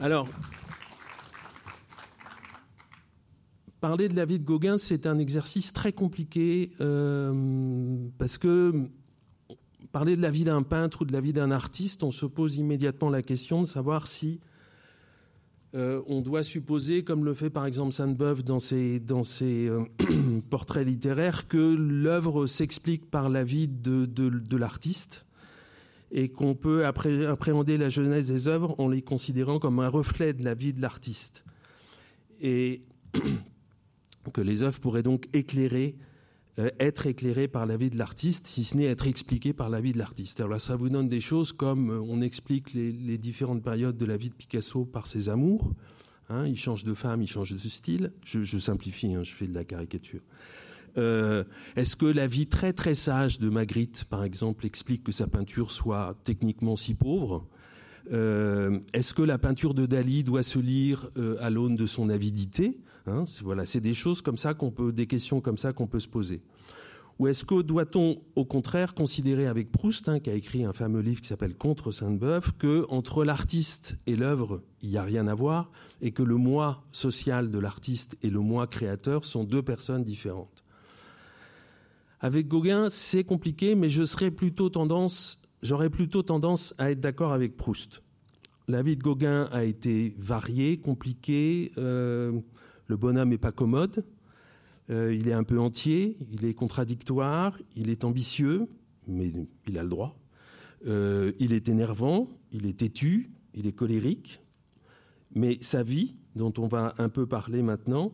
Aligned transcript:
Alors, 0.00 0.28
parler 3.80 4.08
de 4.08 4.16
la 4.16 4.24
vie 4.24 4.38
de 4.38 4.44
Gauguin, 4.44 4.78
c'est 4.78 5.06
un 5.06 5.18
exercice 5.18 5.72
très 5.72 5.92
compliqué 5.92 6.70
euh, 6.80 7.96
parce 8.18 8.38
que 8.38 8.88
parler 9.92 10.16
de 10.16 10.22
la 10.22 10.30
vie 10.30 10.44
d'un 10.44 10.62
peintre 10.62 11.02
ou 11.02 11.04
de 11.04 11.12
la 11.12 11.20
vie 11.20 11.32
d'un 11.32 11.50
artiste, 11.50 12.02
on 12.02 12.10
se 12.10 12.26
pose 12.26 12.56
immédiatement 12.56 13.10
la 13.10 13.22
question 13.22 13.62
de 13.62 13.66
savoir 13.66 14.06
si 14.06 14.40
euh, 15.74 16.02
on 16.06 16.22
doit 16.22 16.42
supposer, 16.42 17.04
comme 17.04 17.24
le 17.24 17.34
fait 17.34 17.50
par 17.50 17.66
exemple 17.66 17.92
Sainte-Beuve 17.92 18.42
dans 18.42 18.60
ses, 18.60 18.98
dans 18.98 19.24
ses 19.24 19.68
euh, 19.68 19.84
portraits 20.50 20.86
littéraires, 20.86 21.48
que 21.48 21.74
l'œuvre 21.74 22.46
s'explique 22.46 23.10
par 23.10 23.28
la 23.28 23.44
vie 23.44 23.68
de, 23.68 24.56
l'artiste 24.56 25.25
et 26.16 26.30
qu'on 26.30 26.54
peut 26.54 26.86
appréhender 26.86 27.76
la 27.76 27.90
jeunesse 27.90 28.28
des 28.28 28.48
œuvres 28.48 28.74
en 28.78 28.88
les 28.88 29.02
considérant 29.02 29.58
comme 29.58 29.80
un 29.80 29.88
reflet 29.88 30.32
de 30.32 30.42
la 30.44 30.54
vie 30.54 30.72
de 30.72 30.80
l'artiste. 30.80 31.44
Et 32.40 32.80
que 34.32 34.40
les 34.40 34.62
œuvres 34.62 34.80
pourraient 34.80 35.02
donc 35.02 35.28
éclairer, 35.34 35.94
euh, 36.58 36.70
être 36.80 37.06
éclairées 37.06 37.48
par 37.48 37.66
la 37.66 37.76
vie 37.76 37.90
de 37.90 37.98
l'artiste, 37.98 38.46
si 38.46 38.64
ce 38.64 38.78
n'est 38.78 38.86
être 38.86 39.06
expliquées 39.06 39.52
par 39.52 39.68
la 39.68 39.82
vie 39.82 39.92
de 39.92 39.98
l'artiste. 39.98 40.40
Alors 40.40 40.52
là, 40.52 40.58
ça 40.58 40.74
vous 40.74 40.88
donne 40.88 41.06
des 41.06 41.20
choses 41.20 41.52
comme 41.52 41.90
euh, 41.90 42.00
on 42.00 42.22
explique 42.22 42.72
les, 42.72 43.18
différentes 43.18 43.62
périodes 43.62 43.98
de 43.98 44.06
la 44.06 44.16
vie 44.16 44.30
de 44.30 44.34
Picasso 44.34 44.86
par 44.86 45.06
ses 45.08 45.28
amours. 45.28 45.74
Hein, 46.30 46.46
il 46.46 46.58
change 46.58 46.82
de 46.82 46.94
femme, 46.94 47.20
il 47.20 47.28
change 47.28 47.52
de 47.52 47.58
style. 47.58 48.10
Je, 48.24 48.58
simplifie, 48.58 49.12
hein, 49.14 49.22
je 49.22 49.32
fais 49.32 49.46
de 49.46 49.54
la 49.54 49.64
caricature. 49.64 50.22
Euh, 50.96 51.44
est-ce 51.76 51.96
que 51.96 52.06
la 52.06 52.26
vie 52.26 52.46
très 52.46 52.72
très 52.72 52.94
sage 52.94 53.38
de 53.38 53.48
Magritte, 53.48 54.04
par 54.04 54.24
exemple, 54.24 54.66
explique 54.66 55.04
que 55.04 55.12
sa 55.12 55.26
peinture 55.26 55.70
soit 55.70 56.16
techniquement 56.24 56.76
si 56.76 56.94
pauvre 56.94 57.46
Est-ce 58.06 59.14
que 59.14 59.22
la 59.22 59.36
peinture 59.36 59.74
de 59.74 59.84
Dali 59.84 60.24
doit 60.24 60.42
se 60.44 60.58
lire 60.58 61.10
à 61.40 61.50
l'aune 61.50 61.76
de 61.76 61.86
son 61.86 62.08
avidité 62.08 62.78
Hein, 63.06 63.24
voilà, 63.42 63.66
c'est 63.66 63.80
des 63.80 63.94
choses 63.94 64.20
comme 64.20 64.36
ça 64.36 64.54
qu'on 64.54 64.70
peut, 64.70 64.92
des 64.92 65.06
questions 65.06 65.40
comme 65.40 65.58
ça 65.58 65.72
qu'on 65.72 65.86
peut 65.86 66.00
se 66.00 66.08
poser. 66.08 66.42
Ou 67.18 67.28
est-ce 67.28 67.44
que 67.44 67.62
doit-on, 67.62 68.20
au 68.34 68.44
contraire, 68.44 68.94
considérer 68.94 69.46
avec 69.46 69.72
Proust, 69.72 70.08
hein, 70.08 70.20
qui 70.20 70.28
a 70.28 70.34
écrit 70.34 70.64
un 70.64 70.74
fameux 70.74 71.00
livre 71.00 71.22
qui 71.22 71.28
s'appelle 71.28 71.54
Contre 71.56 71.90
Sainte-Beuve, 71.90 72.52
que 72.58 72.84
entre 72.90 73.24
l'artiste 73.24 73.96
et 74.06 74.16
l'œuvre, 74.16 74.60
il 74.82 74.90
n'y 74.90 74.98
a 74.98 75.02
rien 75.02 75.26
à 75.26 75.34
voir, 75.34 75.70
et 76.02 76.10
que 76.10 76.22
le 76.22 76.34
moi 76.34 76.84
social 76.92 77.50
de 77.50 77.58
l'artiste 77.58 78.18
et 78.22 78.28
le 78.28 78.40
moi 78.40 78.66
créateur 78.66 79.24
sont 79.24 79.44
deux 79.44 79.62
personnes 79.62 80.04
différentes? 80.04 80.55
Avec 82.20 82.48
Gauguin, 82.48 82.88
c'est 82.88 83.24
compliqué, 83.24 83.74
mais 83.74 83.90
j'aurais 83.90 84.30
plutôt 84.30 84.70
tendance 84.70 85.44
à 86.78 86.90
être 86.90 87.00
d'accord 87.00 87.32
avec 87.32 87.56
Proust. 87.56 88.02
La 88.68 88.82
vie 88.82 88.96
de 88.96 89.02
Gauguin 89.02 89.48
a 89.52 89.64
été 89.64 90.14
variée, 90.18 90.78
compliquée. 90.78 91.72
Euh, 91.78 92.32
le 92.86 92.96
bonhomme 92.96 93.28
n'est 93.28 93.38
pas 93.38 93.52
commode, 93.52 94.04
euh, 94.90 95.14
il 95.14 95.28
est 95.28 95.32
un 95.32 95.44
peu 95.44 95.58
entier, 95.58 96.16
il 96.32 96.44
est 96.44 96.54
contradictoire, 96.54 97.58
il 97.74 97.90
est 97.90 98.04
ambitieux, 98.04 98.66
mais 99.06 99.32
il 99.66 99.78
a 99.78 99.82
le 99.82 99.88
droit. 99.88 100.18
Euh, 100.86 101.32
il 101.38 101.52
est 101.52 101.68
énervant, 101.68 102.28
il 102.52 102.66
est 102.66 102.78
têtu, 102.78 103.30
il 103.54 103.66
est 103.66 103.72
colérique. 103.72 104.40
Mais 105.34 105.58
sa 105.60 105.82
vie, 105.82 106.16
dont 106.34 106.52
on 106.58 106.66
va 106.66 106.94
un 106.98 107.08
peu 107.08 107.26
parler 107.26 107.62
maintenant, 107.62 108.12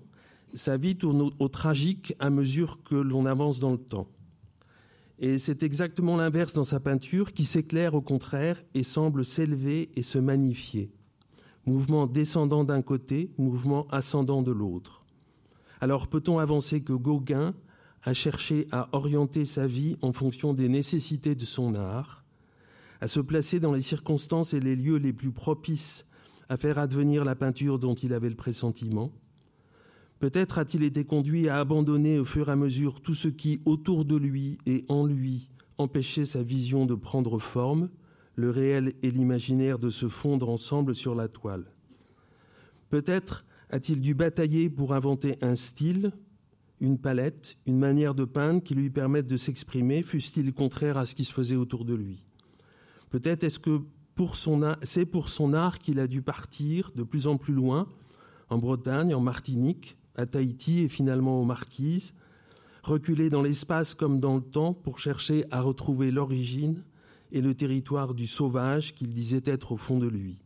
sa 0.55 0.77
vie 0.77 0.97
tourne 0.97 1.31
au 1.39 1.49
tragique 1.49 2.15
à 2.19 2.31
mesure 2.31 2.83
que 2.83 2.95
l'on 2.95 3.27
avance 3.27 3.59
dans 3.59 3.73
le 3.73 3.79
temps. 3.79 4.09
Et 5.19 5.39
c'est 5.39 5.63
exactement 5.63 6.17
l'inverse 6.17 6.53
dans 6.53 6.65
sa 6.65 6.81
peinture 6.81 7.33
qui 7.33 7.45
s'éclaire 7.45 7.95
au 7.95 8.03
contraire 8.03 8.63
et 8.75 8.83
semble 8.83 9.25
s'élever 9.25 9.91
et 9.95 10.03
se 10.03 10.19
magnifier 10.19 10.93
mouvement 11.67 12.07
descendant 12.07 12.65
d'un 12.65 12.83
côté, 12.83 13.31
mouvement 13.39 13.87
ascendant 13.89 14.43
de 14.43 14.53
l'autre. 14.53 15.05
Alors 15.81 16.09
peut-on 16.09 16.39
avancer 16.39 16.83
que 16.83 16.93
Gauguin 16.93 17.51
a 18.05 18.15
cherché 18.15 18.67
à 18.73 18.89
orienter 18.93 19.47
sa 19.47 19.67
vie 19.67 19.97
en 20.03 20.13
fonction 20.13 20.55
des 20.55 20.69
nécessités 20.69 21.35
de 21.35 21.45
son 21.45 21.75
art, 21.75 22.25
à 23.01 23.09
se 23.09 23.21
placer 23.21 23.61
dans 23.61 23.73
les 23.73 23.83
circonstances 23.83 24.55
et 24.55 24.61
les 24.61 24.77
lieux 24.77 24.97
les 24.97 25.13
plus 25.13 25.33
propices 25.33 26.07
à 26.49 26.57
faire 26.57 26.79
advenir 26.79 27.25
la 27.25 27.35
peinture 27.35 27.79
dont 27.79 27.95
il 27.95 28.13
avait 28.13 28.29
le 28.29 28.37
pressentiment? 28.37 29.13
Peut-être 30.23 30.59
a-t-il 30.59 30.85
été 30.85 31.05
conduit 31.05 31.49
à 31.49 31.59
abandonner 31.59 32.21
au 32.21 32.25
fur 32.25 32.49
et 32.49 32.53
à 32.53 32.55
mesure 32.55 33.01
tout 33.01 33.13
ce 33.13 33.27
qui, 33.27 33.61
autour 33.65 34.05
de 34.05 34.15
lui 34.15 34.57
et 34.67 34.85
en 34.89 35.05
lui, 35.05 35.49
empêchait 35.79 36.27
sa 36.27 36.45
vision 36.45 36.87
de 36.87 36.95
prendre 36.95 37.41
forme, 37.41 37.91
le 38.37 38.51
réel 38.51 38.93
et 39.03 39.11
l'imaginaire 39.11 39.81
de 39.81 39.91
se 39.91 40.09
fondre 40.09 40.49
ensemble 40.49 40.95
sur 40.95 41.17
la 41.17 41.27
toile. 41.27 41.65
Peut-être 42.89 43.45
a-t-il 43.69 44.01
dû 44.01 44.15
batailler 44.15 44.71
pour 44.71 44.95
inventer 44.95 45.39
un 45.43 45.57
style, 45.57 46.13
une 46.79 46.99
palette, 46.99 47.59
une 47.67 47.81
manière 47.81 48.15
de 48.15 48.25
peindre 48.25 48.63
qui 48.63 48.77
lui 48.77 48.91
permette 48.91 49.27
de 49.27 49.37
s'exprimer, 49.37 50.05
fût-il 50.05 50.53
contraire 50.53 50.99
à 50.99 51.05
ce 51.05 51.17
qui 51.17 51.25
se 51.25 51.33
faisait 51.33 51.57
autour 51.57 51.85
de 51.85 51.95
lui. 51.95 52.23
Peut-être 53.11 53.43
est-ce 53.43 53.59
que 53.59 53.81
c'est 54.85 55.05
pour 55.05 55.29
son 55.29 55.53
art 55.53 55.81
qu'il 55.81 55.99
a 55.99 56.07
dû 56.07 56.23
partir 56.23 56.93
de 56.95 57.03
plus 57.03 57.27
en 57.27 57.39
plus 57.39 57.55
loin, 57.55 57.89
en 58.51 58.59
Bretagne, 58.59 59.17
en 59.17 59.21
Martinique, 59.21 59.97
à 60.17 60.27
Tahiti 60.27 60.81
et 60.81 60.89
finalement 60.89 61.41
aux 61.41 61.45
Marquises, 61.45 62.15
reculer 62.83 63.31
dans 63.31 63.43
l'espace 63.43 63.95
comme 63.95 64.21
dans 64.21 64.37
le 64.37 64.43
temps 64.43 64.75
pour 64.75 64.99
chercher 64.99 65.45
à 65.51 65.61
retrouver 65.61 66.11
l'origine, 66.11 66.83
et 67.33 67.41
le 67.41 67.55
territoire 67.55 68.15
du 68.15 68.27
sauvage 68.27 68.95
qu'il 68.95 69.11
disait 69.11 69.43
être 69.47 69.73
au 69.73 69.77
fond 69.77 69.99
de 69.99 70.07
lui. 70.07 70.37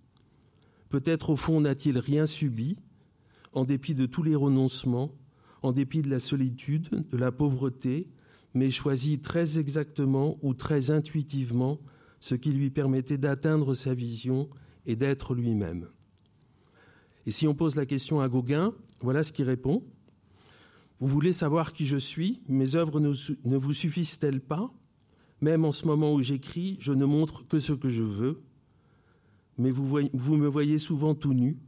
Peut-être 0.88 1.30
au 1.30 1.36
fond 1.36 1.60
n'a-t-il 1.60 1.98
rien 1.98 2.26
subi, 2.26 2.76
en 3.52 3.64
dépit 3.64 3.94
de 3.94 4.06
tous 4.06 4.22
les 4.22 4.36
renoncements, 4.36 5.12
en 5.62 5.72
dépit 5.72 6.02
de 6.02 6.08
la 6.08 6.20
solitude, 6.20 7.04
de 7.10 7.16
la 7.16 7.32
pauvreté, 7.32 8.08
mais 8.54 8.70
choisi 8.70 9.18
très 9.18 9.58
exactement 9.58 10.38
ou 10.42 10.54
très 10.54 10.90
intuitivement 10.90 11.80
ce 12.20 12.34
qui 12.34 12.52
lui 12.52 12.70
permettait 12.70 13.18
d'atteindre 13.18 13.74
sa 13.74 13.92
vision 13.92 14.48
et 14.86 14.94
d'être 14.94 15.34
lui-même. 15.34 15.88
Et 17.26 17.32
si 17.32 17.48
on 17.48 17.54
pose 17.54 17.74
la 17.74 17.86
question 17.86 18.20
à 18.20 18.28
Gauguin, 18.28 18.72
voilà 19.00 19.24
ce 19.24 19.32
qu'il 19.32 19.46
répond. 19.46 19.82
Vous 21.00 21.08
voulez 21.08 21.32
savoir 21.32 21.72
qui 21.72 21.86
je 21.86 21.96
suis 21.96 22.42
Mes 22.48 22.74
œuvres 22.74 23.00
ne 23.00 23.56
vous 23.56 23.72
suffisent-elles 23.72 24.40
pas? 24.40 24.72
Même 25.40 25.64
en 25.64 25.72
ce 25.72 25.86
moment 25.86 26.14
où 26.14 26.22
j'écris, 26.22 26.76
je 26.80 26.92
ne 26.92 27.04
montre 27.04 27.46
que 27.46 27.60
ce 27.60 27.74
que 27.74 27.90
je 27.90 28.02
veux, 28.02 28.42
mais 29.58 29.70
vous, 29.70 30.36
me 30.36 30.46
voyez 30.46 30.78
souvent 30.78 31.14
tout 31.14 31.34
nu. 31.34 31.58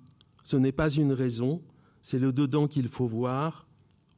Ce 0.44 0.56
n'est 0.56 0.72
pas 0.72 0.90
une 0.90 1.12
raison, 1.12 1.62
c'est 2.00 2.18
le 2.18 2.32
dedans 2.32 2.68
qu'il 2.68 2.88
faut 2.88 3.06
voir. 3.06 3.66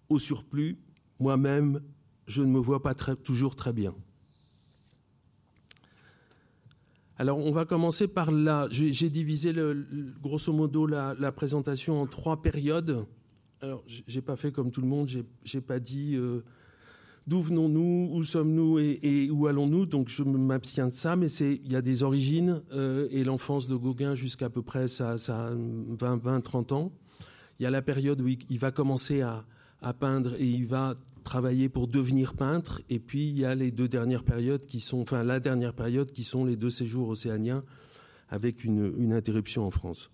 Au 0.09 0.19
surplus, 0.19 0.78
moi-même, 1.19 1.81
je 2.27 2.42
ne 2.42 2.50
me 2.50 2.59
vois 2.59 2.82
pas 2.82 2.94
toujours 2.94 3.56
très 3.56 3.72
bien. 3.72 3.94
Alors, 7.20 7.36
on 7.36 7.53
va 7.53 7.66
commencer 7.66 8.08
par 8.08 8.31
là. 8.31 8.66
J'ai 8.70 9.10
divisé 9.10 9.53
grosso 10.22 10.54
modo 10.54 10.86
la, 10.86 11.32
présentation 11.32 12.00
en 12.00 12.06
trois 12.06 12.41
périodes. 12.41 13.04
Alors, 13.60 13.84
j'ai 13.86 14.22
pas 14.22 14.36
fait 14.36 14.53
comme 14.53 14.70
tout 14.70 14.81
le 14.81 14.86
monde. 14.86 15.06
J'ai 15.44 15.60
pas 15.60 15.80
dit 15.80 16.16
euh, 16.16 16.42
d'où 17.26 17.42
venons-nous, 17.42 18.09
où 18.10 18.25
sommes-nous 18.25 18.78
et, 18.78 19.28
où 19.30 19.47
allons-nous. 19.48 19.84
Donc 19.84 20.09
je 20.09 20.22
m'abstiens 20.22 20.88
de 20.88 20.94
ça, 20.94 21.14
mais 21.14 21.26
il 21.26 21.70
y 21.70 21.76
a 21.76 21.82
des 21.82 22.04
origines 22.04 22.62
euh, 22.72 23.06
et 23.10 23.22
l'enfance 23.22 23.66
de 23.66 23.76
Gauguin 23.76 24.14
jusqu'à 24.14 24.48
peu 24.48 24.62
près 24.62 24.88
ça, 24.88 25.19
ça 25.19 25.53
20, 25.54 26.22
20, 26.22 26.41
30 26.41 26.72
ans. 26.72 26.91
Il 27.59 27.64
y 27.64 27.66
a 27.66 27.70
la 27.70 27.82
période 27.82 28.22
où 28.22 28.28
il, 28.28 28.59
va 28.59 28.70
commencer 28.70 29.20
à, 29.20 29.44
à, 29.82 29.92
peindre 29.92 30.34
et 30.38 30.46
il 30.46 30.66
va 30.66 30.96
travailler 31.24 31.68
pour 31.68 31.88
devenir 31.88 32.34
peintre. 32.34 32.82
Et 32.88 32.98
puis 32.98 33.28
il 33.28 33.38
y 33.38 33.44
a 33.44 33.54
les 33.54 33.70
deux 33.70 33.88
dernières 33.88 34.24
périodes 34.24 34.66
qui 34.66 34.80
sont, 34.80 35.00
enfin 35.00 35.22
la 35.22 35.41
dernière 35.41 35.74
période 35.74 36.12
qui 36.12 36.24
sont 36.24 36.44
les 36.44 36.56
deux 36.56 36.70
séjours 36.70 37.08
océaniens 37.08 37.64
avec 38.28 38.64
une, 38.64 39.12
interruption 39.12 39.66
en 39.66 39.70
France. 39.70 40.10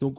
Donc 0.00 0.18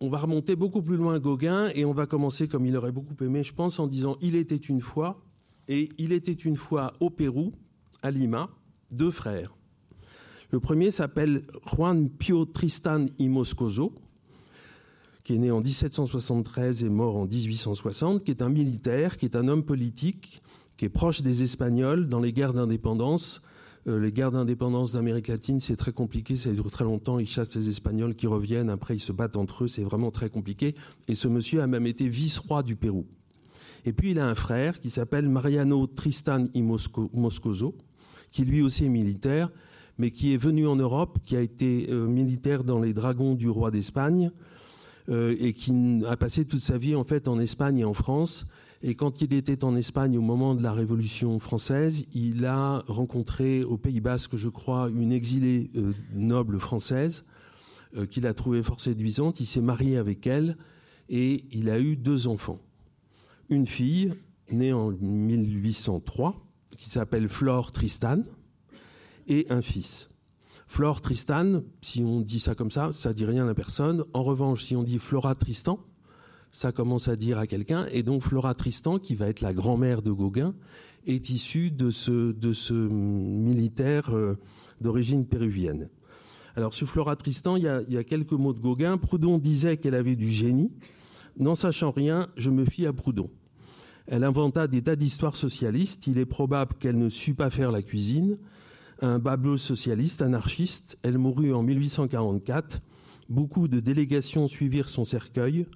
on 0.00 0.08
va 0.08 0.18
remonter 0.18 0.56
beaucoup 0.56 0.82
plus 0.82 0.96
loin 0.96 1.18
Gauguin 1.18 1.70
et 1.74 1.84
on 1.84 1.92
va 1.92 2.06
commencer 2.06 2.48
comme 2.48 2.66
il 2.66 2.76
aurait 2.76 2.92
beaucoup 2.92 3.16
aimé, 3.24 3.44
je 3.44 3.54
pense, 3.54 3.78
en 3.78 3.86
disant 3.86 4.16
il 4.20 4.36
était 4.36 4.56
une 4.56 4.80
fois 4.80 5.24
et 5.68 5.88
il 5.98 6.12
était 6.12 6.32
une 6.32 6.56
fois 6.56 6.92
au 7.00 7.08
Pérou, 7.08 7.52
à 8.02 8.10
Lima, 8.10 8.50
deux 8.90 9.10
frères. 9.10 9.56
Le 10.50 10.60
premier 10.60 10.90
s'appelle 10.90 11.46
Juan 11.64 12.10
Pio 12.10 12.44
Tristan 12.44 13.06
y 13.18 13.28
Moscoso, 13.28 13.94
qui 15.24 15.34
est 15.34 15.38
né 15.38 15.50
en 15.50 15.60
1773 15.60 16.82
et 16.84 16.88
mort 16.88 17.16
en 17.16 17.26
1860, 17.26 18.24
qui 18.24 18.30
est 18.30 18.42
un 18.42 18.48
militaire, 18.48 19.16
qui 19.16 19.26
est 19.26 19.36
un 19.36 19.48
homme 19.48 19.62
politique, 19.62 20.42
qui 20.76 20.84
est 20.84 20.88
proche 20.88 21.22
des 21.22 21.42
Espagnols 21.42 22.08
dans 22.08 22.20
les 22.20 22.32
guerres 22.32 22.54
d'indépendance. 22.54 23.40
Euh, 23.86 23.98
les 23.98 24.12
guerres 24.12 24.32
d'indépendance 24.32 24.92
d'Amérique 24.92 25.28
latine, 25.28 25.60
c'est 25.60 25.76
très 25.76 25.92
compliqué, 25.92 26.36
ça 26.36 26.52
dure 26.52 26.70
très 26.70 26.84
longtemps, 26.84 27.18
ils 27.18 27.28
chassent 27.28 27.54
les 27.54 27.68
Espagnols 27.68 28.14
qui 28.14 28.26
reviennent, 28.26 28.70
après 28.70 28.96
ils 28.96 29.00
se 29.00 29.12
battent 29.12 29.36
entre 29.36 29.64
eux, 29.64 29.68
c'est 29.68 29.84
vraiment 29.84 30.10
très 30.10 30.28
compliqué. 30.28 30.74
Et 31.08 31.14
ce 31.14 31.28
monsieur 31.28 31.62
a 31.62 31.66
même 31.66 31.86
été 31.86 32.08
vice-roi 32.08 32.62
du 32.62 32.74
Pérou. 32.74 33.06
Et 33.84 33.92
puis 33.92 34.12
il 34.12 34.18
a 34.18 34.28
un 34.28 34.36
frère 34.36 34.80
qui 34.80 34.90
s'appelle 34.90 35.28
Mariano 35.28 35.86
Tristan 35.86 36.46
y 36.54 36.62
Moscoso, 36.62 37.76
qui 38.30 38.44
lui 38.44 38.62
aussi 38.62 38.84
est 38.84 38.88
militaire, 38.88 39.50
mais 39.98 40.10
qui 40.10 40.32
est 40.32 40.36
venu 40.36 40.66
en 40.66 40.76
Europe, 40.76 41.18
qui 41.24 41.36
a 41.36 41.40
été 41.40 41.88
militaire 41.90 42.64
dans 42.64 42.80
les 42.80 42.94
dragons 42.94 43.34
du 43.34 43.48
roi 43.48 43.70
d'Espagne 43.70 44.30
et 45.12 45.52
qui 45.52 46.02
a 46.08 46.16
passé 46.16 46.44
toute 46.44 46.62
sa 46.62 46.78
vie 46.78 46.94
en 46.94 47.38
Espagne 47.38 47.78
et 47.78 47.84
en 47.84 47.94
France. 47.94 48.46
Et 48.82 48.94
quand 48.94 49.20
il 49.20 49.34
était 49.34 49.62
en 49.62 49.76
Espagne 49.76 50.18
au 50.18 50.22
moment 50.22 50.54
de 50.54 50.62
la 50.62 50.72
Révolution 50.72 51.38
française, 51.38 52.04
il 52.14 52.46
a 52.46 52.82
rencontré 52.88 53.62
au 53.62 53.76
Pays 53.76 54.00
Basque, 54.00 54.36
je 54.36 54.48
crois, 54.48 54.88
une 54.88 55.12
exilée 55.12 55.70
noble 56.14 56.58
française 56.58 57.24
qu'il 58.10 58.26
a 58.26 58.34
trouvée 58.34 58.62
fort 58.62 58.80
séduisante. 58.80 59.38
Il 59.40 59.46
s'est 59.46 59.60
marié 59.60 59.98
avec 59.98 60.26
elle 60.26 60.56
et 61.08 61.44
il 61.52 61.70
a 61.70 61.78
eu 61.78 61.96
deux 61.96 62.26
enfants. 62.26 62.58
Une 63.50 63.66
fille 63.66 64.14
née 64.50 64.72
en 64.72 64.90
1803 64.90 66.44
qui 66.76 66.88
s'appelle 66.88 67.28
Flore 67.28 67.70
Tristan 67.70 68.22
et 69.28 69.46
un 69.50 69.62
fils. 69.62 70.08
Flore 70.72 71.02
Tristan, 71.02 71.60
si 71.82 72.02
on 72.02 72.22
dit 72.22 72.40
ça 72.40 72.54
comme 72.54 72.70
ça, 72.70 72.94
ça 72.94 73.12
dit 73.12 73.26
rien 73.26 73.46
à 73.46 73.52
personne. 73.52 74.06
En 74.14 74.22
revanche, 74.22 74.64
si 74.64 74.74
on 74.74 74.82
dit 74.82 74.98
Flora 74.98 75.34
Tristan, 75.34 75.78
ça 76.50 76.72
commence 76.72 77.08
à 77.08 77.16
dire 77.16 77.36
à 77.36 77.46
quelqu'un. 77.46 77.84
Et 77.92 78.02
donc 78.02 78.22
Flora 78.22 78.54
Tristan, 78.54 78.98
qui 78.98 79.14
va 79.14 79.28
être 79.28 79.42
la 79.42 79.52
grand-mère 79.52 80.00
de 80.00 80.10
Gauguin, 80.10 80.54
est 81.06 81.28
issue 81.28 81.70
de 81.70 81.90
ce, 81.90 82.72
militaire 82.72 84.16
euh, 84.16 84.38
d'origine 84.80 85.26
péruvienne. 85.26 85.90
Alors 86.56 86.72
sur 86.72 86.88
Flora 86.88 87.16
Tristan, 87.16 87.56
il 87.56 87.64
y, 87.64 87.68
a, 87.68 87.82
il 87.86 88.02
quelques 88.06 88.32
mots 88.32 88.54
de 88.54 88.60
Gauguin. 88.60 88.96
Proudhon 88.96 89.36
disait 89.36 89.76
qu'elle 89.76 89.94
avait 89.94 90.16
du 90.16 90.30
génie. 90.30 90.72
N'en 91.38 91.54
sachant 91.54 91.90
rien, 91.90 92.28
je 92.38 92.48
me 92.48 92.64
fie 92.64 92.86
à 92.86 92.94
Proudhon. 92.94 93.28
Elle 94.06 94.24
inventa 94.24 94.68
des 94.68 94.80
tas 94.80 94.96
d'histoires 94.96 95.36
socialistes. 95.36 96.06
Il 96.06 96.16
est 96.16 96.24
probable 96.24 96.76
qu'elle 96.76 96.96
ne 96.96 97.10
sut 97.10 97.34
pas 97.34 97.50
faire 97.50 97.72
la 97.72 97.82
cuisine. 97.82 98.38
Un 99.04 99.18
bablo 99.18 99.56
socialiste, 99.56 100.22
anarchiste, 100.22 100.96
elle 101.02 101.18
mourut 101.18 101.52
en 101.52 101.64
1844. 101.64 102.78
Beaucoup 103.28 103.66
de 103.66 103.80
délégations 103.80 104.46
suivirent 104.46 104.88
son 104.88 105.04
cercueil. 105.04 105.66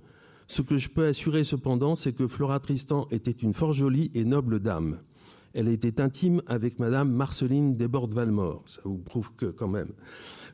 Ce 0.46 0.62
que 0.62 0.78
je 0.78 0.88
peux 0.88 1.06
assurer 1.06 1.42
cependant, 1.42 1.96
c'est 1.96 2.12
que 2.12 2.28
Flora 2.28 2.60
Tristan 2.60 3.08
était 3.10 3.32
une 3.32 3.52
fort 3.52 3.72
jolie 3.72 4.12
et 4.14 4.24
noble 4.24 4.60
dame. 4.60 5.00
Elle 5.54 5.66
était 5.66 6.00
intime 6.00 6.40
avec 6.46 6.78
Madame 6.78 7.10
Marceline 7.10 7.76
Desbordes-Valmore. 7.76 8.62
Ça 8.66 8.82
vous 8.84 8.98
prouve 8.98 9.32
que, 9.34 9.46
quand 9.46 9.66
même. 9.66 9.90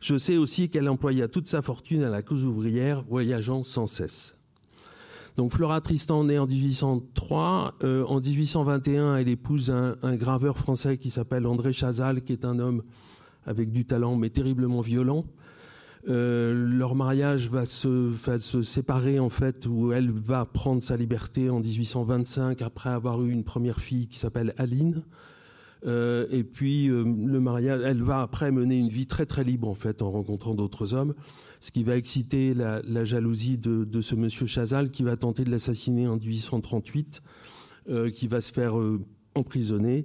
Je 0.00 0.16
sais 0.16 0.38
aussi 0.38 0.70
qu'elle 0.70 0.88
employa 0.88 1.28
toute 1.28 1.48
sa 1.48 1.60
fortune 1.60 2.02
à 2.02 2.08
la 2.08 2.22
cause 2.22 2.46
ouvrière, 2.46 3.04
voyageant 3.06 3.64
sans 3.64 3.86
cesse. 3.86 4.34
Donc 5.36 5.52
Flora 5.52 5.80
Tristan 5.80 6.24
née 6.24 6.38
en 6.38 6.46
1803. 6.46 7.74
Euh, 7.84 8.04
en 8.04 8.20
1821, 8.20 9.16
elle 9.16 9.28
épouse 9.28 9.70
un, 9.70 9.96
un 10.02 10.16
graveur 10.16 10.58
français 10.58 10.98
qui 10.98 11.10
s'appelle 11.10 11.46
André 11.46 11.72
Chazal, 11.72 12.22
qui 12.22 12.32
est 12.32 12.44
un 12.44 12.58
homme 12.58 12.82
avec 13.46 13.72
du 13.72 13.84
talent 13.84 14.16
mais 14.16 14.30
terriblement 14.30 14.80
violent. 14.80 15.24
Euh, 16.08 16.52
leur 16.52 16.96
mariage 16.96 17.48
va 17.48 17.64
se, 17.64 17.88
va 17.88 18.38
se, 18.38 18.62
séparer 18.62 19.20
en 19.20 19.28
fait, 19.28 19.66
où 19.66 19.92
elle 19.92 20.10
va 20.10 20.44
prendre 20.44 20.82
sa 20.82 20.96
liberté 20.96 21.48
en 21.48 21.60
1825 21.60 22.60
après 22.62 22.90
avoir 22.90 23.22
eu 23.22 23.30
une 23.30 23.44
première 23.44 23.78
fille 23.78 24.08
qui 24.08 24.18
s'appelle 24.18 24.52
Aline. 24.58 25.02
Euh, 25.86 26.26
et 26.30 26.44
puis 26.44 26.88
euh, 26.88 27.04
le 27.04 27.40
mariage, 27.40 27.80
elle 27.84 28.02
va 28.02 28.22
après 28.22 28.50
mener 28.52 28.78
une 28.78 28.88
vie 28.88 29.06
très 29.06 29.26
très 29.26 29.42
libre 29.42 29.68
en 29.68 29.74
fait 29.74 30.00
en 30.00 30.10
rencontrant 30.10 30.54
d'autres 30.54 30.94
hommes, 30.94 31.14
ce 31.62 31.70
qui 31.70 31.84
va 31.84 31.96
exciter 31.96 32.54
la, 32.54 33.04
jalousie 33.04 33.56
de, 33.56 34.00
ce 34.00 34.16
monsieur 34.16 34.46
Chazal 34.46 34.90
qui 34.90 35.04
va 35.04 35.16
tenter 35.16 35.44
de 35.44 35.50
l'assassiner 35.50 36.08
en 36.08 36.16
1838, 36.16 37.22
euh, 37.88 38.10
qui 38.10 38.26
va 38.26 38.40
se 38.40 38.52
faire 38.52 38.76
euh, 38.76 39.00
emprisonner. 39.36 40.02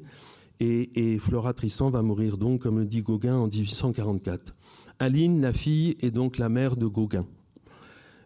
Et, 0.59 1.13
et, 1.13 1.17
Flora 1.17 1.55
Tristan 1.55 1.89
va 1.89 2.03
mourir 2.03 2.37
donc, 2.37 2.61
comme 2.61 2.77
le 2.77 2.85
dit 2.85 3.01
Gauguin, 3.01 3.35
en 3.35 3.47
1844. 3.47 4.55
Aline, 4.99 5.41
la 5.41 5.51
fille, 5.51 5.97
est 5.99 6.11
donc 6.11 6.37
la 6.37 6.49
mère 6.49 6.77
de 6.77 6.85
Gauguin. 6.85 7.25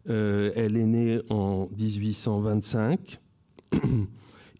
Euh, 0.09 0.51
elle 0.57 0.75
est 0.75 0.85
née 0.85 1.21
en 1.29 1.69
1825. 1.79 3.17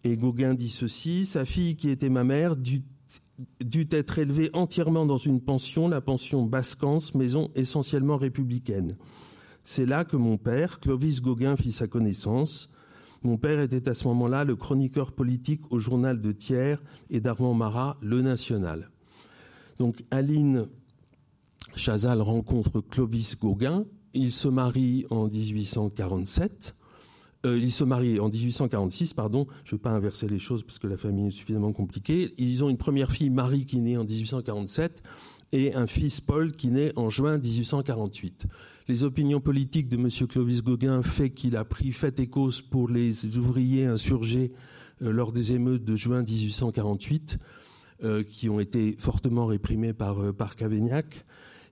Et 0.04 0.16
Gauguin 0.16 0.54
dit 0.54 0.70
ceci, 0.70 1.26
sa 1.26 1.44
fille 1.44 1.76
qui 1.76 1.90
était 1.90 2.08
ma 2.08 2.24
mère 2.24 2.56
dut, 2.56 2.82
dut 3.64 3.88
être 3.90 4.18
élevée 4.18 4.50
entièrement 4.52 5.06
dans 5.06 5.16
une 5.16 5.40
pension, 5.40 5.88
la 5.88 6.00
pension 6.00 6.44
Bascance, 6.44 7.14
maison 7.14 7.50
essentiellement 7.54 8.16
républicaine. 8.16 8.96
C'est 9.64 9.86
là 9.86 10.04
que 10.04 10.16
mon 10.16 10.38
père, 10.38 10.80
Clovis 10.80 11.20
Gauguin, 11.20 11.56
fit 11.56 11.72
sa 11.72 11.86
connaissance. 11.86 12.68
Mon 13.22 13.38
père 13.38 13.60
était 13.60 13.88
à 13.88 13.94
ce 13.94 14.08
moment-là 14.08 14.44
le 14.44 14.56
chroniqueur 14.56 15.12
politique 15.12 15.60
au 15.70 15.78
journal 15.78 16.20
de 16.20 16.32
Thiers 16.32 16.76
et 17.10 17.20
d'Armand 17.20 17.54
Marat, 17.54 17.96
Le 18.02 18.20
National. 18.20 18.90
Donc 19.78 20.04
Aline 20.10 20.66
Chazal 21.76 22.20
rencontre 22.20 22.80
Clovis 22.80 23.38
Gauguin. 23.38 23.84
Il 24.14 24.32
se 24.32 24.48
marie 24.48 25.06
en 25.10 25.28
1847. 25.28 26.74
Euh, 27.44 27.58
ils 27.58 27.72
se 27.72 27.84
marient 27.84 28.20
en 28.20 28.28
1846, 28.28 29.14
pardon. 29.14 29.46
Je 29.64 29.74
ne 29.74 29.78
vais 29.78 29.82
pas 29.82 29.90
inverser 29.90 30.28
les 30.28 30.38
choses 30.38 30.62
parce 30.62 30.78
que 30.78 30.86
la 30.86 30.96
famille 30.96 31.28
est 31.28 31.32
suffisamment 31.32 31.72
compliquée. 31.72 32.32
Ils 32.38 32.62
ont 32.62 32.68
une 32.68 32.76
première 32.76 33.10
fille, 33.10 33.30
Marie, 33.30 33.66
qui 33.66 33.78
naît 33.80 33.96
en 33.96 34.04
1847, 34.04 35.02
et 35.52 35.74
un 35.74 35.86
fils, 35.86 36.20
Paul, 36.20 36.52
qui 36.52 36.68
naît 36.68 36.92
en 36.96 37.10
juin 37.10 37.38
1848. 37.38 38.46
Les 38.88 39.04
opinions 39.04 39.40
politiques 39.40 39.88
de 39.88 39.96
M. 39.96 40.08
Clovis 40.28 40.62
Gauguin 40.62 41.02
fait 41.02 41.30
qu'il 41.30 41.56
a 41.56 41.64
pris 41.64 41.92
fait 41.92 42.18
et 42.18 42.26
cause 42.26 42.60
pour 42.62 42.88
les 42.88 43.36
ouvriers 43.36 43.86
insurgés 43.86 44.52
euh, 45.02 45.12
lors 45.12 45.32
des 45.32 45.52
émeutes 45.52 45.84
de 45.84 45.96
juin 45.96 46.22
1848, 46.22 47.38
euh, 48.02 48.22
qui 48.24 48.48
ont 48.48 48.60
été 48.60 48.96
fortement 48.98 49.46
réprimées 49.46 49.92
par, 49.92 50.20
euh, 50.20 50.32
par 50.32 50.56
Cavaignac. 50.56 51.24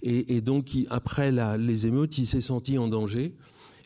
Et, 0.03 0.41
donc, 0.41 0.71
après 0.89 1.31
les 1.59 1.87
émeutes, 1.87 2.17
il 2.17 2.27
s'est 2.27 2.41
senti 2.41 2.79
en 2.79 2.89
danger. 2.89 3.35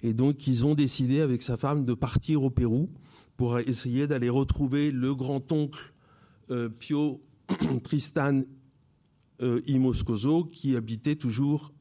Et 0.04 0.12
donc, 0.12 0.46
ils 0.46 0.66
ont 0.66 0.74
décidé 0.74 1.22
avec 1.22 1.40
sa 1.40 1.56
femme 1.56 1.86
de 1.86 1.94
partir 1.94 2.44
au 2.44 2.50
Pérou 2.50 2.90
pour 3.38 3.58
essayer 3.58 4.06
d'aller 4.06 4.28
retrouver 4.28 4.90
le 4.90 5.14
grand-oncle 5.14 5.94
euh, 6.50 6.68
Pio 6.68 7.22
Tristan 7.82 8.42
euh, 9.40 9.62
y 9.66 9.78
Moscoso 9.78 10.44
qui 10.44 10.76
habitait 10.76 11.16
toujours 11.16 11.72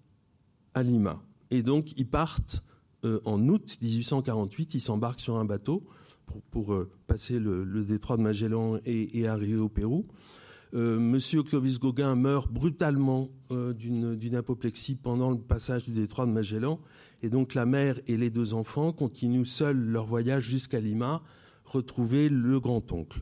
à 0.74 0.84
Lima. 0.84 1.22
Et 1.52 1.64
donc, 1.64 2.00
ils 2.00 2.08
partent 2.08 2.64
euh, 3.04 3.20
en 3.26 3.46
août 3.50 3.78
1848, 3.82 4.74
ils 4.74 4.80
s'embarquent 4.80 5.20
sur 5.20 5.38
un 5.38 5.44
bateau 5.44 5.84
pour, 6.50 6.74
euh, 6.74 6.90
passer 7.08 7.40
le, 7.40 7.84
détroit 7.84 8.16
de 8.16 8.22
Magellan 8.22 8.80
et 8.86 9.28
arriver 9.28 9.58
au 9.58 9.68
Pérou. 9.68 10.08
Euh, 10.76 11.00
Monsieur 11.00 11.44
Clovis 11.44 11.80
Gauguin 11.80 12.16
meurt 12.16 12.52
brutalement 12.52 13.30
euh, 13.52 13.74
d'une 13.74 14.36
apoplexie 14.36 14.96
pendant 14.96 15.30
le 15.30 15.38
passage 15.38 15.84
du 15.86 15.92
détroit 15.92 16.26
de 16.26 16.32
Magellan 16.32 16.80
et 17.22 17.30
donc 17.30 17.54
la 17.54 17.66
mère 17.66 18.00
et 18.08 18.18
les 18.18 18.30
deux 18.30 18.54
enfants 18.54 18.92
continuent 18.92 19.46
seuls 19.46 19.78
leur 19.78 20.06
voyage 20.06 20.44
jusqu'à 20.44 20.80
Lima, 20.80 21.24
retrouver 21.64 22.28
le 22.28 22.60
grand-oncle. 22.60 23.22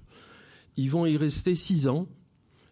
Ils 0.76 0.90
vont 0.90 1.06
y 1.06 1.18
rester 1.18 1.56
six 1.56 1.88
ans, 1.88 2.08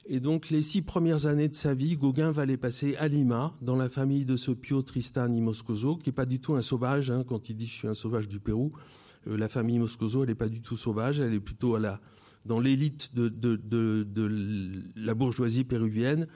et 0.08 0.20
donc 0.20 0.50
les 0.50 0.63
six 0.63 0.82
premières 0.82 1.27
années 1.27 1.48
de 1.48 1.56
sa 1.56 1.75
vie, 1.75 1.96
Gauguin 1.96 2.32
va 2.32 2.46
les 2.46 2.58
passer 2.58 2.96
à 2.96 3.08
Lima, 3.08 3.53
dans 3.62 3.75
la 3.75 3.89
famille 3.89 4.25
de 4.25 4.38
ce 4.38 4.51
Pio 4.51 4.82
Tristan 4.82 5.32
y 5.32 5.42
Moscoso, 5.42 5.98
qui 5.98 6.10
n'est 6.10 6.13
pas 6.13 6.25
du 6.25 6.39
tout 6.39 6.56
un 6.56 6.63
sauvage, 6.63 7.12
hein, 7.12 7.24
quand 7.27 7.50
il 7.50 7.56
dit 7.56 7.68
je 7.68 7.74
suis 7.74 7.88
un 7.88 7.94
sauvage 7.94 8.27
du 8.27 8.39
Pérou. 8.39 8.72
Euh, 9.27 9.38
la 9.38 9.50
famille 9.50 9.77
Moscoso, 9.77 10.24
elle 10.24 10.30
n'est 10.30 10.36
pas 10.36 10.50
du 10.50 10.62
tout 10.62 10.77
sauvage, 10.77 11.20
elle 11.20 11.34
est 11.34 11.39
plutôt 11.39 11.75
à 11.75 11.80
la, 11.80 12.01
dans 12.46 12.60
l'élite 12.60 13.15
de, 13.15 13.29
de, 13.29 13.55
de, 13.55 14.03
de, 14.03 14.84
la 14.96 15.13
bourgeoisie 15.13 15.63
péruvienne. 15.63 16.27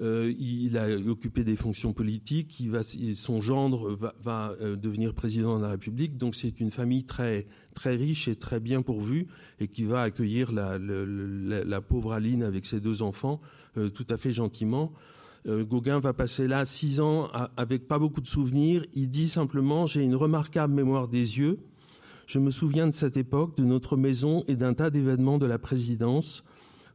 Euh, 0.00 0.32
il 0.38 0.78
a 0.78 0.88
occupé 1.08 1.42
des 1.42 1.56
fonctions 1.56 1.92
politiques. 1.92 2.60
Il 2.60 2.70
va, 2.70 2.82
son 3.14 3.40
gendre 3.40 3.96
va, 3.96 4.14
va 4.22 4.54
euh, 4.60 4.76
devenir 4.76 5.12
président 5.12 5.58
de 5.58 5.64
la 5.64 5.70
République. 5.70 6.16
Donc 6.16 6.36
c'est 6.36 6.60
une 6.60 6.70
famille 6.70 7.04
très 7.04 7.46
très 7.74 7.96
riche 7.96 8.28
et 8.28 8.36
très 8.36 8.60
bien 8.60 8.82
pourvue 8.82 9.26
et 9.58 9.68
qui 9.68 9.84
va 9.84 10.02
accueillir 10.02 10.52
la, 10.52 10.78
la, 10.78 11.64
la 11.64 11.80
pauvre 11.80 12.12
Aline 12.12 12.42
avec 12.44 12.64
ses 12.64 12.80
deux 12.80 13.02
enfants 13.02 13.40
euh, 13.78 13.90
tout 13.90 14.06
à 14.10 14.16
fait 14.16 14.32
gentiment. 14.32 14.92
Euh, 15.46 15.64
Gauguin 15.64 16.00
va 16.00 16.12
passer 16.12 16.48
là 16.48 16.64
six 16.64 17.00
ans 17.00 17.28
avec 17.56 17.86
pas 17.86 17.98
beaucoup 17.98 18.20
de 18.20 18.26
souvenirs. 18.26 18.84
Il 18.94 19.08
dit 19.08 19.28
simplement 19.28 19.86
j'ai 19.86 20.02
une 20.02 20.16
remarquable 20.16 20.74
mémoire 20.74 21.08
des 21.08 21.38
yeux. 21.38 21.58
Je 22.28 22.38
me 22.38 22.50
souviens 22.50 22.86
de 22.86 22.92
cette 22.92 23.16
époque, 23.16 23.56
de 23.56 23.64
notre 23.64 23.96
maison 23.96 24.44
et 24.48 24.56
d'un 24.56 24.74
tas 24.74 24.90
d'événements 24.90 25.38
de 25.38 25.46
la 25.46 25.58
présidence 25.58 26.44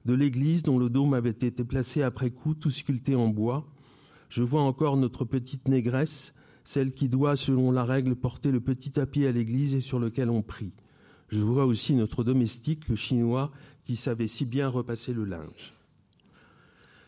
de 0.06 0.13
l'église 0.13 0.62
dont 0.62 0.78
le 0.78 0.90
dôme 0.90 1.16
avait 1.16 1.32
été 1.32 1.63
placé 1.63 2.04
après 2.04 2.30
coup, 2.30 2.54
tout 2.54 2.70
sculpté 2.70 3.16
en 3.16 3.30
bois. 3.30 3.68
Je 4.30 4.44
vois 4.44 4.62
encore 4.62 4.96
notre 4.96 5.25
petite 5.25 5.68
négresse, 5.68 6.36
celle 6.63 6.94
qui 6.94 7.10
doit, 7.10 7.36
selon 7.36 7.72
la 7.72 7.84
règle, 7.84 8.16
porter 8.16 8.52
le 8.52 8.60
petit 8.60 8.92
tapis 8.92 9.25
à 9.25 9.32
l'église 9.32 9.74
et 9.74 9.82
sur 9.82 9.98
lequel 9.98 10.30
on 10.30 10.44
prie. 10.44 10.72
Je 11.30 11.40
vois 11.40 11.66
aussi 11.66 11.96
notre 11.96 12.24
domestique, 12.24 12.88
le 12.88 12.96
chinois, 12.96 13.52
qui 13.86 13.96
savait 13.96 14.28
si 14.28 14.46
bien 14.46 14.68
repasser 14.68 15.16
le 15.16 15.25
linge. 15.25 15.74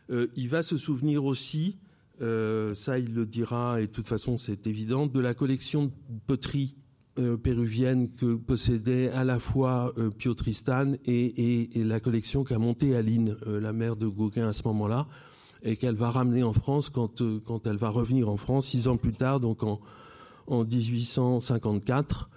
Euh, 0.09 0.31
il 0.35 0.49
va 0.49 0.63
se 0.63 0.77
souvenir 0.77 1.25
aussi, 1.25 1.77
euh, 2.21 2.73
ça 2.73 2.97
il 2.97 3.13
le 3.13 3.27
dira, 3.27 3.81
et 3.81 3.85
de 3.85 3.91
toute 3.91 4.07
façon 4.07 4.35
c'est 4.35 4.65
évident, 4.65 5.05
de 5.05 5.19
la 5.19 5.35
collection 5.35 5.85
de 5.85 5.91
poterie 6.25 6.73
euh, 7.17 7.37
péruvienne 7.37 8.09
que 8.11 8.35
possédait 8.35 9.09
à 9.11 9.23
la 9.23 9.39
fois 9.39 9.93
euh, 9.97 10.09
Pio 10.09 10.33
Tristan 10.33 10.91
et, 11.05 11.25
et, 11.25 11.79
et 11.79 11.83
la 11.85 12.01
collection 12.01 12.43
qu'a 12.43 12.59
montée 12.59 12.93
Aline, 12.93 13.37
euh, 13.47 13.61
la 13.61 13.71
mère 13.71 13.95
de 13.95 14.05
Gauguin 14.05 14.49
à 14.49 14.53
ce 14.53 14.67
moment-là. 14.67 15.07
et 15.63 15.77
qu'elle 15.77 15.95
va 15.95 16.11
ramener 16.11 16.43
en 16.43 16.51
France 16.51 16.89
quand, 16.89 17.23
quand 17.45 17.67
elle 17.67 17.77
va 17.77 17.87
revenir 17.87 18.27
en 18.27 18.35
France 18.35 18.67
six 18.67 18.89
ans 18.89 18.97
plus 18.97 19.13
tard, 19.13 19.39
donc 19.39 19.63
en, 19.63 19.79
en 20.47 20.65
1854, 20.65 22.29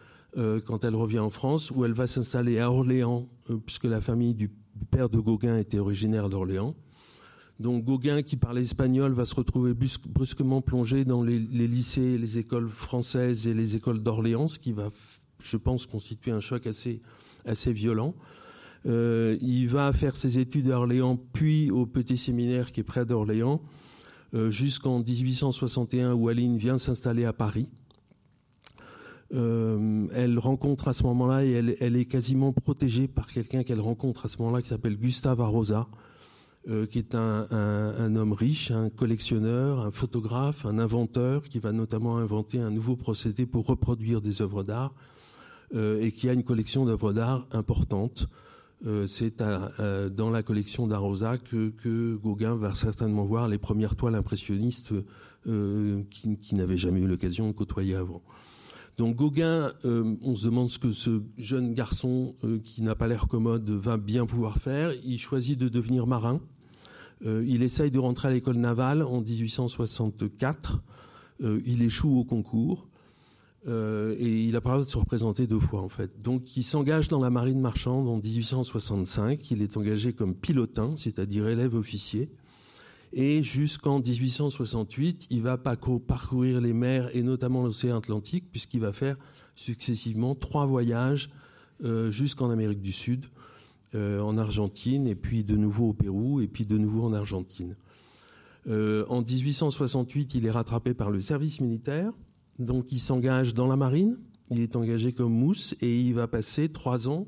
quand 0.65 0.85
elle 0.85 0.95
revient 0.95 1.19
en 1.19 1.31
France, 1.31 1.73
où 1.73 1.85
elle 1.85 1.93
va 1.93 2.07
s'installer 2.07 2.61
à 2.61 2.71
Orléans, 2.71 3.29
puisque 3.67 3.85
la 3.85 4.01
famille 4.01 4.35
du 4.35 4.49
père 4.93 5.09
de 5.09 5.19
Gauguin 5.19 5.59
était 5.59 5.81
originaire 5.81 6.29
d'Orléans. 6.29 6.77
Donc 7.61 7.85
Gauguin, 7.85 8.23
qui 8.23 8.37
parlait 8.37 8.63
espagnol, 8.63 9.13
va 9.13 9.25
se 9.25 9.35
retrouver 9.35 9.75
brusquement 9.75 10.63
plongé 10.63 11.05
dans 11.05 11.23
les, 11.23 11.39
lycées, 11.39 12.17
les 12.17 12.39
écoles 12.39 12.69
françaises 12.69 13.49
et 13.49 13.55
les 13.55 13.75
écoles 13.75 14.01
d'Orléans, 14.01 14.47
ce 14.47 14.61
qui 14.61 14.73
va, 14.73 14.91
je 15.43 15.57
pense, 15.57 15.87
constituer 15.87 16.31
un 16.31 16.41
choc 16.41 16.69
assez, 16.69 17.01
violent. 17.73 18.15
Euh, 18.87 19.37
il 19.41 19.67
va 19.67 19.93
faire 19.93 20.17
ses 20.17 20.39
études 20.39 20.71
à 20.71 20.79
Orléans, 20.79 21.19
puis 21.33 21.73
au 21.73 21.85
petit 21.85 22.17
séminaire 22.17 22.71
qui 22.71 22.81
est 22.81 22.85
près 22.85 23.05
d'Orléans, 23.05 23.61
euh, 24.35 24.53
jusqu'en 24.53 25.01
1861 25.01 26.13
où 26.13 26.29
Aline 26.29 26.59
vient 26.59 26.79
s'installer 26.79 27.25
à 27.25 27.33
Paris. 27.33 27.69
Euh, 29.35 30.07
elle 30.15 30.39
rencontre 30.39 30.87
à 30.87 30.93
ce 30.93 31.03
moment-là, 31.03 31.45
et 31.45 31.51
elle, 31.51 31.75
elle, 31.81 31.97
est 31.97 32.05
quasiment 32.05 32.53
protégée 32.53 33.09
par 33.09 33.27
quelqu'un 33.27 33.65
qu'elle 33.65 33.81
rencontre 33.81 34.27
à 34.27 34.29
ce 34.29 34.39
moment-là 34.39 34.63
qui 34.63 34.69
s'appelle 34.69 34.97
Gustave 34.97 35.41
Arosa, 35.41 35.89
euh, 36.71 36.85
qui 36.85 36.99
est 36.99 37.15
un, 37.15 38.17
homme 38.17 38.35
riche, 38.35 38.73
un 38.73 38.91
collectionneur, 38.91 39.81
un 39.81 39.91
photographe, 39.91 40.67
un 40.67 40.79
inventeur, 40.79 41.45
qui 41.49 41.61
va 41.61 41.73
notamment 41.73 42.19
inventer 42.19 42.59
un 42.61 42.71
nouveau 42.71 42.95
procédé 42.95 43.47
pour 43.47 43.65
reproduire 43.65 44.21
des 44.21 44.43
œuvres 44.43 44.65
d'art, 44.65 44.93
euh, 45.75 45.99
et 46.03 46.13
qui 46.13 46.29
a 46.29 46.35
une 46.35 46.45
collection 46.45 46.85
d'œuvres 46.85 47.15
d'art 47.15 47.47
importante. 47.53 48.29
Euh, 48.85 49.07
c'est 49.07 49.39
dans 49.39 50.29
la 50.29 50.43
collection 50.43 50.87
d'Arosa 50.87 51.39
que, 51.39 52.17
Gauguin 52.17 52.55
va 52.55 52.75
certainement 52.75 53.25
voir 53.25 53.49
les 53.49 53.59
premières 53.59 53.97
toiles 53.97 54.15
impressionnistes 54.15 54.93
qui, 55.47 56.37
qui 56.37 56.55
n'avaient 56.55 56.77
jamais 56.77 57.01
eu 57.01 57.07
l'occasion 57.07 57.47
de 57.49 57.53
côtoyer 57.53 57.95
avant. 57.95 58.21
Donc 58.99 59.17
Gauguin, 59.17 59.73
on 59.85 60.37
se 60.37 60.45
demande 60.45 60.69
ce 60.69 60.79
que 60.79 60.93
ce 60.93 61.23
jeune 61.39 61.73
garçon 61.73 62.35
qui 62.63 62.83
n'a 62.83 62.95
pas 62.95 63.09
l'air 63.09 63.27
commode 63.27 63.71
va 63.71 63.97
bien 63.97 64.27
pouvoir 64.27 64.59
faire. 64.59 64.93
Il 65.03 65.19
choisit 65.19 65.59
de 65.59 65.71
devenir 65.71 66.07
marin. 66.07 66.43
Euh, 67.27 67.45
il 67.47 67.63
essaye 67.63 67.91
de 67.91 67.99
rentrer 67.99 68.29
à 68.29 68.31
l'école 68.31 68.57
navale 68.57 69.03
en 69.03 69.21
1864. 69.21 70.81
Euh, 71.43 71.61
il 71.67 71.83
échoue 71.83 72.19
au 72.19 72.25
concours. 72.25 72.89
Euh, 73.67 74.15
et 74.19 74.45
il 74.45 74.55
a 74.55 74.61
pas 74.61 74.79
de 74.79 74.85
se 74.85 74.97
représenter 74.97 75.47
deux 75.49 75.59
fois 75.59 75.83
en 75.83 75.89
fait. 75.89 76.23
Donc 76.23 76.57
il 76.57 76.63
s'engage 76.63 77.09
dans 77.09 77.21
la 77.21 77.29
marine 77.29 77.61
marchande 77.61 78.09
en 78.09 78.19
1865. 78.19 79.51
Il 79.51 79.63
est 79.63 79.77
engagé 79.77 80.13
comme 80.13 80.35
pilotin, 80.35 80.95
c'est-à-dire 80.97 81.49
élève 81.49 81.75
officier. 81.75 82.31
Et 83.13 83.43
jusqu'en 83.43 84.01
1868, 84.01 85.27
il 85.31 85.43
va 85.43 85.59
parcourir 85.59 86.61
les 86.61 86.73
mers 86.73 87.15
et 87.17 87.23
notamment 87.23 87.63
l'océan 87.65 87.97
Atlantique, 87.97 88.45
puisqu'il 88.51 88.81
va 88.81 88.93
faire 88.93 89.17
successivement 89.55 90.35
trois 90.35 90.67
voyages 90.67 91.31
jusqu'en 92.11 92.51
Amérique 92.51 92.83
du 92.83 92.93
Sud, 92.93 93.27
euh, 93.95 94.21
en 94.21 94.37
Argentine, 94.37 95.07
et 95.07 95.15
puis 95.15 95.45
de 95.45 95.57
nouveau 95.57 95.91
au 95.91 95.95
Pérou, 95.95 96.41
et 96.41 96.47
puis 96.49 96.67
de 96.67 96.77
nouveau 96.77 97.05
en 97.05 97.13
Argentine. 97.13 97.77
Euh, 98.67 99.07
en 99.09 99.23
1868, 99.23 100.35
il 100.35 100.47
est 100.47 100.51
rattrapé 100.51 100.93
par 100.93 101.11
le 101.11 101.21
service 101.21 101.61
militaire, 101.61 102.13
donc 102.59 102.93
il 102.93 102.99
s'engage 102.99 103.55
dans 103.55 103.67
la 103.67 103.77
marine. 103.77 104.19
Il 104.51 104.61
est 104.61 104.77
engagé 104.77 105.13
comme 105.13 105.33
mousse 105.33 105.75
et 105.81 106.01
il 106.01 106.15
va 106.15 106.27
passer 106.27 106.69
trois 106.71 107.09
ans 107.09 107.27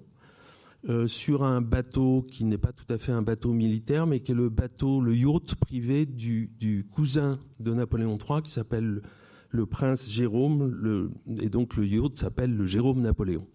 euh, 0.89 1.07
sur 1.07 1.45
un 1.45 1.61
bateau 1.61 2.27
qui 2.31 2.45
n'est 2.45 2.59
pas 2.59 2.73
tout 2.73 2.91
à 2.93 2.97
fait 2.97 3.13
un 3.13 3.23
bateau 3.23 3.53
militaire, 3.53 4.07
mais 4.07 4.21
qui 4.21 4.33
est 4.33 4.35
le 4.35 4.49
bateau, 4.49 5.01
le 5.01 5.15
yacht 5.15 5.55
privé 5.57 6.07
du, 6.07 6.87
cousin 6.91 7.39
de 7.59 7.75
Napoléon 7.75 8.17
III, 8.17 8.43
qui 8.43 8.51
s'appelle 8.51 9.03
le 9.51 9.67
prince 9.67 10.11
Jérôme, 10.11 11.13
et 11.41 11.49
donc 11.49 11.77
le 11.77 11.87
yacht 11.87 12.17
s'appelle 12.17 12.55
le 12.55 12.65
Jérôme 12.65 13.01
Napoléon. 13.01 13.47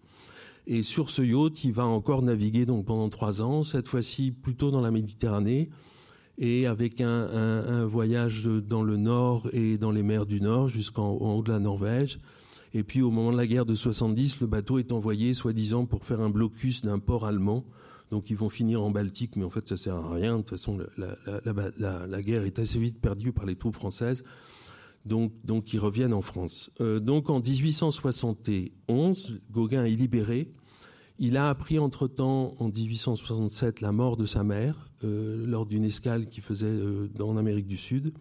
Et 0.66 0.82
sur 0.82 1.10
ce 1.10 1.22
yacht, 1.22 1.62
il 1.64 1.72
va 1.72 1.84
encore 1.84 2.22
naviguer 2.22 2.66
donc 2.66 2.86
pendant 2.86 3.08
trois 3.08 3.40
ans, 3.40 3.62
cette 3.62 3.86
fois-ci 3.86 4.32
plutôt 4.32 4.70
dans 4.70 4.80
la 4.80 4.90
Méditerranée, 4.90 5.68
et 6.38 6.66
avec 6.66 7.00
un, 7.00 7.86
voyage 7.86 8.44
dans 8.44 8.82
le 8.82 8.96
nord 8.96 9.48
et 9.52 9.78
dans 9.78 9.90
les 9.90 10.02
mers 10.02 10.26
du 10.26 10.40
nord 10.40 10.68
jusqu'en 10.68 11.12
haut 11.12 11.42
de 11.42 11.52
la 11.52 11.60
Norvège. 11.60 12.18
Et 12.74 12.82
puis 12.82 13.00
au 13.00 13.10
moment 13.10 13.32
de 13.32 13.36
la 13.36 13.46
guerre 13.46 13.64
de 13.64 13.74
70, 13.74 14.40
le 14.40 14.46
bateau 14.46 14.78
est 14.78 14.92
envoyé 14.92 15.32
soi-disant 15.32 15.86
pour 15.86 16.04
faire 16.04 16.20
un 16.20 16.28
blocus 16.28 16.82
d'un 16.82 16.98
port 16.98 17.24
allemand. 17.24 17.64
Donc 18.10 18.28
ils 18.30 18.36
vont 18.36 18.50
finir 18.50 18.82
en 18.82 18.90
Baltique, 18.90 19.36
mais 19.36 19.44
en 19.44 19.50
fait 19.50 19.66
ça 19.66 19.76
sert 19.76 19.96
à 19.96 20.12
rien. 20.12 20.32
De 20.32 20.42
toute 20.42 20.50
façon, 20.50 20.78
la, 20.98 22.22
guerre 22.22 22.44
est 22.44 22.58
assez 22.58 22.78
vite 22.78 23.00
perdue 23.00 23.32
par 23.32 23.46
les 23.46 23.56
troupes 23.56 23.74
françaises. 23.74 24.24
Donc, 25.06 25.32
donc 25.44 25.72
ils 25.72 25.78
reviennent 25.78 26.12
en 26.12 26.20
France. 26.20 26.70
Euh, 26.80 26.98
donc 26.98 27.30
en 27.30 27.40
1871, 27.40 29.38
Gauguin 29.52 29.84
est 29.84 29.90
libéré. 29.90 30.52
Il 31.18 31.36
a 31.36 31.48
appris 31.48 31.78
entre-temps, 31.78 32.54
en 32.58 32.68
1867, 32.68 33.80
la 33.80 33.92
mort 33.92 34.16
de 34.16 34.26
sa 34.26 34.42
mère 34.42 34.90
euh, 35.04 35.46
lors 35.46 35.64
d'une 35.64 35.84
escale 35.84 36.28
qu'il 36.28 36.42
faisait 36.42 36.66
euh, 36.66 37.08
en 37.20 37.36
Amérique 37.36 37.68
du 37.68 37.76
Sud. 37.76 38.12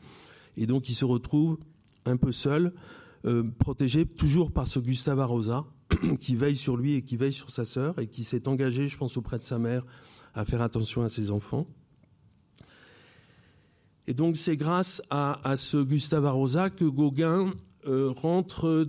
Et 0.58 0.68
donc 0.68 0.88
il 0.88 0.94
se 0.94 1.06
retrouve 1.06 1.58
un 2.06 2.18
peu 2.18 2.32
seul, 2.32 2.72
protégé 3.58 4.06
toujours 4.06 4.51
par 4.51 4.68
ce 4.68 4.77
Gustave 4.77 5.20
Arosa, 5.20 5.65
qui 6.20 6.36
veille 6.36 6.56
sur 6.56 6.77
lui 6.77 6.94
et 6.94 7.01
qui 7.01 7.18
veille 7.18 7.34
sur 7.34 7.50
sa 7.50 7.65
sœur, 7.65 7.98
et 7.98 8.06
qui 8.06 8.24
s'est 8.24 8.48
engagé, 8.48 8.88
je 8.88 8.96
pense, 8.96 9.18
auprès 9.18 9.39
de 9.39 9.44
sa 9.44 9.58
mère, 9.58 9.84
à 10.36 10.46
faire 10.46 10.62
attention 10.62 11.01
à 11.01 11.10
ses 11.10 11.32
enfants. 11.32 11.65
Et 14.07 14.13
donc 14.13 14.38
c'est 14.38 14.57
grâce 14.57 15.01
à, 15.09 15.55
ce 15.55 15.77
Gustave 15.77 16.25
Arosa 16.25 16.69
que 16.69 16.85
Gauguin 16.85 17.53
euh, 17.88 18.12
rentre 18.12 18.88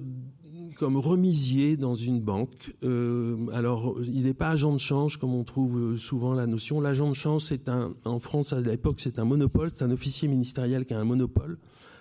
comme 0.76 0.96
remisier 0.96 1.76
dans 1.76 1.94
une 1.94 2.20
banque. 2.20 2.74
Euh, 2.82 3.46
alors, 3.52 3.96
il 4.04 4.24
n'est 4.24 4.34
pas 4.34 4.50
agent 4.50 4.72
de 4.72 4.78
change 4.78 5.16
comme 5.16 5.34
on 5.34 5.44
trouve 5.44 5.96
souvent 5.96 6.34
la 6.34 6.46
notion. 6.46 6.80
L'agent 6.80 7.08
de 7.08 7.14
change, 7.14 7.44
c'est 7.44 7.68
un, 7.68 7.94
en 8.04 8.20
France 8.20 8.52
à 8.52 8.60
l'époque, 8.60 9.00
c'est 9.00 9.18
un 9.18 9.24
monopole, 9.24 9.70
c'est 9.70 9.84
un 9.84 9.90
officier 9.90 10.28
ministériel 10.28 10.84
qui 10.84 10.94
a 10.94 11.00
un 11.00 11.04
monopole 11.04 11.58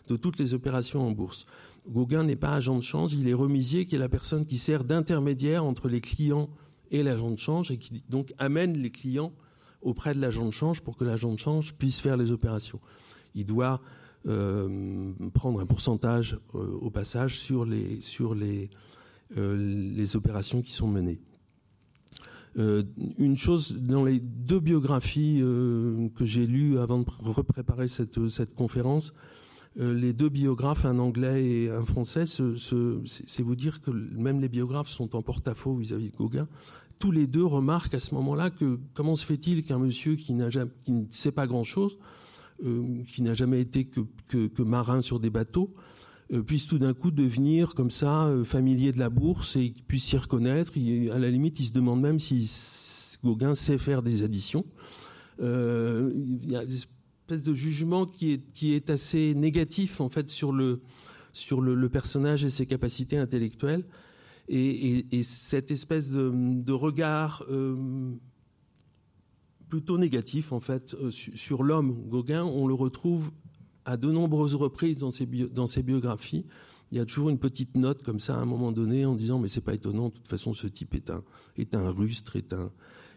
de 0.07 0.17
toutes 0.17 0.37
les 0.37 0.53
opérations 0.53 1.07
en 1.07 1.11
bourse. 1.11 1.45
Gauguin 1.89 2.23
n'est 2.23 2.35
pas 2.35 2.53
agent 2.53 2.77
de 2.77 2.83
change, 2.83 3.13
il 3.13 3.27
est 3.27 3.33
remisier, 3.33 3.85
qui 3.85 3.95
est 3.95 3.99
la 3.99 4.09
personne 4.09 4.45
qui 4.45 4.57
sert 4.57 4.83
d'intermédiaire 4.83 5.63
entre 5.65 5.87
les 5.87 6.01
clients 6.01 6.49
et 6.91 7.03
l'agent 7.03 7.31
de 7.31 7.39
change 7.39 7.71
et 7.71 7.77
qui 7.77 8.03
donc 8.09 8.33
amène 8.37 8.77
les 8.77 8.91
clients 8.91 9.33
auprès 9.81 10.13
de 10.13 10.19
l'agent 10.19 10.45
de 10.45 10.51
change 10.51 10.81
pour 10.81 10.95
que 10.97 11.03
l'agent 11.03 11.31
de 11.31 11.39
change 11.39 11.73
puisse 11.75 11.99
faire 11.99 12.17
les 12.17 12.31
opérations 12.31 12.79
il 13.35 13.45
doit 13.45 13.81
euh, 14.27 15.13
prendre 15.35 15.59
un 15.59 15.67
pourcentage 15.67 16.39
euh, 16.55 16.79
au 16.81 16.89
passage 16.89 17.37
sur 17.37 17.63
les, 17.63 18.01
sur 18.01 18.33
les, 18.33 18.71
euh, 19.37 19.55
les 19.55 20.15
opérations 20.15 20.63
qui 20.63 20.71
sont 20.71 20.87
menées. 20.87 21.19
une 22.57 23.35
chose 23.35 23.75
dans 23.75 24.03
les 24.03 24.19
deux 24.19 24.59
biographies 24.61 25.41
que 26.15 26.25
j'ai 26.25 26.47
lues 26.47 26.79
avant 26.79 26.99
de 26.99 27.05
repréparer 27.19 27.89
cette, 27.89 28.29
cette 28.29 28.55
conférence, 28.55 29.13
les 29.75 30.13
deux 30.13 30.29
biographes, 30.29 30.85
un 30.85 30.99
anglais 30.99 31.45
et 31.45 31.69
un 31.69 31.83
français, 31.83 32.25
c'est 32.25 33.43
vous 33.43 33.55
dire 33.57 33.81
que 33.81 33.91
même 33.91 34.39
les 34.39 34.47
biographes 34.47 34.87
sont 34.87 35.17
en 35.17 35.21
porte-à-faux 35.21 35.75
vis-à-vis 35.75 36.11
de 36.11 36.15
Gauguin. 36.15 36.47
Tous 36.97 37.11
les 37.11 37.27
deux 37.27 37.43
remarquent 37.43 37.95
à 37.95 37.99
ce 37.99 38.15
moment-là 38.15 38.49
que 38.49 38.79
comment 38.93 39.17
se 39.17 39.25
fait-il 39.25 39.63
qu'un 39.63 39.79
monsieur 39.79 40.15
qui, 40.15 40.33
qui 40.85 40.91
ne 40.93 41.05
sait 41.09 41.33
pas 41.33 41.47
grand-chose 41.47 41.97
qui 42.59 43.21
n'a 43.21 43.33
jamais 43.33 43.61
été 43.61 43.85
que, 43.85 44.61
marin 44.61 45.01
sur 45.01 45.19
des 45.19 45.29
bateaux, 45.29 45.69
euh, 46.33 46.41
puisse 46.41 46.65
tout 46.65 46.79
d'un 46.79 46.93
coup 46.93 47.11
devenir 47.11 47.75
comme 47.75 47.91
ça 47.91 48.25
euh, 48.25 48.43
familier 48.43 48.91
de 48.91 48.97
la 48.97 49.09
bourse 49.09 49.55
et 49.57 49.73
puisse 49.87 50.05
s'y 50.05 50.17
reconnaître. 50.17 50.73
à 51.13 51.19
la 51.19 51.29
limite, 51.29 51.59
il 51.59 51.65
se 51.65 51.71
demande 51.71 52.01
même 52.01 52.17
si 52.17 53.19
Gauguin 53.23 53.53
sait 53.53 53.77
faire 53.77 54.01
des 54.01 54.23
additions. 54.23 54.65
il 55.39 56.49
y 56.49 56.55
a 56.55 56.63
une 56.63 56.69
espèce 56.69 57.43
de 57.43 57.53
jugement 57.53 58.07
qui 58.07 58.41
est, 58.73 58.89
assez 58.89 59.35
négatif 59.35 60.01
en 60.01 60.09
fait 60.09 60.31
sur 60.31 60.51
le, 60.51 60.81
personnage 61.91 62.43
et 62.43 62.49
ses 62.49 62.65
capacités 62.65 63.17
intellectuelles. 63.17 63.85
Et, 64.47 65.23
cette 65.23 65.69
espèce 65.69 66.09
de, 66.09 66.71
regard 66.71 67.43
plutôt 69.69 69.97
négatif 69.97 70.51
en 70.51 70.59
fait 70.59 70.95
euh, 70.95 71.11
sur 71.11 71.63
l'homme 71.63 71.93
Gauguin. 72.07 72.43
On 72.43 72.67
le 72.67 72.73
retrouve 72.73 73.31
à 73.85 73.97
de 73.97 74.11
nombreuses 74.11 74.55
reprises 74.55 74.97
dans 74.97 75.11
ses, 75.11 75.83
biographies. 75.83 76.45
Il 76.91 76.97
y 76.97 77.01
a 77.01 77.05
toujours 77.05 77.29
une 77.29 77.37
petite 77.37 77.75
note 77.77 78.03
comme 78.03 78.19
ça 78.19 78.35
à 78.35 78.39
un 78.39 78.45
moment 78.45 78.71
donné 78.71 79.05
en 79.05 79.15
disant 79.15 79.39
mais 79.39 79.47
c'est 79.47 79.61
pas 79.61 79.73
étonnant. 79.73 80.09
De 80.09 80.13
toute 80.13 80.27
façon, 80.27 80.53
ce 80.53 80.67
type 80.67 80.95
est 80.95 81.09
un 81.09 81.23
est 81.57 81.75
un 81.75 81.89
rustre, 81.89 82.35
est 82.35 82.53
un 82.53 82.71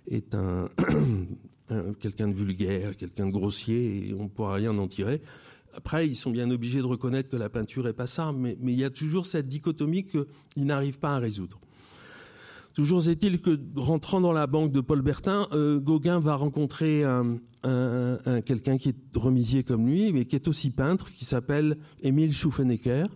est 0.06 0.34
un, 0.34 0.68
quelqu'un 2.00 2.28
de 2.28 2.34
vulgaire, 2.34 2.96
quelqu'un 2.96 3.26
de 3.26 3.32
grossier 3.32 4.08
et 4.08 4.14
on 4.14 4.24
ne 4.24 4.28
pourra 4.28 4.54
rien 4.54 4.76
en 4.78 4.88
tirer. 4.88 5.22
Après, 5.74 6.08
ils 6.08 6.16
sont 6.16 6.30
bien 6.30 6.50
obligés 6.50 6.78
de 6.78 6.86
reconnaître 6.86 7.28
que 7.28 7.36
la 7.36 7.50
peinture 7.50 7.86
est 7.88 7.92
pas 7.92 8.06
ça, 8.06 8.32
mais, 8.32 8.56
mais 8.60 8.72
il 8.72 8.78
y 8.78 8.84
a 8.84 8.90
toujours 8.90 9.26
cette 9.26 9.48
dichotomie 9.48 10.06
qu'ils 10.06 10.64
n'arrivent 10.64 10.98
pas 10.98 11.14
à 11.14 11.18
résoudre. 11.18 11.60
Toujours 12.78 13.08
est-il 13.08 13.40
que 13.40 13.58
rentrant 13.75 14.20
dans 14.20 14.30
la 14.30 14.47
banque 14.47 14.70
de 14.70 14.80
Paul 14.80 15.02
Bertin, 15.02 15.49
euh, 15.50 15.80
Gauguin 15.80 16.20
va 16.20 16.37
rencontrer 16.37 17.02
un, 17.02 17.40
quelqu'un 18.47 18.78
qui 18.78 18.90
est 18.90 19.16
remisier 19.16 19.64
comme 19.64 19.88
lui, 19.88 20.12
mais 20.12 20.26
qui 20.26 20.37
est 20.37 20.47
aussi 20.47 20.70
peintre, 20.70 21.11
qui 21.11 21.25
s'appelle 21.25 21.78
Émile 22.02 22.32
Schuffenecker, 22.32 23.08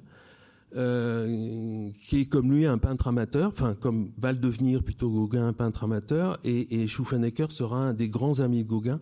euh, 0.74 1.88
qui 2.04 2.22
est 2.22 2.24
comme 2.24 2.50
lui 2.50 2.66
un 2.66 2.78
peintre 2.78 3.06
amateur, 3.06 3.50
enfin 3.50 3.76
comme 3.78 4.10
va 4.18 4.32
le 4.32 4.38
devenir 4.38 4.82
plutôt 4.82 5.08
Gauguin 5.08 5.46
un 5.46 5.52
peintre 5.52 5.84
amateur, 5.84 6.40
et, 6.42 6.82
et 6.82 6.88
sera 6.88 7.76
un 7.76 7.94
des 7.94 8.08
grands 8.08 8.40
amis 8.40 8.64
de 8.64 8.68
Gauguin, 8.68 9.00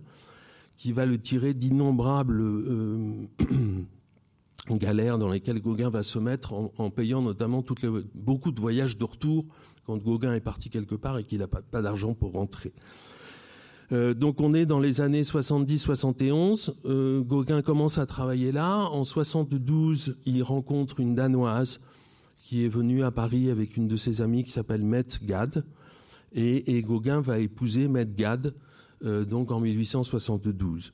qui 0.77 0.93
va 0.93 1.07
le 1.07 1.17
tirer 1.17 1.55
d'innombrables 1.55 2.43
euh, 2.43 3.27
galères 4.77 5.17
dans 5.17 5.31
lesquelles 5.31 5.63
Gauguin 5.63 5.89
va 5.89 6.03
se 6.03 6.19
mettre 6.19 6.53
en, 6.53 6.91
payant 6.91 7.23
notamment 7.23 7.65
beaucoup 8.15 8.53
de 8.53 8.61
voyages 8.61 8.99
de 8.99 9.05
retour 9.05 9.47
quand 9.91 9.99
Gauguin 9.99 10.35
est 10.35 10.41
parti 10.41 10.71
quelque 10.71 10.95
part 10.95 11.19
et 11.19 11.25
qu'il 11.25 11.41
n'a 11.41 11.49
pas, 11.49 11.83
d'argent 11.83 12.15
pour 12.15 12.33
rentrer. 12.33 12.73
Euh, 13.91 14.15
donc 14.15 14.41
on 14.41 14.55
est 14.55 14.65
dans 14.65 14.79
les 14.79 15.01
années 15.01 15.23
70-71. 15.23 16.75
Euh, 16.85 17.23
Gauguin 17.23 17.61
commence 17.61 17.99
à 17.99 18.07
travailler 18.07 18.53
là. 18.53 18.89
En 18.93 19.03
72, 19.03 20.17
il 20.27 20.45
rencontre 20.45 21.01
une 21.01 21.17
Danoise 21.17 21.81
qui 22.45 22.65
est 22.65 22.69
venue 22.69 23.03
à 23.03 23.11
Paris 23.11 23.51
avec 23.51 23.77
une 23.77 23.89
de 23.89 23.97
ses 23.97 24.21
amies 24.21 24.45
qui 24.45 24.53
s'appelle 24.53 24.85
Mette 24.85 25.25
Gad. 25.25 25.65
Et, 26.33 26.81
Gauguin 26.83 27.21
va 27.21 27.41
épouser 27.41 27.89
Mette 27.89 28.15
Gad 28.15 28.55
euh, 29.05 29.25
donc 29.25 29.51
en 29.51 29.59
1872. 29.59 30.93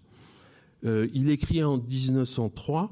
il 0.84 1.28
écrit 1.28 1.62
en 1.62 1.76
1903 1.76 2.90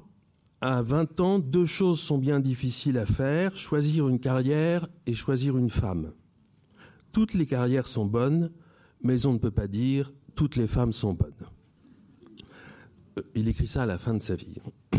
à 0.64 0.80
20 0.80 1.20
ans, 1.20 1.38
deux 1.38 1.66
choses 1.66 2.00
sont 2.00 2.16
bien 2.16 2.40
difficiles 2.40 2.96
à 2.96 3.04
faire, 3.04 3.54
choisir 3.54 4.08
une 4.08 4.18
carrière 4.18 4.88
et 5.04 5.12
choisir 5.12 5.58
une 5.58 5.68
femme. 5.68 6.12
Toutes 7.12 7.34
les 7.34 7.44
carrières 7.44 7.86
sont 7.86 8.06
bonnes, 8.06 8.50
mais 9.02 9.26
on 9.26 9.34
ne 9.34 9.38
peut 9.38 9.50
pas 9.50 9.66
dire 9.66 10.10
toutes 10.34 10.56
les 10.56 10.66
femmes 10.66 10.94
sont 10.94 11.12
bonnes. 11.12 11.32
Euh, 13.18 13.22
il 13.34 13.46
écrit 13.48 13.66
ça 13.66 13.82
à 13.82 13.86
la 13.86 13.98
fin 13.98 14.14
de 14.14 14.22
sa 14.22 14.36
vie. 14.36 14.56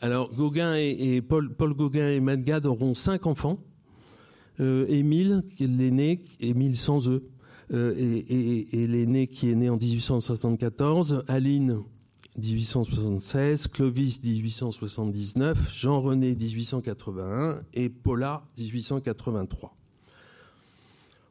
Alors, 0.00 0.32
Gauguin 0.32 0.76
et, 0.76 1.22
Paul, 1.22 1.48
Gauguin 1.58 2.10
et 2.10 2.20
Madgad 2.20 2.64
auront 2.64 2.94
cinq 2.94 3.26
enfants. 3.26 3.58
Euh, 4.60 4.86
Émile, 4.86 5.42
l'aîné, 5.58 6.22
Émile 6.38 6.76
sans 6.76 7.10
eux, 7.10 7.28
euh, 7.72 7.94
et, 7.96 8.80
et 8.80 8.86
l'aîné 8.86 9.26
qui 9.26 9.50
est 9.50 9.56
né 9.56 9.70
en 9.70 9.76
1874. 9.76 11.24
Aline, 11.26 11.82
1876, 12.38 13.66
Clovis 13.68 14.22
1879, 14.22 15.74
Jean-René 15.74 16.36
1881 16.36 17.62
et 17.74 17.88
Paula 17.88 18.44
1883. 18.56 19.74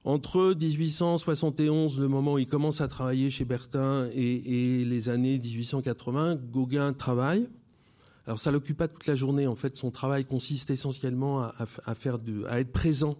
Entre 0.03 0.53
1871, 0.53 1.99
le 1.99 2.07
moment 2.07 2.33
où 2.33 2.39
il 2.39 2.47
commence 2.47 2.81
à 2.81 2.87
travailler 2.87 3.29
chez 3.29 3.45
Bertin, 3.45 4.07
et, 4.13 4.85
les 4.85 5.09
années 5.09 5.39
1880, 5.39 6.35
Gauguin 6.51 6.93
travaille. 6.93 7.47
Alors 8.25 8.39
ça 8.39 8.51
l'occupe 8.51 8.77
pas 8.77 8.87
toute 8.89 9.07
la 9.07 9.15
journée. 9.15 9.47
En 9.47 9.55
fait, 9.55 9.77
son 9.77 9.91
travail 9.91 10.25
consiste 10.25 10.69
essentiellement 10.69 11.41
à, 11.41 11.95
faire 11.95 12.19
à 12.49 12.59
être 12.59 12.71
présent 12.71 13.15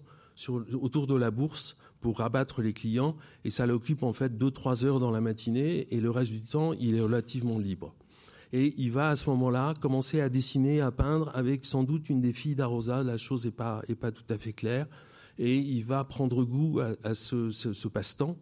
autour 0.74 1.08
de 1.08 1.16
la 1.16 1.32
bourse 1.32 1.76
pour 2.02 2.20
rabattre 2.20 2.62
les 2.62 2.74
clients 2.74 3.16
et 3.44 3.50
ça 3.50 3.66
l'occupe 3.66 4.04
en 4.04 4.14
fait 4.14 4.38
2-3 4.38 4.86
heures 4.86 5.00
dans 5.00 5.12
la 5.12 5.22
matinée 5.22 5.94
et 5.94 6.00
le 6.00 6.10
reste 6.10 6.32
du 6.32 6.44
temps 6.44 6.74
il 6.74 6.96
est 6.96 7.02
relativement 7.02 7.60
libre. 7.60 7.94
Et 8.54 8.74
il 8.78 8.92
va 8.92 9.10
à 9.10 9.16
ce 9.16 9.30
moment-là 9.30 9.74
commencer 9.82 10.22
à 10.22 10.30
dessiner, 10.30 10.80
à 10.80 10.92
peindre 10.92 11.32
avec 11.36 11.66
sans 11.66 11.84
doute 11.84 12.10
une 12.10 12.22
des 12.22 12.34
filles 12.34 12.56
d'Arosa, 12.56 13.04
la 13.04 13.18
chose 13.18 13.46
n'est 13.46 13.52
pas, 13.52 13.82
est 13.88 13.96
pas 13.96 14.12
tout 14.12 14.24
à 14.30 14.38
fait 14.38 14.54
claire, 14.54 14.88
et 15.38 15.56
il 15.56 15.84
va 15.84 16.04
prendre 16.04 16.44
goût 16.44 16.80
à, 16.80 17.14
ce, 17.14 17.88
passe-temps 17.88 18.38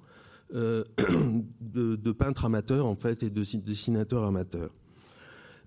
euh, 0.53 0.83
de, 1.61 2.11
peintre 2.11 2.45
amateur 2.45 2.85
en 2.85 2.95
fait 2.95 3.23
et 3.23 3.29
de 3.29 3.43
dessinateur 3.57 4.23
amateur. 4.23 4.69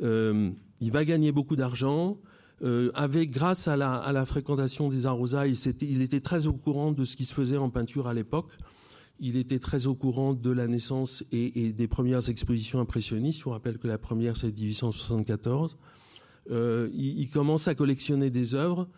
Euh, 0.03 0.51
il 0.81 0.93
va 0.93 1.05
gagner 1.05 1.33
beaucoup 1.33 1.57
d'argent, 1.57 2.19
euh, 2.63 2.91
avec 2.95 3.31
grâce 3.31 3.69
à 3.69 3.77
la, 3.77 4.25
fréquentation 4.27 4.89
des 4.89 5.07
Arosa, 5.07 5.47
il, 5.47 6.03
était 6.03 6.21
très 6.21 6.47
au 6.47 6.53
courant 6.53 6.93
de 6.93 7.05
ce 7.05 7.17
qui 7.17 7.25
se 7.25 7.35
faisait 7.35 7.57
en 7.57 7.71
peinture 7.71 8.09
à 8.09 8.15
l'époque. 8.15 8.53
Il 9.21 9.37
était 9.37 9.59
très 9.59 9.87
au 9.87 9.95
courant 9.95 10.35
de 10.35 10.51
la 10.51 10.67
naissance 10.67 11.25
et, 11.33 11.73
des 11.73 11.89
premières 11.89 12.29
expositions 12.29 12.81
impressionnistes. 12.81 13.41
Je 13.41 13.45
vous 13.45 13.51
rappelle 13.51 13.79
que 13.79 13.87
la 13.87 13.99
première, 13.99 14.37
c'est 14.37 14.53
1874. 14.53 15.77
Euh, 16.51 16.89
il, 16.95 17.29
commence 17.31 17.69
à 17.69 17.75
collectionner 17.75 18.31
des 18.31 18.55
œuvres. 18.55 18.89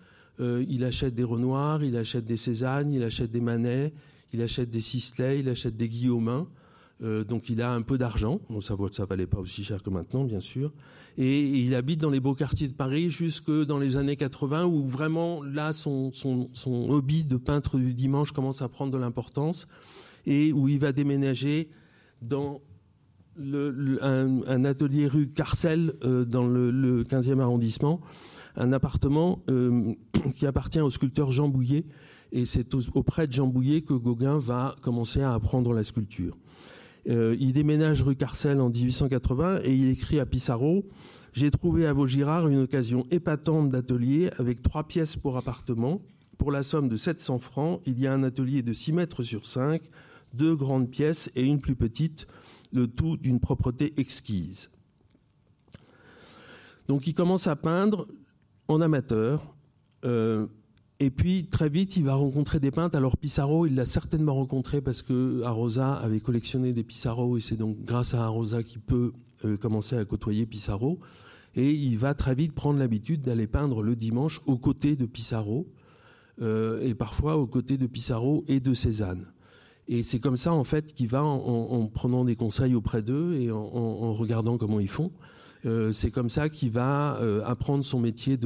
Euh, 0.40 0.64
il 0.68 0.84
achète 0.84 1.14
des 1.14 1.24
Renoirs, 1.24 1.82
il 1.82 1.96
achète 1.96 2.24
des 2.24 2.36
Cézanne, 2.36 2.90
il 2.92 3.02
achète 3.02 3.30
des 3.30 3.40
Manet, 3.40 3.92
il 4.32 4.40
achète 4.40 4.70
des 4.70 4.80
Sisley, 4.80 5.40
il 5.40 5.48
achète 5.48 5.76
des 5.76 5.88
Guillaumin. 5.88 6.48
Donc 7.00 7.48
il 7.48 7.62
a 7.62 7.72
un 7.72 7.80
peu 7.80 7.96
d'argent. 7.96 8.40
ça, 8.60 8.76
ça 8.92 9.06
valait 9.06 9.26
pas 9.26 9.38
aussi 9.38 9.64
cher 9.64 9.82
que 9.82 9.88
maintenant, 9.88 10.24
bien 10.24 10.40
sûr. 10.40 10.70
Et, 11.18 11.40
il 11.40 11.74
habite 11.74 12.00
dans 12.00 12.10
les 12.10 12.20
beaux 12.20 12.34
quartiers 12.34 12.68
de 12.68 12.72
Paris 12.72 13.10
jusque 13.10 13.50
dans 13.50 13.78
les 13.78 13.96
années 13.96 14.16
80 14.16 14.66
où 14.66 14.86
vraiment 14.86 15.42
là 15.42 15.72
son, 15.72 16.12
hobby 16.64 17.24
de 17.24 17.36
peintre 17.36 17.78
du 17.78 17.94
dimanche 17.94 18.32
commence 18.32 18.62
à 18.62 18.68
prendre 18.68 18.92
de 18.92 18.98
l'importance 18.98 19.66
et 20.26 20.52
où 20.52 20.68
il 20.68 20.78
va 20.78 20.92
déménager 20.92 21.68
dans 22.22 22.60
un, 23.38 24.64
atelier 24.64 25.06
rue 25.06 25.28
Carcel 25.28 25.94
euh, 26.04 26.24
dans 26.24 26.46
le, 26.46 27.04
15e 27.04 27.40
arrondissement, 27.40 28.00
un 28.56 28.72
appartement 28.72 29.42
euh, 29.48 29.94
qui 30.36 30.46
appartient 30.46 30.80
au 30.80 30.90
sculpteur 30.90 31.32
Jean 31.32 31.48
Bouillet 31.48 31.86
et 32.32 32.44
c'est 32.44 32.74
auprès 32.94 33.26
de 33.26 33.32
Jean 33.32 33.46
Bouillet 33.46 33.82
que 33.82 33.94
Gauguin 33.94 34.38
va 34.38 34.76
commencer 34.82 35.22
à 35.22 35.34
apprendre 35.34 35.72
la 35.72 35.84
sculpture. 35.84 36.36
Euh, 37.08 37.36
il 37.38 37.52
déménage 37.52 38.02
rue 38.02 38.16
Carcel 38.16 38.60
en 38.60 38.68
1880 38.68 39.60
et 39.64 39.74
il 39.74 39.88
écrit 39.88 40.20
à 40.20 40.26
Pissarro 40.26 40.84
J'ai 41.32 41.50
trouvé 41.50 41.86
à 41.86 41.92
Vaugirard 41.92 42.48
une 42.48 42.60
occasion 42.60 43.06
épatante 43.10 43.70
d'atelier 43.70 44.30
avec 44.38 44.62
trois 44.62 44.84
pièces 44.84 45.16
pour 45.16 45.36
appartement. 45.36 46.02
Pour 46.36 46.52
la 46.52 46.62
somme 46.62 46.88
de 46.88 46.96
700 46.96 47.38
francs, 47.38 47.80
il 47.86 48.00
y 48.00 48.06
a 48.06 48.12
un 48.12 48.22
atelier 48.22 48.62
de 48.62 48.72
6 48.72 48.92
mètres 48.92 49.22
sur 49.22 49.46
5, 49.46 49.82
deux 50.34 50.54
grandes 50.54 50.90
pièces 50.90 51.30
et 51.34 51.44
une 51.44 51.60
plus 51.60 51.76
petite, 51.76 52.26
le 52.72 52.86
tout 52.86 53.16
d'une 53.16 53.40
propreté 53.40 53.92
exquise. 53.98 54.70
Donc 56.88 57.06
il 57.06 57.14
commence 57.14 57.46
à 57.46 57.56
peindre 57.56 58.08
en 58.68 58.80
amateur. 58.80 59.54
Euh, 60.04 60.46
et 61.02 61.10
puis 61.10 61.46
très 61.46 61.70
vite, 61.70 61.96
il 61.96 62.04
va 62.04 62.14
rencontrer 62.14 62.60
des 62.60 62.70
peintres. 62.70 62.94
Alors 62.94 63.16
Pissarro, 63.16 63.66
il 63.66 63.74
l'a 63.74 63.86
certainement 63.86 64.34
rencontré 64.34 64.82
parce 64.82 65.00
que 65.00 65.42
Arosa 65.44 65.94
avait 65.94 66.20
collectionné 66.20 66.74
des 66.74 66.84
Pissarro 66.84 67.38
et 67.38 67.40
c'est 67.40 67.56
donc 67.56 67.78
grâce 67.86 68.12
à 68.12 68.22
Arosa 68.22 68.62
qu'il 68.62 68.82
peut 68.82 69.12
euh, 69.46 69.56
commencer 69.56 69.96
à 69.96 70.04
côtoyer 70.04 70.44
Pissarro. 70.44 71.00
Et 71.56 71.70
il 71.72 71.96
va 71.96 72.12
très 72.12 72.34
vite 72.34 72.52
prendre 72.52 72.78
l'habitude 72.78 73.22
d'aller 73.22 73.46
peindre 73.46 73.82
le 73.82 73.96
dimanche 73.96 74.42
aux 74.44 74.58
côtés 74.58 74.94
de 74.94 75.06
Pissarro 75.06 75.66
euh, 76.42 76.82
et 76.82 76.94
parfois 76.94 77.38
aux 77.38 77.46
côtés 77.46 77.78
de 77.78 77.86
Pissarro 77.86 78.44
et 78.46 78.60
de 78.60 78.74
Cézanne. 78.74 79.26
Et 79.88 80.02
c'est 80.02 80.20
comme 80.20 80.36
ça 80.36 80.52
en 80.52 80.64
fait 80.64 80.92
qu'il 80.92 81.08
va 81.08 81.24
en, 81.24 81.86
prenant 81.86 82.26
des 82.26 82.36
conseils 82.36 82.74
auprès 82.74 83.02
d'eux 83.02 83.32
et 83.40 83.50
en 83.50 84.12
regardant 84.12 84.56
comment 84.58 84.78
ils 84.78 84.88
font. 84.88 85.10
Euh, 85.66 85.92
c'est 85.92 86.10
comme 86.10 86.30
ça 86.30 86.48
qu'il 86.48 86.70
va 86.70 87.18
euh, 87.20 87.42
apprendre 87.44 87.84
son 87.84 88.00
métier 88.00 88.38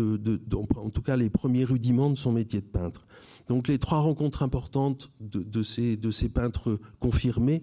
en 0.77 0.91
tout 0.91 1.03
cas 1.03 1.17
les 1.17 1.31
premiers 1.31 1.65
rudiments 1.65 2.11
de 2.11 2.17
son 2.17 2.33
métier 2.33 2.61
de 2.61 2.67
peintre. 2.67 3.07
Donc 3.49 3.69
les 3.69 3.79
trois 3.79 4.01
rencontres 4.01 4.43
importantes 4.43 5.13
de, 5.21 5.63
ces, 5.63 5.97
de 5.97 6.11
ces 6.11 6.29
peintres 6.29 6.81
confirmés 6.99 7.63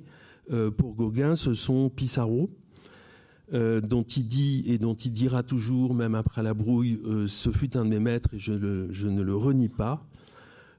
euh, 0.52 0.72
pour 0.72 0.94
Gauguin, 0.94 1.36
ce 1.36 1.54
sont 1.54 1.90
Pissarro, 1.90 2.50
dont 3.52 4.04
il 4.04 4.30
dit 4.30 4.64
et 4.68 4.78
dont 4.78 4.94
il 4.94 5.12
dira 5.12 5.44
toujours, 5.44 5.94
même 5.94 6.16
après 6.16 6.42
la 6.42 6.54
brouille, 6.54 7.02
ce 7.28 7.52
fut 7.52 7.76
un 7.76 7.84
de 7.84 7.90
mes 7.90 8.00
maîtres 8.00 8.34
et 8.34 8.40
je, 8.40 8.54
ne 8.54 9.22
le 9.22 9.36
renie 9.36 9.68
pas. 9.68 10.00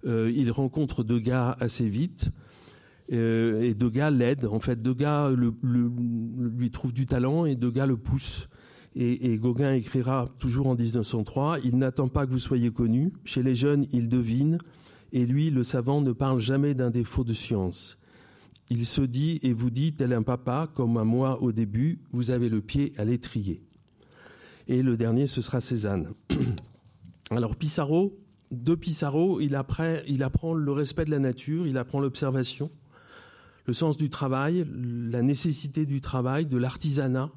il 0.06 0.50
rencontre 0.50 1.04
Degas 1.04 1.54
assez 1.60 1.86
vite. 1.86 2.30
et 3.10 3.74
Degas 3.74 4.08
l'aide. 4.08 4.46
En 4.46 4.58
fait, 4.58 4.80
Degas 4.80 5.30
lui 5.62 6.70
trouve 6.70 6.94
du 6.94 7.04
talent 7.04 7.44
et 7.44 7.56
Degas 7.56 7.84
le 7.84 7.98
pousse 7.98 8.48
et, 8.94 9.36
Gauguin 9.38 9.72
écrira 9.72 10.28
toujours 10.38 10.66
en 10.66 10.74
1903, 10.74 11.60
Il 11.64 11.78
n'attend 11.78 12.08
pas 12.08 12.26
que 12.26 12.32
vous 12.32 12.38
soyez 12.38 12.70
connu. 12.70 13.12
Chez 13.24 13.42
les 13.42 13.54
jeunes, 13.54 13.86
il 13.92 14.08
devine. 14.08 14.58
Et 15.12 15.24
lui, 15.24 15.50
le 15.50 15.64
savant, 15.64 16.00
ne 16.02 16.12
parle 16.12 16.40
jamais 16.40 16.74
d'un 16.74 16.90
défaut 16.90 17.24
de 17.24 17.32
science. 17.32 17.98
Il 18.70 18.86
se 18.86 19.02
dit 19.02 19.40
et 19.42 19.52
vous 19.52 19.70
dit, 19.70 19.94
tel 19.94 20.12
un 20.12 20.22
papa, 20.22 20.68
comme 20.74 20.96
à 20.96 21.04
moi 21.04 21.42
au 21.42 21.52
début, 21.52 22.00
vous 22.12 22.30
avez 22.30 22.48
le 22.48 22.60
pied 22.60 22.92
à 22.96 23.04
l'étrier. 23.04 23.62
Et 24.68 24.82
le 24.82 24.96
dernier, 24.96 25.26
ce 25.26 25.42
sera 25.42 25.60
Cézanne. 25.60 26.12
Alors 27.30 27.56
Pissarro, 27.56 28.18
de 28.50 28.74
Pissarro, 28.74 29.40
il 29.40 29.56
apprend, 29.56 29.96
il 30.06 30.22
apprend 30.22 30.54
le 30.54 30.72
respect 30.72 31.04
de 31.04 31.10
la 31.10 31.18
nature, 31.18 31.66
il 31.66 31.78
apprend 31.78 32.00
l'observation, 32.00 32.70
le 33.66 33.72
sens 33.72 33.96
du 33.96 34.10
travail, 34.10 34.66
la 34.74 35.22
nécessité 35.22 35.86
du 35.86 36.00
travail, 36.00 36.46
de 36.46 36.56
l'artisanat, 36.56 37.30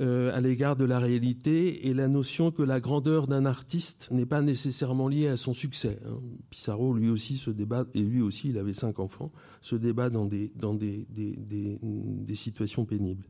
à 0.00 0.40
l'égard 0.40 0.76
de 0.76 0.84
la 0.84 0.98
réalité 0.98 1.88
et 1.88 1.94
la 1.94 2.08
notion 2.08 2.50
que 2.50 2.62
la 2.62 2.80
grandeur 2.80 3.26
d'un 3.26 3.44
artiste 3.44 4.08
n'est 4.10 4.26
pas 4.26 4.40
nécessairement 4.40 5.06
liée 5.06 5.28
à 5.28 5.36
son 5.36 5.52
succès. 5.52 5.98
Hein. 6.06 6.18
Pissarro, 6.48 6.94
lui 6.94 7.10
aussi, 7.10 7.36
se 7.36 7.50
débat, 7.50 7.84
et 7.92 8.00
lui 8.00 8.22
aussi, 8.22 8.48
il 8.48 8.58
avait 8.58 8.72
cinq 8.72 9.00
enfants, 9.00 9.30
se 9.60 9.76
débat 9.76 10.08
dans 10.08 10.24
des, 10.24 10.50
dans 10.56 10.74
des 10.74 12.34
situations 12.34 12.84
pénibles. 12.86 13.26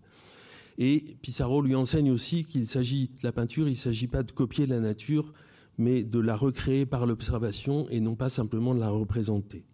Et 0.79 1.03
Pissarro 1.21 1.63
lui 1.63 1.75
enseigne 1.75 2.11
aussi 2.11 2.45
qu'il 2.45 2.67
s'agit 2.67 3.09
de 3.09 3.25
la 3.25 3.33
peinture, 3.33 3.69
il 3.69 3.73
ne 3.73 3.77
s'agit 3.77 4.07
pas 4.07 4.23
de 4.23 4.33
copier 4.33 4.67
la 4.67 4.81
nature, 4.81 5.33
mais 5.79 6.05
de 6.05 6.19
la 6.19 6.37
recréer 6.37 6.87
par 6.87 7.07
l'observation 7.07 7.89
et 7.89 8.01
non 8.01 8.15
pas 8.15 8.29
simplement 8.29 8.75
de 8.75 8.81
la 8.81 8.91
représenter. 8.91 9.65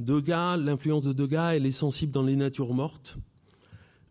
Degas, 0.00 0.56
l'influence 0.56 1.02
de 1.02 1.12
Degas, 1.12 1.54
elle 1.54 1.66
est 1.66 1.72
sensible 1.72 2.12
dans 2.12 2.22
les 2.22 2.36
natures 2.36 2.74
mortes, 2.74 3.18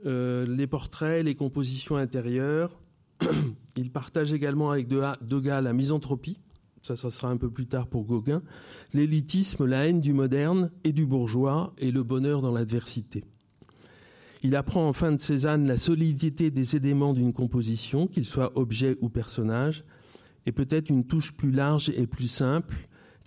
euh, 0.05 0.45
les 0.45 0.67
portraits, 0.67 1.23
les 1.23 1.35
compositions 1.35 1.95
intérieures. 1.95 2.79
il 3.77 3.91
partage 3.91 4.33
également 4.33 4.71
avec 4.71 4.87
Degas 4.87 5.61
la 5.61 5.73
misanthropie, 5.73 6.39
ça, 6.81 6.95
ça 6.95 7.09
sera 7.09 7.29
un 7.29 7.37
peu 7.37 7.49
plus 7.49 7.65
tard 7.65 7.87
pour 7.87 8.05
Gauguin, 8.05 8.41
l'élitisme, 8.93 9.65
la 9.65 9.87
haine 9.87 10.01
du 10.01 10.13
moderne 10.13 10.71
et 10.83 10.93
du 10.93 11.05
bourgeois 11.05 11.73
et 11.79 11.91
le 11.91 12.03
bonheur 12.03 12.41
dans 12.41 12.51
l'adversité. 12.51 13.23
Il 14.43 14.55
apprend 14.55 14.87
en 14.87 14.93
fin 14.93 15.11
de 15.11 15.19
Cézanne 15.19 15.67
la 15.67 15.77
solidité 15.77 16.51
des 16.51 16.75
éléments 16.75 17.13
d'une 17.13 17.33
composition, 17.33 18.07
qu'ils 18.07 18.25
soient 18.25 18.57
objets 18.57 18.95
ou 19.01 19.09
personnages, 19.09 19.83
et 20.45 20.51
peut-être 20.51 20.89
une 20.89 21.05
touche 21.05 21.33
plus 21.33 21.51
large 21.51 21.89
et 21.89 22.07
plus 22.07 22.27
simple, 22.27 22.75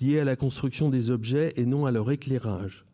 liée 0.01 0.21
à 0.21 0.25
la 0.25 0.37
construction 0.37 0.89
des 0.89 1.11
objets 1.11 1.53
et 1.57 1.67
non 1.67 1.85
à 1.85 1.91
leur 1.91 2.11
éclairage. 2.11 2.87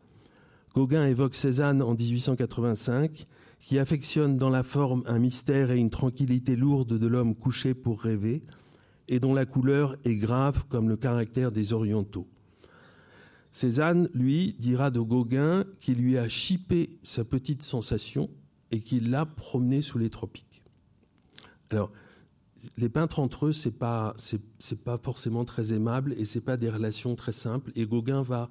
Gauguin 0.73 1.05
évoque 1.07 1.35
Cézanne 1.35 1.81
en 1.81 1.93
1885, 1.93 3.27
qui 3.59 3.79
affectionne 3.79 4.37
dans 4.37 4.49
la 4.49 4.63
forme 4.63 5.03
un 5.07 5.19
mystère 5.19 5.71
et 5.71 5.77
une 5.77 5.89
tranquillité 5.89 6.55
lourde 6.55 6.97
de 6.97 7.07
l'homme 7.07 7.35
couché 7.35 7.73
pour 7.73 8.01
rêver, 8.01 8.43
et 9.07 9.19
dont 9.19 9.33
la 9.33 9.45
couleur 9.45 9.95
est 10.03 10.15
grave 10.15 10.65
comme 10.69 10.89
le 10.89 10.97
caractère 10.97 11.51
des 11.51 11.73
orientaux. 11.73 12.27
Cézanne, 13.51 14.09
lui, 14.13 14.55
dira 14.59 14.91
de 14.91 14.99
Gauguin 14.99 15.65
qu'il 15.79 15.97
lui 15.97 16.17
a 16.17 16.29
chippé 16.29 16.91
sa 17.03 17.23
petite 17.23 17.63
sensation 17.63 18.29
et 18.71 18.81
qu'il 18.81 19.09
l'a 19.09 19.25
promené 19.25 19.81
sous 19.81 19.97
les 19.97 20.09
tropiques. 20.09 20.61
Alors, 21.71 21.91
les 22.77 22.89
peintres 22.89 23.19
entre 23.19 23.47
eux, 23.47 23.53
c'est 23.53 23.71
pas, 23.71 24.15
pas 24.83 24.97
forcément 24.97 25.45
très 25.45 25.73
aimable 25.73 26.13
et 26.17 26.25
c'est 26.25 26.41
pas 26.41 26.57
des 26.57 26.69
relations 26.69 27.15
très 27.15 27.31
simples. 27.31 27.71
Et 27.75 27.85
Gauguin 27.85 28.21
va 28.21 28.49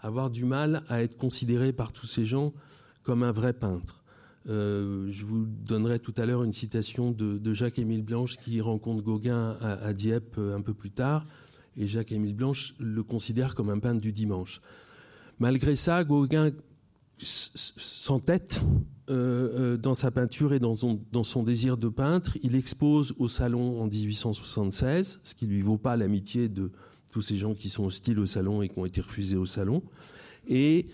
avoir 0.00 0.30
du 0.30 0.44
mal 0.44 0.82
à 0.88 1.02
être 1.02 1.16
considéré 1.16 1.72
par 1.72 1.92
tous 1.92 2.06
ces 2.06 2.24
gens 2.24 2.52
comme 3.02 3.22
un 3.22 3.32
vrai 3.32 3.52
peintre. 3.52 3.97
Euh, 4.48 5.08
je 5.10 5.24
vous 5.24 5.46
donnerai 5.46 5.98
tout 5.98 6.14
à 6.16 6.24
l'heure 6.24 6.42
une 6.42 6.52
citation 6.52 7.10
de, 7.10 7.52
Jacques-Émile 7.52 8.02
Blanche 8.02 8.36
qui 8.36 8.60
rencontre 8.60 9.02
Gauguin 9.02 9.56
à 9.60 9.92
Dieppe 9.92 10.36
euh, 10.38 10.56
un 10.56 10.62
peu 10.62 10.74
plus 10.74 10.90
tard 10.90 11.26
et 11.78 11.86
Jacques-Émile 11.86 12.34
Blanche 12.34 12.74
le 12.78 13.02
considère 13.02 13.54
comme 13.54 13.70
un 13.70 13.78
peintre 13.78 14.00
du 14.00 14.12
dimanche. 14.12 14.60
Malgré 15.38 15.76
ça, 15.76 16.02
Gauguin 16.04 16.50
s'entête 17.18 18.62
euh, 19.08 19.74
euh, 19.74 19.76
dans 19.76 19.94
sa 19.94 20.10
peinture 20.10 20.52
et 20.52 20.58
dans 20.58 20.76
son, 20.76 21.00
dans 21.12 21.24
son, 21.24 21.42
désir 21.42 21.76
de 21.76 21.88
peintre. 21.88 22.36
Il 22.42 22.54
expose 22.54 23.14
au 23.18 23.28
Salon 23.28 23.80
en 23.80 23.86
1876, 23.86 25.20
ce 25.22 25.34
qui 25.34 25.46
lui 25.46 25.62
vaut 25.62 25.78
pas 25.78 25.96
l'amitié 25.96 26.48
de 26.48 26.70
tous 27.12 27.22
ces 27.22 27.36
gens 27.36 27.54
qui 27.54 27.68
sont 27.68 27.86
hostiles 27.86 28.18
au 28.18 28.26
Salon 28.26 28.60
et 28.60 28.68
qui 28.68 28.78
ont 28.78 28.84
été 28.84 29.00
refusés 29.00 29.36
au 29.36 29.46
Salon. 29.46 29.82
Et 30.48 30.88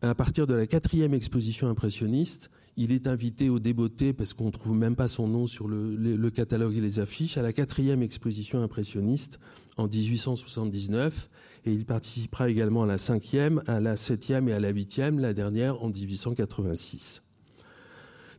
à 0.00 0.14
partir 0.14 0.46
de 0.46 0.54
la 0.54 0.66
quatrième 0.66 1.12
exposition 1.12 1.68
impressionniste, 1.68 2.50
il 2.80 2.92
est 2.92 3.06
invité 3.06 3.50
au 3.50 3.58
Débeauté, 3.58 4.14
parce 4.14 4.32
qu'on 4.32 4.46
ne 4.46 4.50
trouve 4.50 4.74
même 4.74 4.96
pas 4.96 5.06
son 5.06 5.28
nom 5.28 5.46
sur 5.46 5.68
le, 5.68 6.30
catalogue 6.30 6.74
et 6.74 6.80
les 6.80 6.98
affiches, 6.98 7.36
à 7.36 7.42
la 7.42 7.52
quatrième 7.52 8.02
exposition 8.02 8.62
impressionniste 8.62 9.38
en 9.76 9.86
1879 9.86 11.28
et 11.66 11.72
il 11.74 11.84
participera 11.84 12.48
également 12.48 12.84
à 12.84 12.86
la 12.86 12.96
cinquième, 12.96 13.62
à 13.66 13.80
la 13.80 13.96
septième 13.96 14.48
et 14.48 14.54
à 14.54 14.60
la 14.60 14.70
huitième, 14.70 15.18
la 15.18 15.34
dernière 15.34 15.82
en 15.82 15.90
1886. 15.90 17.22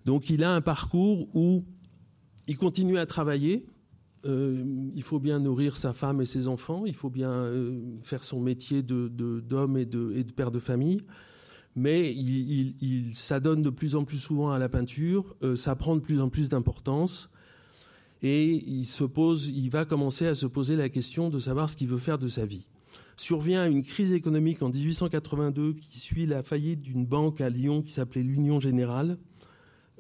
Donc 0.06 0.32
il 0.32 0.44
a 0.44 0.56
un 0.56 0.62
parcours 0.62 1.28
où 1.36 1.64
il 2.48 2.58
continue 2.58 2.98
à 2.98 3.06
travailler. 3.06 3.68
Euh, 4.26 4.64
il 4.96 5.04
faut 5.04 5.20
bien 5.20 5.38
nourrir 5.38 5.78
sa 5.78 5.94
femme 5.94 6.20
et 6.20 6.26
ses 6.26 6.48
enfants. 6.48 6.88
Il 6.88 6.96
faut 6.96 7.12
bien 7.12 7.30
euh, 7.30 7.80
faire 8.02 8.24
son 8.24 8.40
métier 8.40 8.82
d'homme 8.82 9.78
et 9.78 9.86
de 9.86 10.32
père 10.36 10.50
de 10.50 10.58
famille. 10.58 11.02
Mais 11.76 12.12
il, 12.12 13.16
s'adonne 13.16 13.62
de 13.62 13.70
plus 13.70 13.96
en 13.96 14.04
plus 14.04 14.18
souvent 14.18 14.52
à 14.52 14.60
la 14.60 14.68
peinture. 14.68 15.36
Euh, 15.42 15.56
ça 15.56 15.76
prend 15.76 15.96
de 15.96 16.02
plus 16.02 16.20
en 16.20 16.30
plus 16.30 16.50
d'importance 16.50 17.32
et 18.22 18.52
il 18.52 18.86
se 18.86 19.04
pose, 19.04 19.50
il 19.50 19.70
va 19.70 19.86
commencer 19.86 20.28
à 20.28 20.36
se 20.36 20.46
poser 20.46 20.76
la 20.76 20.90
question 20.90 21.30
de 21.30 21.40
savoir 21.40 21.70
ce 21.70 21.78
qu'il 21.78 21.88
veut 21.88 21.98
faire 21.98 22.18
de 22.18 22.28
sa 22.28 22.46
vie. 22.46 22.68
Survient 23.16 23.66
une 23.68 23.84
crise 23.84 24.14
économique 24.14 24.62
en 24.62 24.70
1882 24.70 25.74
qui 25.74 26.00
suit 26.00 26.26
la 26.26 26.44
faillite 26.44 26.82
d'une 26.82 27.06
banque 27.06 27.42
à 27.42 27.50
Lyon 27.50 27.82
qui 27.82 27.94
s'appelait 27.94 28.24
l'Union 28.24 28.60
Générale, 28.60 29.18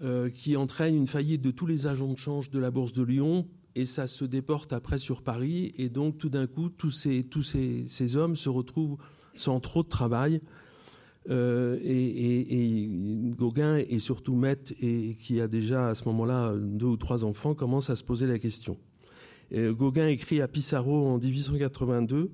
euh, 0.03 0.29
qui 0.29 0.55
entraîne 0.55 0.95
une 0.95 1.07
faillite 1.07 1.41
de 1.41 1.51
tous 1.51 1.65
les 1.65 1.87
agents 1.87 2.11
de 2.11 2.17
change 2.17 2.49
de 2.49 2.59
la 2.59 2.71
bourse 2.71 2.93
de 2.93 3.03
Lyon 3.03 3.47
et 3.75 3.85
ça 3.85 4.07
se 4.07 4.25
déporte 4.25 4.73
après 4.73 4.97
sur 4.97 5.21
Paris 5.21 5.73
et 5.77 5.89
donc 5.89 6.17
tout 6.17 6.29
d'un 6.29 6.47
coup 6.47 6.69
tous 6.69 6.91
ces 6.91 7.23
tous 7.23 7.43
ces, 7.43 7.85
ces 7.87 8.17
hommes 8.17 8.35
se 8.35 8.49
retrouvent 8.49 8.97
sans 9.35 9.59
trop 9.59 9.81
de 9.83 9.87
travail 9.87 10.41
euh, 11.29 11.77
et, 11.83 12.87
Gauguin 13.37 13.77
et 13.77 13.99
surtout 13.99 14.35
Met, 14.35 14.57
et 14.81 15.15
qui 15.19 15.39
a 15.39 15.47
déjà 15.47 15.89
à 15.89 15.95
ce 15.95 16.05
moment-là 16.05 16.53
deux 16.57 16.87
ou 16.87 16.97
trois 16.97 17.23
enfants, 17.23 17.53
commencent 17.53 17.89
à 17.89 17.95
se 17.95 18.03
poser 18.03 18.27
la 18.27 18.39
question. 18.39 18.77
Gauguin 19.53 20.07
écrit 20.07 20.41
à 20.41 20.47
Pissarro 20.47 21.07
en 21.07 21.17
1882 21.17 22.31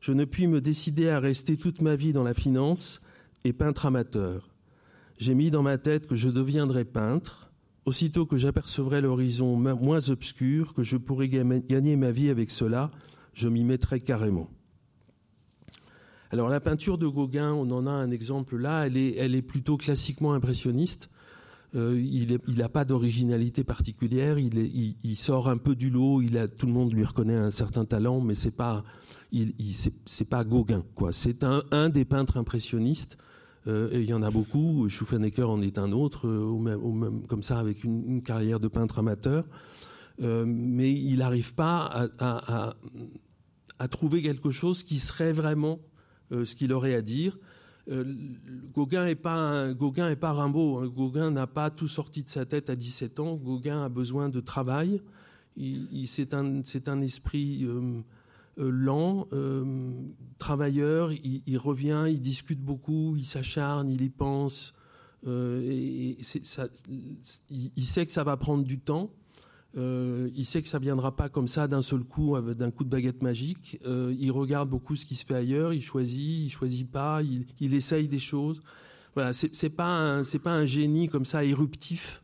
Je 0.00 0.12
ne 0.12 0.24
puis 0.24 0.46
me 0.46 0.60
décider 0.60 1.08
à 1.08 1.18
rester 1.18 1.56
toute 1.56 1.82
ma 1.82 1.96
vie 1.96 2.12
dans 2.12 2.22
la 2.22 2.32
finance 2.32 3.00
et 3.42 3.52
peintre 3.52 3.86
amateur. 3.86 4.54
J'ai 5.18 5.34
mis 5.34 5.50
dans 5.50 5.62
ma 5.62 5.78
tête 5.78 6.06
que 6.06 6.16
je 6.16 6.28
deviendrais 6.28 6.84
peintre. 6.84 7.50
Aussitôt 7.86 8.24
que 8.24 8.36
j'apercevrai 8.36 9.00
l'horizon 9.00 9.56
moins 9.56 10.08
obscur, 10.08 10.74
que 10.74 10.82
je 10.82 10.96
pourrais 10.96 11.28
gagner 11.28 11.96
ma 11.96 12.10
vie 12.12 12.30
avec 12.30 12.50
cela, 12.50 12.88
je 13.34 13.48
m'y 13.48 13.62
mettrai 13.64 14.00
carrément. 14.00 14.48
Alors 16.30 16.48
la 16.48 16.60
peinture 16.60 16.98
de 16.98 17.06
Gauguin, 17.06 17.52
on 17.52 17.70
en 17.70 17.86
a 17.86 17.90
un 17.90 18.10
exemple 18.10 18.56
là, 18.56 18.86
elle 18.86 18.96
est, 18.96 19.42
plutôt 19.42 19.76
classiquement 19.76 20.32
impressionniste. 20.32 21.10
Euh, 21.74 22.00
il 22.00 22.56
n'a 22.56 22.68
pas 22.68 22.84
d'originalité 22.84 23.64
particulière. 23.64 24.38
Il, 24.38 25.16
sort 25.16 25.48
un 25.48 25.56
peu 25.56 25.74
du 25.74 25.90
lot. 25.90 26.22
Tout 26.56 26.66
le 26.66 26.72
monde 26.72 26.92
lui 26.92 27.04
reconnaît 27.04 27.34
un 27.34 27.50
certain 27.50 27.84
talent, 27.84 28.20
mais 28.20 28.34
c'est 28.34 28.52
pas, 28.52 28.84
pas 30.30 30.44
Gauguin. 30.44 30.84
Quoi. 30.94 31.12
C'est 31.12 31.44
un, 31.44 31.88
des 31.88 32.04
peintres 32.04 32.36
impressionnistes. 32.36 33.18
Euh, 33.66 33.90
il 33.92 34.04
y 34.04 34.14
en 34.14 34.22
a 34.22 34.30
beaucoup. 34.30 34.88
Schuffenecker 34.88 35.48
en 35.48 35.62
est 35.62 35.78
un 35.78 35.90
autre, 35.92 36.28
euh, 36.28 37.10
comme 37.28 37.42
ça, 37.42 37.58
avec 37.58 37.82
une, 37.82 38.22
carrière 38.22 38.60
de 38.60 38.68
peintre 38.68 39.00
amateur. 39.00 39.44
mais 40.20 40.92
il 40.92 41.18
n'arrive 41.18 41.54
pas 41.54 42.08
à, 42.18 43.88
trouver 43.88 44.22
quelque 44.22 44.50
chose 44.50 44.84
qui 44.84 44.98
serait 44.98 45.32
vraiment 45.32 45.80
ce 46.30 46.56
qu'il 46.56 46.72
aurait 46.72 46.94
à 46.94 47.02
dire. 47.02 47.36
Euh, 47.90 48.04
Gauguin 48.72 49.04
n'est 49.04 49.14
pas, 49.14 49.74
pas 50.20 50.32
Rimbaud. 50.32 50.78
Hein. 50.78 50.88
Gauguin 50.88 51.30
n'a 51.30 51.46
pas 51.46 51.70
tout 51.70 51.88
sorti 51.88 52.22
de 52.22 52.28
sa 52.28 52.46
tête 52.46 52.70
à 52.70 52.76
17 52.76 53.20
ans. 53.20 53.34
Gauguin 53.36 53.84
a 53.84 53.88
besoin 53.88 54.28
de 54.28 54.40
travail. 54.40 55.00
Il, 55.56 56.08
c'est 56.08 56.34
un, 56.34 56.62
un, 56.86 57.00
esprit 57.00 57.64
euh, 57.64 58.02
lent, 58.58 59.28
travailleur. 60.38 61.12
Il, 61.12 61.58
revient, 61.58 62.06
il 62.08 62.20
discute 62.20 62.60
beaucoup, 62.60 63.14
il 63.16 63.26
s'acharne, 63.26 63.88
il 63.88 64.02
y 64.02 64.10
pense. 64.10 64.74
il, 65.24 66.24
sait 66.24 68.06
que 68.06 68.12
ça 68.12 68.24
va 68.24 68.36
prendre 68.36 68.64
du 68.64 68.80
temps. 68.80 69.10
Euh, 69.76 70.30
il 70.36 70.46
sait 70.46 70.62
que 70.62 70.68
ça 70.68 70.78
viendra 70.78 71.16
pas 71.16 71.28
comme 71.28 71.48
ça 71.48 71.66
d'un 71.66 71.82
seul 71.82 72.04
coup, 72.04 72.38
d'un 72.40 72.70
coup 72.70 72.84
de 72.84 72.88
baguette 72.88 73.22
magique. 73.22 73.80
Euh, 73.84 74.14
il 74.18 74.30
regarde 74.30 74.68
beaucoup 74.68 74.94
ce 74.94 75.04
qui 75.04 75.16
se 75.16 75.24
fait 75.24 75.34
ailleurs, 75.34 75.72
il 75.72 75.82
choisit, 75.82 76.46
il 76.46 76.50
choisit 76.50 76.90
pas, 76.90 77.22
il, 77.22 77.74
essaye 77.74 78.06
des 78.06 78.18
choses. 78.18 78.62
Voilà, 79.14 79.32
c'est 79.32 79.70
pas 79.70 80.22
c'est 80.24 80.38
pas 80.38 80.52
un 80.52 80.66
génie 80.66 81.08
comme 81.08 81.24
ça 81.24 81.44
éruptif. 81.44 82.22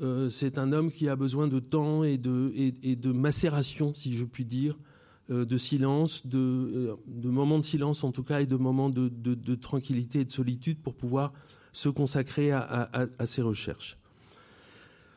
Euh, 0.00 0.30
c'est 0.30 0.56
un 0.58 0.72
homme 0.72 0.90
qui 0.90 1.08
a 1.08 1.16
besoin 1.16 1.48
de 1.48 1.58
temps 1.58 2.04
et 2.04 2.18
de 2.18 2.52
et, 2.54 2.96
de 2.96 3.12
macération, 3.12 3.94
si 3.94 4.12
je 4.12 4.24
puis 4.24 4.44
dire, 4.44 4.76
de 5.28 5.56
silence, 5.58 6.26
de, 6.26 6.96
de 7.06 7.28
moments 7.28 7.58
de 7.58 7.64
silence 7.64 8.04
en 8.04 8.12
tout 8.12 8.24
cas 8.24 8.40
et 8.40 8.46
de 8.46 8.56
moments 8.56 8.90
de, 8.90 9.08
de, 9.08 9.54
tranquillité 9.54 10.20
et 10.20 10.24
de 10.24 10.32
solitude 10.32 10.82
pour 10.82 10.96
pouvoir 10.96 11.32
se 11.72 11.88
consacrer 11.88 12.52
à 12.52 13.26
ses 13.26 13.42
recherches. 13.42 13.99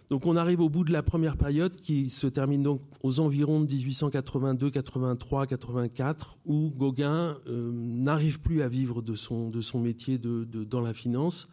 Donc 0.09 0.25
on 0.25 0.35
arrive 0.35 0.59
au 0.59 0.69
bout 0.69 0.83
de 0.83 0.91
la 0.91 1.01
première 1.01 1.37
période 1.37 1.75
qui 1.75 2.09
se 2.09 2.27
termine 2.27 2.61
donc 2.61 2.81
aux 3.01 3.19
environs 3.19 3.61
de 3.61 3.65
1882, 3.65 4.69
83, 4.69 5.47
84, 5.47 6.37
où 6.45 6.71
Gauguin 6.71 7.37
euh, 7.47 7.71
n'arrive 7.73 8.39
plus 8.39 8.61
à 8.61 8.67
vivre 8.67 9.01
de 9.01 9.15
son, 9.15 9.49
de 9.49 9.61
son 9.61 9.79
métier 9.79 10.17
de, 10.17 10.43
dans 10.43 10.81
la 10.81 10.93
finance 10.93 11.47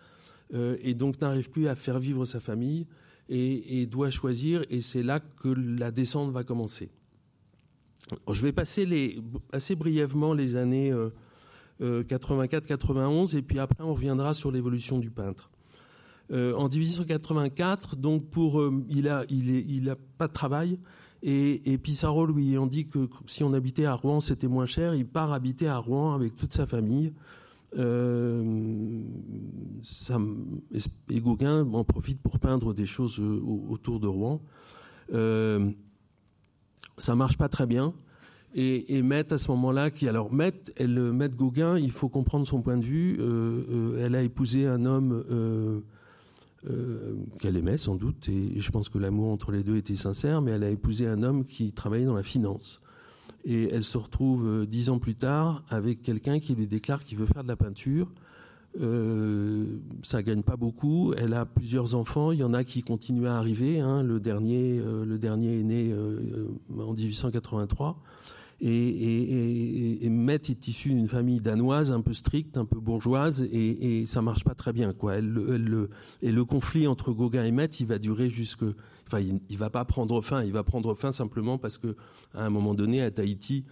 euh, 0.52 0.76
et 0.82 0.94
donc 0.94 1.20
n'arrive 1.20 1.50
plus 1.50 1.68
à 1.68 1.76
faire 1.76 1.98
vivre 1.98 2.24
sa 2.24 2.40
famille 2.40 2.86
et, 3.32 3.86
doit 3.86 4.10
choisir, 4.10 4.64
et 4.70 4.82
c'est 4.82 5.04
là 5.04 5.20
que 5.20 5.48
la 5.48 5.92
descente 5.92 6.32
va 6.32 6.42
commencer. 6.42 6.90
Je 8.28 8.42
vais 8.42 8.50
passer 8.50 9.22
assez 9.52 9.76
brièvement 9.76 10.34
les 10.34 10.56
années 10.56 10.92
84-91, 11.80 13.36
et 13.36 13.42
puis 13.42 13.60
après 13.60 13.84
on 13.84 13.94
reviendra 13.94 14.34
sur 14.34 14.50
l'évolution 14.50 14.98
du 14.98 15.12
peintre. 15.12 15.49
En 16.32 16.68
1884, 16.68 17.96
donc 17.96 18.30
pour, 18.30 18.62
il 18.88 19.08
a, 19.08 19.24
il, 19.28 19.90
a 19.90 19.96
pas 20.16 20.28
de 20.28 20.32
travail, 20.32 20.78
et, 21.22 21.72
et 21.72 21.78
Pissarro 21.78 22.26
lui 22.26 22.56
on 22.56 22.66
dit 22.66 22.86
que 22.86 23.08
si 23.26 23.44
on 23.44 23.52
habitait 23.52 23.84
à 23.84 23.94
Rouen, 23.94 24.20
c'était 24.20 24.48
moins 24.48 24.66
cher. 24.66 24.94
Il 24.94 25.06
part 25.06 25.32
habiter 25.32 25.68
à 25.68 25.76
Rouen 25.76 26.14
avec 26.14 26.36
toute 26.36 26.54
sa 26.54 26.66
famille. 26.66 27.12
Euh, 27.78 29.02
et 31.08 31.20
Gauguin 31.20 31.64
en 31.72 31.84
profite 31.84 32.20
pour 32.20 32.38
peindre 32.38 32.74
des 32.74 32.86
choses 32.86 33.20
euh, 33.20 33.40
autour 33.68 34.00
de 34.00 34.08
Rouen. 34.08 34.40
Euh, 35.12 35.70
ça 36.98 37.14
marche 37.14 37.38
pas 37.38 37.48
très 37.48 37.66
bien. 37.66 37.94
Et, 38.54 38.98
et 38.98 39.04
à 39.30 39.38
ce 39.38 39.50
moment-là, 39.52 39.92
qui 39.92 40.08
alors 40.08 40.32
Met, 40.32 40.52
elle, 40.76 41.12
Met 41.12 41.28
Gauguin, 41.28 41.78
il 41.78 41.92
faut 41.92 42.08
comprendre 42.08 42.46
son 42.46 42.62
point 42.62 42.76
de 42.76 42.84
vue. 42.84 43.16
Euh, 43.20 44.04
elle 44.04 44.16
a 44.16 44.22
épousé 44.22 44.66
un 44.66 44.84
homme 44.84 45.84
euh, 46.68 47.14
qu'elle 47.40 47.56
aimait 47.56 47.78
sans 47.78 47.94
doute, 47.94 48.28
et 48.28 48.60
je 48.60 48.70
pense 48.70 48.88
que 48.88 48.98
l'amour 48.98 49.32
entre 49.32 49.52
les 49.52 49.62
deux 49.62 49.76
était 49.76 49.96
sincère, 49.96 50.42
mais 50.42 50.52
elle 50.52 50.64
a 50.64 50.70
épousé 50.70 51.06
un 51.06 51.22
homme 51.22 51.44
qui 51.44 51.72
travaillait 51.72 52.04
dans 52.04 52.14
la 52.14 52.22
finance. 52.22 52.80
Et 53.44 53.70
elle 53.72 53.84
se 53.84 53.98
retrouve 53.98 54.46
euh, 54.46 54.66
dix 54.66 54.90
ans 54.90 54.98
plus 54.98 55.14
tard 55.14 55.62
avec 55.68 56.02
quelqu'un 56.02 56.40
qui 56.40 56.54
lui 56.54 56.66
déclare 56.66 57.04
qu'il 57.04 57.18
veut 57.18 57.26
faire 57.26 57.42
de 57.42 57.48
la 57.48 57.56
peinture. 57.56 58.08
Euh, 58.80 59.78
ça 60.02 60.22
gagne 60.22 60.42
pas 60.42 60.56
beaucoup. 60.56 61.14
Elle 61.16 61.34
a 61.34 61.46
plusieurs 61.46 61.94
enfants. 61.94 62.32
Il 62.32 62.40
y 62.40 62.44
en 62.44 62.52
a 62.52 62.64
qui 62.64 62.82
continuent 62.82 63.26
à 63.26 63.36
arriver. 63.36 63.80
Hein. 63.80 64.02
Le 64.02 64.20
dernier, 64.20 64.78
euh, 64.78 65.04
le 65.04 65.18
dernier 65.18 65.60
est 65.60 65.64
né 65.64 65.94
en 66.78 66.92
1883. 66.92 67.98
Et, 68.62 68.68
et, 68.68 70.04
et, 70.04 70.10
Met 70.10 70.34
est 70.34 70.68
issue 70.68 70.90
d'une 70.90 71.08
famille 71.08 71.40
danoise 71.40 71.92
un 71.92 72.02
peu 72.02 72.12
stricte, 72.12 72.58
un 72.58 72.66
peu 72.66 72.78
bourgeoise, 72.78 73.42
et, 73.42 74.00
et 74.00 74.06
ça 74.06 74.20
marche 74.20 74.44
pas 74.44 74.54
très 74.54 74.72
bien. 74.74 74.92
Et 76.22 76.32
le 76.32 76.44
conflit 76.44 76.86
entre 76.86 77.12
Gauguin 77.12 77.44
et 77.44 77.52
Met, 77.52 77.66
il 77.66 77.86
va 77.86 77.98
durer 77.98 78.28
jusque... 78.28 78.64
Enfin, 79.06 79.20
il, 79.20 79.40
il, 79.48 79.56
va 79.56 79.70
pas 79.70 79.84
prendre 79.84 80.20
fin, 80.20 80.44
il 80.44 80.52
va 80.52 80.62
prendre 80.62 80.94
fin 80.94 81.10
simplement 81.10 81.58
parce 81.58 81.78
que 81.78 81.96
à 82.34 82.44
un 82.44 82.50
moment 82.50 82.74
donné, 82.74 83.02
à 83.02 83.10
Tahiti, 83.10 83.64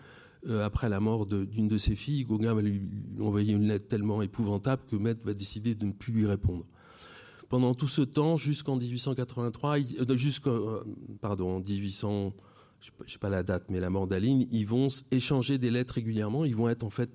euh, 0.47 0.65
après 0.65 0.89
la 0.89 1.01
mort 1.01 1.27
d'une 1.27 1.69
de, 1.69 1.79
ses 1.79 1.97
filles, 1.97 2.25
Gauguin 2.25 2.55
va 2.55 2.63
lui, 2.63 2.89
envoyer 3.21 3.55
une 3.55 3.67
lettre 3.67 3.89
tellement 3.89 4.23
épouvantable 4.23 4.83
que 4.89 4.97
Met 4.97 5.17
va 5.25 5.35
décider 5.35 5.75
de 5.75 5.85
ne 5.85 5.93
plus 5.93 6.13
lui 6.13 6.27
répondre 6.27 6.65
pendant 7.49 7.75
tout 7.75 7.89
ce 7.89 8.03
temps, 8.03 8.37
jusqu'en 8.37 8.77
1883, 8.77 9.79
euh, 9.79 10.17
jusqu'en, 10.17 10.51
euh, 10.51 10.85
pardon, 11.21 11.57
en 11.57 11.61
1800, 11.61 12.35
je 12.81 12.91
ne 13.01 13.09
sais 13.09 13.19
pas 13.19 13.29
la 13.29 13.43
date, 13.43 13.65
mais 13.71 13.81
la 13.81 13.91
mort 13.91 14.07
d'Aline, 14.07 14.47
ils 14.51 14.67
vont 14.67 14.89
échanger 15.11 15.59
des 15.59 15.71
lettres 15.71 15.95
régulièrement. 15.95 16.45
Ils 16.45 16.57
vont 16.57 16.69
être 16.69 16.85
en 16.85 16.91
fait 16.91 17.11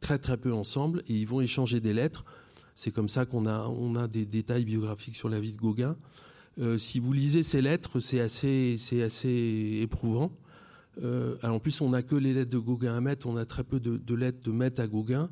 très 0.00 0.18
très 0.18 0.36
peu 0.36 0.52
ensemble 0.52 1.02
et 1.08 1.14
ils 1.14 1.26
vont 1.26 1.40
échanger 1.40 1.80
des 1.80 1.92
lettres. 1.92 2.24
C'est 2.74 2.92
comme 2.92 3.08
ça 3.08 3.26
qu'on 3.26 3.46
a, 3.46 3.66
on 3.66 3.96
a 3.96 4.06
des 4.06 4.24
détails 4.24 4.64
biographiques 4.64 5.16
sur 5.16 5.28
la 5.28 5.40
vie 5.40 5.52
de 5.52 5.58
Gauguin. 5.58 5.96
Euh, 6.60 6.78
si 6.78 7.00
vous 7.00 7.12
lisez 7.12 7.42
ces 7.42 7.60
lettres, 7.60 8.00
c'est 8.00 8.20
assez, 8.20 8.76
c'est 8.78 9.02
assez 9.02 9.80
éprouvant. 9.82 10.32
Euh, 11.02 11.36
en 11.42 11.58
plus, 11.58 11.80
on 11.80 11.90
n'a 11.90 12.02
que 12.02 12.16
les 12.16 12.34
lettres 12.34 12.50
de 12.50 12.58
Gauguin 12.58 12.96
à 12.96 13.00
Met, 13.00 13.26
on 13.26 13.36
a 13.36 13.44
très 13.44 13.64
peu 13.64 13.80
de, 13.80 14.14
lettres 14.14 14.40
de 14.44 14.52
Met 14.52 14.80
à 14.80 14.86
Gauguin, 14.86 15.30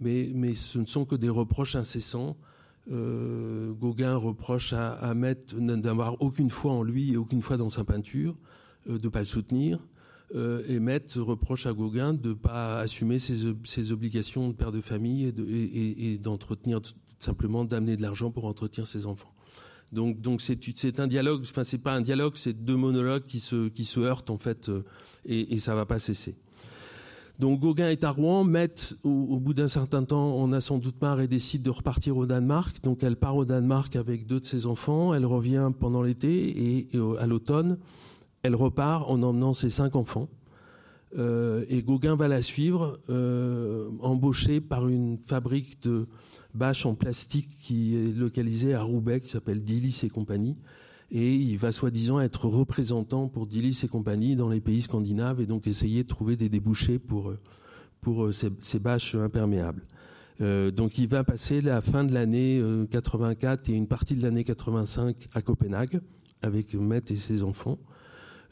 mais, 0.00 0.30
mais 0.34 0.54
ce 0.54 0.78
ne 0.78 0.86
sont 0.86 1.04
que 1.04 1.16
des 1.16 1.28
reproches 1.28 1.74
incessants. 1.74 2.36
Euh, 2.90 3.72
Gauguin 3.72 4.16
reproche 4.16 4.72
à, 4.72 4.92
à 4.94 5.14
d'avoir 5.14 6.20
aucune 6.22 6.50
foi 6.50 6.72
en 6.72 6.82
lui 6.82 7.12
et 7.12 7.16
aucune 7.16 7.42
foi 7.42 7.56
dans 7.56 7.70
sa 7.70 7.84
peinture. 7.84 8.34
Euh, 8.88 8.98
de 8.98 9.04
ne 9.04 9.08
pas 9.08 9.20
le 9.20 9.26
soutenir. 9.26 9.78
Euh, 10.34 10.62
et 10.68 10.78
Met 10.78 11.04
reproche 11.16 11.66
à 11.66 11.72
Gauguin 11.72 12.14
de 12.14 12.30
ne 12.30 12.34
pas 12.34 12.78
assumer 12.78 13.18
ses, 13.18 13.92
obligations 13.92 14.48
de 14.48 14.54
père 14.54 14.70
de 14.70 14.80
famille 14.80 15.26
et 15.26 16.18
d'entretenir 16.18 16.80
simplement 17.18 17.64
d'amener 17.64 17.96
de 17.96 18.02
l'argent 18.02 18.30
pour 18.30 18.44
entretenir 18.44 18.86
ses 18.86 19.06
enfants. 19.06 19.32
Donc, 19.92 20.20
donc 20.20 20.40
c'est 20.40 21.00
un 21.00 21.08
dialogue. 21.08 21.42
Enfin, 21.42 21.64
c'est 21.64 21.82
pas 21.82 21.94
un 21.94 22.00
dialogue, 22.00 22.34
c'est 22.36 22.64
deux 22.64 22.76
monologues 22.76 23.24
qui 23.26 23.40
se 23.40 23.68
qui 23.68 23.84
se 23.84 23.98
heurtent 23.98 24.30
en 24.30 24.38
fait, 24.38 24.68
euh, 24.68 24.84
et, 25.24 25.54
et 25.54 25.58
ça 25.58 25.74
va 25.74 25.84
pas 25.84 25.98
cesser. 25.98 26.36
Donc 27.40 27.58
Gauguin 27.58 27.88
est 27.88 28.04
à 28.04 28.10
Rouen. 28.10 28.44
Met, 28.44 28.70
au, 29.02 29.40
bout 29.40 29.54
d'un 29.54 29.68
certain 29.68 30.04
temps, 30.04 30.34
on 30.36 30.52
a 30.52 30.60
sans 30.60 30.78
doute 30.78 31.00
marre 31.00 31.22
et 31.22 31.26
décide 31.26 31.62
de 31.62 31.70
repartir 31.70 32.16
au 32.16 32.26
Danemark. 32.26 32.82
Donc 32.84 33.02
elle 33.02 33.16
part 33.16 33.34
au 33.34 33.44
Danemark 33.44 33.96
avec 33.96 34.26
deux 34.26 34.40
de 34.40 34.44
ses 34.44 34.66
enfants. 34.66 35.12
Elle 35.14 35.24
revient 35.26 35.72
pendant 35.80 36.02
l'été 36.02 36.78
et 36.78 36.88
à 37.18 37.26
l'automne. 37.26 37.78
Elle 38.42 38.54
repart 38.54 39.08
en 39.08 39.22
emmenant 39.22 39.54
ses 39.54 39.70
cinq 39.70 39.96
enfants. 39.96 40.28
Euh, 41.18 41.64
et 41.68 41.82
Gauguin 41.82 42.16
va 42.16 42.28
la 42.28 42.40
suivre, 42.40 43.00
euh, 43.10 43.90
embauchée 44.00 44.60
par 44.60 44.88
une 44.88 45.18
fabrique 45.18 45.82
de 45.82 46.06
bâches 46.54 46.86
en 46.86 46.94
plastique 46.94 47.48
qui 47.60 47.96
est 47.96 48.16
localisée 48.16 48.74
à 48.74 48.82
Roubaix, 48.82 49.20
qui 49.20 49.28
s'appelle 49.28 49.62
Dillis 49.62 50.00
et 50.04 50.08
compagnie. 50.08 50.56
Et 51.10 51.34
il 51.34 51.58
va 51.58 51.72
soi-disant 51.72 52.20
être 52.20 52.46
représentant 52.46 53.28
pour 53.28 53.46
Dillis 53.46 53.80
et 53.82 53.88
compagnie 53.88 54.36
dans 54.36 54.48
les 54.48 54.60
pays 54.60 54.82
scandinaves 54.82 55.40
et 55.40 55.46
donc 55.46 55.66
essayer 55.66 56.04
de 56.04 56.08
trouver 56.08 56.36
des 56.36 56.48
débouchés 56.48 57.00
pour, 57.00 57.32
pour 58.00 58.30
ces, 58.32 58.78
bâches 58.78 59.16
imperméables. 59.16 59.84
Euh, 60.40 60.70
donc 60.70 60.98
il 60.98 61.08
va 61.08 61.24
passer 61.24 61.60
la 61.60 61.80
fin 61.80 62.04
de 62.04 62.14
l'année 62.14 62.62
84 62.90 63.68
et 63.68 63.72
une 63.72 63.88
partie 63.88 64.14
de 64.14 64.22
l'année 64.22 64.44
85 64.44 65.28
à 65.34 65.42
Copenhague 65.42 66.00
avec 66.42 66.74
Met 66.74 67.02
et 67.10 67.16
ses 67.16 67.42
enfants 67.42 67.78
euh, 67.80 67.99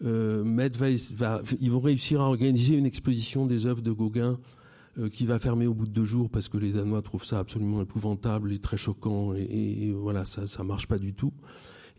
Va, 0.01 1.41
ils 1.61 1.71
vont 1.71 1.81
réussir 1.81 2.21
à 2.21 2.29
organiser 2.29 2.77
une 2.77 2.87
exposition 2.87 3.47
des 3.47 3.67
œuvres 3.67 3.83
de 3.83 3.91
Gauguin 3.91 4.39
euh, 4.99 5.09
qui 5.09 5.27
va 5.27 5.39
fermer 5.39 5.67
au 5.67 5.75
bout 5.75 5.87
de 5.87 5.93
deux 5.93 6.05
jours 6.05 6.31
parce 6.31 6.49
que 6.49 6.57
les 6.57 6.71
Danois 6.71 7.03
trouvent 7.03 7.25
ça 7.25 7.39
absolument 7.39 7.83
épouvantable 7.83 8.53
et 8.53 8.59
très 8.59 8.77
choquant 8.77 9.35
et, 9.35 9.93
voilà 9.93 10.25
ça 10.25 10.47
ça 10.47 10.65
marche 10.65 10.87
pas 10.87 10.99
du 10.99 11.15
tout. 11.15 11.33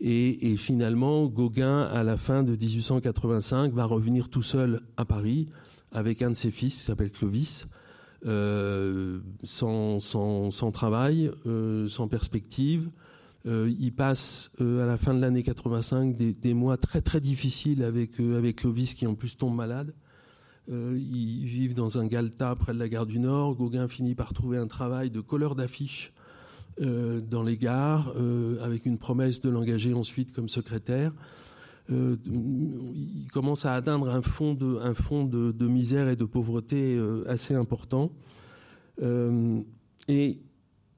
Et, 0.02 0.56
finalement, 0.56 1.26
Gauguin, 1.26 1.82
à 1.82 2.02
la 2.02 2.16
fin 2.16 2.42
de 2.42 2.52
1885, 2.52 3.74
va 3.74 3.84
revenir 3.84 4.30
tout 4.30 4.42
seul 4.42 4.80
à 4.96 5.04
Paris 5.04 5.48
avec 5.92 6.22
un 6.22 6.30
de 6.30 6.36
ses 6.36 6.50
fils 6.50 6.74
qui 6.74 6.80
s'appelle 6.80 7.10
Clovis, 7.10 7.68
euh, 8.24 9.20
sans, 9.42 10.00
sans, 10.00 10.70
travail, 10.72 11.30
euh, 11.46 11.86
sans 11.86 12.08
perspective, 12.08 12.88
euh, 13.46 13.72
il 13.78 13.92
passe 13.94 14.50
euh, 14.60 14.82
à 14.82 14.86
la 14.86 14.98
fin 14.98 15.14
de 15.14 15.20
l'année 15.20 15.42
85 15.42 16.14
des, 16.16 16.54
mois 16.54 16.76
très 16.76 17.00
très 17.00 17.20
difficiles 17.20 17.82
avec 17.82 18.20
euh, 18.20 18.36
avec 18.36 18.56
Clovis 18.56 18.94
qui 18.94 19.06
en 19.06 19.14
plus 19.14 19.36
tombe 19.36 19.54
malade. 19.54 19.94
Euh, 20.70 20.98
ils 20.98 21.46
vivent 21.46 21.74
dans 21.74 21.98
un 21.98 22.06
galta 22.06 22.54
près 22.54 22.74
de 22.74 22.78
la 22.78 22.88
gare 22.88 23.06
du 23.06 23.18
Nord. 23.18 23.56
Gauguin 23.56 23.88
finit 23.88 24.14
par 24.14 24.34
trouver 24.34 24.58
un 24.58 24.66
travail 24.66 25.10
de 25.10 25.20
colleur 25.20 25.54
d'affiches 25.54 26.12
dans 26.78 27.42
les 27.42 27.58
gares 27.58 28.14
avec 28.62 28.86
une 28.86 28.96
promesse 28.96 29.42
de 29.42 29.50
l'engager 29.50 29.92
ensuite 29.92 30.32
comme 30.32 30.48
secrétaire. 30.48 31.12
il 31.90 33.26
commence 33.30 33.66
à 33.66 33.74
atteindre 33.74 34.08
un 34.08 34.22
fond 34.22 34.54
de 34.54 34.78
un 34.78 34.94
fond 34.94 35.24
de 35.26 35.66
misère 35.66 36.08
et 36.08 36.16
de 36.16 36.24
pauvreté 36.24 36.98
assez 37.26 37.54
important. 37.54 38.12
et 40.08 40.38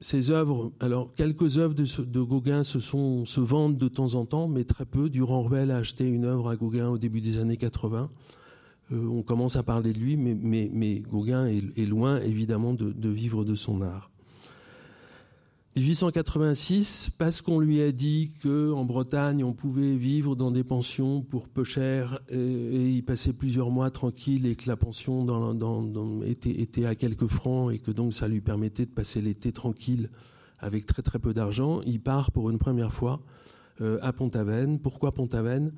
ces 0.03 0.31
œuvres, 0.31 0.71
alors 0.81 1.13
quelques 1.13 1.57
œuvres 1.57 1.73
de, 1.73 2.21
Gauguin 2.21 2.63
se, 2.63 3.39
vendent 3.39 3.77
de 3.77 3.87
temps 3.87 4.15
en 4.15 4.25
temps, 4.25 4.47
mais 4.47 4.65
très 4.65 4.85
peu. 4.85 5.09
Durand 5.09 5.41
Ruel 5.43 5.71
a 5.71 5.77
acheté 5.77 6.05
une 6.05 6.25
œuvre 6.25 6.49
à 6.49 6.55
Gauguin 6.57 6.89
au 6.89 6.97
début 6.97 7.21
des 7.21 7.39
années 7.39 7.57
80. 7.57 8.09
Euh, 8.91 9.07
on 9.07 9.23
commence 9.23 9.55
à 9.55 9.63
parler 9.63 9.93
de 9.93 9.99
lui, 9.99 10.17
mais, 10.17 10.99
Gauguin 11.09 11.47
est, 11.47 11.85
loin 11.85 12.19
évidemment 12.19 12.73
de, 12.73 12.91
de 12.91 13.09
vivre 13.09 13.45
de 13.45 13.55
son 13.55 13.81
art. 13.81 14.12
1886, 15.75 17.09
parce 17.17 17.41
qu'on 17.41 17.59
lui 17.59 17.81
a 17.81 17.91
dit 17.91 18.31
que 18.41 18.71
en 18.71 18.85
Bretagne 18.85 19.43
on 19.43 19.53
pouvait 19.53 19.95
vivre 19.95 20.35
dans 20.35 20.51
des 20.51 20.63
pensions 20.63 21.21
pour 21.21 21.47
peu 21.49 21.63
cher 21.63 22.19
et, 22.29 22.91
y 22.91 23.01
passer 23.01 23.33
plusieurs 23.33 23.71
mois 23.71 23.89
tranquille 23.89 24.45
et 24.45 24.55
que 24.55 24.67
la 24.67 24.75
pension 24.75 25.25
était, 26.25 26.85
à 26.85 26.93
quelques 26.93 27.27
francs 27.27 27.73
et 27.73 27.79
que 27.79 27.89
donc 27.89 28.13
ça 28.13 28.27
lui 28.27 28.39
permettait 28.39 28.85
de 28.85 28.91
passer 28.91 29.19
l'été 29.19 29.51
tranquille 29.51 30.09
avec 30.59 30.85
très 30.85 31.01
très 31.01 31.17
peu 31.17 31.33
d'argent, 31.33 31.81
il 31.85 31.99
part 31.99 32.31
pour 32.31 32.51
une 32.51 32.59
première 32.59 32.93
fois 32.93 33.21
euh, 33.81 33.97
à 34.01 34.13
Pont-Aven. 34.13 34.79
Pourquoi 34.79 35.11
Pont-Aven? 35.11 35.73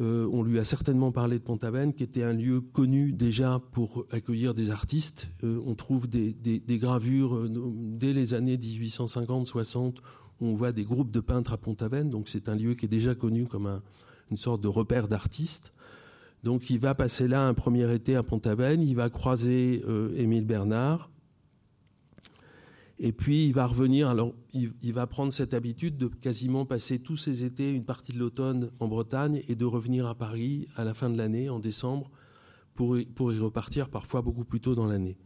Euh, 0.00 0.28
on 0.32 0.42
lui 0.42 0.58
a 0.58 0.64
certainement 0.64 1.12
parlé 1.12 1.38
de 1.38 1.44
Pont-Aven, 1.44 1.94
qui 1.94 2.02
était 2.02 2.24
un 2.24 2.32
lieu 2.32 2.60
connu 2.60 3.12
déjà 3.12 3.60
pour 3.72 4.06
accueillir 4.10 4.52
des 4.52 4.70
artistes. 4.70 5.30
Euh, 5.44 5.60
on 5.64 5.74
trouve 5.74 6.08
des, 6.08 6.34
gravures 6.78 7.36
euh, 7.36 7.48
dès 7.48 8.12
les 8.12 8.34
années 8.34 8.56
1850-60. 8.56 9.96
On 10.40 10.54
voit 10.54 10.72
des 10.72 10.82
groupes 10.82 11.12
de 11.12 11.20
peintres 11.20 11.52
à 11.52 11.58
Pont-Aven, 11.58 12.10
donc 12.10 12.28
c'est 12.28 12.48
un 12.48 12.56
lieu 12.56 12.74
qui 12.74 12.86
est 12.86 12.88
déjà 12.88 13.14
connu 13.14 13.46
comme 13.46 13.66
un, 13.66 13.82
une 14.32 14.36
sorte 14.36 14.60
de 14.60 14.68
repère 14.68 15.06
d'artistes. 15.06 15.72
Donc 16.42 16.70
il 16.70 16.80
va 16.80 16.94
passer 16.94 17.28
là 17.28 17.46
un 17.46 17.54
premier 17.54 17.92
été 17.94 18.16
à 18.16 18.24
Pont-Aven, 18.24 18.82
il 18.82 18.96
va 18.96 19.08
croiser 19.08 19.82
Émile 20.16 20.44
Bernard. 20.44 21.08
Et 23.00 23.12
puis 23.12 23.46
il 23.46 23.52
va 23.52 23.66
revenir, 23.66 24.08
alors 24.08 24.32
il, 24.52 24.92
va 24.92 25.06
prendre 25.06 25.32
cette 25.32 25.52
habitude 25.52 25.96
de 25.96 26.06
quasiment 26.06 26.64
passer 26.64 27.00
tous 27.00 27.16
ses 27.16 27.42
étés, 27.42 27.72
une 27.72 27.84
partie 27.84 28.12
de 28.12 28.18
l'automne 28.18 28.70
en 28.78 28.86
Bretagne 28.86 29.42
et 29.48 29.56
de 29.56 29.64
revenir 29.64 30.06
à 30.06 30.14
Paris 30.14 30.68
à 30.76 30.84
la 30.84 30.94
fin 30.94 31.10
de 31.10 31.18
l'année, 31.18 31.48
en 31.48 31.58
décembre, 31.58 32.08
pour, 32.74 32.96
pour 33.14 33.32
y 33.32 33.38
repartir 33.38 33.88
parfois 33.88 34.22
beaucoup 34.22 34.44
plus 34.44 34.60
tôt 34.60 34.76
dans 34.76 34.86
l'année. 34.86 35.16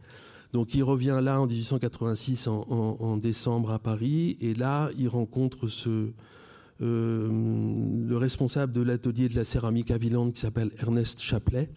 Donc 0.51 0.73
il 0.73 0.83
revient 0.83 1.19
là 1.21 1.39
en 1.39 1.45
1886 1.45 2.47
en, 2.47 3.17
décembre 3.17 3.71
à 3.71 3.79
Paris 3.79 4.35
et 4.41 4.55
là 4.55 4.89
il 4.97 5.07
rencontre 5.07 5.67
euh, 6.81 7.29
le 8.07 8.17
responsable 8.17 8.73
de 8.73 8.81
l'atelier 8.81 9.29
de 9.29 9.35
la 9.35 9.45
céramique 9.45 9.91
à 9.91 9.97
Villande 9.97 10.33
qui 10.33 10.41
s'appelle 10.41 10.71
Ernest 10.79 11.21
Chaplet. 11.21 11.69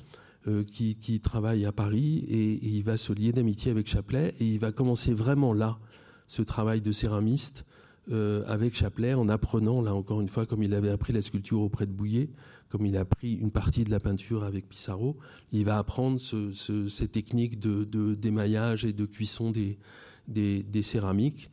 Euh, 0.49 0.65
qui, 0.65 1.21
travaille 1.21 1.65
à 1.67 1.71
Paris 1.71 2.25
et, 2.29 2.67
il 2.67 2.83
va 2.83 2.97
se 2.97 3.13
lier 3.13 3.31
d'amitié 3.31 3.71
avec 3.71 3.87
Chaplet 3.87 4.35
et 4.41 4.45
il 4.45 4.59
va 4.59 4.73
commencer 4.73 5.15
vraiment 5.15 5.53
là 5.53 5.79
ce 6.27 6.43
travail 6.43 6.81
de 6.81 6.91
céramiste 6.91 7.65
euh, 8.11 8.43
avec 8.49 8.75
Chaplet 8.75 9.15
en 9.15 9.29
apprenant, 9.29 9.81
là 9.81 9.95
encore 9.95 10.21
une 10.21 10.29
fois, 10.29 10.45
comme 10.45 10.65
il 10.65 10.75
avait 10.75 10.91
appris 10.91 11.13
la 11.13 11.23
sculpture 11.23 11.61
auprès 11.61 11.87
de 11.87 11.93
Bouillet, 11.93 12.29
comme 12.71 12.85
il 12.87 12.97
a 12.97 13.03
appris 13.03 13.35
une 13.35 13.53
partie 13.53 13.85
de 13.85 13.93
la 13.93 14.01
peinture 14.01 14.43
avec 14.43 14.69
Pissarro, 14.69 15.17
il 15.53 15.65
va 15.65 15.79
apprendre 15.79 16.21
ces 16.21 17.07
techniques 17.07 17.61
de, 17.61 18.15
d'émaillage 18.15 18.85
et 18.85 18.93
de 18.93 19.07
cuisson 19.07 19.53
des, 19.53 20.83
céramiques 20.83 21.51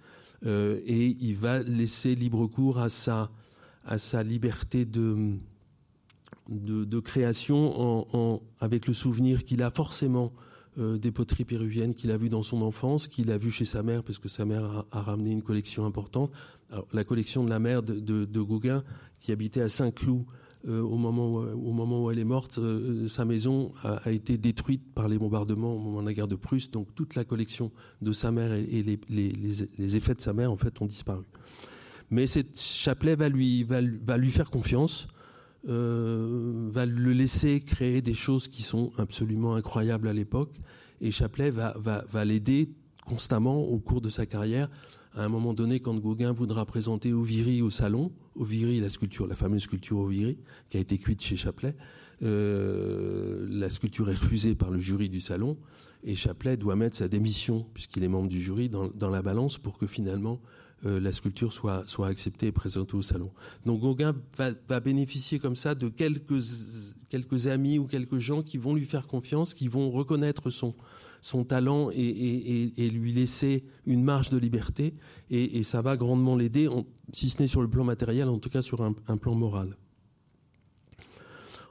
euh, 0.47 0.81
et 0.87 1.15
il 1.21 1.35
va 1.35 1.61
laisser 1.61 2.15
libre 2.15 2.47
cours 2.47 2.79
à 2.79 2.89
sa 2.89 4.23
liberté 4.23 4.85
de, 4.85 5.37
de, 6.49 6.99
création 6.99 8.41
avec 8.59 8.87
le 8.87 8.93
souvenir 8.93 9.45
qu'il 9.45 9.63
a 9.63 9.71
forcément 9.71 10.33
euh, 10.77 10.97
des 10.97 11.11
poteries 11.11 11.45
péruviennes 11.45 11.93
qu'il 11.93 12.11
a 12.11 12.17
vues 12.17 12.29
dans 12.29 12.43
son 12.43 12.61
enfance, 12.61 13.07
qu'il 13.07 13.31
a 13.31 13.37
vues 13.37 13.51
chez 13.51 13.65
sa 13.65 13.83
mère, 13.83 14.03
parce 14.03 14.19
que 14.19 14.29
sa 14.29 14.45
mère 14.45 14.85
a, 14.91 15.01
ramené 15.01 15.31
une 15.31 15.41
collection 15.41 15.85
importante. 15.85 16.31
la 16.93 17.03
collection 17.03 17.43
de 17.43 17.49
la 17.49 17.59
mère 17.59 17.83
de, 17.83 18.41
Gauguin, 18.41 18.83
qui 19.19 19.31
habitait 19.31 19.61
à 19.61 19.69
Saint-Cloud 19.69 20.25
euh, 20.67 20.81
au, 20.81 20.97
moment 20.97 21.33
où, 21.33 21.37
au 21.39 21.71
moment 21.71 22.03
où 22.03 22.11
elle 22.11 22.19
est 22.19 22.25
morte, 22.25 22.59
euh, 22.59 23.07
sa 23.07 23.25
maison 23.25 23.71
a, 23.83 24.11
été 24.11 24.37
détruite 24.37 24.93
par 24.93 25.07
les 25.07 25.17
bombardements 25.17 25.73
au 25.73 25.79
moment 25.79 26.01
de 26.01 26.07
la 26.07 26.13
guerre 26.13 26.27
de 26.27 26.35
Prusse. 26.35 26.69
Donc 26.69 26.93
toute 26.95 27.15
la 27.15 27.23
collection 27.23 27.71
de 28.01 28.11
sa 28.11 28.31
mère 28.31 28.53
et, 28.53 28.83
les, 29.09 29.95
effets 29.95 30.15
de 30.15 30.21
sa 30.21 30.33
mère, 30.33 30.51
en 30.51 30.57
fait, 30.57 30.81
ont 30.81 30.85
disparu. 30.85 31.23
Mais 32.11 32.27
cette 32.27 32.59
chapelet 32.59 33.15
va 33.15 33.29
lui, 33.29 33.63
va 33.63 34.17
lui 34.17 34.31
faire 34.31 34.49
confiance 34.49 35.07
euh, 35.67 36.69
va 36.71 36.85
le 36.85 37.11
laisser 37.11 37.59
créer 37.59 38.01
des 38.01 38.13
choses 38.13 38.47
qui 38.47 38.61
sont 38.61 38.91
absolument 38.97 39.55
incroyables 39.55 40.07
à 40.07 40.13
l'époque. 40.13 40.55
Et 41.01 41.11
Chaplet 41.11 41.49
va, 41.49 41.75
va, 41.77 42.25
l'aider 42.25 42.69
constamment 43.05 43.61
au 43.61 43.79
cours 43.79 44.01
de 44.01 44.09
sa 44.09 44.25
carrière. 44.25 44.69
À 45.15 45.23
un 45.23 45.29
moment 45.29 45.53
donné, 45.53 45.79
quand 45.79 45.95
Gauguin 45.95 46.31
voudra 46.31 46.65
présenter 46.65 47.13
Oviri 47.13 47.61
au 47.61 47.69
salon, 47.69 48.11
la 48.37 48.89
sculpture, 48.89 49.27
la 49.27 49.35
fameuse 49.35 49.63
sculpture 49.63 49.97
Oviri, 49.99 50.37
qui 50.69 50.77
a 50.77 50.79
été 50.79 50.97
cuite 50.97 51.21
chez 51.21 51.35
Chaplet, 51.35 51.75
euh, 52.21 53.47
la 53.49 53.69
sculpture 53.69 54.09
est 54.09 54.15
refusée 54.15 54.55
par 54.55 54.71
le 54.71 54.79
jury 54.79 55.09
du 55.09 55.19
salon, 55.19 55.57
et 56.03 56.15
Chaplet 56.15 56.55
doit 56.55 56.75
mettre 56.75 56.95
sa 56.95 57.07
démission, 57.07 57.65
puisqu'il 57.73 58.03
est 58.03 58.07
membre 58.07 58.29
du 58.29 58.41
jury, 58.41 58.69
dans 58.69 59.09
la 59.09 59.21
balance 59.21 59.57
pour 59.57 59.77
que 59.77 59.87
finalement 59.87 60.39
euh, 60.85 60.99
la 60.99 61.11
sculpture 61.11 61.51
soit, 61.51 61.83
soit 61.87 62.07
acceptée 62.07 62.47
et 62.47 62.51
présentée 62.53 62.95
au 62.95 63.01
salon. 63.01 63.31
Donc 63.65 63.81
Gauguin 63.81 64.15
va, 64.37 64.79
bénéficier 64.79 65.37
comme 65.37 65.57
ça 65.57 65.75
de 65.75 65.89
quelques, 65.89 67.47
amis 67.47 67.79
ou 67.79 67.85
quelques 67.85 68.19
gens 68.19 68.43
qui 68.43 68.57
vont 68.57 68.73
lui 68.73 68.85
faire 68.85 69.05
confiance, 69.05 69.53
qui 69.53 69.67
vont 69.67 69.91
reconnaître 69.91 70.49
son, 70.49 70.73
talent 71.43 71.89
et, 71.91 72.89
lui 72.93 73.11
laisser 73.11 73.65
une 73.85 74.03
marge 74.03 74.29
de 74.29 74.37
liberté. 74.37 74.93
Et, 75.29 75.63
ça 75.63 75.81
va 75.81 75.97
grandement 75.97 76.37
l'aider, 76.37 76.69
si 77.11 77.29
ce 77.29 77.41
n'est 77.41 77.47
sur 77.47 77.61
le 77.61 77.69
plan 77.69 77.83
matériel, 77.83 78.29
en 78.29 78.39
tout 78.39 78.49
cas 78.49 78.61
sur 78.61 78.81
un, 78.81 79.17
plan 79.17 79.35
moral. 79.35 79.75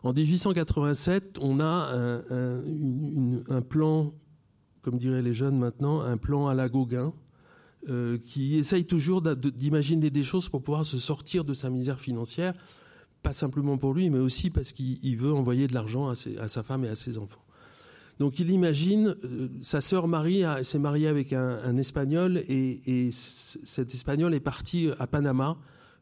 En 0.03 0.13
1887, 0.13 1.39
on 1.41 1.61
a 1.61 2.23
un, 3.49 3.63
plan, 3.63 4.13
comme 4.83 4.99
diraient 4.99 5.23
les 5.23 5.33
jeunes 5.33 5.59
maintenant, 5.59 6.03
un 6.03 6.19
plan 6.19 6.47
à 6.49 6.55
la 6.55 6.69
Gauguin, 6.69 7.15
euh, 7.89 8.19
qui 8.19 8.57
essaye 8.57 8.85
toujours 8.85 9.23
d'imaginer 9.23 10.11
des 10.11 10.25
choses 10.25 10.49
pour 10.49 10.63
pouvoir 10.63 10.85
se 10.85 10.99
sortir 10.99 11.45
de 11.45 11.55
sa 11.55 11.71
misère 11.71 12.01
financière, 12.01 12.55
pas 13.23 13.33
simplement 13.33 13.79
pour 13.79 13.95
lui, 13.95 14.11
mais 14.11 14.19
aussi 14.19 14.51
parce 14.51 14.73
qu'il 14.73 15.17
veut 15.17 15.33
envoyer 15.33 15.69
de 15.69 15.75
l'argent 15.75 16.09
à, 16.09 16.15
sa 16.49 16.63
femme 16.63 16.85
et 16.85 16.89
à 16.89 16.97
ses 16.97 17.19
enfants. 17.19 17.45
Donc 18.19 18.41
il 18.41 18.51
imagine, 18.51 19.15
euh, 19.25 19.49
sa 19.63 19.81
sœur 19.81 20.09
Marie 20.09 20.43
s'est 20.65 20.81
mariée 20.81 21.07
avec 21.07 21.33
un, 21.33 21.77
Espagnol 21.77 22.43
et, 22.49 23.11
cet 23.13 23.95
Espagnol 23.95 24.35
est 24.35 24.41
parti 24.41 24.91
à 24.99 25.07
Panama 25.07 25.57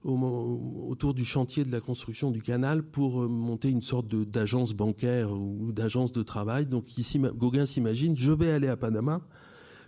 autour 0.04 1.14
du 1.14 1.24
chantier 1.24 1.64
de 1.64 1.72
la 1.72 1.80
construction 1.80 2.30
du 2.30 2.40
canal 2.40 2.82
pour 2.82 3.22
euh, 3.22 3.28
monter 3.28 3.68
une 3.70 3.82
sorte 3.82 4.06
d'agence 4.14 4.72
bancaire 4.72 5.32
ou 5.32 5.72
d'agence 5.72 6.12
de 6.12 6.22
travail. 6.22 6.66
Donc 6.66 6.96
ici, 6.96 7.18
Gauguin 7.18 7.66
s'imagine, 7.66 8.16
je 8.16 8.32
vais 8.32 8.50
aller 8.50 8.68
à 8.68 8.76
Panama, 8.76 9.20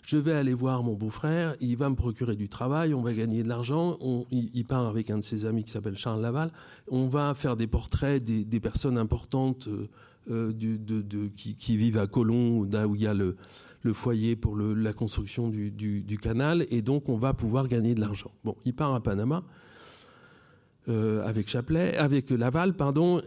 je 0.04 0.16
vais 0.16 0.32
aller 0.32 0.54
voir 0.54 0.82
mon 0.82 0.94
beau-frère, 0.94 1.54
il 1.60 1.76
va 1.76 1.90
me 1.90 1.94
procurer 1.94 2.36
du 2.36 2.48
travail, 2.48 2.94
on 2.94 3.02
va 3.02 3.12
gagner 3.12 3.42
de 3.42 3.48
l'argent, 3.48 3.98
il, 4.30 4.64
part 4.64 4.86
avec 4.86 5.10
un 5.10 5.18
de 5.18 5.24
ses 5.24 5.44
amis 5.44 5.64
qui 5.64 5.70
s'appelle 5.70 5.96
Charles 5.96 6.20
Laval, 6.20 6.50
on 6.90 7.06
va 7.06 7.34
faire 7.34 7.56
des 7.56 7.66
portraits 7.66 8.22
des, 8.22 8.60
personnes 8.60 8.98
importantes 8.98 9.68
euh, 9.68 9.88
euh, 10.30 11.30
qui, 11.36 11.76
vivent 11.76 11.98
à 11.98 12.06
Colomb, 12.06 12.64
là 12.70 12.86
où 12.86 12.94
il 12.94 13.02
y 13.02 13.06
a 13.06 13.14
le, 13.14 13.36
foyer 13.92 14.36
pour 14.36 14.56
la 14.56 14.92
construction 14.92 15.48
du, 15.48 16.18
canal, 16.20 16.66
et 16.70 16.82
donc 16.82 17.08
on 17.08 17.16
va 17.16 17.32
pouvoir 17.34 17.68
gagner 17.68 17.94
de 17.94 18.00
l'argent. 18.00 18.30
Bon, 18.44 18.56
il 18.64 18.74
part 18.74 18.94
à 18.94 19.02
Panama. 19.02 19.42
Euh, 20.88 21.26
avec 21.26 21.50
Chaplet, 21.50 21.94
avec 21.98 22.30
Laval, 22.30 22.74
pardon, 22.74 23.20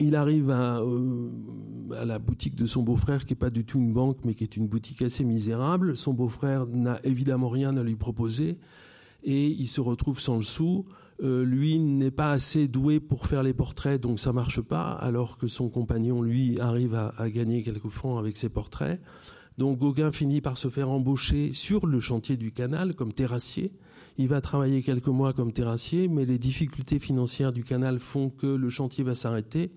il 0.00 0.16
arrive 0.16 0.50
euh, 0.50 1.28
à, 1.98 2.04
la 2.04 2.18
boutique 2.18 2.56
de 2.56 2.66
son 2.66 2.82
beau-frère, 2.82 3.24
qui 3.24 3.32
n'est 3.32 3.38
pas 3.38 3.50
du 3.50 3.64
tout 3.64 3.78
une 3.78 3.92
banque, 3.92 4.18
mais 4.24 4.34
qui 4.34 4.44
est 4.44 4.56
une 4.56 4.66
boutique 4.66 5.02
assez 5.02 5.24
misérable. 5.24 5.96
Son 5.96 6.12
beau-frère 6.12 6.66
n'a 6.66 6.98
évidemment 7.04 7.48
rien 7.48 7.76
à 7.76 7.82
lui 7.82 7.96
proposer 7.96 8.58
et 9.22 9.46
il 9.46 9.68
se 9.68 9.80
retrouve 9.80 10.20
sans 10.20 10.36
le 10.36 10.42
sou. 10.42 10.86
Euh, 11.22 11.44
lui 11.44 11.78
n'est 11.78 12.10
pas 12.10 12.32
assez 12.32 12.66
doué 12.66 12.98
pour 12.98 13.26
faire 13.26 13.42
les 13.42 13.54
portraits, 13.54 14.00
donc 14.00 14.18
ça 14.18 14.32
marche 14.32 14.60
pas, 14.60 14.90
alors 14.92 15.36
que 15.36 15.46
son 15.46 15.68
compagnon, 15.68 16.22
lui, 16.22 16.58
arrive 16.60 16.94
à, 16.94 17.14
à 17.16 17.30
gagner 17.30 17.62
quelques 17.62 17.88
francs 17.88 18.18
avec 18.18 18.36
ses 18.36 18.48
portraits. 18.48 19.00
Donc 19.56 19.78
Gauguin 19.78 20.10
finit 20.10 20.40
par 20.40 20.58
se 20.58 20.68
faire 20.68 20.90
embaucher 20.90 21.52
sur 21.52 21.86
le 21.86 22.00
chantier 22.00 22.36
du 22.36 22.50
canal 22.50 22.94
comme 22.94 23.12
terrassier. 23.12 23.72
Il 24.16 24.28
va 24.28 24.40
travailler 24.40 24.82
quelques 24.82 25.08
mois 25.08 25.32
comme 25.32 25.52
terrassier, 25.52 26.06
mais 26.06 26.24
les 26.24 26.38
difficultés 26.38 27.00
financières 27.00 27.52
du 27.52 27.64
canal 27.64 27.98
font 27.98 28.30
que 28.30 28.46
le 28.46 28.68
chantier 28.68 29.02
va 29.02 29.16
s'arrêter, 29.16 29.72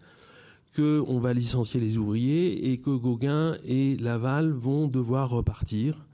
qu'on 0.76 1.20
va 1.20 1.34
licencier 1.34 1.80
les 1.80 1.98
ouvriers 1.98 2.72
et 2.72 2.78
que 2.78 2.92
Gauguin 2.92 3.58
et 3.64 3.98
Laval 3.98 4.52
vont 4.52 4.88
devoir 4.88 5.32
repartir. 5.32 6.06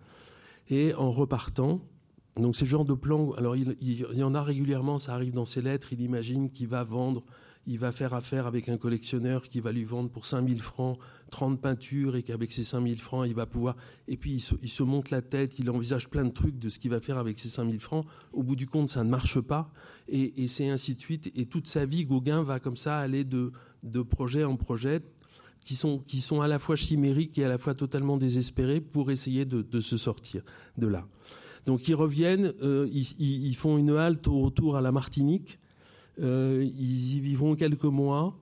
Et 0.70 0.94
en 0.94 1.12
repartant, 1.12 1.82
donc 2.38 2.56
c'est 2.56 2.66
le 2.66 2.70
genre 2.70 2.86
de 2.86 2.94
plan, 2.94 3.32
alors 3.34 3.56
il, 3.56 3.76
y 3.82 4.24
en 4.24 4.34
a 4.34 4.42
régulièrement, 4.42 4.98
ça 4.98 5.14
arrive 5.14 5.34
dans 5.34 5.46
ses 5.46 5.62
lettres, 5.62 5.94
il 5.94 6.02
imagine 6.02 6.50
qu'il 6.50 6.68
va 6.68 6.84
vendre 6.84 7.24
il 7.66 7.80
va 7.80 7.92
faire 7.92 8.14
affaire 8.14 8.46
avec 8.46 8.68
un 8.68 8.78
collectionneur 8.78 9.48
qui 9.48 9.62
va 9.62 9.72
lui 9.72 9.86
vendre 9.86 10.10
pour 10.10 10.26
5000 10.26 10.62
francs 10.62 10.98
30 11.32 11.62
peintures 11.62 12.16
et 12.16 12.24
qu'avec 12.24 12.52
ces 12.52 12.64
5000 12.64 13.00
francs, 13.00 13.26
il 13.28 13.34
va 13.34 13.46
pouvoir... 13.46 13.76
Et 14.08 14.18
puis, 14.18 14.46
il 14.62 14.70
se, 14.70 14.84
monte 14.84 15.10
la 15.10 15.22
tête, 15.22 15.58
il 15.60 15.70
envisage 15.72 16.10
plein 16.10 16.26
de 16.26 16.30
trucs 16.30 16.60
de 16.60 16.70
ce 16.70 16.78
qu'il 16.78 16.92
va 16.92 17.00
faire 17.00 17.18
avec 17.18 17.40
ces 17.40 17.50
5000 17.50 17.80
francs. 17.80 18.06
Au 18.34 18.44
bout 18.44 18.56
du 18.56 18.68
compte, 18.68 18.90
ça 18.90 19.04
ne 19.04 19.10
marche 19.10 19.40
pas. 19.40 19.72
Et, 20.08 20.48
c'est 20.48 20.70
ainsi 20.70 20.94
de 20.94 21.02
suite. 21.02 21.32
Et 21.36 21.46
toute 21.46 21.68
sa 21.68 21.86
vie, 21.86 22.06
Gauguin 22.06 22.44
va 22.44 22.60
comme 22.60 22.78
ça 22.78 23.00
aller 23.00 23.24
de, 23.24 23.52
de 23.84 24.02
projet 24.02 24.44
en 24.44 24.58
projet 24.58 25.00
qui 25.62 25.76
sont, 25.76 26.00
qui 26.00 26.22
sont 26.22 26.42
à 26.42 26.48
la 26.48 26.60
fois 26.60 26.76
chimériques 26.76 27.38
et 27.38 27.46
à 27.46 27.48
la 27.48 27.58
fois 27.58 27.74
totalement 27.74 28.18
désespérés 28.18 28.82
pour 28.82 29.10
essayer 29.10 29.46
de, 29.46 29.80
se 29.80 29.98
sortir 29.98 30.44
de 30.78 30.88
là. 30.88 31.08
Donc 31.66 31.88
ils 31.88 31.96
reviennent, 31.96 32.54
euh, 32.62 32.88
ils, 32.92 33.56
font 33.56 33.78
une 33.78 33.92
halte 33.92 34.28
au 34.28 34.42
retour 34.42 34.76
à 34.76 34.82
la 34.82 34.92
Martinique, 34.92 35.60
euh, 36.22 36.68
ils 36.78 37.16
y 37.16 37.20
vivront 37.20 37.56
quelques 37.56 37.84
mois. 37.84 38.38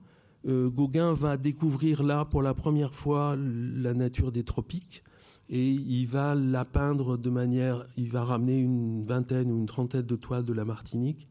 Euh, 0.48 0.68
Gauguin 0.68 1.12
va 1.12 1.36
découvrir 1.36 2.02
là 2.02 2.24
pour 2.24 2.42
la 2.42 2.52
première 2.52 2.94
fois 2.94 3.36
la 3.36 3.94
nature 3.94 4.32
des 4.32 4.42
tropiques 4.42 5.04
et 5.48 5.68
il 5.68 6.06
va 6.06 6.34
la 6.34 6.64
peindre 6.64 7.16
de 7.16 7.30
manière, 7.30 7.86
il 7.96 8.10
va 8.10 8.24
ramener 8.24 8.58
une 8.58 9.04
vingtaine 9.04 9.52
ou 9.52 9.58
une 9.58 9.66
trentaine 9.66 10.02
de 10.02 10.16
toiles 10.16 10.44
de 10.44 10.52
la 10.52 10.64
Martinique 10.64 11.28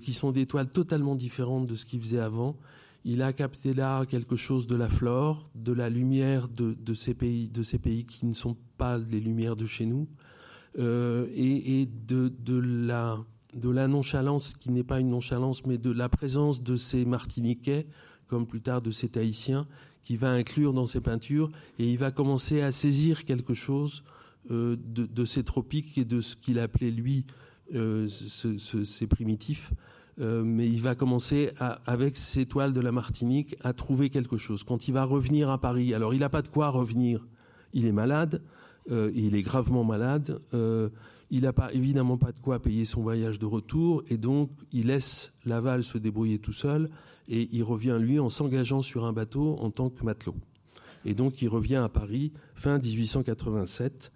qui 0.00 0.12
sont 0.12 0.30
des 0.30 0.46
toiles 0.46 0.70
totalement 0.70 1.16
différentes 1.16 1.66
de 1.66 1.74
ce 1.74 1.84
qu'il 1.84 2.00
faisait 2.00 2.20
avant. 2.20 2.56
Il 3.04 3.20
a 3.20 3.32
capté 3.32 3.74
là 3.74 4.06
quelque 4.06 4.36
chose 4.36 4.68
de 4.68 4.76
la 4.76 4.88
flore, 4.88 5.50
de 5.56 5.72
la 5.72 5.90
lumière 5.90 6.48
de, 6.48 6.72
pays, 7.12 7.48
de 7.48 7.62
ces 7.64 7.78
pays 7.78 8.06
qui 8.06 8.26
ne 8.26 8.32
sont 8.32 8.56
pas 8.78 8.96
les 8.96 9.18
lumières 9.18 9.56
de 9.56 9.66
chez 9.66 9.86
nous, 9.86 10.06
et, 10.78 11.88
de, 12.06 12.28
de 12.28 12.58
la 12.58 13.18
de 13.54 13.70
la 13.70 13.86
nonchalance, 13.86 14.54
qui 14.54 14.70
n'est 14.70 14.82
pas 14.82 14.98
une 14.98 15.10
nonchalance, 15.10 15.66
mais 15.66 15.76
de 15.76 15.90
la 15.90 16.08
présence 16.08 16.62
de 16.62 16.74
ces 16.74 17.04
Martiniquais, 17.04 17.86
comme 18.26 18.46
plus 18.46 18.62
tard 18.62 18.80
de 18.80 18.90
ces 18.90 19.10
Tahitiens, 19.10 19.66
qui 20.04 20.16
va 20.16 20.30
inclure 20.30 20.72
dans 20.72 20.86
ses 20.86 21.00
peintures, 21.00 21.50
et 21.78 21.90
il 21.90 21.98
va 21.98 22.10
commencer 22.10 22.62
à 22.62 22.72
saisir 22.72 23.24
quelque 23.24 23.54
chose 23.54 24.04
de, 24.48 25.24
ces 25.24 25.44
tropiques 25.44 25.98
et 25.98 26.04
de 26.04 26.20
ce 26.20 26.36
qu'il 26.36 26.58
appelait 26.58 26.90
lui 26.90 27.26
ces 27.70 29.06
primitifs. 29.06 29.72
mais 30.18 30.66
il 30.66 30.80
va 30.80 30.94
commencer 30.94 31.50
avec 31.86 32.16
ses 32.16 32.46
toiles 32.46 32.72
de 32.72 32.80
la 32.80 32.92
Martinique 32.92 33.56
à 33.60 33.72
trouver 33.72 34.10
quelque 34.10 34.38
chose. 34.38 34.64
Quand 34.64 34.88
il 34.88 34.94
va 34.94 35.04
revenir 35.04 35.50
à 35.50 35.60
Paris, 35.60 35.94
alors 35.94 36.14
il 36.14 36.20
n'a 36.20 36.28
pas 36.28 36.42
de 36.42 36.48
quoi 36.48 36.70
revenir. 36.70 37.26
Il 37.72 37.86
est 37.86 37.92
malade, 37.92 38.42
il 38.90 39.34
est 39.34 39.42
gravement 39.42 39.84
malade. 39.84 40.38
Il 41.30 41.42
n'a 41.42 41.54
pas, 41.54 41.72
évidemment 41.72 42.18
pas 42.18 42.30
de 42.32 42.38
quoi 42.38 42.60
payer 42.60 42.84
son 42.84 43.00
voyage 43.00 43.38
de 43.38 43.46
retour 43.46 44.02
et 44.10 44.18
donc 44.18 44.50
il 44.70 44.88
laisse 44.88 45.32
Laval 45.46 45.82
se 45.82 45.96
débrouiller 45.96 46.38
tout 46.38 46.52
seul 46.52 46.90
et 47.26 47.48
il 47.52 47.62
revient 47.62 47.96
lui 47.98 48.18
en 48.18 48.28
s'engageant 48.28 48.82
sur 48.82 49.06
un 49.06 49.14
bateau 49.14 49.56
en 49.58 49.70
tant 49.70 49.88
que 49.88 50.04
matelot. 50.04 50.36
Et 51.06 51.14
donc 51.14 51.40
il 51.40 51.48
revient 51.48 51.76
à 51.76 51.88
Paris 51.88 52.32
fin 52.54 52.78
1887 52.78 54.12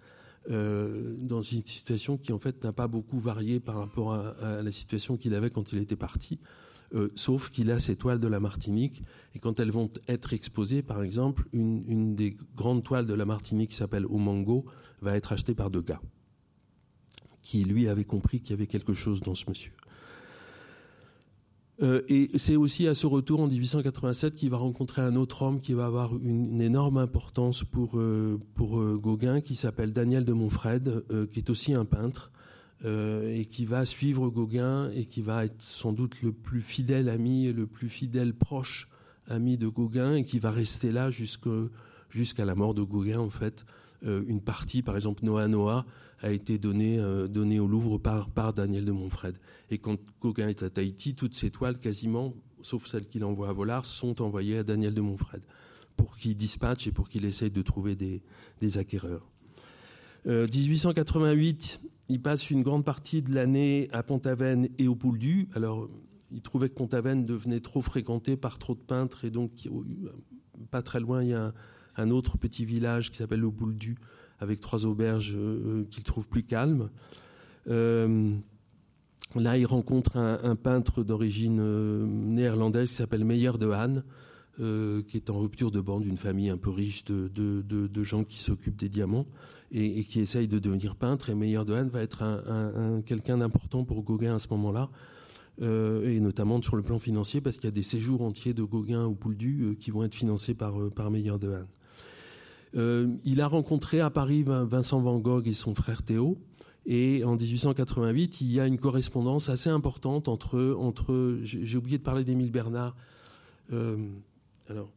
euh, 0.49 1.15
dans 1.19 1.41
une 1.41 1.65
situation 1.65 2.17
qui 2.17 2.31
en 2.31 2.39
fait 2.39 2.63
n'a 2.63 2.71
pas 2.71 2.87
beaucoup 2.87 3.19
varié 3.19 3.59
par 3.59 3.77
rapport 3.77 4.13
à, 4.13 4.61
la 4.61 4.71
situation 4.71 5.17
qu'il 5.17 5.33
avait 5.33 5.49
quand 5.49 5.73
il 5.73 5.79
était 5.79 5.95
parti. 5.95 6.39
Euh, 6.93 7.09
sauf 7.15 7.49
qu'il 7.49 7.69
a 7.71 7.79
ces 7.79 7.97
toiles 7.97 8.19
de 8.19 8.27
la 8.27 8.39
Martinique, 8.39 9.03
et 9.35 9.39
quand 9.39 9.59
elles 9.59 9.71
vont 9.71 9.91
être 10.07 10.31
exposées, 10.33 10.81
par 10.81 11.03
exemple, 11.03 11.45
une, 11.51 12.15
des 12.15 12.37
grandes 12.55 12.83
toiles 12.83 13.05
de 13.05 13.13
la 13.13 13.25
Martinique 13.25 13.71
qui 13.71 13.75
s'appelle 13.75 14.05
Omango 14.05 14.63
va 15.01 15.17
être 15.17 15.33
achetée 15.33 15.53
par 15.53 15.69
Degas 15.69 15.99
qui 17.41 17.63
lui 17.63 17.87
avait 17.87 18.03
compris 18.03 18.41
qu'il 18.41 18.49
y 18.49 18.53
avait 18.53 18.67
quelque 18.67 18.93
chose 18.93 19.21
dans 19.21 19.33
ce 19.33 19.45
monsieur. 19.47 19.71
Euh, 21.81 22.01
et 22.09 22.29
c'est 22.37 22.57
aussi 22.57 22.87
à 22.87 22.93
ce 22.93 23.07
retour 23.07 23.39
en 23.39 23.47
1887 23.47 24.35
qu'il 24.35 24.49
va 24.49 24.57
rencontrer 24.57 25.01
un 25.01 25.15
autre 25.15 25.43
homme 25.43 25.61
qui 25.61 25.71
va 25.71 25.85
avoir 25.85 26.17
une, 26.17 26.59
énorme 26.59 26.97
importance 26.97 27.63
pour, 27.63 28.01
pour 28.53 28.81
euh, 28.81 28.99
Gauguin, 29.01 29.39
qui 29.39 29.55
s'appelle 29.55 29.93
Daniel 29.93 30.25
de 30.25 30.33
Montfred, 30.33 31.05
qui 31.31 31.39
est 31.39 31.49
aussi 31.49 31.73
un 31.73 31.85
peintre, 31.85 32.31
et 32.85 33.45
qui 33.45 33.65
va 33.65 33.85
suivre 33.85 34.29
Gauguin 34.29 34.89
et 34.91 35.05
qui 35.05 35.21
va 35.21 35.45
être 35.45 35.61
sans 35.61 35.93
doute 35.93 36.21
le 36.21 36.31
plus 36.31 36.61
fidèle 36.61 37.09
ami, 37.09 37.51
le 37.51 37.65
plus 37.65 37.89
fidèle 37.89 38.33
proche 38.33 38.87
ami 39.27 39.57
de 39.57 39.67
Gauguin, 39.67 40.15
et 40.15 40.25
qui 40.25 40.39
va 40.39 40.51
rester 40.51 40.91
là 40.91 41.09
jusqu'à 41.11 42.45
la 42.45 42.55
mort 42.55 42.73
de 42.73 42.83
Gauguin, 42.83 43.19
en 43.19 43.29
fait. 43.29 43.65
une 44.03 44.41
partie, 44.41 44.83
par 44.83 44.95
exemple, 44.95 45.25
Noah 45.25 45.47
Noah, 45.47 45.85
a 46.21 46.31
été 46.31 46.57
donné, 46.57 46.99
euh, 46.99 47.27
au 47.27 47.67
Louvre 47.67 47.97
par, 47.97 48.53
Daniel 48.53 48.85
de 48.85 48.91
Montfred. 48.91 49.37
Et 49.69 49.77
quand 49.77 49.97
Gauguin 50.21 50.49
est 50.49 50.63
à 50.63 50.69
Tahiti, 50.69 51.15
toutes 51.15 51.35
ses 51.35 51.51
toiles, 51.51 51.79
quasiment, 51.79 52.33
sauf 52.61 52.85
celles 52.87 53.07
qu'il 53.07 53.23
envoie 53.23 53.49
à 53.49 53.53
Vollard, 53.53 53.85
sont 53.85 54.21
envoyées 54.21 54.59
à 54.59 54.63
Daniel 54.63 54.93
de 54.93 55.01
Montfred 55.01 55.41
pour 55.95 56.17
qu'il 56.17 56.35
dispatche 56.35 56.87
et 56.87 56.91
pour 56.91 57.09
qu'il 57.09 57.25
essaye 57.25 57.51
de 57.51 57.61
trouver 57.61 57.95
des, 57.95 58.21
acquéreurs. 58.77 59.27
1888, 60.25 61.81
euh, 61.83 61.87
il 62.09 62.21
passe 62.21 62.49
une 62.49 62.63
grande 62.63 62.85
partie 62.85 63.21
de 63.21 63.33
l'année 63.33 63.89
à 63.91 64.03
Pont-Aven 64.03 64.69
et 64.77 64.87
au 64.87 64.95
Pouldu. 64.95 65.49
Alors, 65.53 65.89
il 66.31 66.41
trouvait 66.41 66.69
que 66.69 66.75
Pont-Aven 66.75 67.25
devenait 67.25 67.59
trop 67.59 67.81
fréquenté 67.81 68.37
par 68.37 68.57
trop 68.57 68.75
de 68.75 68.79
peintres 68.79 69.25
et 69.25 69.29
donc 69.29 69.51
pas 70.71 70.81
très 70.81 70.99
loin, 70.99 71.23
il 71.23 71.29
y 71.29 71.33
a 71.33 71.53
un, 71.95 72.09
autre 72.09 72.37
petit 72.37 72.65
village 72.65 73.11
qui 73.11 73.17
s'appelle 73.17 73.39
le 73.39 73.51
Pouldu, 73.51 73.97
avec 74.39 74.61
trois 74.61 74.85
auberges 74.85 75.35
euh, 75.35 75.85
qu'il 75.89 76.03
trouve 76.03 76.27
plus 76.27 76.43
calmes. 76.43 76.89
Euh, 77.67 78.33
là, 79.35 79.57
il 79.57 79.65
rencontre 79.65 80.17
un, 80.17 80.55
peintre 80.55 81.03
d'origine 81.03 81.59
euh, 81.59 82.05
néerlandaise 82.05 82.89
qui 82.89 82.95
s'appelle 82.95 83.25
Meyer 83.25 83.53
de 83.59 83.65
Haan, 84.59 85.01
qui 85.07 85.17
est 85.17 85.29
en 85.29 85.39
rupture 85.39 85.71
de 85.71 85.81
bande 85.81 86.03
d'une 86.03 86.17
famille 86.17 86.49
un 86.49 86.57
peu 86.57 86.69
riche 86.69 87.03
de, 87.05 88.03
gens 88.03 88.23
qui 88.23 88.39
s'occupent 88.39 88.75
des 88.75 88.89
diamants 88.89 89.25
et, 89.71 90.03
qui 90.03 90.19
essaye 90.19 90.47
de 90.47 90.59
devenir 90.59 90.95
peintre. 90.95 91.29
Et 91.29 91.35
Meyer 91.35 91.63
de 91.65 91.73
va 91.73 92.01
être 92.01 92.23
un, 92.23 93.01
quelqu'un 93.01 93.37
d'important 93.37 93.83
pour 93.83 94.03
Gauguin 94.03 94.35
à 94.35 94.39
ce 94.39 94.47
moment-là. 94.51 94.89
et 95.61 96.19
notamment 96.19 96.61
sur 96.61 96.75
le 96.75 96.83
plan 96.83 96.99
financier, 96.99 97.41
parce 97.41 97.57
qu'il 97.57 97.65
y 97.65 97.67
a 97.67 97.71
des 97.71 97.83
séjours 97.83 98.21
entiers 98.21 98.53
de 98.53 98.63
Gauguin 98.63 99.05
au 99.05 99.13
Pouldu 99.13 99.75
qui 99.79 99.91
vont 99.91 100.03
être 100.03 100.15
financés 100.15 100.53
par, 100.53 100.75
par 100.95 101.11
Meyer 101.11 101.37
de. 101.39 101.65
Euh, 102.75 103.07
il 103.25 103.41
a 103.41 103.47
rencontré 103.47 104.01
à 104.01 104.09
Paris 104.09 104.43
Vincent 104.43 104.99
Van 104.99 105.19
Gogh 105.19 105.47
et 105.47 105.53
son 105.53 105.73
frère 105.75 106.03
Théo. 106.03 106.37
Et 106.85 107.23
en 107.25 107.35
1888, 107.35 108.41
il 108.41 108.51
y 108.51 108.59
a 108.59 108.67
une 108.67 108.77
correspondance 108.77 109.49
assez 109.49 109.69
importante 109.69 110.27
entre. 110.27 110.75
entre 110.79 111.39
J'ai 111.43 111.77
oublié 111.77 111.97
de 111.97 112.03
parler 112.03 112.23
d'Émile 112.23 112.51
Bernard. 112.51 112.95
Euh, 114.69 114.73
alors, 114.73 114.91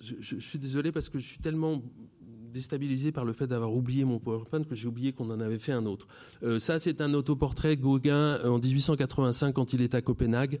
je, 0.00 0.36
suis 0.38 0.58
désolé 0.58 0.92
parce 0.92 1.08
que 1.08 1.18
je 1.18 1.24
suis 1.24 1.38
tellement 1.38 1.82
déstabilisé 2.20 3.12
par 3.12 3.24
le 3.24 3.32
fait 3.32 3.46
d'avoir 3.46 3.74
oublié 3.74 4.04
mon 4.04 4.18
PowerPoint 4.18 4.62
que 4.64 4.74
j'ai 4.74 4.88
oublié 4.88 5.12
qu'on 5.12 5.30
en 5.30 5.40
avait 5.40 5.58
fait 5.58 5.72
un 5.72 5.84
autre. 5.84 6.06
Euh, 6.42 6.58
ça, 6.58 6.78
c'est 6.78 7.00
un 7.00 7.12
autoportrait 7.14 7.76
Gauguin 7.76 8.38
en 8.44 8.58
1885 8.58 9.52
quand 9.52 9.72
il 9.72 9.82
est 9.82 9.94
à 9.94 10.02
Copenhague. 10.02 10.60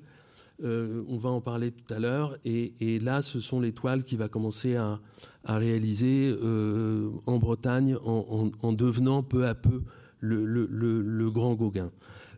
Euh, 0.62 1.02
on 1.08 1.18
va 1.18 1.30
en 1.30 1.40
parler 1.40 1.70
tout 1.70 1.92
à 1.92 1.98
l'heure. 1.98 2.38
Et, 2.44 2.98
là, 3.00 3.22
ce 3.22 3.40
sont 3.40 3.60
les 3.60 3.72
toiles 3.72 4.04
qu'il 4.04 4.18
va 4.18 4.28
commencer 4.28 4.76
à, 4.76 5.00
réaliser 5.48 6.34
euh, 6.42 7.10
en 7.26 7.38
Bretagne 7.38 7.96
en, 8.02 8.72
devenant 8.72 9.22
peu 9.22 9.46
à 9.46 9.54
peu 9.54 9.82
le, 10.20 11.30
grand 11.30 11.54
Gauguin. 11.54 11.92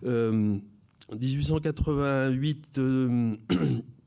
Euh, 0.04 0.58
1888, 1.18 2.78
euh, 2.78 3.36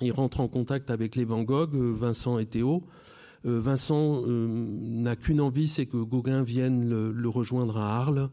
il 0.00 0.12
rentre 0.12 0.40
en 0.40 0.48
contact 0.48 0.90
avec 0.90 1.16
les 1.16 1.24
Van 1.24 1.42
Gogh, 1.42 1.74
Vincent 1.74 2.38
et 2.38 2.46
Théo. 2.46 2.82
Vincent 3.44 4.22
n'a 4.26 5.16
qu'une 5.16 5.40
envie, 5.40 5.68
c'est 5.68 5.86
que 5.86 5.96
Gauguin 5.96 6.42
vienne 6.42 6.88
le 6.88 7.28
rejoindre 7.28 7.78
à 7.78 7.96
Arles. 7.96 8.30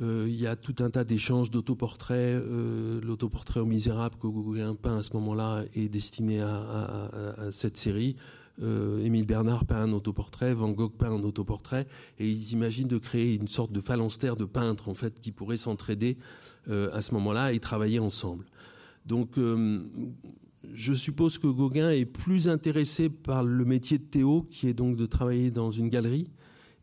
Euh, 0.00 0.24
il 0.28 0.40
y 0.40 0.46
a 0.46 0.56
tout 0.56 0.74
un 0.80 0.90
tas 0.90 1.04
d'échanges 1.04 1.50
d'autoportraits. 1.50 2.18
Euh, 2.18 3.00
l'autoportrait 3.02 3.60
au 3.60 3.66
misérable 3.66 4.16
que 4.16 4.26
Gauguin 4.26 4.74
peint 4.74 4.98
à 4.98 5.02
ce 5.02 5.12
moment-là 5.14 5.64
est 5.74 5.88
destiné 5.88 6.40
à, 6.40 7.10
cette 7.50 7.76
série. 7.76 8.16
Euh, 8.62 9.04
Émile 9.04 9.26
Bernard 9.26 9.64
peint 9.64 9.82
un 9.82 9.92
autoportrait, 9.92 10.54
Van 10.54 10.70
Gogh 10.70 10.92
peint 10.92 11.12
un 11.12 11.22
autoportrait, 11.24 11.86
et 12.18 12.28
ils 12.28 12.52
imaginent 12.52 12.88
de 12.88 12.98
créer 12.98 13.34
une 13.34 13.48
sorte 13.48 13.72
de 13.72 13.80
phalanstère 13.80 14.36
de 14.36 14.44
peintres 14.44 14.88
en 14.88 14.94
fait 14.94 15.18
qui 15.18 15.32
pourraient 15.32 15.56
s'entraider 15.56 16.16
à 16.70 17.02
ce 17.02 17.12
moment-là 17.14 17.52
et 17.52 17.58
travailler 17.58 17.98
ensemble. 17.98 18.46
Donc, 19.04 19.38
je 20.72 20.94
suppose 20.94 21.38
que 21.38 21.46
Gauguin 21.46 21.90
est 21.90 22.04
plus 22.04 22.48
intéressé 22.48 23.08
par 23.08 23.42
le 23.42 23.64
métier 23.64 23.98
de 23.98 24.04
Théo, 24.04 24.42
qui 24.50 24.68
est 24.68 24.74
donc 24.74 24.96
de 24.96 25.06
travailler 25.06 25.50
dans 25.50 25.70
une 25.70 25.88
galerie, 25.88 26.30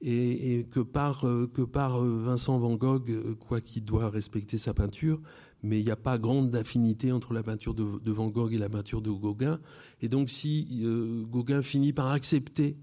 et, 0.02 0.66
que 0.72 0.80
par 0.80 1.26
euh, 1.26 1.48
que 1.48 1.62
par 1.62 2.02
euh, 2.02 2.22
Vincent 2.24 2.58
Van 2.58 2.76
Gogh, 2.76 3.10
euh, 3.12 3.36
quoi 3.36 3.62
qu'il 3.62 3.84
doit 3.84 4.10
respecter 4.10 4.58
sa 4.58 4.74
peinture, 4.74 5.22
mais 5.64 5.80
il 5.80 5.86
n'y 5.86 5.92
a 5.92 5.96
pas 5.96 6.18
grande 6.18 6.56
affinité 6.56 7.12
entre 7.12 7.34
la 7.34 7.44
peinture 7.44 7.76
de, 7.76 8.12
Van 8.12 8.30
Gogh 8.30 8.54
et 8.54 8.58
la 8.58 8.70
peinture 8.70 9.02
de 9.02 9.12
Gauguin. 9.12 9.60
Et 10.02 10.10
donc, 10.10 10.32
si 10.32 10.84
Gauguin 11.30 11.62
finit 11.62 11.94
par 11.94 12.08
accepter 12.08 12.78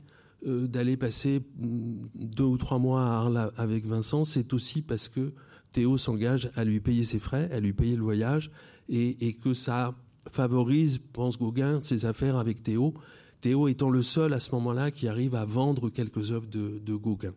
d'aller 0.46 0.96
passer 0.96 1.40
mm, 1.58 2.06
deux 2.14 2.44
ou 2.44 2.56
trois 2.56 2.78
mois 2.78 3.02
à 3.02 3.18
Arles 3.18 3.52
avec 3.56 3.84
Vincent, 3.84 4.24
c'est 4.24 4.52
aussi 4.52 4.82
parce 4.82 5.08
que 5.08 5.32
Théo 5.72 5.96
s'engage 5.96 6.50
à 6.54 6.64
lui 6.64 6.78
payer 6.78 7.04
ses 7.04 7.18
frais, 7.18 7.50
à 7.50 7.58
lui 7.58 7.72
payer 7.72 7.96
le 7.96 8.04
voyage, 8.04 8.52
et, 8.88 9.26
et 9.26 9.34
que 9.34 9.54
ça 9.54 9.96
favorise, 10.30 10.98
pense 11.12 11.38
Gauguin, 11.38 11.80
ses 11.80 12.04
affaires 12.04 12.36
avec 12.36 12.62
Théo, 12.62 12.94
Théo 13.40 13.68
étant 13.68 13.90
le 13.90 14.02
seul 14.02 14.32
à 14.32 14.40
ce 14.40 14.50
moment-là 14.52 14.90
qui 14.90 15.06
arrive 15.06 15.34
à 15.34 15.44
vendre 15.44 15.90
quelques 15.90 16.32
œuvres 16.32 16.48
de, 16.48 16.94
Gauguin. 16.94 17.34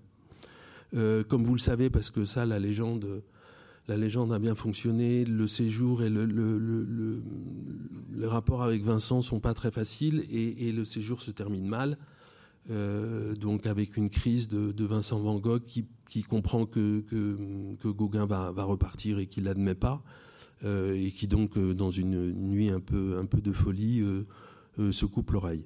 Euh, 0.94 1.24
comme 1.24 1.44
vous 1.44 1.54
le 1.54 1.60
savez, 1.60 1.90
parce 1.90 2.10
que 2.10 2.26
ça, 2.26 2.46
la 2.46 2.60
légende, 2.60 3.22
la 3.88 3.98
légende 3.98 4.34
a 4.34 4.40
bien 4.40 4.56
fonctionné, 4.56 5.26
le 5.26 5.48
séjour 5.48 6.04
et 6.04 6.10
le, 6.10 6.26
le, 6.26 7.22
rapport 8.28 8.64
avec 8.64 8.84
Vincent 8.84 9.22
sont 9.22 9.40
pas 9.40 9.54
très 9.54 9.72
faciles 9.72 10.26
et, 10.32 10.72
le 10.72 10.86
séjour 10.86 11.22
se 11.22 11.32
termine 11.32 11.68
mal. 11.68 11.98
Euh, 12.70 13.34
donc 13.36 13.66
avec 13.66 13.98
une 13.98 14.10
crise 14.10 14.48
de, 14.48 14.84
Vincent 14.86 15.20
Van 15.20 15.40
Gogh 15.40 15.64
qui, 15.64 16.24
comprend 16.24 16.66
que, 16.66 17.04
Gauguin 17.84 18.26
va, 18.26 18.52
repartir 18.64 19.20
et 19.20 19.28
qu'il 19.28 19.44
l'admet 19.46 19.76
pas, 19.76 20.04
et 20.64 21.12
qui 21.12 21.28
donc 21.28 21.58
dans 21.58 21.92
une 21.92 22.32
nuit 22.34 22.70
un 22.70 22.80
peu, 22.80 23.18
un 23.18 23.26
peu 23.26 23.42
de 23.42 23.52
folie 23.52 24.04
se 24.78 25.06
coupe 25.06 25.32
l'oreille. 25.32 25.66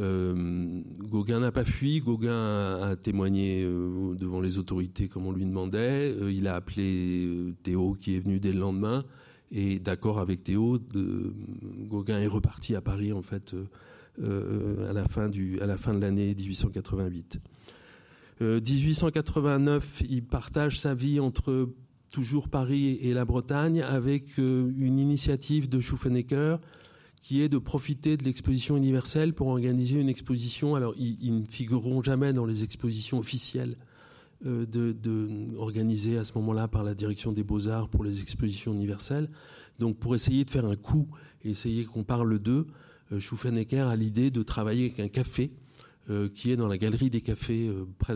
Euh, 0.00 0.82
Gauguin 0.98 1.40
n'a 1.40 1.50
pas 1.50 1.64
fui, 1.64 2.00
Gauguin 2.00 2.80
a, 2.82 2.96
témoigné 2.96 3.64
euh, 3.64 4.14
devant 4.14 4.40
les 4.40 4.58
autorités 4.58 5.08
comme 5.08 5.26
on 5.26 5.32
lui 5.32 5.46
demandait. 5.46 6.14
Euh, 6.20 6.30
il 6.30 6.46
a 6.46 6.54
appelé 6.54 7.54
Théo 7.62 7.96
qui 7.98 8.16
est 8.16 8.20
venu 8.20 8.38
dès 8.38 8.52
le 8.52 8.60
lendemain 8.60 9.04
et 9.50 9.78
d'accord 9.78 10.18
avec 10.20 10.44
Théo, 10.44 10.78
Gauguin 11.88 12.20
est 12.20 12.26
reparti 12.26 12.76
à 12.76 12.80
Paris 12.80 13.12
en 13.12 13.22
fait 13.22 13.56
à 14.20 14.92
la 14.92 15.06
fin 15.06 15.28
du 15.28 15.60
à 15.60 15.66
la 15.66 15.78
fin 15.78 15.94
de 15.94 16.00
l'année 16.00 16.34
1888. 16.34 17.38
1889, 18.40 20.02
il 20.10 20.22
partage 20.22 20.78
sa 20.78 20.94
vie 20.94 21.18
entre 21.18 21.70
toujours 22.10 22.48
Paris 22.48 22.98
et 23.00 23.14
la 23.14 23.24
Bretagne 23.24 23.82
avec 23.82 24.38
une 24.38 24.98
initiative 24.98 25.68
de 25.68 25.80
Schuffenecker 25.80 26.58
qui 27.22 27.42
est 27.42 27.48
de 27.48 27.58
profiter 27.58 28.16
de 28.16 28.24
l'exposition 28.24 28.76
universelle 28.76 29.34
pour 29.34 29.48
organiser 29.48 30.00
une 30.00 30.08
exposition. 30.08 30.74
Alors, 30.74 30.94
ils, 30.96 31.40
ne 31.40 31.46
figureront 31.46 32.02
jamais 32.02 32.32
dans 32.32 32.46
les 32.46 32.64
expositions 32.64 33.18
officielles 33.18 33.76
euh, 34.46 34.64
organisées 35.58 36.16
à 36.16 36.24
ce 36.24 36.32
moment-là 36.36 36.68
par 36.68 36.84
la 36.84 36.94
direction 36.94 37.32
des 37.32 37.44
beaux-arts 37.44 37.88
pour 37.88 38.04
les 38.04 38.22
expositions 38.22 38.72
universelles. 38.72 39.28
Donc, 39.78 39.98
pour 39.98 40.14
essayer 40.14 40.44
de 40.44 40.50
faire 40.50 40.64
un 40.64 40.76
coup 40.76 41.08
et 41.44 41.50
essayer 41.50 41.84
qu'on 41.84 42.04
parle 42.04 42.38
d'eux, 42.38 42.66
euh, 43.12 43.20
Schuffenecker 43.20 43.88
a 43.88 43.96
l'idée 43.96 44.30
de 44.30 44.42
travailler 44.42 44.86
avec 44.86 45.00
un 45.00 45.08
café 45.08 45.52
euh, 46.10 46.28
qui 46.28 46.50
est 46.50 46.56
dans 46.56 46.68
la 46.68 46.78
galerie 46.78 47.10
des 47.10 47.20
cafés 47.20 47.70
près, 47.98 48.14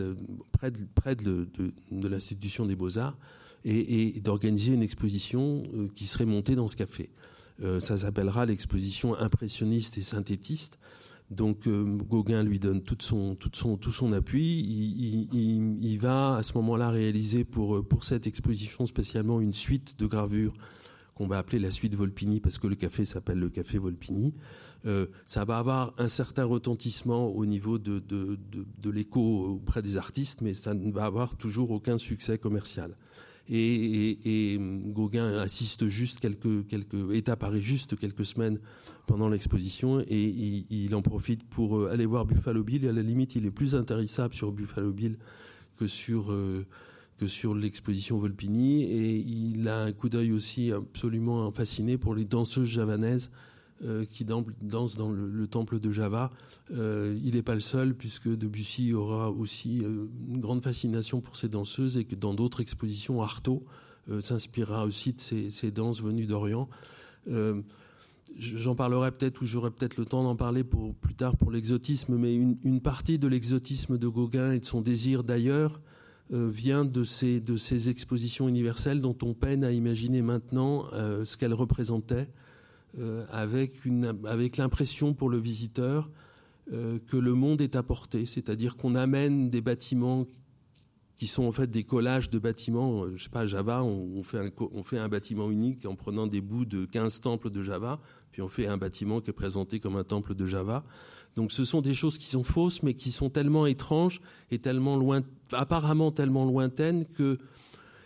près, 0.94 1.16
de, 1.16 1.48
de 1.90 2.08
l'institution 2.08 2.66
des 2.66 2.76
beaux-arts 2.76 3.18
et, 3.64 4.20
d'organiser 4.20 4.74
une 4.74 4.82
exposition 4.82 5.62
qui 5.94 6.06
serait 6.06 6.26
montée 6.26 6.54
dans 6.54 6.68
ce 6.68 6.76
café. 6.76 7.10
Euh, 7.62 7.80
ça 7.80 7.98
s'appellera 7.98 8.46
l'exposition 8.46 9.14
impressionniste 9.14 9.98
et 9.98 10.02
synthétiste. 10.02 10.78
Donc 11.30 11.66
euh, 11.66 11.84
Gauguin 11.84 12.42
lui 12.42 12.58
donne 12.58 12.82
tout 12.82 12.98
son, 13.00 13.34
tout 13.36 13.50
son, 13.54 13.76
tout 13.76 13.92
son 13.92 14.12
appui. 14.12 14.60
Il, 15.32 15.98
va 15.98 16.36
à 16.36 16.42
ce 16.42 16.54
moment-là 16.54 16.90
réaliser 16.90 17.44
pour, 17.44 17.86
pour 17.86 18.04
cette 18.04 18.26
exposition 18.26 18.86
spécialement 18.86 19.40
une 19.40 19.52
suite 19.52 19.98
de 19.98 20.06
gravures 20.06 20.52
qu'on 21.14 21.26
va 21.26 21.38
appeler 21.38 21.58
la 21.58 21.70
suite 21.70 21.94
Volpini 21.94 22.40
parce 22.40 22.58
que 22.58 22.66
le 22.66 22.74
café 22.74 23.04
s'appelle 23.04 23.38
le 23.38 23.50
café 23.50 23.78
Volpini. 23.78 24.34
Euh, 24.84 25.06
ça 25.26 25.44
va 25.44 25.58
avoir 25.58 25.94
un 25.98 26.08
certain 26.08 26.44
retentissement 26.44 27.28
au 27.28 27.46
niveau 27.46 27.78
de, 27.78 28.00
de, 28.00 28.38
de 28.50 28.90
l'écho 28.90 29.46
auprès 29.46 29.80
des 29.80 29.96
artistes, 29.96 30.40
mais 30.40 30.54
ça 30.54 30.74
ne 30.74 30.90
va 30.90 31.04
avoir 31.04 31.36
toujours 31.36 31.70
aucun 31.70 31.98
succès 31.98 32.36
commercial. 32.36 32.96
Et, 33.48 34.58
Gauguin 34.86 35.38
assiste 35.38 35.88
juste 35.88 36.20
quelques, 36.20 36.66
quelques, 36.66 36.94
est 37.12 37.56
juste 37.56 37.96
quelques 37.96 38.24
semaines 38.24 38.58
pendant 39.06 39.28
l'exposition 39.28 40.00
et 40.00 40.22
il, 40.70 40.94
en 40.94 41.02
profite 41.02 41.44
pour 41.44 41.76
euh, 41.76 41.90
aller 41.92 42.06
voir 42.06 42.24
Buffalo 42.24 42.62
Bill. 42.62 42.84
Et 42.84 42.88
à 42.88 42.92
la 42.92 43.02
limite, 43.02 43.34
il 43.34 43.46
est 43.46 43.50
plus 43.50 43.74
intéressable 43.74 44.34
sur 44.34 44.52
Buffalo 44.52 44.92
Bill 44.92 45.18
que 45.76 45.86
sur, 45.88 46.32
euh, 46.32 46.64
que 47.18 47.26
sur 47.26 47.54
l'exposition 47.54 48.16
Volpini. 48.16 48.84
Et 48.84 49.16
il 49.16 49.68
a 49.68 49.82
un 49.82 49.92
coup 49.92 50.08
d'œil 50.08 50.32
aussi 50.32 50.70
absolument 50.70 51.50
fasciné 51.50 51.98
pour 51.98 52.14
les 52.14 52.24
danseuses 52.24 52.68
javanaises 52.68 53.30
euh, 53.84 54.04
qui 54.04 54.24
danse 54.24 54.96
dans 54.96 55.10
le, 55.10 55.46
temple 55.48 55.80
de 55.80 55.90
Java. 55.90 56.30
Euh, 56.70 57.18
il 57.24 57.34
n'est 57.34 57.42
pas 57.42 57.56
le 57.56 57.60
seul, 57.60 57.96
puisque 57.96 58.28
Debussy 58.28 58.92
aura 58.92 59.28
aussi 59.32 59.80
euh, 59.82 60.06
une 60.28 60.38
grande 60.38 60.62
fascination 60.62 61.20
pour 61.20 61.34
ces 61.34 61.48
danseuses 61.48 61.96
et 61.96 62.04
que 62.04 62.14
dans 62.14 62.32
d'autres 62.32 62.60
expositions, 62.60 63.22
Artaud 63.22 63.64
s'inspirera 64.20 64.84
aussi 64.84 65.14
de 65.14 65.20
ces, 65.20 65.70
danses 65.72 66.00
venues 66.00 66.26
d'Orient. 66.26 66.68
J'en 68.36 68.74
parlerai 68.76 69.10
peut-être 69.10 69.42
ou 69.42 69.46
j'aurai 69.46 69.70
peut-être 69.72 69.96
le 69.96 70.04
temps 70.04 70.22
d'en 70.22 70.36
parler 70.36 70.62
pour, 70.62 70.94
plus 70.94 71.14
tard 71.14 71.36
pour 71.36 71.50
l'exotisme, 71.50 72.16
mais 72.16 72.34
une, 72.34 72.80
partie 72.80 73.18
de 73.18 73.26
l'exotisme 73.26 73.98
de 73.98 74.08
Gauguin 74.08 74.52
et 74.52 74.60
de 74.60 74.64
son 74.64 74.80
désir 74.80 75.24
d'ailleurs 75.24 75.80
vient 76.30 76.88
ces, 77.04 77.40
de 77.40 77.56
ces 77.56 77.88
expositions 77.90 78.48
universelles 78.48 79.00
dont 79.00 79.16
on 79.22 79.34
peine 79.34 79.64
à 79.64 79.72
imaginer 79.72 80.22
maintenant 80.22 80.86
ce 81.24 81.36
qu'elles 81.36 81.54
représentaient. 81.54 82.28
Euh, 82.98 83.24
avec, 83.30 83.72
avec 84.26 84.58
l'impression 84.58 85.14
pour 85.14 85.30
le 85.30 85.38
visiteur 85.38 86.10
euh, 86.72 86.98
que 87.06 87.16
le 87.16 87.32
monde 87.32 87.62
est 87.62 87.74
apporté, 87.74 88.26
c'est-à-dire 88.26 88.76
qu'on 88.76 88.94
amène 88.94 89.48
des 89.48 89.62
bâtiments 89.62 90.26
qui 91.16 91.26
sont 91.26 91.44
en 91.44 91.52
fait 91.52 91.70
des 91.70 91.84
collages 91.84 92.28
de 92.28 92.38
bâtiments. 92.38 93.04
Euh, 93.04 93.14
je 93.16 93.24
sais 93.24 93.30
pas, 93.30 93.46
Java, 93.46 93.82
on, 93.82 94.22
fait 94.22 94.40
un, 94.40 94.50
on 94.74 94.82
fait 94.82 94.98
un 94.98 95.08
bâtiment 95.08 95.50
unique 95.50 95.86
en 95.86 95.94
prenant 95.94 96.26
des 96.26 96.42
bouts 96.42 96.66
de 96.66 96.84
15 96.84 97.20
temples 97.20 97.48
de 97.48 97.62
Java, 97.62 97.98
puis 98.30 98.42
on 98.42 98.48
fait 98.48 98.66
un 98.66 98.76
bâtiment 98.76 99.22
qui 99.22 99.30
est 99.30 99.34
présenté 99.34 99.80
comme 99.80 99.96
un 99.96 100.04
temple 100.04 100.34
de 100.34 100.44
Java. 100.44 100.84
Donc 101.34 101.50
ce 101.50 101.64
sont 101.64 101.80
des 101.80 101.94
choses 101.94 102.18
qui 102.18 102.26
sont 102.26 102.42
fausses, 102.42 102.82
mais 102.82 102.92
qui 102.92 103.10
sont 103.10 103.30
tellement 103.30 103.64
étranges 103.64 104.20
et 104.50 104.58
tellement 104.58 104.96
loin, 104.96 105.22
apparemment 105.52 106.12
tellement 106.12 106.44
lointaines 106.44 107.06
que 107.06 107.38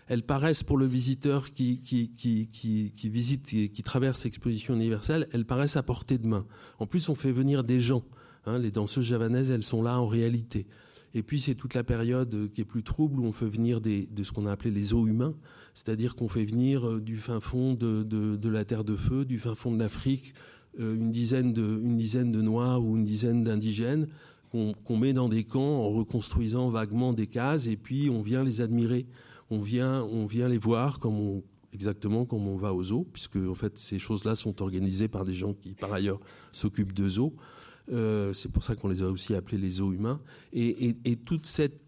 elles 0.09 0.23
paraissent 0.23 0.63
pour 0.63 0.79
le 0.79 0.87
visiteur 0.87 1.53
qui, 1.53 1.81
qui, 1.81 2.11
qui, 2.17 2.49
qui, 2.49 3.09
visite, 3.09 3.45
qui, 3.45 3.83
traverse 3.83 4.25
l'exposition 4.25 4.75
universelle, 4.75 5.27
elles 5.33 5.45
paraissent 5.45 5.77
à 5.77 5.83
portée 5.83 6.19
de 6.19 6.27
main. 6.27 6.47
En 6.79 6.87
plus, 6.87 7.09
on 7.09 7.15
fait 7.15 7.33
venir 7.33 7.65
des 7.65 7.81
gens. 7.81 8.05
Hein, 8.45 8.59
les 8.59 8.71
danseuses 8.71 9.05
javanaises, 9.05 9.51
elles 9.51 9.65
sont 9.65 9.83
là 9.83 9.99
en 9.99 10.07
réalité. 10.07 10.67
Et 11.15 11.23
puis 11.23 11.41
c'est 11.41 11.55
toute 11.55 11.75
la 11.75 11.83
période 11.83 12.51
qui 12.53 12.61
est 12.61 12.65
plus 12.65 12.83
trouble 12.83 13.21
où 13.21 13.25
on 13.25 13.33
fait 13.33 13.49
venir 13.49 13.81
de 13.81 14.23
ce 14.23 14.33
qu'on 14.33 14.47
a 14.47 14.53
appelé 14.53 14.71
les 14.71 14.93
eaux 14.93 15.07
humains, 15.07 15.35
c'est-à-dire 15.73 16.15
qu'on 16.15 16.29
fait 16.29 16.45
venir 16.45 16.87
euh, 16.87 17.01
du 17.01 17.17
fin 17.17 17.41
fond 17.41 17.73
de, 17.73 18.03
de, 18.03 18.37
de, 18.37 18.49
la 18.49 18.65
terre 18.65 18.85
de 18.85 18.97
feu, 18.97 19.25
du 19.25 19.39
fin 19.39 19.55
fond 19.55 19.73
de 19.73 19.79
l'Afrique, 19.79 20.35
euh, 20.79 20.95
une 20.95 21.11
dizaine 21.11 21.55
de, 21.55 21.81
une 21.83 21.97
dizaine 21.97 22.31
de 22.31 22.43
noirs 22.43 22.85
ou 22.85 22.97
une 22.97 23.05
dizaine 23.05 23.43
d'indigènes 23.43 24.09
qu'on 24.85 24.97
met 24.97 25.13
dans 25.13 25.29
des 25.29 25.45
camps 25.45 25.83
en 25.83 25.91
reconstruisant 25.91 26.71
vaguement 26.71 27.13
des 27.13 27.27
cases 27.27 27.67
et 27.67 27.77
puis 27.77 28.09
on 28.09 28.23
vient 28.23 28.43
les 28.43 28.61
admirer 28.61 29.07
on 29.51 29.61
vient, 29.61 30.03
on 30.03 30.27
vient 30.27 30.49
les 30.49 30.59
voir 30.59 30.99
exactement 31.73 32.25
comme 32.25 32.49
on 32.49 32.57
va 32.57 32.73
aux 32.73 32.85
zoos, 32.85 33.07
puisque 33.13 33.37
en 33.37 33.55
fait 33.55 33.79
ces 33.79 33.99
choses-là 33.99 34.35
sont 34.35 34.63
organisées 34.63 35.09
par 35.09 35.25
des 35.25 35.35
gens 35.35 35.55
qui 35.55 35.75
par 35.75 35.93
ailleurs 35.93 36.21
s'occupent 36.53 36.95
de 36.95 37.09
zoos. 37.09 37.35
Euh, 37.93 38.33
c'est 38.33 38.51
pour 38.51 38.65
ça 38.65 38.75
qu'on 38.75 38.89
les 38.89 39.03
a 39.03 39.07
aussi 39.07 39.35
appelés 39.35 39.59
les 39.59 39.71
zoos 39.73 39.93
humains. 39.93 40.21
Et, 40.53 40.97
toute 41.25 41.47
cette, 41.47 41.81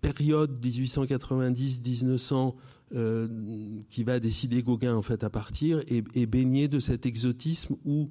période 0.00 0.64
1890-1900 0.64 2.54
euh, 2.94 3.28
qui 3.88 4.02
va 4.02 4.18
décider 4.18 4.62
Gauguin 4.62 4.96
en 4.96 5.02
fait 5.02 5.22
à 5.22 5.30
partir 5.30 5.78
est, 5.86 6.04
est 6.16 6.26
baignée 6.26 6.66
de 6.66 6.80
cet 6.80 7.06
exotisme 7.06 7.76
où 7.84 8.10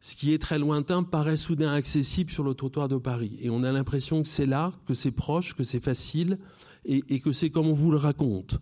ce 0.00 0.16
qui 0.16 0.32
est 0.32 0.38
très 0.38 0.58
lointain 0.58 1.02
paraît 1.02 1.36
soudain 1.36 1.72
accessible 1.72 2.30
sur 2.30 2.42
le 2.42 2.54
trottoir 2.54 2.88
de 2.88 2.96
Paris. 2.96 3.36
Et 3.40 3.50
on 3.50 3.62
a 3.62 3.70
l'impression 3.70 4.22
que 4.22 4.28
c'est 4.28 4.46
là, 4.46 4.72
que 4.86 4.94
c'est 4.94 5.10
proche, 5.10 5.54
que 5.54 5.62
c'est 5.62 5.82
facile, 5.82 6.38
et, 6.84 7.20
que 7.20 7.32
c'est 7.32 7.50
comme 7.50 7.66
on 7.66 7.72
vous 7.72 7.90
le 7.90 7.96
raconte. 7.96 8.58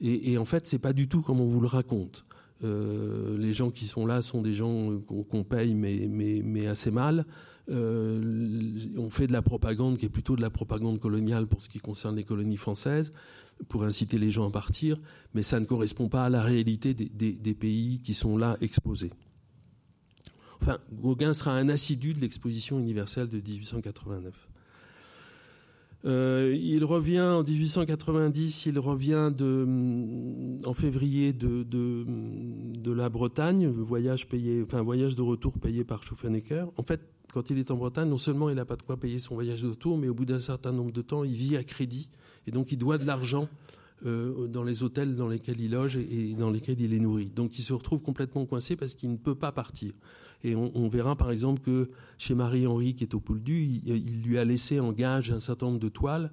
Et, 0.00 0.38
en 0.38 0.44
fait, 0.44 0.66
c'est 0.66 0.78
pas 0.78 0.92
du 0.92 1.08
tout 1.08 1.22
comme 1.22 1.40
on 1.40 1.46
vous 1.46 1.60
le 1.60 1.66
raconte. 1.66 2.24
Euh, 2.64 3.36
les 3.38 3.52
gens 3.52 3.70
qui 3.70 3.84
sont 3.84 4.06
là 4.06 4.22
sont 4.22 4.42
des 4.42 4.54
gens 4.54 4.98
qu'on 5.00 5.44
paye, 5.44 5.74
mais, 5.74 6.08
mais, 6.08 6.42
mais, 6.44 6.66
assez 6.66 6.90
mal. 6.90 7.26
Euh, 7.70 8.78
on 8.96 9.10
fait 9.10 9.26
de 9.26 9.32
la 9.32 9.42
propagande 9.42 9.98
qui 9.98 10.06
est 10.06 10.10
plutôt 10.10 10.36
de 10.36 10.40
la 10.40 10.50
propagande 10.50 10.98
coloniale 10.98 11.46
pour 11.46 11.60
ce 11.60 11.68
qui 11.68 11.78
concerne 11.78 12.16
les 12.16 12.24
colonies 12.24 12.56
françaises, 12.56 13.12
pour 13.68 13.84
inciter 13.84 14.18
les 14.18 14.30
gens 14.30 14.48
à 14.48 14.50
partir, 14.50 14.98
mais 15.34 15.42
ça 15.42 15.60
ne 15.60 15.66
correspond 15.66 16.08
pas 16.08 16.24
à 16.24 16.30
la 16.30 16.42
réalité 16.42 16.94
des, 16.94 17.08
des 17.08 17.54
pays 17.54 18.00
qui 18.00 18.14
sont 18.14 18.38
là 18.38 18.56
exposés. 18.60 19.12
Enfin, 20.60 20.78
Gauguin 20.92 21.34
sera 21.34 21.52
un 21.52 21.68
assidu 21.68 22.14
de 22.14 22.20
l'exposition 22.20 22.78
universelle 22.78 23.28
de 23.28 23.36
1889. 23.36 24.48
Euh, 26.04 26.56
il 26.60 26.84
revient 26.84 27.20
en 27.20 27.42
1890, 27.42 28.66
il 28.66 28.78
revient 28.78 29.32
de, 29.36 29.66
en 30.64 30.72
février 30.72 31.32
de, 31.32 31.64
de, 31.64 32.04
de, 32.06 32.92
la 32.92 33.08
Bretagne, 33.08 33.66
voyage 33.66 34.28
payé, 34.28 34.62
enfin 34.62 34.80
voyage 34.82 35.16
de 35.16 35.22
retour 35.22 35.58
payé 35.58 35.82
par 35.82 36.04
Schuffenecker. 36.04 36.70
En 36.76 36.84
fait, 36.84 37.00
quand 37.32 37.50
il 37.50 37.58
est 37.58 37.70
en 37.72 37.76
Bretagne, 37.76 38.08
non 38.08 38.18
seulement 38.18 38.48
il 38.48 38.54
n'a 38.54 38.64
pas 38.64 38.76
de 38.76 38.82
quoi 38.82 38.96
payer 38.96 39.18
son 39.18 39.34
voyage 39.34 39.62
de 39.62 39.68
retour, 39.68 39.98
mais 39.98 40.08
au 40.08 40.14
bout 40.14 40.24
d'un 40.24 40.40
certain 40.40 40.70
nombre 40.70 40.92
de 40.92 41.02
temps, 41.02 41.24
il 41.24 41.34
vit 41.34 41.56
à 41.56 41.64
crédit 41.64 42.08
et 42.46 42.52
donc 42.52 42.70
il 42.70 42.78
doit 42.78 42.98
de 42.98 43.04
l'argent 43.04 43.48
euh, 44.06 44.46
dans 44.46 44.62
les 44.62 44.84
hôtels 44.84 45.16
dans 45.16 45.26
lesquels 45.26 45.60
il 45.60 45.72
loge 45.72 45.96
et, 45.96 46.34
dans 46.34 46.50
lesquels 46.50 46.80
il 46.80 46.94
est 46.94 47.00
nourri. 47.00 47.30
Donc 47.30 47.58
il 47.58 47.62
se 47.62 47.72
retrouve 47.72 48.02
complètement 48.02 48.46
coincé 48.46 48.76
parce 48.76 48.94
qu'il 48.94 49.10
ne 49.10 49.16
peut 49.16 49.34
pas 49.34 49.50
partir. 49.50 49.92
Et 50.44 50.54
on, 50.54 50.88
verra 50.88 51.16
par 51.16 51.32
exemple 51.32 51.60
que 51.60 51.90
chez 52.16 52.34
Marie-Henri, 52.34 52.94
qui 52.94 53.02
est 53.02 53.14
au 53.14 53.20
Pouldu, 53.20 53.62
il, 53.62 53.88
il, 53.88 54.22
lui 54.22 54.38
a 54.38 54.44
laissé 54.44 54.78
en 54.78 54.92
gage 54.92 55.32
un 55.32 55.40
certain 55.40 55.66
nombre 55.66 55.80
de 55.80 55.88
toiles. 55.88 56.30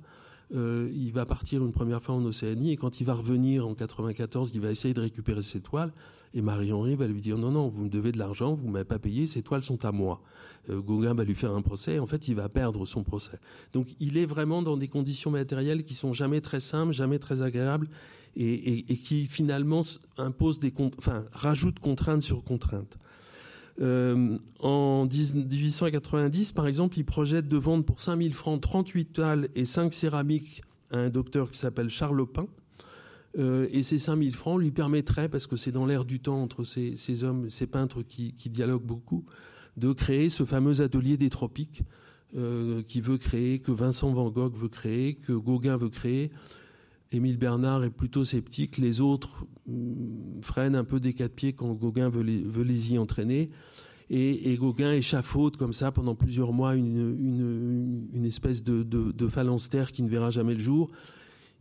Euh, 0.54 0.92
il 0.94 1.12
va 1.12 1.26
partir 1.26 1.66
une 1.66 1.72
première 1.72 2.02
fois 2.04 2.14
en 2.14 2.24
Océanie 2.24 2.72
et 2.72 2.78
quand 2.78 3.02
il 3.02 3.06
va 3.06 3.16
revenir 3.16 3.68
en 3.68 3.74
94, 3.74 4.52
il 4.54 4.62
va 4.62 4.70
essayer 4.70 4.94
de 4.94 5.02
récupérer 5.02 5.42
ses 5.42 5.60
toiles. 5.60 5.92
Et 6.36 6.42
Marie-Henri 6.42 6.96
va 6.96 7.08
lui 7.08 7.22
dire 7.22 7.38
non, 7.38 7.52
non, 7.52 7.68
vous 7.68 7.86
me 7.86 7.90
devez 7.90 8.12
de 8.12 8.20
l'argent, 8.20 8.54
vous 8.54 8.68
ne 8.68 8.72
m'avez 8.72 8.86
pas 8.86 9.00
payé, 9.00 9.26
ces 9.26 9.42
toiles 9.42 9.64
sont 9.64 9.86
à 9.86 9.92
moi. 9.92 10.22
Euh, 10.70 10.82
Gauguin 10.82 11.14
va 11.14 11.24
lui 11.24 11.34
faire 11.34 11.52
un 11.52 11.62
procès, 11.62 11.96
et 11.96 12.00
en 12.00 12.08
fait, 12.08 12.28
il 12.28 12.36
va 12.36 12.50
perdre 12.50 12.86
son 12.86 13.04
procès. 13.04 13.40
Donc, 13.72 13.88
il 14.00 14.18
est 14.18 14.26
vraiment 14.26 14.62
dans 14.62 14.76
des 14.76 14.90
conditions 14.90 15.32
matérielles 15.32 15.86
qui 15.86 15.96
sont 15.96 16.14
jamais 16.14 16.42
très 16.42 16.60
simples, 16.60 16.94
jamais 16.94 17.20
très 17.20 17.42
agréables, 17.42 17.88
et, 18.36 18.84
qui 18.84 19.28
finalement 19.28 19.80
imposent 20.18 20.60
des, 20.60 20.74
enfin, 20.98 21.24
rajoutent 21.32 21.80
contraintes 21.80 22.22
sur 22.22 22.44
contraintes. 22.44 22.98
Euh, 23.82 24.38
en 24.60 25.06
1890, 25.06 26.54
par 26.54 26.68
exemple, 26.68 26.98
il 26.98 27.06
projette 27.06 27.48
de 27.48 27.58
vendre 27.58 27.84
pour 27.84 28.00
5000 28.00 28.34
francs 28.34 28.62
38 28.62 29.06
toiles 29.14 29.50
et 29.54 29.66
5 29.66 29.94
céramiques 29.94 30.64
à 30.92 30.98
un 30.98 31.10
docteur 31.10 31.52
qui 31.52 31.58
s'appelle 31.58 31.90
Charles 31.90 32.26
Pin. 32.26 32.48
Euh, 33.38 33.68
et 33.72 33.84
ces 33.84 34.00
5000 34.00 34.34
francs 34.34 34.60
lui 34.60 34.72
permettraient, 34.72 35.28
parce 35.28 35.48
que 35.48 35.58
c'est 35.58 35.72
dans 35.72 35.86
l'air 35.86 36.06
du 36.06 36.20
temps 36.20 36.42
entre 36.42 36.64
ces, 36.64 37.24
hommes, 37.24 37.50
ces 37.50 37.68
peintres 37.68 38.02
qui, 38.02 38.34
dialoguent 38.50 38.86
beaucoup, 38.86 39.26
de 39.76 39.92
créer 39.92 40.30
ce 40.30 40.46
fameux 40.46 40.80
atelier 40.82 41.18
des 41.18 41.30
tropiques 41.30 41.84
euh, 42.38 42.82
qui 42.84 43.02
veut 43.02 43.18
créer, 43.18 43.60
que 43.60 43.72
Vincent 43.72 44.12
Van 44.14 44.30
Gogh 44.30 44.56
veut 44.56 44.70
créer, 44.70 45.16
que 45.16 45.34
Gauguin 45.34 45.76
veut 45.76 45.90
créer. 45.90 46.32
Émile 47.12 47.38
Bernard 47.38 47.84
est 47.84 47.92
plutôt 47.92 48.24
sceptique, 48.24 48.78
les 48.78 49.02
autres 49.02 49.46
mm, 49.68 50.42
freinent 50.42 50.76
un 50.76 50.84
peu 50.84 51.00
des 51.00 51.14
quatre 51.14 51.34
pieds 51.34 51.54
quand 51.54 51.74
Gauguin 51.74 52.10
veut 52.10 52.24
les, 52.24 52.94
y 52.94 52.98
entraîner. 52.98 53.50
Et, 54.10 54.56
Gauguin 54.58 54.94
échafaude 54.94 55.58
comme 55.58 55.74
ça 55.74 55.92
pendant 55.92 56.16
plusieurs 56.16 56.54
mois 56.54 56.76
une, 56.76 58.24
espèce 58.24 58.64
de, 58.64 58.84
de, 58.84 59.28
phalanstère 59.28 59.92
qui 59.92 60.04
ne 60.04 60.10
verra 60.10 60.30
jamais 60.30 60.54
le 60.54 60.60
jour. 60.60 60.88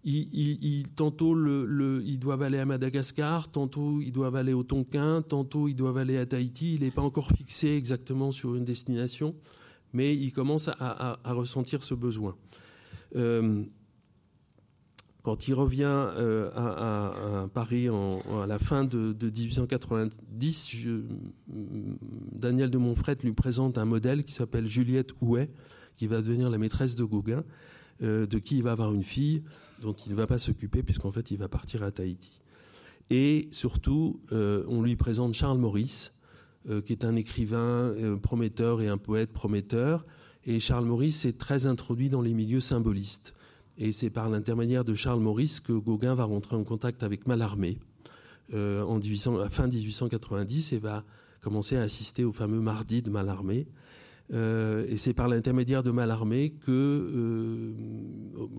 Il, 0.07 0.85
tantôt 0.95 1.35
le, 1.35 2.03
ils 2.05 2.19
doivent 2.19 2.43
aller 2.43 2.59
à 2.59 2.67
Madagascar, 2.67 3.51
tantôt 3.51 4.03
ils 4.03 4.13
doivent 4.13 4.37
aller 4.37 4.53
au 4.53 4.63
Tonkin, 4.63 5.23
tantôt 5.23 5.69
ils 5.69 5.75
doivent 5.75 5.97
aller 5.97 6.19
à 6.19 6.27
Tahiti. 6.27 6.75
Il 6.75 6.83
n'est 6.83 6.91
pas 6.91 7.01
encore 7.01 7.31
fixé 7.31 7.69
exactement 7.77 8.31
sur 8.31 8.55
une 8.55 8.65
destination, 8.65 9.35
mais 9.95 10.15
il 10.15 10.31
commence 10.31 10.69
à, 10.69 11.19
ressentir 11.25 11.83
ce 11.83 11.95
besoin. 11.95 12.37
Euh, 13.17 13.65
quand 15.25 15.49
il 15.49 15.55
revient 15.55 15.85
euh, 15.87 16.51
à, 16.55 17.49
Paris 17.49 17.89
à 17.89 18.47
la 18.47 18.59
fin 18.59 18.85
de, 18.85 19.17
1890, 19.19 20.87
Daniel 22.33 22.69
de 22.69 22.77
Montfret 22.77 23.17
lui 23.25 23.33
présente 23.33 23.79
un 23.79 23.87
modèle 23.87 24.25
qui 24.25 24.35
s'appelle 24.35 24.67
Juliette 24.67 25.13
Houet, 25.23 25.49
qui 25.97 26.07
va 26.09 26.21
devenir 26.21 26.51
la 26.51 26.59
maîtresse 26.59 26.95
de 26.95 27.05
Gauguin, 27.05 27.43
euh, 28.03 28.27
de 28.27 28.39
qui 28.39 28.59
il 28.59 28.63
va 28.63 28.73
avoir 28.73 28.93
une 28.93 29.03
fille 29.03 29.43
dont 29.81 29.95
il 29.95 30.13
ne 30.13 30.15
va 30.15 30.27
pas 30.27 30.37
s'occuper 30.37 30.83
puisqu'en 30.83 31.11
fait 31.11 31.31
il 31.31 31.39
va 31.39 31.49
partir 31.49 31.83
à 31.83 31.91
Tahiti. 31.91 32.43
Et 33.09 33.49
surtout, 33.51 34.21
euh, 34.33 34.65
on 34.69 34.83
lui 34.83 34.95
présente 34.95 35.33
Charles 35.33 35.59
Maurice, 35.59 36.13
qui 36.87 36.93
est 36.93 37.05
un 37.05 37.15
écrivain 37.15 37.95
prometteur 38.23 38.81
et 38.81 38.89
un 38.89 38.97
poète 38.97 39.35
prometteur. 39.35 40.07
Et 40.47 40.61
Charles 40.61 40.87
Maurice 40.87 41.27
est 41.27 41.37
très 41.37 41.67
introduit 41.67 42.09
dans 42.09 42.23
les 42.23 42.33
milieux 42.33 42.61
symbolistes. 42.61 43.35
Et 43.77 43.93
c'est 43.93 44.11
par 44.11 44.29
l'intermédiaire 44.29 44.85
de 44.85 44.95
Charles 44.95 45.21
Maurice 45.21 45.61
que 45.61 45.73
Gauguin 45.73 46.15
va 46.15 46.25
rentrer 46.25 46.57
en 46.57 46.65
contact 46.65 47.03
avec 47.03 47.27
Mallarmé 47.27 47.79
euh, 48.53 48.83
en 48.83 48.99
à 49.41 49.49
fin 49.49 49.67
1890 49.67 50.75
et 50.75 50.79
va 50.79 51.05
commencer 51.41 51.77
à 51.77 51.83
assister 51.83 52.25
au 52.25 52.33
fameux 52.33 52.61
mardi 52.61 53.03
de 53.03 53.11
Mallarmé. 53.11 53.67
Euh, 54.33 54.87
et 54.89 54.97
c'est 54.97 55.13
par 55.13 55.29
l'intermédiaire 55.29 55.83
de 55.83 55.91
Mallarmé 55.91 56.51
que 56.51 56.71
euh, 56.71 57.73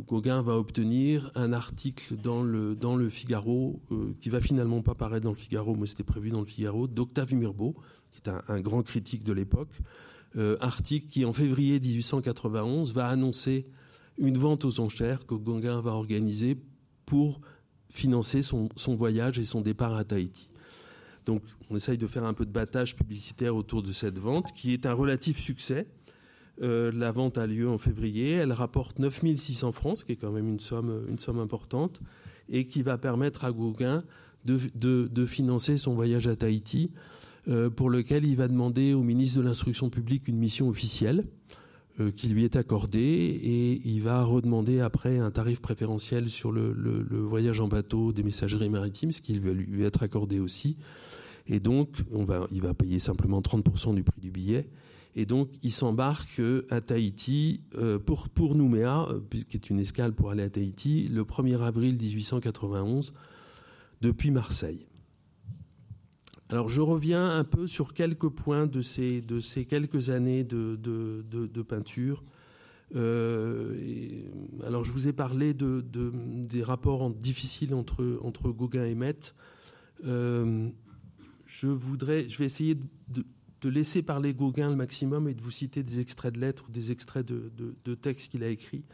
Gauguin 0.08 0.42
va 0.42 0.58
obtenir 0.58 1.32
un 1.36 1.54
article 1.54 2.16
dans 2.18 2.44
le, 2.44 3.10
Figaro, 3.10 3.80
qui 4.20 4.30
va 4.30 4.42
finalement 4.42 4.82
pas 4.82 4.96
paraître 4.96 5.24
dans 5.24 5.32
le 5.32 5.36
Figaro, 5.36 5.76
mais 5.76 5.86
c'était 5.86 6.04
prévu 6.04 6.30
dans 6.30 6.42
le 6.42 6.46
Figaro, 6.46 6.88
d'Octave 6.88 7.34
Mirbeau, 7.34 7.76
qui 8.12 8.22
est 8.26 8.30
un, 8.30 8.60
grand 8.62 8.84
critique 8.84 9.24
de 9.24 9.34
l'époque. 9.34 9.80
article 10.60 11.08
qui, 11.08 11.26
en 11.26 11.34
février 11.34 11.80
1891, 11.80 12.94
va 12.94 13.08
annoncer 13.08 13.68
une 14.18 14.38
vente 14.38 14.66
aux 14.66 14.80
enchères 14.80 15.26
que 15.26 15.36
Gauguin 15.36 15.82
va 15.82 15.92
organiser 15.92 16.58
pour 17.06 17.42
financer 17.90 18.44
son, 18.44 18.70
voyage 18.96 19.40
et 19.40 19.46
son 19.46 19.62
départ 19.62 19.96
à 19.96 20.04
Tahiti. 20.04 20.50
Donc 21.26 21.42
on 21.70 21.76
essaye 21.76 21.98
de 21.98 22.08
faire 22.08 22.26
un 22.26 22.34
peu 22.34 22.46
de 22.46 22.52
battage 22.52 22.96
publicitaire 22.96 23.56
autour 23.56 23.84
de 23.84 23.92
cette 23.92 24.20
vente, 24.20 24.52
qui 24.54 24.74
est 24.74 24.86
un 24.86 24.94
relatif 24.94 25.40
succès. 25.40 25.88
Euh, 26.62 26.92
la 26.94 27.12
vente 27.12 27.38
a 27.38 27.48
lieu 27.48 27.68
en 27.68 27.78
février, 27.78 28.32
elle 28.32 28.54
rapporte 28.54 29.00
9600 29.00 29.72
francs, 29.72 29.98
ce 29.98 30.06
qui 30.06 30.14
est 30.14 30.16
quand 30.16 30.32
même 30.32 30.48
une 30.48 30.60
somme, 30.60 31.40
importante, 31.40 32.02
et 32.50 32.68
qui 32.68 32.82
va 32.84 32.98
permettre 32.98 33.44
à 33.44 33.52
Gauguin 33.52 34.04
de, 34.46 35.26
financer 35.26 35.78
son 35.78 35.96
voyage 35.96 36.28
à 36.28 36.36
Tahiti, 36.36 36.92
euh, 37.48 37.70
pour 37.70 37.90
lequel 37.90 38.26
il 38.26 38.36
va 38.36 38.48
demander 38.48 38.94
au 38.94 39.02
ministre 39.02 39.40
de 39.40 39.44
l'Instruction 39.44 39.90
publique 39.90 40.28
une 40.28 40.38
mission 40.38 40.70
officielle. 40.70 41.26
Euh, 42.02 42.12
qui 42.12 42.28
lui 42.28 42.44
est 42.44 42.58
accordé 42.58 43.00
et 43.00 43.88
il 43.88 44.02
va 44.02 44.22
redemander 44.26 44.82
après 44.82 45.18
un 45.18 45.32
tarif 45.32 45.62
préférentiel 45.62 46.28
sur 46.28 46.52
le, 46.52 46.74
voyage 47.10 47.62
en 47.62 47.70
bateau 47.70 48.12
des 48.12 48.22
messageries 48.22 48.70
maritimes, 48.70 49.14
ce 49.14 49.22
qui 49.22 49.40
va 49.40 49.52
lui 49.52 49.82
être 49.86 50.04
accordé 50.04 50.42
aussi. 50.42 50.76
Et 51.48 51.62
donc, 51.62 51.88
on 52.12 52.26
va, 52.26 52.48
il 52.52 52.62
va 52.62 52.74
payer 52.74 53.00
simplement 53.00 53.40
30% 53.40 53.96
du 53.96 54.04
prix 54.04 54.20
du 54.20 54.30
billet. 54.30 54.68
Et 55.16 55.26
donc, 55.26 55.48
il 55.64 55.72
s'embarque 55.72 56.42
à 56.70 56.82
Tahiti 56.82 57.62
euh, 57.76 57.98
pour, 57.98 58.28
pour 58.28 58.56
Nouméa, 58.56 59.08
euh, 59.10 59.22
qui 59.48 59.56
est 59.56 59.70
une 59.70 59.80
escale 59.80 60.12
pour 60.12 60.32
aller 60.32 60.44
à 60.44 60.50
Tahiti, 60.50 61.08
le 61.08 61.24
1er 61.24 61.62
avril 61.62 61.96
1891, 61.96 63.14
depuis 64.02 64.32
Marseille. 64.32 64.86
Alors 66.50 66.70
je 66.70 66.82
reviens 66.82 67.28
un 67.32 67.44
peu 67.44 67.66
sur 67.66 67.94
quelques 67.94 68.30
points 68.30 68.68
de 68.68 68.82
ces, 68.82 69.22
de 69.22 69.40
ces 69.40 69.66
quelques 69.66 70.12
années 70.12 70.44
de, 70.44 70.76
de, 70.76 71.62
peinture. 71.64 72.24
Euh, 72.96 73.76
alors 74.64 74.84
je 74.84 74.92
vous 74.92 75.08
ai 75.08 75.14
parlé 75.14 75.56
de, 75.56 75.84
des 75.84 76.62
rapports 76.62 77.10
difficiles 77.10 77.74
entre, 77.74 78.20
entre 78.22 78.52
Gauguin 78.52 78.86
et 78.86 78.94
Met. 78.94 79.34
Euh, 80.06 80.70
je, 81.48 81.68
voudrais, 81.68 82.28
je 82.28 82.38
vais 82.38 82.46
essayer 82.46 82.76
de, 82.76 83.26
laisser 83.64 84.04
parler 84.04 84.36
Gauguin 84.36 84.70
le 84.70 84.76
maximum 84.76 85.28
et 85.28 85.34
de 85.34 85.42
vous 85.42 85.50
citer 85.50 85.82
des 85.82 86.00
extraits 86.00 86.36
de 86.36 86.40
lettres 86.40 86.66
ou 86.70 86.72
des 86.72 86.92
extraits 86.92 87.26
de, 87.26 87.96
textes 87.96 88.30
qu'il 88.30 88.44
a 88.44 88.50
écrits. 88.50 88.86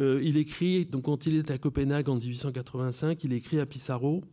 Euh, 0.00 0.20
il 0.24 0.36
écrit, 0.36 0.84
donc 0.86 1.04
quand 1.04 1.26
il 1.26 1.36
est 1.36 1.52
à 1.52 1.58
Copenhague 1.58 2.08
en 2.08 2.16
1885, 2.16 3.22
il 3.22 3.32
écrit 3.32 3.60
à 3.60 3.66
Pissarro 3.66 4.24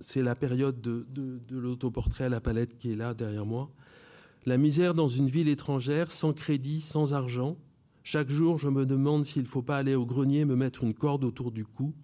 c'est 0.00 0.22
la 0.22 0.34
période 0.34 0.80
de, 0.80 1.06
l'autoportrait 1.50 2.24
à 2.24 2.28
la 2.28 2.40
palette 2.40 2.78
qui 2.78 2.92
est 2.92 2.96
là 2.96 3.14
derrière 3.14 3.46
moi. 3.46 3.70
La 4.46 4.58
misère 4.58 4.94
dans 4.94 5.08
une 5.08 5.28
ville 5.28 5.48
étrangère, 5.48 6.12
sans 6.12 6.32
crédit, 6.32 6.80
sans 6.80 7.14
argent. 7.14 7.56
Chaque 8.02 8.30
jour, 8.30 8.58
je 8.58 8.68
me 8.68 8.84
demande 8.84 9.24
s'il 9.24 9.42
ne 9.42 9.48
faut 9.48 9.62
pas 9.62 9.78
aller 9.78 9.94
au 9.94 10.04
grenier 10.04 10.44
me 10.44 10.56
mettre 10.56 10.84
une 10.84 10.92
corde 10.92 11.24
autour 11.24 11.50
du 11.50 11.64
cou. 11.64 11.94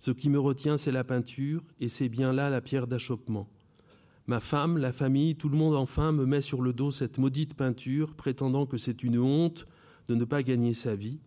Ce 0.00 0.10
qui 0.10 0.30
me 0.30 0.40
retient, 0.40 0.76
c'est 0.76 0.92
la 0.92 1.04
peinture, 1.04 1.62
et 1.80 1.88
c'est 1.88 2.08
bien 2.08 2.32
là 2.32 2.50
la 2.50 2.60
pierre 2.60 2.86
d'achoppement. 2.86 3.48
Ma 4.26 4.40
femme, 4.40 4.76
la 4.76 4.92
famille, 4.92 5.36
tout 5.36 5.48
le 5.48 5.56
monde 5.56 5.74
enfin 5.74 6.12
me 6.12 6.26
met 6.26 6.40
sur 6.40 6.60
le 6.60 6.72
dos 6.72 6.90
cette 6.90 7.18
maudite 7.18 7.54
peinture, 7.54 8.14
prétendant 8.14 8.66
que 8.66 8.76
c'est 8.76 9.02
une 9.02 9.18
honte 9.18 9.66
de 10.08 10.14
ne 10.14 10.24
pas 10.24 10.42
gagner 10.42 10.74
sa 10.74 10.94
vie. 10.94 11.20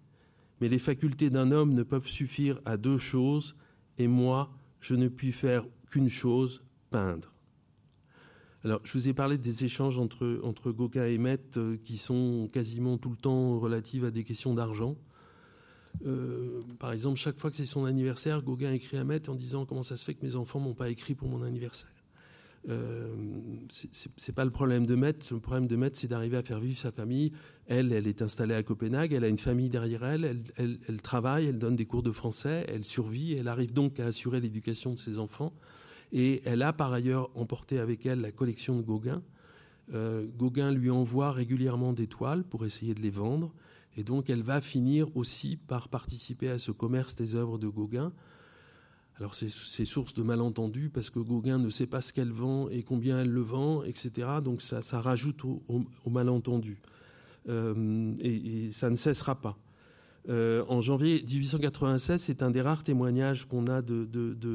Mais 0.60 0.68
les 0.68 0.80
facultés 0.80 1.30
d'un 1.30 1.52
homme 1.52 1.74
ne 1.74 1.84
peuvent 1.84 2.08
suffire 2.08 2.60
à 2.66 2.78
deux 2.78 2.98
choses, 2.98 3.56
et 3.98 4.08
moi, 4.08 4.52
je 4.80 4.96
ne 4.96 5.08
puis 5.08 5.32
faire 5.32 5.66
qu'une 5.92 6.10
chose, 6.10 6.64
peindre. 6.90 7.32
Alors, 8.64 8.80
je 8.84 8.94
vous 8.94 9.08
ai 9.08 9.14
parlé 9.14 9.38
des 9.38 9.66
échanges 9.66 9.98
entre, 9.98 10.40
entre 10.44 10.72
Gauguin 10.72 11.06
et 11.06 11.18
Met 11.18 11.40
euh, 11.58 11.78
qui 11.84 11.98
sont 11.98 12.48
quasiment 12.54 12.98
tout 12.98 13.10
le 13.10 13.16
temps 13.16 13.60
relatifs 13.60 14.04
à 14.04 14.12
des 14.12 14.24
questions 14.24 14.54
d'argent. 14.54 14.96
Euh, 16.06 16.62
par 16.80 16.94
exemple, 16.94 17.18
chaque 17.18 17.40
fois 17.40 17.50
que 17.50 17.56
c'est 17.56 17.66
son 17.66 17.86
anniversaire, 17.86 18.44
Gauguin 18.44 18.72
écrit 18.72 18.98
à 18.98 19.04
Met 19.04 19.30
en 19.30 19.36
disant 19.36 19.66
comment 19.66 19.84
ça 19.84 19.98
se 19.98 20.06
fait 20.06 20.14
que 20.14 20.24
mes 20.26 20.36
enfants 20.36 20.60
m'ont 20.60 20.76
pas 20.76 20.90
écrit 20.90 21.16
pour 21.16 21.28
mon 21.28 21.42
anniversaire? 21.42 21.90
Euh, 22.70 23.16
c'est 23.70 24.36
pas 24.36 24.46
le 24.46 24.52
problème 24.52 24.86
de 24.86 24.94
Met. 24.94 25.18
Le 25.32 25.40
problème 25.40 25.66
de 25.66 25.76
Met, 25.76 25.90
c'est 25.94 26.08
d'arriver 26.08 26.38
à 26.38 26.44
faire 26.44 26.60
vivre 26.60 26.78
sa 26.78 26.92
famille. 26.92 27.32
Elle, 27.66 27.92
elle 27.92 28.06
est 28.06 28.22
installée 28.22 28.54
à 28.54 28.62
Copenhague. 28.62 29.12
Elle 29.14 29.24
a 29.24 29.30
une 29.30 29.40
famille 29.40 29.72
derrière 29.72 30.04
elle, 30.04 30.44
elle 30.58 31.02
travaille. 31.02 31.48
Elle 31.48 31.58
donne 31.58 31.76
des 31.76 31.88
cours 31.88 32.04
de 32.04 32.12
français. 32.12 32.64
Elle 32.68 32.86
survit. 32.86 33.34
Elle 33.34 33.48
arrive 33.48 33.74
donc 33.74 34.00
à 34.00 34.06
assurer 34.06 34.40
l'éducation 34.40 34.94
de 34.94 35.00
ses 35.00 35.18
enfants. 35.18 35.54
Et 36.12 36.42
elle 36.46 36.62
a 36.62 36.74
par 36.74 36.92
ailleurs 36.92 37.30
emporté 37.36 37.80
avec 37.80 38.06
elle 38.06 38.22
la 38.22 38.32
collection 38.32 38.76
de 38.76 38.82
Gauguin. 38.82 39.22
Euh, 39.94 40.26
Gauguin 40.38 40.72
lui 40.72 40.90
envoie 40.90 41.32
régulièrement 41.32 41.94
des 41.94 42.08
toiles 42.08 42.44
pour 42.44 42.66
essayer 42.66 42.94
de 42.94 43.02
les 43.02 43.10
vendre. 43.10 43.54
Et 43.98 44.04
donc 44.04 44.30
elle 44.30 44.44
va 44.44 44.62
finir 44.62 45.16
aussi 45.16 45.58
par 45.58 45.90
participer 45.90 46.50
à 46.50 46.58
ce 46.58 46.72
commerce 46.72 47.16
des 47.16 47.36
œuvres 47.36 47.58
de 47.58 47.68
Gauguin. 47.68 48.14
Alors 49.18 49.36
c'est 49.36 49.86
source 49.86 50.16
de 50.16 50.24
malentendus 50.24 50.90
parce 50.90 51.12
que 51.12 51.20
Gauguin 51.20 51.60
ne 51.60 51.70
sait 51.70 51.86
pas 51.86 52.02
ce 52.02 52.12
qu'elle 52.12 52.32
vend 52.32 52.70
et 52.70 52.82
combien 52.82 53.20
elle 53.20 53.30
le 53.30 53.42
vend, 53.42 53.84
etc. 53.84 54.28
Donc 54.44 54.62
ça, 54.62 54.82
rajoute 55.00 55.44
au, 55.46 55.86
malentendu. 56.10 56.82
Euh, 57.48 58.16
et, 58.20 58.72
ça 58.72 58.90
ne 58.90 58.96
cessera 58.96 59.40
pas. 59.40 59.58
Euh, 60.30 60.64
en 60.68 60.82
janvier 60.82 61.24
1896, 61.24 62.22
c'est 62.22 62.44
un 62.44 62.52
des 62.52 62.62
rares 62.62 62.84
témoignages 62.84 63.46
qu'on 63.46 63.68
a 63.68 63.82
de, 63.82 64.08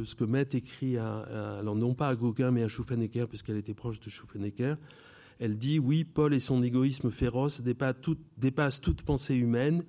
ce 0.04 0.14
que 0.14 0.24
Met 0.24 0.48
écrit, 0.52 0.96
à, 0.96 1.18
alors 1.58 1.74
non 1.74 1.94
pas 1.94 2.08
à 2.08 2.14
Gauguin, 2.14 2.50
mais 2.50 2.62
à 2.62 2.68
Schuffenecker, 2.68 3.28
puisqu'elle 3.28 3.56
était 3.56 3.74
proche 3.74 3.98
de 4.00 4.08
Schuffenecker. 4.08 4.76
Elle 5.38 5.58
dit 5.58 5.78
Oui, 5.78 6.04
Paul 6.04 6.34
et 6.34 6.40
son 6.40 6.62
égoïsme 6.62 7.10
féroce 7.10 7.62
dépassent 7.62 8.80
toute 8.80 9.02
pensée 9.02 9.34
humaine, 9.34 9.82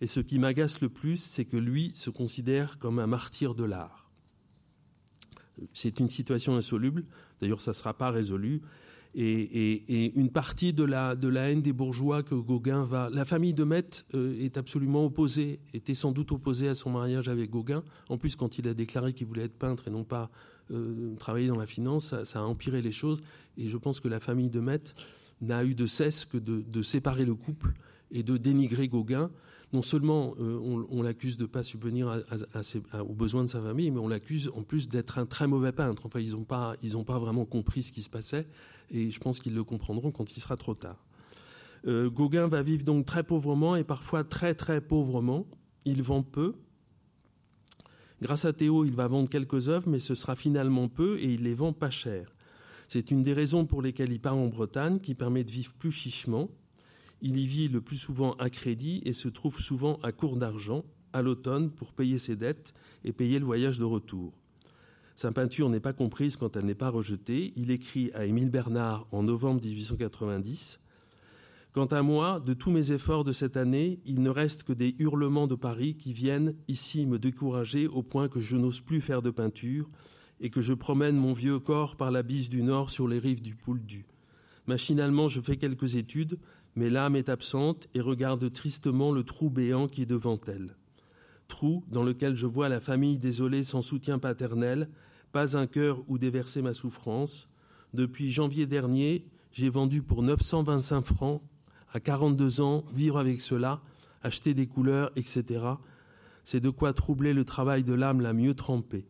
et 0.00 0.06
ce 0.06 0.20
qui 0.20 0.38
m'agace 0.38 0.80
le 0.80 0.88
plus, 0.88 1.16
c'est 1.16 1.44
que 1.44 1.56
lui 1.56 1.92
se 1.94 2.10
considère 2.10 2.78
comme 2.78 2.98
un 2.98 3.06
martyr 3.06 3.54
de 3.54 3.64
l'art. 3.64 4.10
C'est 5.74 6.00
une 6.00 6.10
situation 6.10 6.56
insoluble, 6.56 7.04
d'ailleurs 7.40 7.60
ça 7.60 7.70
ne 7.70 7.76
sera 7.76 7.94
pas 7.94 8.10
résolu, 8.10 8.62
et, 9.14 10.18
une 10.18 10.30
partie 10.30 10.72
de 10.72 10.84
la, 10.84 11.14
de 11.14 11.28
la 11.28 11.50
haine 11.50 11.62
des 11.62 11.72
bourgeois 11.72 12.22
que 12.22 12.34
Gauguin 12.34 12.84
va. 12.84 13.10
La 13.10 13.24
famille 13.24 13.54
de 13.54 13.64
Met 13.64 14.04
euh, 14.14 14.34
est 14.38 14.56
absolument 14.56 15.04
opposée, 15.04 15.60
était 15.74 15.94
sans 15.94 16.12
doute 16.12 16.32
opposée 16.32 16.68
à 16.68 16.74
son 16.74 16.90
mariage 16.90 17.28
avec 17.28 17.50
Gauguin. 17.50 17.82
En 18.08 18.18
plus, 18.18 18.36
quand 18.36 18.58
il 18.58 18.68
a 18.68 18.74
déclaré 18.74 19.12
qu'il 19.12 19.26
voulait 19.26 19.44
être 19.44 19.58
peintre 19.58 19.88
et 19.88 19.90
non 19.90 20.04
pas 20.04 20.30
euh, 20.70 21.14
travailler 21.16 21.48
dans 21.48 21.58
la 21.58 21.66
finance, 21.66 22.14
ça, 22.24 22.40
a 22.40 22.42
empiré 22.42 22.80
les 22.82 22.92
choses. 22.92 23.20
Et 23.58 23.68
je 23.68 23.76
pense 23.76 24.00
que 24.00 24.08
la 24.08 24.20
famille 24.20 24.50
de 24.50 24.60
Met 24.60 24.82
n'a 25.40 25.64
eu 25.64 25.74
de 25.74 25.86
cesse 25.86 26.24
que 26.24 26.38
de, 26.38 26.82
séparer 26.82 27.24
le 27.24 27.34
couple 27.34 27.72
et 28.10 28.22
de 28.22 28.36
dénigrer 28.36 28.88
Gauguin. 28.88 29.30
Non 29.72 29.82
seulement 29.82 30.34
on, 30.38 31.02
l'accuse 31.02 31.38
de 31.38 31.44
ne 31.44 31.48
pas 31.48 31.62
subvenir 31.62 32.22
aux 33.08 33.14
besoins 33.14 33.42
de 33.42 33.48
sa 33.48 33.60
famille, 33.60 33.90
mais 33.90 34.00
on 34.00 34.06
l'accuse 34.06 34.50
en 34.54 34.62
plus 34.62 34.86
d'être 34.86 35.18
un 35.18 35.24
très 35.24 35.46
mauvais 35.46 35.72
peintre. 35.72 36.04
Enfin, 36.04 36.20
ils 36.20 36.32
n'ont 36.32 36.44
pas, 36.44 36.74
pas 37.06 37.18
vraiment 37.18 37.46
compris 37.46 37.82
ce 37.82 37.90
qui 37.90 38.02
se 38.02 38.10
passait, 38.10 38.46
et 38.92 39.10
je 39.10 39.18
pense 39.18 39.40
qu'ils 39.40 39.54
le 39.54 39.64
comprendront 39.64 40.12
quand 40.12 40.36
il 40.36 40.40
sera 40.40 40.56
trop 40.56 40.74
tard. 40.74 41.04
Gauguin 41.84 42.46
va 42.46 42.62
vivre 42.62 42.84
donc 42.84 43.06
très 43.06 43.24
pauvrement 43.24 43.74
et 43.74 43.82
parfois 43.82 44.22
très 44.22 44.54
très 44.54 44.80
pauvrement. 44.80 45.46
Il 45.84 46.00
vend 46.00 46.22
peu, 46.22 46.54
Grâce 48.22 48.44
à 48.44 48.52
Théo, 48.52 48.84
il 48.84 48.94
va 48.94 49.08
vendre 49.08 49.28
quelques 49.28 49.68
œuvres, 49.68 49.88
mais 49.88 49.98
ce 49.98 50.14
sera 50.14 50.36
finalement 50.36 50.88
peu 50.88 51.18
et 51.18 51.34
il 51.34 51.42
les 51.42 51.54
vend 51.54 51.72
pas 51.72 51.90
cher. 51.90 52.32
C'est 52.86 53.10
une 53.10 53.24
des 53.24 53.32
raisons 53.32 53.66
pour 53.66 53.82
lesquelles 53.82 54.12
il 54.12 54.20
part 54.20 54.36
en 54.36 54.46
Bretagne, 54.46 55.00
qui 55.00 55.16
permet 55.16 55.42
de 55.42 55.50
vivre 55.50 55.74
plus 55.74 55.90
chichement. 55.90 56.48
Il 57.20 57.36
y 57.36 57.48
vit 57.48 57.66
le 57.66 57.80
plus 57.80 57.96
souvent 57.96 58.34
à 58.34 58.48
crédit 58.48 59.02
et 59.04 59.12
se 59.12 59.28
trouve 59.28 59.58
souvent 59.58 59.98
à 60.04 60.12
court 60.12 60.36
d'argent 60.36 60.84
à 61.12 61.20
l'automne 61.20 61.72
pour 61.72 61.92
payer 61.92 62.20
ses 62.20 62.36
dettes 62.36 62.74
et 63.02 63.12
payer 63.12 63.40
le 63.40 63.44
voyage 63.44 63.80
de 63.80 63.84
retour. 63.84 64.32
Sa 65.16 65.32
peinture 65.32 65.68
n'est 65.68 65.80
pas 65.80 65.92
comprise 65.92 66.36
quand 66.36 66.56
elle 66.56 66.64
n'est 66.64 66.74
pas 66.74 66.88
rejetée. 66.88 67.52
Il 67.56 67.70
écrit 67.70 68.10
à 68.14 68.24
Émile 68.24 68.50
Bernard 68.50 69.06
en 69.12 69.22
novembre 69.22 69.62
1890 69.62 70.80
Quant 71.72 71.86
à 71.86 72.02
moi, 72.02 72.38
de 72.38 72.52
tous 72.52 72.70
mes 72.70 72.92
efforts 72.92 73.24
de 73.24 73.32
cette 73.32 73.56
année, 73.56 74.00
il 74.04 74.20
ne 74.20 74.28
reste 74.28 74.62
que 74.62 74.74
des 74.74 74.94
hurlements 74.98 75.46
de 75.46 75.54
Paris 75.54 75.96
qui 75.96 76.12
viennent 76.12 76.54
ici 76.68 77.06
me 77.06 77.18
décourager 77.18 77.88
au 77.88 78.02
point 78.02 78.28
que 78.28 78.40
je 78.40 78.56
n'ose 78.56 78.80
plus 78.80 79.00
faire 79.00 79.22
de 79.22 79.30
peinture 79.30 79.88
et 80.40 80.50
que 80.50 80.60
je 80.60 80.74
promène 80.74 81.16
mon 81.16 81.32
vieux 81.32 81.60
corps 81.60 81.96
par 81.96 82.10
la 82.10 82.22
bise 82.22 82.50
du 82.50 82.62
nord 82.62 82.90
sur 82.90 83.08
les 83.08 83.18
rives 83.18 83.40
du 83.40 83.56
Pouldu. 83.56 84.04
Machinalement, 84.66 85.28
je 85.28 85.40
fais 85.40 85.56
quelques 85.56 85.94
études, 85.94 86.38
mais 86.76 86.90
l'âme 86.90 87.16
est 87.16 87.30
absente 87.30 87.88
et 87.94 88.02
regarde 88.02 88.50
tristement 88.50 89.10
le 89.10 89.22
trou 89.22 89.48
béant 89.48 89.88
qui 89.88 90.02
est 90.02 90.06
devant 90.06 90.38
elle. 90.46 90.76
Trou 91.52 91.84
dans 91.88 92.02
lequel 92.02 92.34
je 92.34 92.46
vois 92.46 92.70
la 92.70 92.80
famille 92.80 93.18
désolée 93.18 93.62
sans 93.62 93.82
soutien 93.82 94.18
paternel, 94.18 94.88
pas 95.32 95.58
un 95.58 95.66
cœur 95.66 96.02
où 96.08 96.16
déverser 96.16 96.62
ma 96.62 96.72
souffrance. 96.72 97.46
Depuis 97.92 98.32
janvier 98.32 98.64
dernier, 98.64 99.26
j'ai 99.52 99.68
vendu 99.68 100.00
pour 100.00 100.22
925 100.22 101.04
francs 101.04 101.42
à 101.92 102.00
42 102.00 102.62
ans, 102.62 102.86
vivre 102.94 103.18
avec 103.18 103.42
cela, 103.42 103.82
acheter 104.22 104.54
des 104.54 104.66
couleurs, 104.66 105.10
etc., 105.14 105.60
c'est 106.42 106.60
de 106.60 106.70
quoi 106.70 106.94
troubler 106.94 107.34
le 107.34 107.44
travail 107.44 107.84
de 107.84 107.92
l'âme 107.92 108.22
la 108.22 108.32
mieux 108.32 108.54
trempée. 108.54 109.06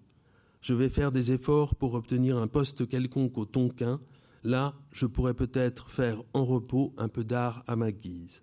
Je 0.62 0.74
vais 0.74 0.88
faire 0.88 1.12
des 1.12 1.30
efforts 1.30 1.76
pour 1.76 1.94
obtenir 1.94 2.38
un 2.38 2.48
poste 2.48 2.88
quelconque 2.88 3.38
au 3.38 3.44
Tonkin. 3.44 4.00
Là, 4.42 4.74
je 4.90 5.06
pourrais 5.06 5.34
peut-être 5.34 5.92
faire 5.92 6.20
en 6.34 6.44
repos 6.44 6.92
un 6.98 7.08
peu 7.08 7.22
d'art 7.22 7.62
à 7.68 7.76
ma 7.76 7.92
guise. 7.92 8.42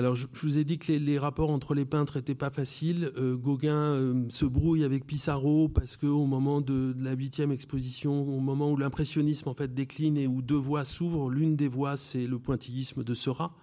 Alors, 0.00 0.14
je, 0.14 0.26
vous 0.32 0.56
ai 0.56 0.64
dit 0.64 0.78
que 0.78 0.90
les, 0.90 1.18
rapports 1.18 1.50
entre 1.50 1.74
les 1.74 1.84
peintres 1.84 2.16
n'étaient 2.16 2.34
pas 2.34 2.48
faciles. 2.48 3.12
Euh, 3.18 3.36
Gauguin 3.36 3.92
euh, 3.92 4.24
se 4.30 4.46
brouille 4.46 4.82
avec 4.82 5.04
Pissarro 5.04 5.68
parce 5.68 5.98
qu'au 5.98 6.24
moment 6.24 6.62
de, 6.62 6.94
la 6.98 7.12
huitième 7.12 7.52
exposition, 7.52 8.22
au 8.22 8.40
moment 8.40 8.72
où 8.72 8.78
l'impressionnisme 8.78 9.50
en 9.50 9.52
fait 9.52 9.74
décline 9.74 10.16
et 10.16 10.26
où 10.26 10.40
deux 10.40 10.56
voies 10.56 10.86
s'ouvrent, 10.86 11.28
l'une 11.28 11.54
des 11.54 11.68
voies 11.68 11.98
c'est 11.98 12.26
le 12.26 12.38
pointillisme 12.38 13.04
de 13.04 13.12
Seurat. 13.12 13.54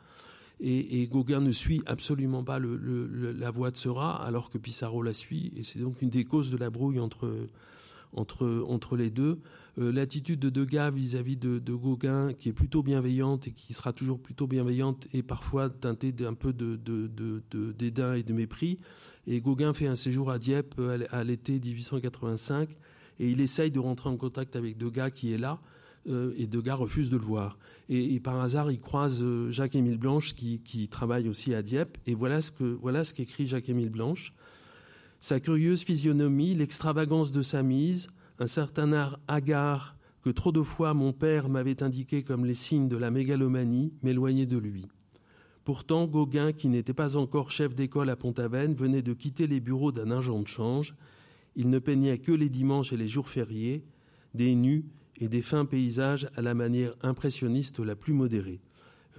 Et, 0.60 1.08
Gauguin 1.08 1.42
ne 1.42 1.52
suit 1.52 1.82
absolument 1.88 2.44
pas 2.44 2.60
la 2.60 3.50
voie 3.50 3.72
de 3.72 3.78
Seurat, 3.78 4.24
alors 4.24 4.52
que 4.52 4.60
Pissarro 4.60 5.02
la 5.02 5.16
suit. 5.16 5.52
Et 5.56 5.64
c'est 5.64 5.80
donc 5.80 6.04
une 6.04 6.10
des 6.12 6.26
causes 6.26 6.52
de 6.52 6.58
la 6.58 6.70
brouille 6.70 7.00
entre, 7.00 7.32
entre, 8.14 8.96
les 8.96 9.10
deux. 9.10 9.40
Euh, 9.78 9.92
l'attitude 9.92 10.40
de 10.40 10.50
Degas 10.50 10.92
vis-à-vis 10.92 11.38
de, 11.38 11.74
Gauguin, 11.74 12.34
qui 12.34 12.50
est 12.50 12.54
plutôt 12.54 12.84
bienveillante 12.84 13.48
et 13.48 13.52
qui 13.52 13.74
sera 13.74 13.94
toujours 13.94 14.20
plutôt 14.20 14.48
bienveillante, 14.48 15.08
et 15.14 15.24
parfois 15.24 15.70
teintée 15.70 16.12
d'un 16.12 16.34
peu 16.34 16.54
de, 16.54 16.80
dédain 17.78 18.16
et 18.16 18.24
de 18.24 18.34
mépris. 18.34 18.80
Et 19.28 19.42
Gauguin 19.42 19.74
fait 19.74 19.88
un 19.88 19.96
séjour 19.96 20.32
à 20.32 20.40
Dieppe 20.40 20.76
euh, 20.80 21.06
à 21.12 21.24
l'été 21.24 21.60
1885, 21.60 22.70
et 23.20 23.30
il 23.30 23.42
essaye 23.42 23.72
de 23.72 23.80
rentrer 23.80 24.10
en 24.10 24.18
contact 24.18 24.56
avec 24.56 24.78
Degas 24.78 25.12
qui 25.12 25.34
est 25.34 25.38
là, 25.38 25.60
euh, 26.08 26.34
et 26.38 26.48
Degas 26.48 26.76
refuse 26.76 27.10
de 27.10 27.18
le 27.18 27.24
voir. 27.24 27.58
Et, 27.90 28.20
par 28.20 28.40
hasard, 28.42 28.70
il 28.70 28.80
croise 28.82 29.24
Jacques-Émile 29.50 29.98
Blanche 29.98 30.36
qui, 30.36 30.60
qui, 30.60 30.90
travaille 30.90 31.30
aussi 31.30 31.54
à 31.54 31.62
Dieppe, 31.62 31.98
et 32.06 32.16
voilà 32.16 32.42
ce 32.42 32.52
voilà 32.64 33.06
ce 33.06 33.14
qu'écrit 33.14 33.48
Jacques-Émile 33.48 33.90
Blanche. 33.90 34.34
Sa 35.20 35.40
curieuse 35.40 35.84
physionomie, 35.84 36.54
l'extravagance 36.54 37.32
de 37.32 37.42
sa 37.42 37.64
mise, 37.64 38.08
un 38.40 38.48
certain 38.48 38.94
art 38.94 39.20
hagard 39.28 39.98
que 40.22 40.30
trop 40.30 40.52
de 40.52 40.62
fois 40.62 40.94
mon 40.94 41.12
père 41.12 41.50
m'avait 41.50 41.82
indiqué 41.82 42.24
comme 42.24 42.46
les 42.46 42.56
signes 42.56 42.88
de 42.88 42.98
la 42.98 43.12
mégalomanie 43.12 43.94
m'éloignaient 44.04 44.46
de 44.46 44.58
lui. 44.58 44.88
Pourtant, 45.64 46.06
Gauguin, 46.06 46.54
qui 46.54 46.70
n'était 46.70 46.94
pas 46.94 47.18
encore 47.18 47.52
chef 47.52 47.76
d'école 47.76 48.10
à 48.10 48.16
Pont-Aven, 48.16 48.74
venait 48.74 49.02
de 49.02 49.14
quitter 49.14 49.48
les 49.48 49.60
bureaux 49.60 49.92
d'un 49.92 50.12
agent 50.12 50.40
de 50.40 50.48
change. 50.48 50.96
Il 51.56 51.70
ne 51.70 51.80
peignait 51.80 52.20
que 52.20 52.32
les 52.32 52.50
dimanches 52.50 52.94
et 52.94 52.98
les 52.98 53.10
jours 53.10 53.28
fériés, 53.28 53.84
des 54.34 54.56
nus 54.56 54.86
et 55.18 55.28
des 55.28 55.42
fins 55.42 55.66
paysages 55.66 56.30
à 56.36 56.42
la 56.42 56.54
manière 56.54 56.94
impressionniste 57.02 57.80
la 57.80 57.96
plus 57.96 58.14
modérée. 58.14 58.62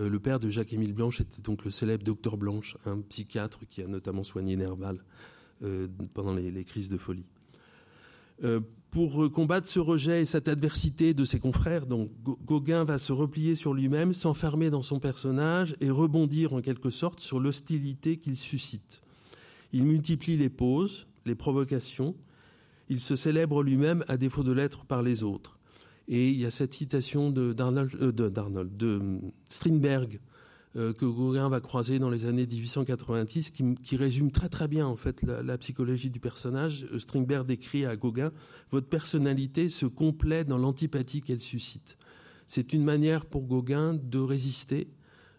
Euh, 0.00 0.08
le 0.08 0.20
père 0.20 0.38
de 0.38 0.48
Jacques-Émile 0.48 0.94
Blanche 0.94 1.20
était 1.20 1.42
donc 1.42 1.64
le 1.64 1.70
célèbre 1.70 2.04
docteur 2.04 2.36
Blanche, 2.36 2.76
un 2.86 3.00
psychiatre 3.00 3.60
qui 3.68 3.82
a 3.82 3.86
notamment 3.86 4.22
soigné 4.22 4.56
Nerval. 4.56 5.02
Euh, 5.64 5.88
pendant 6.14 6.34
les, 6.34 6.64
crises 6.64 6.88
de 6.88 6.96
folie. 6.96 7.24
Euh, 8.44 8.60
pour 8.92 9.30
combattre 9.32 9.66
ce 9.66 9.80
rejet 9.80 10.22
et 10.22 10.24
cette 10.24 10.46
adversité 10.46 11.14
de 11.14 11.24
ses 11.24 11.40
confrères, 11.40 11.84
donc 11.84 12.10
Gauguin 12.22 12.84
va 12.84 12.96
se 12.96 13.12
replier 13.12 13.56
sur 13.56 13.74
lui-même, 13.74 14.12
s'enfermer 14.12 14.70
dans 14.70 14.82
son 14.82 15.00
personnage 15.00 15.74
et 15.80 15.90
rebondir 15.90 16.52
en 16.52 16.60
quelque 16.60 16.90
sorte 16.90 17.20
sur 17.20 17.40
l'hostilité 17.40 18.18
qu'il 18.18 18.36
suscite. 18.36 19.02
Il 19.72 19.84
multiplie 19.84 20.36
les 20.36 20.48
pauses, 20.48 21.08
les 21.26 21.34
provocations. 21.34 22.14
Il 22.88 23.00
se 23.00 23.16
célèbre 23.16 23.62
lui-même 23.62 24.04
à 24.06 24.16
défaut 24.16 24.44
de 24.44 24.52
l'être 24.52 24.84
par 24.84 25.02
les 25.02 25.24
autres. 25.24 25.58
Et 26.06 26.30
il 26.30 26.38
y 26.38 26.46
a 26.46 26.50
cette 26.50 26.72
citation 26.72 27.34
euh, 27.36 27.52
de, 27.52 28.28
de 28.62 29.20
Strindberg 29.48 30.20
euh, 30.78 30.92
que 30.92 31.04
Gauguin 31.04 31.48
va 31.48 31.60
croiser 31.60 31.98
dans 31.98 32.08
les 32.08 32.24
années 32.24 32.46
1890, 32.46 33.50
qui, 33.82 33.96
résume 33.96 34.30
très 34.30 34.48
très 34.48 34.68
bien 34.68 34.86
en 34.86 34.94
fait 34.94 35.22
la, 35.22 35.58
psychologie 35.58 36.08
du 36.08 36.20
personnage. 36.20 36.86
Euh, 36.92 37.00
Strindberg 37.00 37.46
décrit 37.46 37.84
à 37.84 37.96
Gauguin 37.96 38.30
votre 38.70 38.86
personnalité 38.86 39.70
se 39.70 39.86
complaît 39.86 40.44
dans 40.44 40.56
l'antipathie 40.56 41.20
qu'elle 41.20 41.40
suscite. 41.40 41.96
C'est 42.46 42.72
une 42.72 42.84
manière 42.84 43.26
pour 43.26 43.42
Gauguin 43.42 43.94
de 43.94 44.20
résister, 44.20 44.88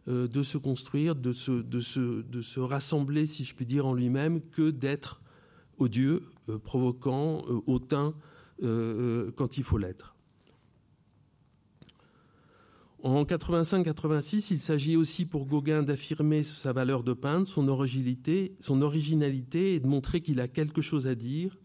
euh, 0.09 0.27
de 0.27 0.43
se 0.43 0.57
construire, 0.57 1.15
de 1.15 1.31
se, 1.31 2.59
rassembler, 2.59 3.25
si 3.25 3.45
je 3.45 3.55
puis 3.55 3.65
dire, 3.65 3.85
en 3.85 3.93
lui-même, 3.93 4.41
que 4.41 4.71
d'être 4.71 5.21
odieux, 5.77 6.23
provoquant, 6.65 7.45
hautain 7.65 8.13
quand 8.61 9.57
il 9.57 9.63
faut 9.63 9.77
l'être. 9.77 10.18
En 13.01 13.23
85-86, 13.23 14.47
il 14.51 14.59
s'agit 14.59 14.97
aussi 14.97 15.25
pour 15.25 15.45
Gauguin 15.45 15.83
d'affirmer 15.83 16.43
sa 16.43 16.73
valeur 16.73 17.01
de 17.01 17.13
peintre, 17.13 17.47
son 17.47 17.69
originalité, 17.69 18.57
son 18.59 18.81
originalité 18.81 19.75
et 19.75 19.79
de 19.79 19.87
montrer 19.87 20.19
qu'il 20.19 20.41
a 20.41 20.49
quelque 20.49 20.81
chose 20.81 21.07
à 21.07 21.15
dire. 21.15 21.57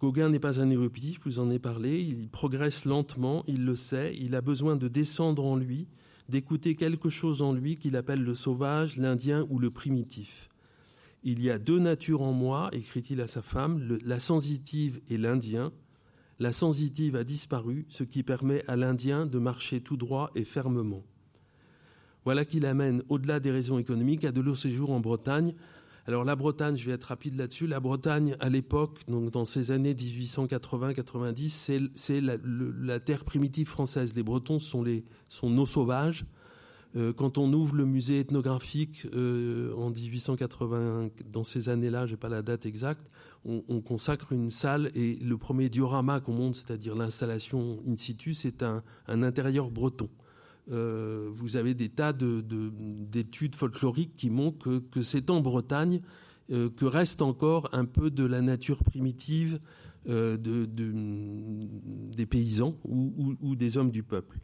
Gauguin 0.00 0.30
n'est 0.30 0.38
pas 0.38 0.58
un 0.58 0.70
éruptif, 0.70 1.20
vous 1.26 1.38
en 1.38 1.50
ai 1.50 1.58
parlé, 1.58 2.00
il 2.00 2.30
progresse 2.30 2.86
lentement, 2.86 3.44
il 3.46 3.66
le 3.66 3.76
sait, 3.76 4.16
il 4.18 4.34
a 4.34 4.40
besoin 4.40 4.76
de 4.76 4.88
descendre 4.88 5.44
en 5.44 5.56
lui, 5.56 5.86
d'écouter 6.30 6.76
quelque 6.76 7.10
chose 7.10 7.42
en 7.42 7.52
lui 7.52 7.76
qu'il 7.76 7.94
appelle 7.94 8.22
le 8.22 8.34
sauvage, 8.34 8.96
l'indien 8.96 9.46
ou 9.50 9.58
le 9.58 9.70
primitif. 9.70 10.48
Il 11.24 11.42
y 11.42 11.50
a 11.50 11.58
deux 11.58 11.78
natures 11.78 12.22
en 12.22 12.32
moi, 12.32 12.70
écrit-il 12.72 13.20
à 13.20 13.28
sa 13.28 13.42
femme, 13.42 13.98
la 14.02 14.18
sensitive 14.18 15.02
et 15.08 15.18
l'indien 15.18 15.72
la 16.38 16.52
sensitive 16.52 17.16
a 17.16 17.24
disparu, 17.24 17.86
ce 17.88 18.04
qui 18.04 18.22
permet 18.22 18.64
à 18.66 18.76
l'Indien 18.76 19.26
de 19.26 19.38
marcher 19.38 19.80
tout 19.80 19.96
droit 19.96 20.30
et 20.34 20.44
fermement. 20.44 21.02
Voilà 22.24 22.44
qui 22.44 22.60
l'amène, 22.60 23.02
au-delà 23.08 23.40
des 23.40 23.50
raisons 23.50 23.78
économiques, 23.78 24.24
à 24.24 24.32
de 24.32 24.40
longs 24.40 24.54
séjours 24.54 24.90
en 24.90 25.00
Bretagne. 25.00 25.54
Alors 26.06 26.24
la 26.24 26.36
Bretagne, 26.36 26.76
je 26.76 26.86
vais 26.86 26.92
être 26.92 27.04
rapide 27.04 27.38
là-dessus, 27.38 27.66
la 27.66 27.80
Bretagne 27.80 28.36
à 28.40 28.48
l'époque, 28.48 29.00
dans 29.08 29.44
ces 29.44 29.70
années 29.70 29.94
1880-90, 29.94 31.90
c'est 31.94 32.20
la, 32.20 33.00
terre 33.00 33.24
primitive 33.24 33.66
française. 33.66 34.14
Les 34.14 34.22
Bretons 34.22 34.58
sont, 34.58 34.84
nos 35.42 35.66
sauvages, 35.66 36.24
quand 36.94 37.36
on 37.38 37.52
ouvre 37.52 37.76
le 37.76 37.84
musée 37.84 38.20
ethnographique 38.20 39.06
euh, 39.14 39.74
en 39.74 39.90
1880, 39.90 41.10
dans 41.30 41.44
ces 41.44 41.68
années-là, 41.68 42.06
je 42.06 42.12
n'ai 42.12 42.16
pas 42.16 42.30
la 42.30 42.40
date 42.42 42.64
exacte, 42.66 43.06
on, 43.44 43.80
consacre 43.80 44.32
une 44.32 44.50
salle 44.50 44.90
et 44.94 45.14
le 45.16 45.38
premier 45.38 45.68
diorama 45.68 46.20
qu'on 46.20 46.32
monte, 46.32 46.56
c'est-à-dire 46.56 46.94
l'installation 46.96 47.78
in 47.86 47.96
situ, 47.96 48.34
c'est 48.34 48.62
un, 48.62 48.82
intérieur 49.06 49.70
breton. 49.70 50.08
Euh, 50.70 51.30
vous 51.32 51.56
avez 51.56 51.72
des 51.74 51.88
tas 51.88 52.12
d'études 52.12 53.54
folkloriques 53.54 54.16
qui 54.16 54.28
montrent 54.28 54.82
que, 54.90 55.02
c'est 55.02 55.30
en 55.30 55.40
Bretagne 55.40 56.00
que 56.50 56.84
reste 56.86 57.20
encore 57.20 57.68
un 57.72 57.84
peu 57.84 58.10
de 58.10 58.24
la 58.24 58.40
nature 58.40 58.82
primitive 58.82 59.60
des 60.06 60.66
paysans 62.26 62.74
ou 62.84 63.54
des 63.54 63.76
hommes 63.76 63.90
du 63.90 64.02
peuple. 64.02 64.40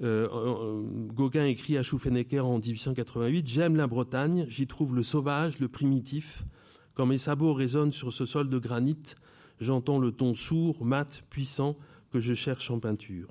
Gauguin 0.00 1.46
écrit 1.46 1.78
à 1.78 1.82
Schufenecker 1.82 2.44
en 2.44 2.58
1888 2.58 3.46
J'aime 3.46 3.76
la 3.76 3.86
Bretagne, 3.86 4.46
j'y 4.48 4.66
trouve 4.66 4.94
le 4.94 5.02
sauvage, 5.02 5.58
le 5.58 5.68
primitif. 5.68 6.44
Quand 6.94 7.06
mes 7.06 7.18
sabots 7.18 7.54
résonnent 7.54 7.92
sur 7.92 8.12
ce 8.12 8.24
sol 8.24 8.48
de 8.48 8.58
granit, 8.58 9.14
j'entends 9.60 9.98
le 9.98 10.12
ton 10.12 10.34
sourd, 10.34 10.84
mat, 10.84 11.24
puissant 11.28 11.76
que 12.10 12.20
je 12.20 12.34
cherche 12.34 12.70
en 12.70 12.78
peinture. 12.78 13.28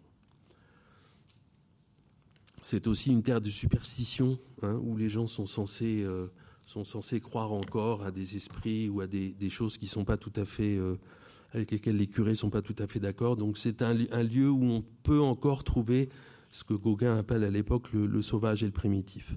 C'est 2.62 2.88
aussi 2.88 3.12
une 3.12 3.24
terre 3.24 3.42
de 3.42 3.50
superstition, 3.50 4.40
hein, 4.62 4.80
où 4.84 4.96
les 4.98 5.10
gens 5.10 5.28
sont 5.28 5.46
censés, 5.46 6.02
euh, 6.04 6.28
sont 6.66 6.84
censés 6.84 7.20
croire 7.20 7.52
encore 7.52 8.04
à 8.04 8.12
des 8.12 8.36
esprits 8.36 8.90
ou 8.90 9.02
à 9.02 9.08
des, 9.08 9.50
choses 9.50 9.78
qui 9.78 9.88
sont 9.88 10.06
pas 10.06 10.18
tout 10.18 10.32
à 10.36 10.46
fait, 10.46 10.78
euh, 10.78 10.98
avec 11.54 11.72
lesquelles 11.72 11.98
les 11.98 12.08
curés 12.08 12.36
sont 12.36 12.50
pas 12.50 12.62
tout 12.62 12.76
à 12.80 12.88
fait 12.88 13.00
d'accord. 13.00 13.36
Donc 13.36 13.58
c'est 13.58 13.82
un, 13.82 13.94
lieu 13.94 14.50
où 14.50 14.64
on 14.64 14.82
peut 15.04 15.22
encore 15.22 15.64
trouver 15.64 16.10
ce 16.54 16.64
que 16.64 16.76
Gauguin 16.76 17.18
appelle 17.18 17.44
à 17.44 17.50
l'époque 17.50 17.92
le, 17.94 18.22
sauvage 18.22 18.62
et 18.62 18.68
le 18.68 18.72
primitif. 18.72 19.36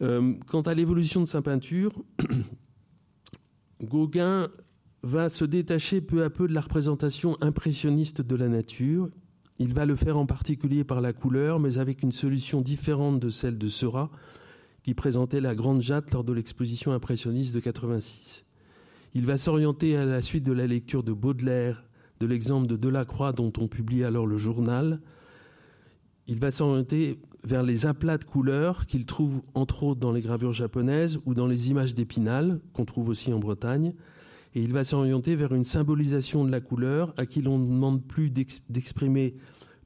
Euh, 0.00 0.34
quant 0.46 0.62
à 0.62 0.72
l'évolution 0.72 1.20
de 1.20 1.26
sa 1.26 1.42
peinture, 1.42 1.92
Gauguin 3.82 4.46
va 5.02 5.28
se 5.28 5.44
détacher 5.44 6.00
peu 6.00 6.22
à 6.22 6.30
peu 6.30 6.46
de 6.46 6.54
la 6.54 6.60
représentation 6.60 7.36
impressionniste 7.40 8.20
de 8.20 8.36
la 8.36 8.48
nature. 8.48 9.10
Il 9.58 9.74
va 9.74 9.86
le 9.86 9.96
faire 9.96 10.16
en 10.16 10.26
particulier 10.26 10.84
par 10.84 11.00
la 11.00 11.12
couleur, 11.12 11.58
mais 11.58 11.78
avec 11.78 12.04
une 12.04 12.12
solution 12.12 12.60
différente 12.60 13.18
de 13.18 13.28
celle 13.28 13.58
de 13.58 13.68
Seurat, 13.68 14.10
qui 14.84 14.94
présentait 14.94 15.40
la 15.40 15.56
Grande 15.56 15.80
Jatte 15.80 16.12
lors 16.12 16.22
de 16.22 16.32
l'exposition 16.32 16.92
impressionniste 16.92 17.52
de 17.52 17.60
86. 17.60 18.44
Il 19.14 19.26
va 19.26 19.36
s'orienter 19.36 19.96
à 19.96 20.04
la 20.04 20.22
suite 20.22 20.44
de 20.44 20.52
la 20.52 20.68
lecture 20.68 21.02
de 21.02 21.12
Baudelaire, 21.12 21.84
de 22.20 22.26
l'exemple 22.26 22.68
de 22.68 22.76
Delacroix 22.76 23.32
dont 23.32 23.52
on 23.58 23.66
publie 23.66 24.04
alors 24.04 24.28
le 24.28 24.38
journal. 24.38 25.00
Il 26.30 26.40
va 26.40 26.50
s'orienter 26.50 27.18
vers 27.42 27.62
les 27.62 27.86
aplats 27.86 28.18
de 28.18 28.24
couleurs 28.24 28.86
qu'il 28.86 29.06
trouve 29.06 29.40
entre 29.54 29.82
autres 29.82 30.00
dans 30.00 30.12
les 30.12 30.20
gravures 30.20 30.52
japonaises 30.52 31.20
ou 31.24 31.32
dans 31.32 31.46
les 31.46 31.70
images 31.70 31.94
d'Épinal, 31.94 32.60
qu'on 32.74 32.84
trouve 32.84 33.08
aussi 33.08 33.32
en 33.32 33.38
Bretagne, 33.38 33.94
et 34.54 34.62
il 34.62 34.74
va 34.74 34.84
s'orienter 34.84 35.36
vers 35.36 35.54
une 35.54 35.64
symbolisation 35.64 36.44
de 36.44 36.50
la 36.50 36.60
couleur 36.60 37.14
à 37.16 37.24
qui 37.24 37.40
l'on 37.40 37.58
ne 37.58 37.66
demande 37.66 38.04
plus 38.04 38.30
d'exprimer 38.30 39.36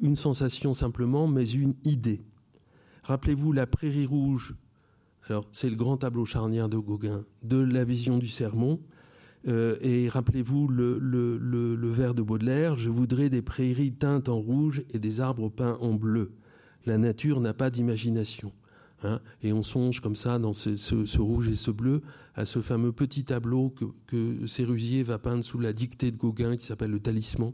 une 0.01 0.17
sensation 0.17 0.75
simplement, 0.75 1.29
mais 1.29 1.49
une 1.49 1.75
idée. 1.85 2.23
Rappelez-vous 3.05 3.53
la 3.53 3.69
prairie 3.69 4.07
rouge, 4.07 4.57
alors 5.29 5.45
c'est 5.53 5.71
le 5.71 5.77
grand 5.77 5.99
tableau 5.99 6.25
charnière 6.25 6.69
de 6.69 6.77
Gauguin, 6.77 7.25
de 7.45 7.59
la 7.59 7.85
vision 7.85 8.19
du 8.19 8.29
sermon, 8.29 8.81
euh, 9.49 9.77
et 9.81 10.09
rappelez-vous 10.09 10.69
le, 10.69 11.93
vers 11.93 12.15
de 12.15 12.23
Baudelaire, 12.23 12.77
je 12.77 12.91
voudrais 12.91 13.29
des 13.29 13.43
prairies 13.43 13.93
teintes 13.93 14.29
en 14.29 14.39
rouge 14.39 14.83
et 14.91 14.99
des 14.99 15.21
arbres 15.21 15.49
peints 15.49 15.79
en 15.81 15.95
bleu. 15.95 16.33
La 16.87 16.99
nature 16.99 17.41
n'a 17.41 17.55
pas 17.55 17.71
d'imagination. 17.71 18.53
Hein, 19.05 19.21
et 19.43 19.53
on 19.53 19.65
songe 19.65 20.01
comme 20.01 20.15
ça, 20.15 20.39
dans 20.39 20.53
ce, 20.53 21.21
rouge 21.21 21.49
et 21.49 21.57
ce 21.57 21.73
bleu, 21.73 22.03
à 22.37 22.47
ce 22.47 22.61
fameux 22.61 22.93
petit 22.93 23.25
tableau 23.25 23.71
que, 23.71 23.87
que 24.07 24.47
Sérusier 24.47 25.03
va 25.03 25.19
peindre 25.19 25.43
sous 25.43 25.59
la 25.59 25.73
dictée 25.73 26.13
de 26.13 26.17
Gauguin, 26.17 26.57
qui 26.57 26.67
s'appelle 26.67 26.93
le 26.93 27.01
Talisman, 27.01 27.53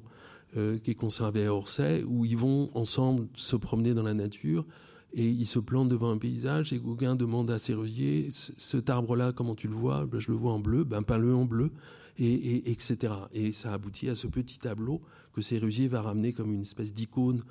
euh, 0.57 0.79
qui 0.79 0.91
est 0.91 0.95
conservé 0.95 1.47
à 1.47 1.55
Orsay, 1.55 2.05
où 2.07 2.25
ils 2.25 2.37
vont 2.37 2.71
ensemble 2.75 3.29
se 3.35 3.57
promener 3.57 3.95
dans 3.95 4.03
la 4.03 4.15
nature, 4.15 4.67
et 5.13 5.27
ils 5.27 5.47
se 5.47 5.59
plantent 5.59 5.89
devant 5.89 6.11
un 6.11 6.19
paysage, 6.19 6.73
et 6.73 6.79
Gauguin 6.79 7.15
demande 7.15 7.51
à 7.51 7.59
Sérusier, 7.59 8.29
cet 8.31 8.91
arbre-là, 8.91 9.33
comment 9.33 9.55
tu 9.55 9.69
le 9.69 9.75
vois? 9.75 10.07
Ben, 10.07 10.21
Je 10.21 10.31
le 10.31 10.37
vois 10.37 10.53
en 10.53 10.61
bleu, 10.61 10.85
ben 10.85 11.03
peins-le 11.03 11.35
en 11.35 11.45
bleu, 11.45 11.71
et, 12.19 12.71
etc. 12.71 13.15
Et 13.33 13.53
ça 13.53 13.73
aboutit 13.73 14.11
à 14.11 14.15
ce 14.15 14.27
petit 14.27 14.59
tableau 14.59 15.01
que 15.33 15.41
Sérusier 15.41 15.89
va 15.89 16.03
ramener 16.03 16.33
comme 16.33 16.53
une 16.53 16.63
espèce 16.63 16.93
d'icône 16.93 17.43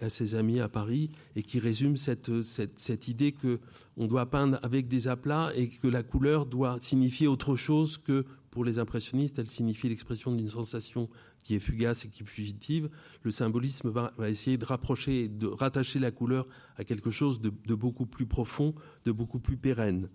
à 0.00 0.10
ses 0.10 0.34
amis 0.34 0.60
à 0.60 0.68
Paris 0.68 1.10
et 1.34 1.42
qui 1.42 1.58
résume 1.58 1.96
cette, 1.96 2.30
cette, 2.42 3.08
idée 3.08 3.32
que 3.32 3.58
on 3.96 4.06
doit 4.06 4.26
peindre 4.26 4.58
avec 4.62 4.86
des 4.86 5.08
aplats 5.08 5.50
et 5.56 5.68
que 5.68 5.88
la 5.88 6.02
couleur 6.02 6.46
doit 6.46 6.76
signifier 6.80 7.26
autre 7.26 7.56
chose 7.56 7.96
que 7.96 8.26
pour 8.50 8.66
les 8.66 8.78
impressionnistes, 8.78 9.38
elle 9.38 9.48
signifie 9.48 9.88
l'expression 9.88 10.30
d'une 10.30 10.48
sensation 10.48 11.08
qui 11.42 11.54
est 11.54 11.60
fugace 11.60 12.04
et 12.04 12.08
qui 12.08 12.22
est 12.22 12.26
fugitive. 12.26 12.90
Le 13.22 13.30
symbolisme 13.30 13.88
va, 13.88 14.12
va, 14.18 14.28
essayer 14.28 14.58
de 14.58 14.64
rapprocher, 14.64 15.28
de 15.28 15.46
rattacher 15.46 15.98
la 15.98 16.10
couleur 16.10 16.44
à 16.76 16.84
quelque 16.84 17.10
chose 17.10 17.40
de, 17.40 17.50
de 17.66 17.74
beaucoup 17.74 18.06
plus 18.06 18.26
profond, 18.26 18.74
de 19.04 19.12
beaucoup 19.12 19.40
plus 19.40 19.56
pérenne. 19.56 20.10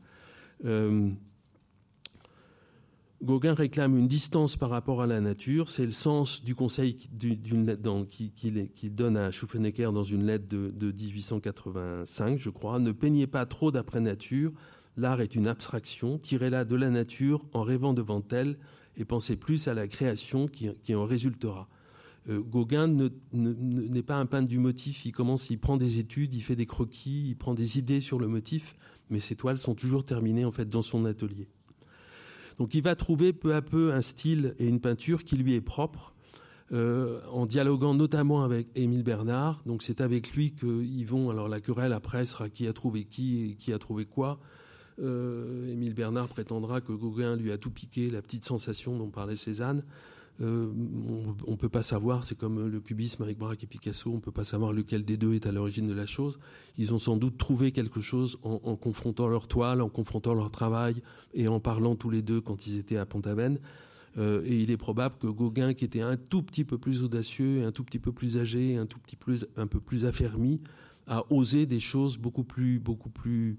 Euh, 0.65 1.11
Gauguin 3.23 3.55
réclame 3.55 3.97
une 3.97 4.07
distance 4.07 4.57
par 4.57 4.69
rapport 4.69 5.01
à 5.01 5.07
la 5.07 5.19
nature. 5.21 5.71
C'est 5.71 5.85
le 5.85 5.91
sens 5.91 6.43
du 6.43 6.53
conseil 6.53 6.97
qu'il 6.97 8.95
donne 8.95 9.17
à 9.17 9.31
Schufenecker 9.31 9.91
dans 9.91 10.03
une 10.03 10.25
lettre 10.25 10.45
de, 10.47 10.91
1885, 10.91 12.37
je 12.37 12.49
crois. 12.51 12.77
Ne 12.77 12.91
peignez 12.91 13.25
pas 13.25 13.47
trop 13.47 13.71
d'après 13.71 14.01
nature. 14.01 14.51
L'art 14.97 15.19
est 15.19 15.33
une 15.33 15.47
abstraction. 15.47 16.19
Tirez-la 16.19 16.63
de 16.63 16.75
la 16.75 16.91
nature 16.91 17.47
en 17.53 17.63
rêvant 17.63 17.93
devant 17.93 18.21
elle 18.31 18.59
et 18.97 19.05
pensez 19.05 19.35
plus 19.35 19.67
à 19.67 19.73
la 19.73 19.87
création 19.87 20.47
qui, 20.47 20.95
en 20.95 21.05
résultera. 21.05 21.67
Euh, 22.29 22.41
Gauguin 22.41 22.87
n'est 23.33 24.03
pas 24.03 24.17
un 24.17 24.27
peintre 24.27 24.49
du 24.49 24.59
motif. 24.59 25.05
Il 25.05 25.11
commence, 25.11 25.49
il 25.49 25.57
prend 25.57 25.77
des 25.77 25.97
études, 25.97 26.35
il 26.35 26.41
fait 26.41 26.55
des 26.55 26.67
croquis, 26.67 27.29
il 27.29 27.35
prend 27.35 27.55
des 27.55 27.79
idées 27.79 28.01
sur 28.01 28.19
le 28.19 28.27
motif, 28.27 28.75
mais 29.09 29.19
ses 29.19 29.35
toiles 29.35 29.57
sont 29.57 29.73
toujours 29.73 30.05
terminées 30.05 30.45
en 30.45 30.51
fait 30.51 30.67
dans 30.67 30.83
son 30.83 31.05
atelier. 31.05 31.47
Donc 32.57 32.73
il 32.73 32.81
va 32.81 32.95
trouver 32.95 33.33
peu 33.33 33.53
à 33.53 33.61
peu 33.61 33.93
un 33.93 34.01
style 34.01 34.55
et 34.57 34.67
une 34.67 34.79
peinture 34.79 35.23
qui 35.23 35.35
lui 35.37 35.53
est 35.53 35.61
propre, 35.61 36.13
euh, 36.73 37.19
en 37.31 37.45
dialoguant 37.45 37.93
notamment 37.93 38.43
avec 38.43 38.67
Émile 38.75 39.03
Bernard. 39.03 39.61
Donc 39.65 39.83
c'est 39.83 40.01
avec 40.01 40.33
lui 40.33 40.53
qu'ils 40.53 41.05
vont. 41.05 41.29
Alors 41.29 41.47
la 41.47 41.61
querelle 41.61 41.93
après 41.93 42.25
sera 42.25 42.49
qui 42.49 42.67
a 42.67 42.73
trouvé 42.73 43.05
qui 43.05 43.51
et 43.51 43.55
qui 43.55 43.73
a 43.73 43.79
trouvé 43.79 44.05
quoi. 44.05 44.39
Euh, 44.99 45.71
Émile 45.71 45.93
Bernard 45.93 46.27
prétendra 46.27 46.81
que 46.81 46.91
Gauguin 46.91 47.35
lui 47.35 47.51
a 47.51 47.57
tout 47.57 47.69
piqué, 47.69 48.09
la 48.09 48.21
petite 48.21 48.45
sensation 48.45 48.97
dont 48.97 49.09
parlait 49.09 49.35
Cézanne. 49.35 49.83
Euh, 50.39 50.71
on 51.47 51.51
ne 51.51 51.55
peut 51.55 51.69
pas 51.69 51.81
savoir, 51.81 52.23
c'est 52.23 52.37
comme 52.37 52.67
le 52.67 52.79
cubisme 52.79 53.23
avec 53.23 53.37
Braque 53.37 53.63
et 53.63 53.67
Picasso, 53.67 54.11
on 54.11 54.15
ne 54.15 54.21
peut 54.21 54.31
pas 54.31 54.43
savoir 54.43 54.71
lequel 54.71 55.03
des 55.03 55.17
deux 55.17 55.33
est 55.33 55.47
à 55.47 55.51
l'origine 55.51 55.87
de 55.87 55.93
la 55.93 56.05
chose. 56.05 56.37
Ils 56.77 56.93
ont 56.93 56.99
sans 56.99 57.17
doute 57.17 57.37
trouvé 57.37 57.71
quelque 57.71 58.01
chose 58.01 58.37
en, 58.43 58.75
confrontant 58.75 59.27
leur 59.27 59.47
toile, 59.47 59.81
en 59.81 59.89
confrontant 59.89 60.33
leur 60.33 60.51
travail 60.51 61.01
et 61.33 61.47
en 61.47 61.59
parlant 61.59 61.95
tous 61.95 62.11
les 62.11 62.21
deux 62.21 62.39
quand 62.39 62.67
ils 62.67 62.77
étaient 62.77 62.97
à 62.97 63.05
Pont-Aven. 63.05 63.59
Euh, 64.17 64.43
et 64.45 64.61
il 64.61 64.71
est 64.71 64.77
probable 64.77 65.15
que 65.19 65.27
Gauguin, 65.27 65.73
qui 65.73 65.85
était 65.85 66.01
un 66.01 66.17
tout 66.17 66.43
petit 66.43 66.63
peu 66.63 66.77
plus 66.77 67.03
audacieux, 67.03 67.65
un 67.65 67.71
tout 67.71 67.83
petit 67.83 67.99
peu 67.99 68.11
plus 68.11 68.37
âgé, 68.37 68.77
un 68.77 68.85
tout 68.85 68.99
petit 68.99 69.15
peu, 69.15 69.35
un 69.57 69.67
peu 69.67 69.79
plus 69.79 70.05
affermi, 70.05 70.61
a 71.07 71.23
osé 71.31 71.65
des 71.65 71.79
choses 71.79 72.17
beaucoup 72.17 72.43
plus, 72.43 72.79
beaucoup 72.79 73.09
plus 73.09 73.57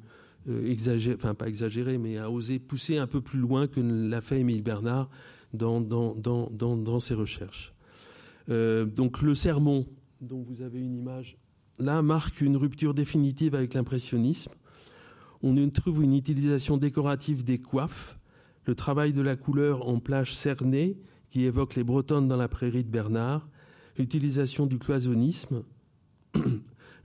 euh, 0.49 0.69
exagérées, 0.71 1.17
enfin 1.17 1.35
pas 1.35 1.49
exagérées, 1.49 1.99
mais 1.99 2.19
a 2.19 2.31
osé 2.31 2.59
pousser 2.59 2.99
un 2.99 3.07
peu 3.07 3.21
plus 3.21 3.39
loin 3.39 3.67
que 3.67 3.81
l'a 3.81 4.21
fait 4.21 4.41
Émile 4.41 4.63
Bernard 4.63 5.09
dans, 5.53 7.01
ses 7.01 7.15
recherches. 7.15 7.75
Euh, 8.49 8.85
donc 8.87 9.23
le 9.23 9.35
sermon, 9.35 9.87
dont 10.21 10.43
vous 10.43 10.63
avez 10.63 10.81
une 10.81 10.97
image, 10.97 11.37
là 11.79 12.03
marque 12.03 12.41
une 12.41 12.57
rupture 12.57 12.95
définitive 12.95 13.55
avec 13.55 13.75
l'impressionnisme. 13.75 14.53
On 15.43 15.57
y 15.57 15.71
trouve 15.71 16.03
une 16.03 16.15
utilisation 16.15 16.77
décorative 16.77 17.45
des 17.45 17.59
coiffes, 17.59 18.19
le 18.65 18.75
travail 18.75 19.13
de 19.13 19.23
la 19.23 19.37
couleur 19.37 19.89
en 19.89 20.01
plage 20.01 20.35
cernée 20.35 20.99
qui 21.31 21.45
évoque 21.45 21.75
les 21.75 21.85
Bretonnes 21.85 22.29
dans 22.29 22.37
la 22.37 22.49
prairie 22.49 22.85
de 22.85 22.91
Bernard, 22.91 23.49
l'utilisation 23.97 24.67
du 24.67 24.79
cloisonnisme. 24.79 25.63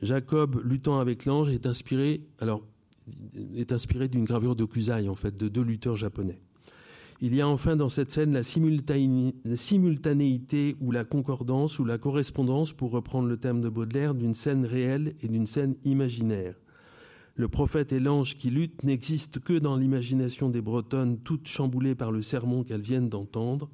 Jacob 0.02 0.62
luttant 0.64 1.00
avec 1.00 1.26
l'ange 1.26 1.50
est 1.50 1.66
inspiré, 1.66 2.26
alors, 2.40 2.66
est 3.56 3.72
inspiré 3.72 4.08
d'une 4.08 4.24
gravure 4.26 4.56
d'Okusai, 4.56 5.08
en 5.08 5.16
fait, 5.16 5.36
de 5.36 5.48
deux 5.48 5.62
lutteurs 5.62 5.96
japonais. 5.96 6.40
Il 7.26 7.34
y 7.34 7.40
a 7.40 7.48
enfin 7.48 7.78
dans 7.78 7.88
cette 7.88 8.12
scène 8.12 8.34
la, 8.34 8.44
simultanéité 8.44 10.76
ou 10.82 10.92
la 10.92 11.06
concordance 11.06 11.80
ou 11.80 11.86
la 11.86 11.98
correspondance, 11.98 12.74
pour 12.74 12.92
reprendre 12.92 13.30
le 13.30 13.38
terme 13.38 13.62
de 13.62 13.70
Baudelaire, 13.70 14.14
d'une 14.14 14.34
scène 14.34 14.66
réelle 14.66 15.16
et 15.24 15.30
d'une 15.30 15.48
scène 15.48 15.78
imaginaire. 15.86 16.56
Le 17.36 17.48
prophète 17.48 17.94
et 17.94 18.02
l'ange 18.02 18.38
qui 18.38 18.50
luttent 18.50 18.84
n'existent 18.84 19.40
que 19.40 19.58
dans 19.58 19.78
l'imagination 19.78 20.50
des 20.50 20.62
Bretonnes, 20.62 21.18
toutes 21.18 21.48
chamboulées 21.48 21.96
par 21.96 22.12
le 22.12 22.22
sermon 22.22 22.66
qu'elles 22.66 22.82
viennent 22.82 23.08
d'entendre. 23.08 23.70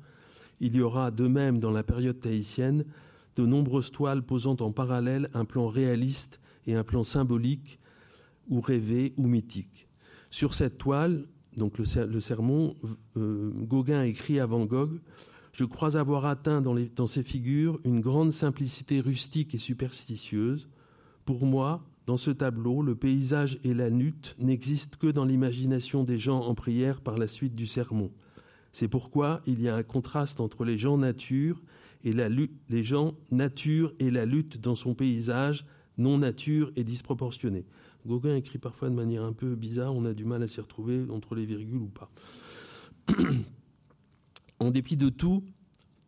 Il 0.60 0.76
y 0.76 0.82
aura 0.82 1.10
de 1.10 1.26
même 1.26 1.58
dans 1.58 1.72
la 1.72 1.82
période 1.82 2.20
tahitienne 2.20 2.86
de 3.36 3.48
nombreuses 3.48 3.90
toiles 3.90 4.22
posant 4.22 4.58
en 4.60 4.72
parallèle 4.72 5.28
un 5.34 5.46
plan 5.46 5.68
réaliste 5.68 6.40
et 6.68 6.76
un 6.76 6.84
plan 6.84 7.04
symbolique 7.04 7.80
ou 8.48 8.62
rêvé 8.62 9.16
ou 9.18 9.26
mythique. 9.26 9.88
Sur 10.30 10.54
cette 10.54 10.78
toile, 10.78 11.26
donc 11.58 11.78
le, 11.78 11.86
sermon, 12.20 12.76
euh, 13.18 13.52
Gauguin 13.54 14.04
écrit 14.04 14.40
à 14.40 14.46
Van 14.46 14.66
Gogh 14.66 15.00
Je 15.52 15.66
crois 15.66 15.98
avoir 15.98 16.26
atteint 16.26 16.62
dans, 16.62 17.08
ces 17.08 17.24
figures 17.24 17.80
une 17.84 18.02
grande 18.02 18.32
simplicité 18.32 19.00
rustique 19.02 19.56
et 19.56 19.58
superstitieuse. 19.58 20.68
Pour 21.26 21.46
moi, 21.46 21.84
dans 22.06 22.18
ce 22.18 22.32
tableau, 22.32 22.82
le 22.82 22.96
paysage 22.96 23.60
et 23.64 23.74
la 23.74 23.90
lutte 23.90 24.36
n'existent 24.40 24.98
que 25.00 25.08
dans 25.08 25.26
l'imagination 25.26 26.04
des 26.04 26.18
gens 26.18 26.42
en 26.42 26.56
prière 26.56 27.02
par 27.02 27.18
la 27.18 27.28
suite 27.28 27.56
du 27.56 27.68
sermon. 27.68 28.12
C'est 28.72 28.88
pourquoi 28.88 29.42
il 29.46 29.62
y 29.62 29.70
a 29.70 29.76
un 29.76 29.84
contraste 29.84 30.40
entre 30.40 30.64
les 30.64 30.78
gens 30.78 30.98
nature 30.98 31.62
et 32.04 32.14
la 32.14 32.30
lutte, 32.30 32.58
les 32.70 32.84
gens 32.84 33.16
nature 33.32 33.94
et 34.00 34.12
la 34.12 34.26
lutte 34.26 34.62
dans 34.62 34.76
son 34.76 34.94
paysage 34.94 35.66
non-nature 35.98 36.72
et 36.76 36.84
disproportionnée. 36.84 37.66
Gauguin 38.06 38.36
écrit 38.36 38.58
parfois 38.58 38.90
de 38.90 38.96
manière 38.96 39.24
un 39.24 39.34
peu 39.34 39.56
bizarre, 39.56 39.96
on 39.96 40.06
a 40.06 40.14
du 40.14 40.26
mal 40.26 40.44
à 40.44 40.48
s'y 40.48 40.62
retrouver 40.62 41.06
entre 41.10 41.36
les 41.36 41.46
virgules 41.46 41.82
ou 41.82 41.90
pas. 41.90 42.12
en 44.60 44.72
dépit 44.72 44.98
de 44.98 45.10
tout, 45.10 45.44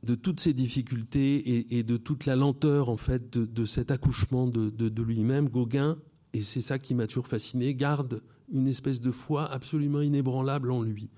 de 0.03 0.15
toutes 0.15 0.39
ces 0.39 0.53
difficultés 0.53 1.75
et, 1.77 1.83
de 1.83 1.97
toute 1.97 2.25
la 2.25 2.35
lenteur 2.35 2.89
en 2.89 2.97
fait 2.97 3.37
de, 3.37 3.65
cet 3.65 3.91
accouchement 3.91 4.47
de, 4.47 5.01
lui-même, 5.01 5.49
Gauguin, 5.49 5.97
et 6.33 6.41
c'est 6.41 6.61
ça 6.61 6.79
qui 6.79 6.95
m'a 6.95 7.07
toujours 7.07 7.27
fasciné, 7.27 7.73
garde 7.75 8.21
une 8.51 8.67
espèce 8.67 9.01
de 9.01 9.11
foi 9.11 9.49
absolument 9.49 10.01
inébranlable 10.01 10.71
en 10.71 10.81
lui. 10.81 11.09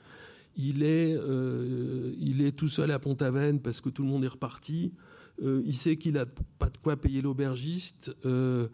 Il 0.56 0.84
est, 0.84 1.16
euh, 1.16 2.14
il 2.20 2.44
est 2.44 2.52
tout 2.52 2.70
seul 2.70 2.92
à 2.92 3.00
Pont-Aven 3.00 3.60
parce 3.60 3.82
que 3.82 3.90
tout 3.90 4.04
le 4.04 4.10
monde 4.10 4.24
est 4.24 4.28
reparti. 4.28 4.94
Euh, 5.42 5.64
il 5.66 5.76
sait 5.76 5.98
qu'il 5.98 6.14
n'a 6.14 6.28
pas 6.28 6.70
de 6.70 6.78
quoi 6.78 6.96
payer 6.96 7.24
l'aubergiste. 7.24 8.14
Euh, 8.26 8.68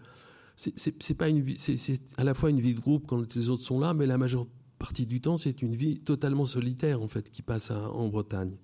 c'est 0.59 2.01
à 2.17 2.23
la 2.25 2.33
fois 2.33 2.49
une 2.49 2.59
vie 2.59 2.73
de 2.73 2.81
groupe 2.81 3.07
quand 3.07 3.33
les 3.35 3.49
autres 3.49 3.63
sont 3.63 3.79
là, 3.79 3.93
mais 3.93 4.05
la 4.05 4.17
majeure 4.17 4.45
partie 4.77 5.05
du 5.05 5.21
temps, 5.21 5.37
c'est 5.37 5.61
une 5.61 5.73
vie 5.73 5.99
totalement 5.99 6.45
solitaire 6.45 7.01
en 7.01 7.07
fait 7.07 7.31
qui 7.31 7.41
passe 7.41 7.71
en 7.71 8.09
Bretagne. 8.09 8.57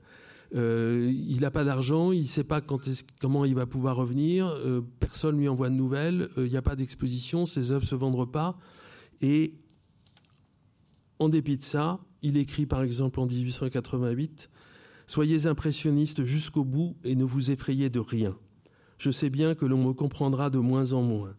Euh, 0.55 1.09
il 1.11 1.39
n'a 1.39 1.51
pas 1.51 1.63
d'argent, 1.63 2.11
il 2.11 2.21
ne 2.21 2.27
sait 2.27 2.43
pas 2.43 2.61
comment 3.19 3.45
il 3.45 3.55
va 3.55 3.65
pouvoir 3.65 3.95
revenir, 3.95 4.47
euh, 4.47 4.81
personne 4.99 5.37
lui 5.37 5.47
envoie 5.47 5.69
de 5.69 5.75
nouvelles, 5.75 6.29
euh, 6.37 6.45
il 6.45 6.51
n'y 6.51 6.57
a 6.57 6.61
pas 6.61 6.75
d'exposition, 6.75 7.45
ses 7.45 7.71
œuvres 7.71 7.85
se 7.85 7.95
vendront 7.95 8.27
pas. 8.27 8.57
Et 9.21 9.55
en 11.19 11.29
dépit 11.29 11.57
de 11.57 11.63
ça, 11.63 11.99
il 12.21 12.37
écrit 12.37 12.65
par 12.65 12.83
exemple 12.83 13.19
en 13.19 13.25
1888 13.25 14.49
Soyez 15.07 15.45
impressionniste 15.45 16.25
jusqu'au 16.25 16.63
bout 16.63 16.97
et 17.03 17.15
ne 17.15 17.23
vous 17.23 17.51
effrayez 17.51 17.89
de 17.89 17.99
rien. 17.99 18.35
Je 18.97 19.11
sais 19.11 19.29
bien 19.29 19.53
que 19.53 19.65
l'on 19.65 19.83
me 19.83 19.93
comprendra 19.93 20.49
de 20.49 20.57
moins 20.57 20.93
en 20.93 21.03
moins. 21.03 21.35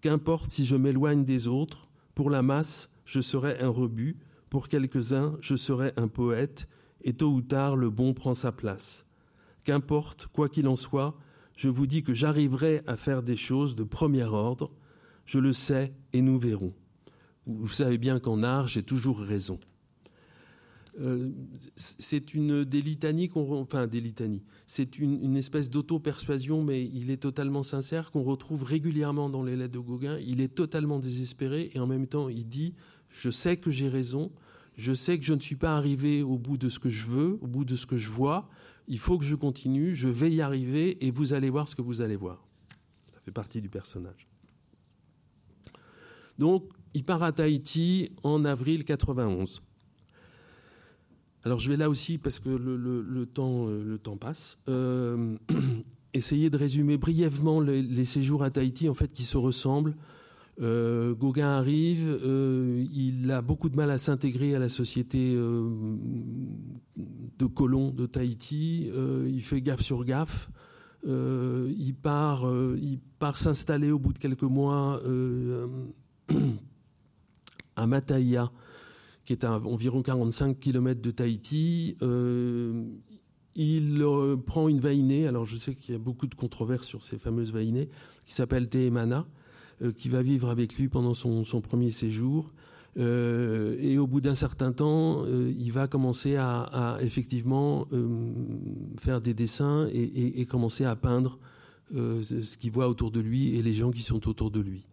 Qu'importe 0.00 0.50
si 0.50 0.64
je 0.64 0.76
m'éloigne 0.76 1.24
des 1.24 1.46
autres, 1.46 1.88
pour 2.14 2.30
la 2.30 2.42
masse, 2.42 2.90
je 3.04 3.20
serai 3.20 3.60
un 3.60 3.68
rebut, 3.68 4.16
pour 4.48 4.68
quelques-uns, 4.68 5.36
je 5.40 5.56
serai 5.56 5.92
un 5.96 6.08
poète, 6.08 6.68
et 7.02 7.12
tôt 7.12 7.30
ou 7.30 7.42
tard 7.42 7.76
le 7.76 7.90
bon 7.90 8.14
prend 8.14 8.34
sa 8.34 8.52
place. 8.52 9.06
Qu'importe, 9.64 10.26
quoi 10.28 10.48
qu'il 10.48 10.68
en 10.68 10.76
soit, 10.76 11.16
je 11.54 11.68
vous 11.68 11.86
dis 11.86 12.02
que 12.02 12.14
j'arriverai 12.14 12.82
à 12.86 12.96
faire 12.96 13.22
des 13.22 13.36
choses 13.36 13.74
de 13.74 13.84
premier 13.84 14.24
ordre, 14.24 14.72
je 15.26 15.38
le 15.38 15.52
sais 15.52 15.92
et 16.12 16.22
nous 16.22 16.38
verrons. 16.38 16.72
Vous 17.46 17.68
savez 17.68 17.98
bien 17.98 18.18
qu'en 18.18 18.42
art, 18.42 18.68
j'ai 18.68 18.82
toujours 18.82 19.20
raison. 19.20 19.60
Euh, 20.98 21.30
c'est 21.76 22.34
une 22.34 22.64
des 22.64 22.98
enfin 23.60 23.86
des. 23.86 24.02
C'est 24.66 24.98
espèce 25.36 25.70
d'auto-persuasion, 25.70 26.64
mais 26.64 26.84
il 26.84 27.10
est 27.10 27.18
totalement 27.18 27.62
sincère 27.62 28.10
qu'on 28.10 28.22
retrouve 28.22 28.64
régulièrement 28.64 29.30
dans 29.30 29.42
les 29.42 29.56
lettres 29.56 29.74
de 29.74 29.78
Gauguin. 29.78 30.18
Il 30.18 30.40
est 30.40 30.54
totalement 30.54 30.98
désespéré 30.98 31.70
et 31.74 31.78
en 31.78 31.86
même 31.86 32.06
temps 32.06 32.28
il 32.28 32.46
dit 32.46 32.74
je 33.08 33.30
sais 33.30 33.56
que 33.56 33.70
j'ai 33.70 33.88
raison, 33.88 34.32
je 34.76 34.92
sais 34.94 35.18
que 35.18 35.24
je 35.24 35.34
ne 35.34 35.40
suis 35.40 35.56
pas 35.56 35.76
arrivé 35.76 36.22
au 36.22 36.38
bout 36.38 36.56
de 36.56 36.68
ce 36.68 36.78
que 36.78 36.90
je 36.90 37.06
veux, 37.06 37.38
au 37.40 37.46
bout 37.46 37.64
de 37.64 37.76
ce 37.76 37.86
que 37.86 37.98
je 37.98 38.08
vois. 38.08 38.48
Il 38.88 38.98
faut 38.98 39.18
que 39.18 39.24
je 39.24 39.34
continue, 39.34 39.94
je 39.94 40.08
vais 40.08 40.30
y 40.30 40.40
arriver 40.40 41.04
et 41.04 41.10
vous 41.10 41.32
allez 41.32 41.50
voir 41.50 41.68
ce 41.68 41.76
que 41.76 41.82
vous 41.82 42.00
allez 42.00 42.16
voir. 42.16 42.44
Ça 43.12 43.20
fait 43.24 43.30
partie 43.30 43.60
du 43.60 43.68
personnage. 43.68 44.26
Donc, 46.38 46.64
il 46.94 47.04
part 47.04 47.22
à 47.22 47.32
Tahiti 47.32 48.10
en 48.22 48.44
avril 48.44 48.84
91. 48.84 49.62
Alors, 51.44 51.58
je 51.58 51.70
vais 51.70 51.76
là 51.78 51.88
aussi, 51.88 52.18
parce 52.18 52.38
que 52.38 52.50
le, 52.50 53.26
temps, 53.26 53.66
euh, 53.66 53.82
le 53.82 53.98
temps, 53.98 54.18
passe, 54.18 54.58
euh, 54.68 55.36
essayer 56.12 56.50
de 56.50 56.58
résumer 56.58 56.98
brièvement 56.98 57.60
les, 57.60 58.04
séjours 58.04 58.42
à 58.42 58.50
Tahiti, 58.50 58.88
en 58.90 58.94
fait, 58.94 59.10
qui 59.10 59.22
se 59.22 59.38
ressemblent. 59.38 59.96
Euh, 60.60 61.14
Gauguin 61.14 61.48
arrive, 61.48 62.20
il 62.92 63.30
a 63.30 63.40
beaucoup 63.40 63.70
de 63.70 63.76
mal 63.76 63.90
à 63.90 63.96
s'intégrer 63.96 64.54
à 64.54 64.58
la 64.58 64.68
société 64.68 65.34
de 65.34 65.86
colons 67.46 67.90
de 67.90 68.04
Tahiti. 68.04 68.90
il 69.26 69.42
fait 69.42 69.62
gaffe 69.62 69.80
sur 69.80 70.04
gaffe. 70.04 70.50
il 71.06 71.94
part, 72.02 72.44
il 72.76 72.98
part 73.18 73.38
s'installer 73.38 73.90
au 73.90 73.98
bout 73.98 74.12
de 74.12 74.18
quelques 74.18 74.42
mois 74.42 75.00
à 77.76 77.86
Mataia, 77.86 78.52
qui 79.30 79.34
est 79.34 79.44
à 79.44 79.60
environ 79.60 80.02
45 80.02 80.58
km 80.58 81.00
de 81.00 81.12
Tahiti. 81.12 81.96
il 83.54 84.04
prend 84.44 84.66
une 84.66 84.80
vainée, 84.80 85.28
alors 85.28 85.44
je 85.44 85.54
sais 85.54 85.76
qu'il 85.76 85.92
y 85.92 85.94
a 85.94 86.00
beaucoup 86.00 86.26
de 86.26 86.34
controverses 86.34 86.88
sur 86.88 87.04
ces 87.04 87.16
fameuses 87.16 87.52
vainées, 87.52 87.88
qui 88.24 88.32
s'appelle 88.32 88.68
Tehemana 88.68 89.28
euh, 89.82 89.92
qui 89.92 90.08
va 90.08 90.20
vivre 90.20 90.48
avec 90.50 90.76
lui 90.76 90.88
pendant 90.88 91.14
son, 91.14 91.44
premier 91.60 91.92
séjour. 91.92 92.52
Euh, 92.98 93.76
et 93.78 93.98
au 93.98 94.08
bout 94.08 94.20
d'un 94.20 94.34
certain 94.34 94.72
temps, 94.72 95.22
euh, 95.24 95.52
il 95.56 95.70
va 95.70 95.86
commencer 95.86 96.34
à, 96.34 96.98
effectivement 97.00 97.86
faire 98.98 99.20
des 99.20 99.32
dessins 99.32 99.86
et, 99.92 100.44
commencer 100.46 100.84
à 100.84 100.96
peindre 100.96 101.38
ce 101.94 102.56
qu'il 102.56 102.72
voit 102.72 102.88
autour 102.88 103.12
de 103.12 103.20
lui 103.20 103.56
et 103.56 103.62
les 103.62 103.74
gens 103.74 103.92
qui 103.92 104.02
sont 104.02 104.28
autour 104.28 104.50
de 104.50 104.58
lui. 104.58 104.88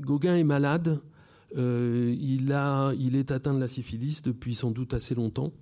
Gauguin 0.00 0.36
est 0.36 0.44
malade. 0.44 1.02
Il, 1.56 2.52
a, 2.52 2.92
il 2.98 3.16
est 3.16 3.30
atteint 3.30 3.54
de 3.54 3.60
la 3.60 3.68
syphilis 3.68 4.22
depuis 4.22 4.54
sans 4.54 4.70
doute 4.70 4.94
assez 4.94 5.14
longtemps. 5.14 5.52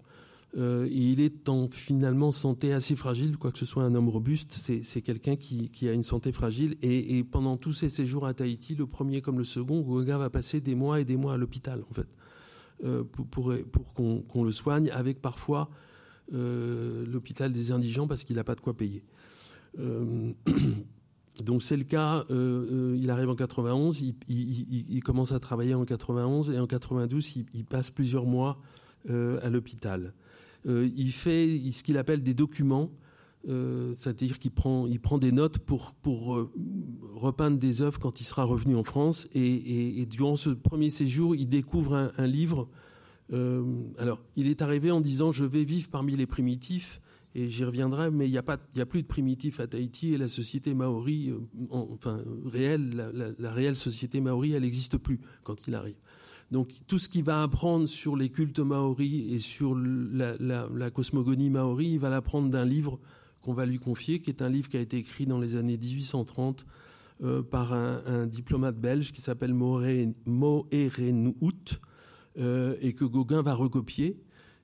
Euh, 0.57 0.89
il 0.91 1.21
est 1.21 1.49
en 1.49 1.69
finalement 1.71 2.33
santé 2.33 2.73
assez 2.73 2.97
fragile, 2.97 3.37
quoi 3.37 3.53
que 3.53 3.59
ce 3.59 3.67
soit 3.67 3.85
un 3.85 3.95
homme 3.95 4.09
robuste, 4.09 4.53
c'est 4.53 5.03
quelqu'un 5.03 5.37
qui, 5.37 5.71
a 5.89 5.93
une 5.93 6.03
santé 6.03 6.33
fragile. 6.33 6.77
Et, 6.83 7.23
pendant 7.23 7.57
tous 7.57 7.73
ses 7.73 7.89
séjours 7.89 8.27
à 8.27 8.35
Tahiti, 8.35 8.75
le 8.75 8.87
premier 8.87 9.21
comme 9.21 9.39
le 9.39 9.45
second, 9.45 9.81
Gauguin 9.81 10.19
va 10.19 10.31
passer 10.31 10.61
des 10.61 10.75
mois 10.75 11.01
et 11.01 11.05
des 11.05 11.17
mois 11.17 11.35
à 11.35 11.37
l'hôpital, 11.37 11.85
en 11.89 11.95
fait, 11.95 12.09
euh, 12.85 13.05
pour, 13.05 13.55
qu'on 13.95 14.45
le 14.45 14.51
soigne, 14.51 14.91
avec 14.91 15.23
parfois 15.23 15.71
euh, 16.33 17.07
l'hôpital 17.07 17.53
des 17.53 17.71
indigents 17.71 18.09
parce 18.09 18.25
qu'il 18.25 18.37
n'a 18.37 18.45
pas 18.45 18.55
de 18.55 18.61
quoi 18.61 18.77
payer. 18.77 19.05
donc 21.43 21.63
c'est 21.63 21.77
le 21.77 21.85
cas, 21.85 22.25
il 22.31 23.11
arrive 23.11 23.29
en 23.29 23.35
91, 23.35 24.01
il, 24.29 25.03
commence 25.03 25.33
à 25.33 25.41
travailler 25.41 25.75
en 25.75 25.85
91 25.85 26.51
et 26.51 26.59
en 26.59 26.67
92, 26.67 27.37
il 27.55 27.65
passe 27.65 27.91
plusieurs 27.91 28.27
mois 28.27 28.59
à 29.09 29.49
l'hôpital. 29.49 30.13
Euh, 30.67 30.89
il 30.95 31.13
fait 31.13 31.59
ce 31.73 31.83
qu'il 31.83 31.99
appelle 31.99 32.23
des 32.23 32.35
documents, 32.35 32.91
euh, 33.49 33.95
c'est-à-dire 33.97 34.39
qu'il 34.39 34.51
prend, 34.51 34.87
il 34.87 35.01
prend 35.01 35.19
des 35.19 35.33
notes 35.33 35.59
pour, 35.59 35.93
pour 35.95 36.37
euh, 36.37 36.53
repeindre 37.15 37.59
des 37.59 37.81
œuvres 37.81 37.99
quand 37.99 38.21
il 38.21 38.25
sera 38.25 38.45
revenu 38.45 38.77
en 38.77 38.85
France. 38.85 39.27
Et, 39.33 40.05
durant 40.07 40.37
ce 40.37 40.51
premier 40.51 40.91
séjour, 40.91 41.35
il 41.35 41.49
découvre 41.49 42.11
un, 42.17 42.27
livre. 42.27 42.69
alors, 43.99 44.21
il 44.37 44.49
est 44.49 44.61
arrivé 44.61 44.91
en 44.91 45.01
disant 45.01 45.33
Je 45.33 45.45
vais 45.45 45.65
vivre 45.65 45.89
parmi 45.89 46.17
les 46.17 46.27
primitifs, 46.27 47.01
et 47.35 47.49
j'y 47.49 47.65
reviendrai, 47.65 48.11
mais 48.11 48.27
il 48.29 48.33
n'y 48.33 48.39
a, 48.39 48.87
plus 48.87 49.03
de 49.03 49.07
primitifs 49.07 49.61
à 49.61 49.67
Tahiti, 49.67 50.15
et 50.15 50.19
la 50.19 50.29
société 50.29 50.75
maori, 50.75 51.33
enfin, 51.71 52.23
réelle, 52.45 53.13
la, 53.39 53.53
réelle 53.53 53.77
société 53.77 54.21
maori, 54.21 54.53
elle 54.53 54.63
n'existe 54.63 54.99
plus 54.99 55.21
quand 55.45 55.69
il 55.69 55.75
arrive. 55.75 55.97
Donc 56.51 56.73
tout 56.89 56.99
ce 56.99 57.09
qu'il 57.09 57.23
va 57.23 57.43
apprendre 57.43 57.89
sur 57.89 58.17
les 58.17 58.29
cultes 58.29 58.59
maoris 58.59 59.33
et 59.33 59.39
sur 59.39 59.77
la, 59.77 60.91
cosmogonie 60.91 61.51
maori, 61.51 61.93
il 61.93 62.01
va 62.01 62.11
l'apprendre 62.11 62.51
d'un 62.51 62.65
livre 62.65 62.99
qu'on 63.41 63.55
va 63.55 63.65
lui 63.65 63.79
confier, 63.79 64.21
qui 64.21 64.31
est 64.31 64.43
un 64.43 64.49
livre 64.49 64.69
qui 64.69 64.77
a 64.77 64.81
été 64.81 64.97
écrit 64.97 65.27
dans 65.27 65.39
les 65.39 65.55
années 65.57 65.79
1830 65.79 66.67
euh, 67.23 67.43
par 67.43 67.73
un, 67.73 68.27
diplomate 68.27 68.77
belge 68.77 69.13
qui 69.13 69.21
s'appelle 69.21 69.55
Moerenhout 69.55 70.13
euh, 72.39 72.77
et 72.81 72.93
que 72.93 73.05
Gauguin 73.05 73.43
va 73.43 73.55
recopier. 73.55 74.21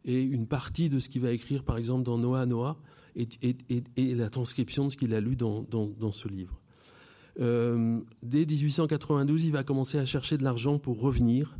Et 0.06 0.22
une 0.22 0.46
partie 0.46 0.88
de 0.88 0.98
ce 0.98 1.08
qu'il 1.08 1.22
va 1.22 1.32
écrire, 1.32 1.64
par 1.64 1.76
exemple, 1.76 2.04
dans 2.04 2.16
Noah 2.16 2.46
Noah, 2.46 2.78
est, 3.16 4.14
la 4.14 4.30
transcription 4.30 4.86
de 4.86 4.90
ce 4.90 4.96
qu'il 4.96 5.14
a 5.14 5.20
lu 5.20 5.36
dans, 5.36 6.12
ce 6.12 6.28
livre. 6.28 6.60
Euh, 7.40 8.00
dès 8.22 8.46
1892, 8.46 9.44
il 9.44 9.52
va 9.52 9.62
commencer 9.62 9.98
à 9.98 10.06
chercher 10.06 10.38
de 10.38 10.44
l'argent 10.44 10.78
pour 10.78 11.00
revenir. 11.00 11.56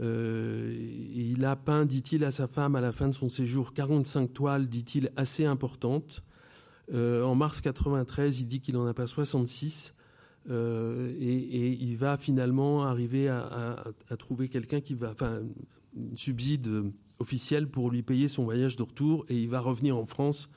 Euh, 0.00 0.74
il 1.14 1.44
a 1.44 1.56
peint, 1.56 1.86
dit-il 1.86 2.24
à 2.24 2.30
sa 2.30 2.46
femme 2.46 2.76
à 2.76 2.80
la 2.80 2.92
fin 2.92 3.08
de 3.08 3.14
son 3.14 3.28
séjour, 3.28 3.72
45 3.72 4.32
toiles, 4.32 4.68
dit-il, 4.68 5.10
assez 5.16 5.44
importantes. 5.46 6.22
Euh, 6.92 7.22
en 7.22 7.34
mars 7.34 7.60
93, 7.60 8.40
il 8.40 8.46
dit 8.46 8.60
qu'il 8.60 8.76
en 8.76 8.86
a 8.86 8.94
pas 8.94 9.06
66. 9.06 9.94
Euh, 10.48 11.12
et, 11.18 11.72
il 11.72 11.96
va 11.96 12.16
finalement 12.16 12.84
arriver 12.84 13.28
à, 13.28 13.84
trouver 14.18 14.48
quelqu'un 14.48 14.80
qui 14.80 14.94
va, 14.94 15.10
enfin, 15.10 15.40
une 15.96 16.16
subside 16.16 16.92
officielle 17.18 17.68
pour 17.68 17.90
lui 17.90 18.02
payer 18.02 18.28
son 18.28 18.44
voyage 18.44 18.76
de 18.76 18.82
retour, 18.82 19.24
et 19.28 19.36
il 19.36 19.48
va 19.48 19.60
revenir 19.60 19.96
en 19.96 20.06
France 20.06 20.48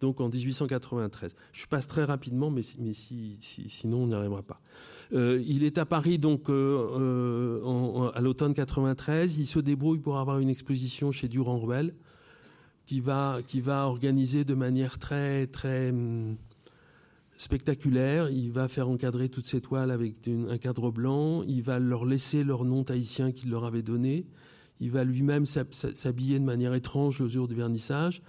donc 0.00 0.20
en 0.20 0.28
1893. 0.28 1.34
Je 1.52 1.66
passe 1.66 1.86
très 1.86 2.04
rapidement, 2.04 2.50
mais, 2.50 2.62
mais 2.78 2.94
si, 2.94 3.38
sinon 3.68 4.04
on 4.04 4.06
n'y 4.08 4.14
arrivera 4.14 4.42
pas. 4.42 4.60
Euh, 5.12 5.42
il 5.46 5.62
est 5.64 5.78
à 5.78 5.86
Paris 5.86 6.18
donc 6.18 6.50
euh, 6.50 7.62
euh, 7.64 8.10
à 8.12 8.20
l'automne 8.20 8.54
93. 8.54 9.38
Il 9.38 9.46
se 9.46 9.58
débrouille 9.58 9.98
pour 9.98 10.18
avoir 10.18 10.38
une 10.38 10.50
exposition 10.50 11.12
chez 11.12 11.28
Durand-Ruel, 11.28 11.94
qui 12.86 13.00
va 13.00 13.40
qui 13.46 13.60
va 13.60 13.86
organiser 13.86 14.44
de 14.44 14.54
manière 14.54 14.98
très 14.98 15.46
très 15.46 15.90
hum, 15.90 16.36
spectaculaire. 17.36 18.30
Il 18.30 18.50
va 18.50 18.68
faire 18.68 18.88
encadrer 18.88 19.28
toutes 19.28 19.46
ces 19.46 19.60
toiles 19.60 19.90
avec 19.90 20.28
un 20.28 20.58
cadre 20.58 20.90
blanc. 20.90 21.42
Il 21.44 21.62
va 21.62 21.78
leur 21.78 22.04
laisser 22.04 22.44
leur 22.44 22.64
nom 22.64 22.84
tahitien 22.84 23.32
qu'il 23.32 23.50
leur 23.50 23.64
avait 23.64 23.82
donné. 23.82 24.26
Il 24.80 24.90
va 24.90 25.04
lui-même 25.04 25.46
s'habiller 25.46 26.38
de 26.38 26.44
manière 26.44 26.74
étrange 26.74 27.20
le 27.20 27.28
jour 27.28 27.48
du 27.48 27.54
vernissage, 27.54 28.22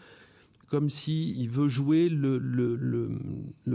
comme 0.68 0.89
s'il 0.89 1.50
veut 1.50 1.68
jouer 1.68 2.10
le, 2.10 3.10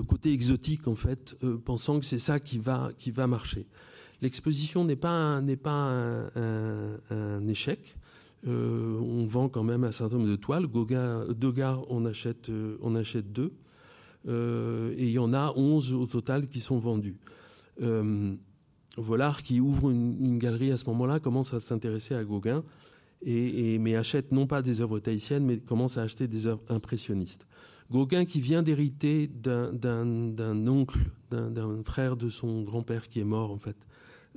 côté 0.07 0.33
exotique, 0.33 0.89
en 0.89 0.95
fait, 0.95 1.37
euh, 1.43 1.59
pensant 1.59 2.01
que 2.01 2.07
c'est 2.07 2.19
ça 2.19 2.41
qui 2.41 2.59
va, 2.59 2.91
qui 2.99 3.11
va 3.11 3.27
marcher. 3.27 3.67
L'exposition 4.21 4.85
n'est 4.85 4.97
pas, 4.97 5.41
pas 5.63 6.29
un, 6.37 7.49
échec. 7.49 7.97
Euh, 8.47 8.99
on 8.99 9.27
vend 9.27 9.49
quand 9.49 9.63
même 9.63 9.85
un 9.85 9.93
certain 9.93 10.17
nombre 10.17 10.29
de 10.29 10.37
toiles. 10.37 10.67
Gauguin, 10.67 11.27
Degas, 11.29 11.79
on 11.89 12.05
achète, 12.05 12.49
euh, 12.49 12.77
on 12.83 12.95
achète 12.95 13.33
deux. 13.33 13.53
et 14.27 15.05
il 15.05 15.11
y 15.11 15.19
en 15.19 15.33
a 15.33 15.53
11 15.57 15.95
au 15.95 16.07
total 16.07 16.49
qui 16.49 16.61
sont 16.61 16.79
vendus. 16.79 17.17
Volard, 18.97 19.43
qui 19.43 19.61
ouvre 19.61 19.91
une, 19.91 20.39
galerie 20.39 20.73
à 20.73 20.77
ce 20.77 20.87
moment-là, 20.87 21.21
commence 21.21 21.55
à 21.55 21.61
s'intéresser 21.61 22.15
à 22.15 22.25
Gauguin, 22.25 22.63
et, 23.25 23.79
mais 23.79 23.97
achète 23.97 24.33
non 24.33 24.47
pas 24.47 24.63
des 24.63 24.81
œuvres 24.81 24.99
tahitiennes, 24.99 25.45
mais 25.45 25.59
commence 25.59 25.97
à 25.97 26.03
acheter 26.03 26.29
des 26.29 26.47
œuvres 26.47 26.63
impressionnistes. 26.69 27.47
Gauguin, 27.91 28.25
qui 28.25 28.41
vient 28.41 28.63
d'hériter 28.63 29.29
d'un 29.29 30.67
oncle, 30.67 30.99
d'un 31.31 31.83
frère 31.85 32.17
de 32.17 32.29
son 32.29 32.63
grand-père 32.63 33.09
qui 33.09 33.21
est 33.21 33.25
mort, 33.25 33.51
en 33.51 33.59
fait, 33.59 33.77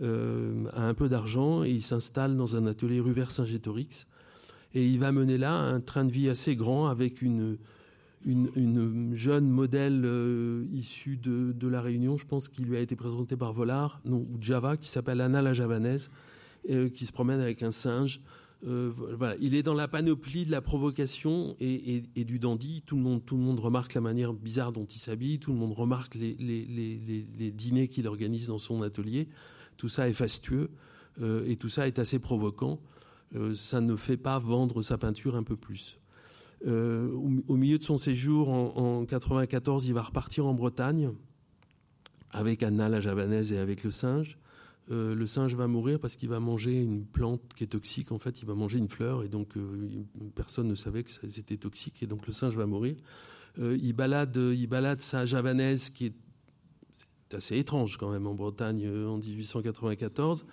euh, 0.02 0.66
a 0.74 0.84
un 0.84 0.94
peu 0.94 1.08
d'argent 1.08 1.64
et 1.64 1.70
il 1.70 1.82
s'installe 1.82 2.36
dans 2.36 2.58
un 2.58 2.68
atelier 2.68 3.00
rue 3.00 3.14
vers 3.14 3.32
Saint-Gétorix. 3.32 4.06
Et 4.74 4.86
il 4.86 5.00
va 5.00 5.14
mener 5.14 5.38
là 5.38 5.54
un 5.54 5.80
train 5.80 6.04
de 6.04 6.12
vie 6.12 6.30
assez 6.30 6.58
grand 6.58 6.88
avec 6.88 7.22
une, 7.22 7.58
une, 8.26 9.16
jeune 9.16 9.48
modèle 9.50 10.04
euh, 10.06 10.66
issue 10.72 11.18
de, 11.18 11.68
la 11.68 11.82
Réunion, 11.82 12.18
je 12.18 12.26
pense, 12.26 12.50
qui 12.50 12.64
lui 12.64 12.76
a 12.76 12.80
été 12.80 12.96
présentée 12.96 13.38
par 13.38 13.54
Volard, 13.54 14.02
ou 14.06 14.26
Java, 14.42 14.78
qui 14.78 14.90
s'appelle 14.90 15.22
Anna 15.22 15.42
la 15.42 15.54
Javanaise, 15.54 16.10
euh, 16.70 16.90
qui 16.90 17.06
se 17.06 17.12
promène 17.12 17.40
avec 17.40 17.62
un 17.62 17.72
singe. 17.72 18.22
Euh. 18.68 18.92
Il 19.40 19.54
est 19.54 19.62
dans 19.62 19.76
la 19.76 19.88
panoplie 19.88 20.46
de 20.46 20.52
la 20.52 20.62
provocation 20.62 21.56
et, 21.60 22.02
du 22.16 22.40
dandy. 22.40 22.82
Tout 22.86 22.96
le, 22.96 23.04
monde, 23.04 23.24
tout 23.24 23.38
le 23.38 23.44
monde 23.44 23.60
remarque 23.60 23.94
la 23.94 24.02
manière 24.02 24.34
bizarre 24.34 24.72
dont 24.72 24.86
il 24.86 25.00
s'habille, 25.00 25.40
tout 25.40 25.52
le 25.52 25.60
monde 25.60 25.74
remarque 25.74 26.16
les 26.16 27.52
dîners 27.52 27.88
qu'il 27.88 28.08
organise 28.08 28.48
dans 28.48 28.58
son 28.58 28.82
atelier. 28.82 29.28
Tout 29.78 29.90
ça 29.90 30.10
est 30.10 30.14
fastueux 30.14 30.72
et 31.22 31.58
tout 31.58 31.70
ça 31.70 31.86
est 31.86 32.00
assez 32.00 32.18
provoquant. 32.18 32.80
ça 33.54 33.82
ne 33.82 33.96
fait 33.96 34.18
pas 34.18 34.40
vendre 34.40 34.82
sa 34.82 34.98
peinture 34.98 35.36
un 35.36 35.44
peu 35.44 35.58
plus. 35.58 36.00
Euh, 36.66 37.12
au, 37.48 37.56
milieu 37.56 37.78
de 37.78 37.84
son 37.84 37.98
séjour 37.98 38.50
en, 38.50 39.02
1994, 39.02 39.86
il 39.86 39.94
va 39.94 40.02
repartir 40.02 40.46
en 40.46 40.54
Bretagne 40.54 41.12
avec 42.32 42.64
Anna 42.64 42.90
la 42.90 43.02
javanaise 43.02 43.54
et 43.54 43.58
avec 43.58 43.84
le 43.84 43.92
singe. 43.92 44.38
Euh, 44.92 45.16
le 45.16 45.26
singe 45.26 45.56
va 45.56 45.68
mourir 45.68 46.00
parce 46.00 46.16
qu'il 46.16 46.30
va 46.30 46.40
manger 46.40 46.80
une 46.80 47.06
plante 47.06 47.42
qui 47.56 47.64
est 47.64 47.68
toxique. 47.68 48.12
En 48.12 48.20
fait, 48.20 48.42
il 48.42 48.46
va 48.46 48.56
manger 48.56 48.78
une 48.78 48.90
fleur 48.90 49.24
et 49.24 49.28
donc 49.30 49.58
euh, 49.58 50.04
personne 50.36 50.68
ne 50.68 50.76
savait 50.76 51.04
que 51.04 51.12
c'était 51.12 51.58
toxique 51.58 52.04
et 52.04 52.08
donc 52.08 52.26
le 52.28 52.34
singe 52.34 52.56
va 52.56 52.66
mourir. 52.66 52.96
il 53.58 53.94
balade, 53.94 54.36
il 54.36 54.68
balade 54.68 55.02
sa 55.02 55.26
javanaise 55.26 55.90
qui 55.90 56.08
est 56.08 57.36
assez 57.36 57.58
étrange 57.58 57.98
quand 57.98 58.12
même 58.12 58.28
en 58.28 58.36
Bretagne 58.36 58.88
en 58.88 59.18
1894. 59.18 60.46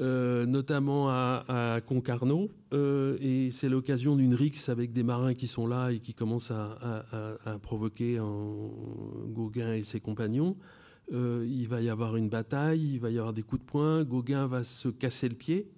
Euh, 0.00 0.44
notamment 0.44 1.08
à, 1.08 1.80
Concarneau. 1.86 2.50
Euh, 2.72 3.16
et 3.20 3.52
c'est 3.52 3.68
l'occasion 3.68 4.16
d'une 4.16 4.34
rixe 4.34 4.68
avec 4.68 4.92
des 4.92 5.04
marins 5.04 5.34
qui 5.34 5.46
sont 5.46 5.68
là 5.68 5.90
et 5.90 6.00
qui 6.00 6.14
commencent 6.14 6.50
à, 6.50 7.58
provoquer 7.62 8.18
en 8.18 8.72
Gauguin 9.28 9.74
et 9.74 9.84
ses 9.84 10.00
compagnons. 10.00 10.56
Euh, 11.12 11.46
il 11.48 11.68
va 11.68 11.80
y 11.80 11.90
avoir 11.90 12.16
une 12.16 12.28
bataille, 12.28 12.94
il 12.94 12.98
va 12.98 13.10
y 13.10 13.18
avoir 13.18 13.32
des 13.32 13.42
coups 13.42 13.60
de 13.60 13.66
poing. 13.66 14.02
Gauguin 14.02 14.48
va 14.48 14.64
se 14.64 14.88
casser 14.88 15.28
le 15.28 15.36
pied. 15.36 15.70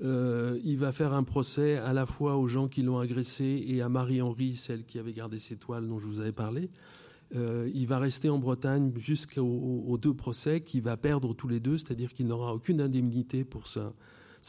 il 0.00 0.76
va 0.78 0.92
faire 0.92 1.12
un 1.12 1.24
procès 1.24 1.76
à 1.76 1.92
la 1.92 2.06
fois 2.06 2.36
aux 2.38 2.48
gens 2.48 2.66
qui 2.66 2.82
l'ont 2.82 2.98
agressé 2.98 3.62
et 3.66 3.82
à 3.82 3.90
Marie-Henri, 3.90 4.56
celle 4.56 4.84
qui 4.84 4.98
avait 4.98 5.12
gardé 5.12 5.38
ses 5.38 5.56
toiles 5.56 5.86
dont 5.86 5.98
je 5.98 6.06
vous 6.06 6.20
avais 6.20 6.32
parlé. 6.32 6.70
Euh, 7.36 7.70
il 7.74 7.86
va 7.86 7.98
rester 7.98 8.28
en 8.28 8.38
Bretagne 8.38 8.92
jusqu'aux 8.96 9.98
deux 10.00 10.14
procès 10.14 10.62
qu'il 10.62 10.82
va 10.82 10.96
perdre 10.96 11.32
tous 11.32 11.46
les 11.46 11.60
deux, 11.60 11.78
c'est-à-dire 11.78 12.12
qu'il 12.12 12.26
n'aura 12.26 12.54
aucune 12.54 12.80
indemnité 12.80 13.44
pour 13.44 13.68
sa, 13.68 13.92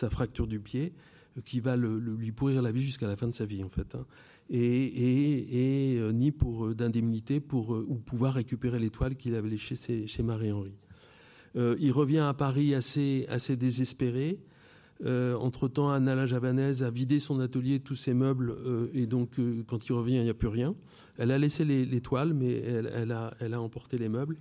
fracture 0.09 0.47
du 0.47 0.59
pied, 0.59 0.93
euh, 1.37 1.41
qui 1.45 1.59
va 1.59 1.77
lui 1.77 2.31
pourrir 2.31 2.61
la 2.61 2.71
vie 2.71 2.81
jusqu'à 2.81 3.07
la 3.07 3.15
fin 3.15 3.27
de 3.27 3.33
sa 3.33 3.45
vie 3.45 3.63
en 3.63 3.69
fait, 3.69 3.93
hein. 3.93 4.05
et, 4.49 5.97
euh, 5.99 6.11
ni 6.11 6.31
pour 6.31 6.73
d'indemnité 6.73 7.39
pour 7.39 7.69
ou 7.69 7.95
pouvoir 7.95 8.33
récupérer 8.33 8.79
l'étoile 8.79 9.15
qu'il 9.15 9.35
avait 9.35 9.49
laissée 9.49 10.07
chez, 10.07 10.23
Marie-Henri. 10.23 10.73
il 11.55 11.91
revient 11.91 12.19
à 12.19 12.33
Paris 12.33 12.73
assez 12.73 13.55
désespéré. 13.57 14.39
Entre-temps, 15.05 15.89
Anna 15.89 16.25
Javanaise 16.25 16.83
a 16.83 16.91
vidé 16.91 17.19
son 17.19 17.39
atelier, 17.39 17.79
tous 17.79 17.95
ses 17.95 18.13
meubles, 18.13 18.55
et 18.93 19.07
donc 19.07 19.39
quand 19.67 19.87
il 19.87 19.93
revient, 19.93 20.17
il 20.17 20.23
n'y 20.23 20.29
a 20.29 20.35
plus 20.35 20.47
rien. 20.47 20.75
Elle 21.17 21.31
a 21.31 21.37
laissé 21.37 21.65
les, 21.65 22.01
toiles, 22.01 22.33
mais 22.33 22.51
elle, 22.53 23.11
a, 23.11 23.61
emporté 23.61 23.97
les 23.97 24.09
meubles. 24.09 24.37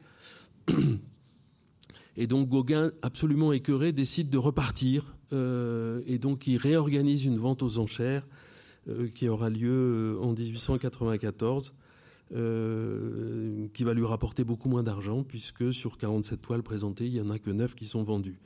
Et 2.17 2.27
donc 2.27 2.49
Gauguin, 2.49 2.91
absolument 3.03 3.53
écœuré, 3.53 3.93
décide 3.93 4.31
de 4.31 4.39
repartir. 4.39 5.17
Euh, 5.33 6.03
et 6.07 6.19
donc 6.19 6.47
il 6.47 6.57
réorganise 6.57 7.25
une 7.25 7.39
vente 7.39 7.63
aux 7.63 7.79
enchères 7.79 8.27
euh, 8.89 9.09
qui 9.15 9.29
aura 9.29 9.49
lieu 9.49 10.17
euh, 10.19 10.21
en 10.21 10.33
1894, 10.33 11.73
qui 13.73 13.85
va 13.85 13.95
lui 13.95 14.05
rapporter 14.05 14.45
beaucoup 14.45 14.69
moins 14.69 14.83
d'argent, 14.83 15.25
puisque 15.25 15.73
sur 15.73 15.99
47 15.99 16.41
toiles 16.41 16.63
présentées, 16.63 17.07
il 17.07 17.13
n'y 17.13 17.21
en 17.21 17.31
a 17.31 17.39
que 17.39 17.51
9 17.51 17.75
qui 17.75 17.87
sont 17.87 18.03
vendues. 18.03 18.39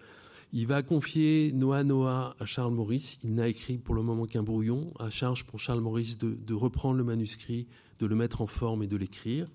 Il 0.56 0.68
va 0.68 0.84
confier 0.84 1.50
Noah 1.52 1.82
Noah 1.82 2.36
à 2.38 2.46
Charles 2.46 2.72
Maurice. 2.72 3.18
Il 3.24 3.34
n'a 3.34 3.48
écrit 3.48 3.76
pour 3.76 3.96
le 3.96 4.02
moment 4.02 4.24
qu'un 4.24 4.44
brouillon, 4.44 4.94
à 5.00 5.10
charge 5.10 5.42
pour 5.42 5.58
Charles 5.58 5.80
Maurice 5.80 6.16
de, 6.16 6.54
reprendre 6.54 6.96
le 6.96 7.02
manuscrit, 7.02 7.66
de 7.98 8.06
le 8.06 8.14
mettre 8.14 8.40
en 8.40 8.46
forme 8.46 8.84
et 8.84 8.86
de 8.86 8.96
l'écrire. 8.96 9.48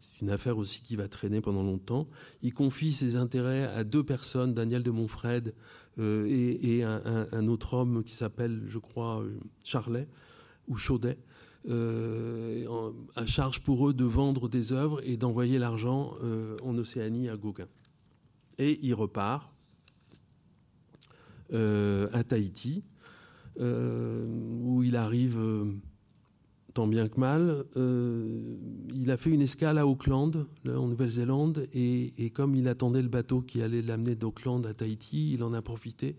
C'est 0.00 0.22
une 0.22 0.30
affaire 0.30 0.56
aussi 0.56 0.80
qui 0.80 0.96
va 0.96 1.08
traîner 1.08 1.42
pendant 1.42 1.62
longtemps. 1.62 2.08
Il 2.40 2.54
confie 2.54 2.94
ses 2.94 3.16
intérêts 3.16 3.64
à 3.64 3.84
deux 3.84 4.02
personnes, 4.02 4.54
Daniel 4.54 4.82
de 4.82 4.90
Montfred 4.90 5.54
euh, 5.98 6.26
et, 6.26 6.82
un, 6.84 7.48
autre 7.48 7.74
homme 7.74 8.02
qui 8.02 8.14
s'appelle, 8.14 8.62
je 8.66 8.78
crois, 8.78 9.20
euh, 9.20 9.38
Charlet 9.62 10.08
ou 10.68 10.76
Chaudet, 10.76 11.18
euh, 11.68 12.92
à 13.14 13.26
charge 13.26 13.60
pour 13.60 13.90
eux 13.90 13.92
de 13.92 14.04
vendre 14.04 14.48
des 14.48 14.72
œuvres 14.72 15.02
et 15.04 15.18
d'envoyer 15.18 15.58
l'argent 15.58 16.14
en 16.62 16.78
Océanie 16.78 17.28
à 17.28 17.36
Gauguin. 17.36 17.68
Et 18.56 18.78
il 18.80 18.94
repart 18.94 19.52
euh, 19.52 19.55
à 21.52 22.24
Tahiti, 22.24 22.84
euh, 23.58 24.26
où 24.62 24.82
il 24.82 24.96
arrive 24.96 25.38
euh, 25.38 25.64
tant 26.74 26.86
bien 26.86 27.08
que 27.08 27.18
mal. 27.18 27.64
il 27.74 29.10
a 29.10 29.16
fait 29.16 29.30
une 29.30 29.40
escale 29.40 29.78
à 29.78 29.86
Auckland, 29.86 30.46
en 30.66 30.88
Nouvelle-Zélande, 30.88 31.66
et, 31.72 32.30
comme 32.34 32.54
il 32.54 32.68
attendait 32.68 33.00
le 33.00 33.08
bateau 33.08 33.40
qui 33.40 33.62
allait 33.62 33.80
l'amener 33.80 34.14
d'Auckland 34.14 34.66
à 34.66 34.74
Tahiti, 34.74 35.32
il 35.32 35.42
en 35.42 35.54
a 35.54 35.62
profité 35.62 36.16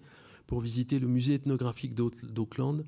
pour 0.47 0.61
visiter 0.61 0.97
le 0.97 1.07
musée 1.07 1.35
ethnographique 1.35 1.93
d'Auckland. 1.93 2.85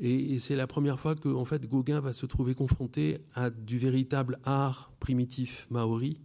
Et, 0.00 0.40
c'est 0.40 0.56
la 0.56 0.66
première 0.66 0.98
fois 0.98 1.14
que 1.14 1.44
fait, 1.44 1.66
Gauguin 1.66 2.00
va 2.00 2.12
se 2.12 2.26
trouver 2.26 2.56
confronté 2.56 3.18
à 3.34 3.50
du 3.50 3.78
véritable 3.78 4.40
art 4.42 4.92
primitif 4.98 5.68
maori, 5.70 6.18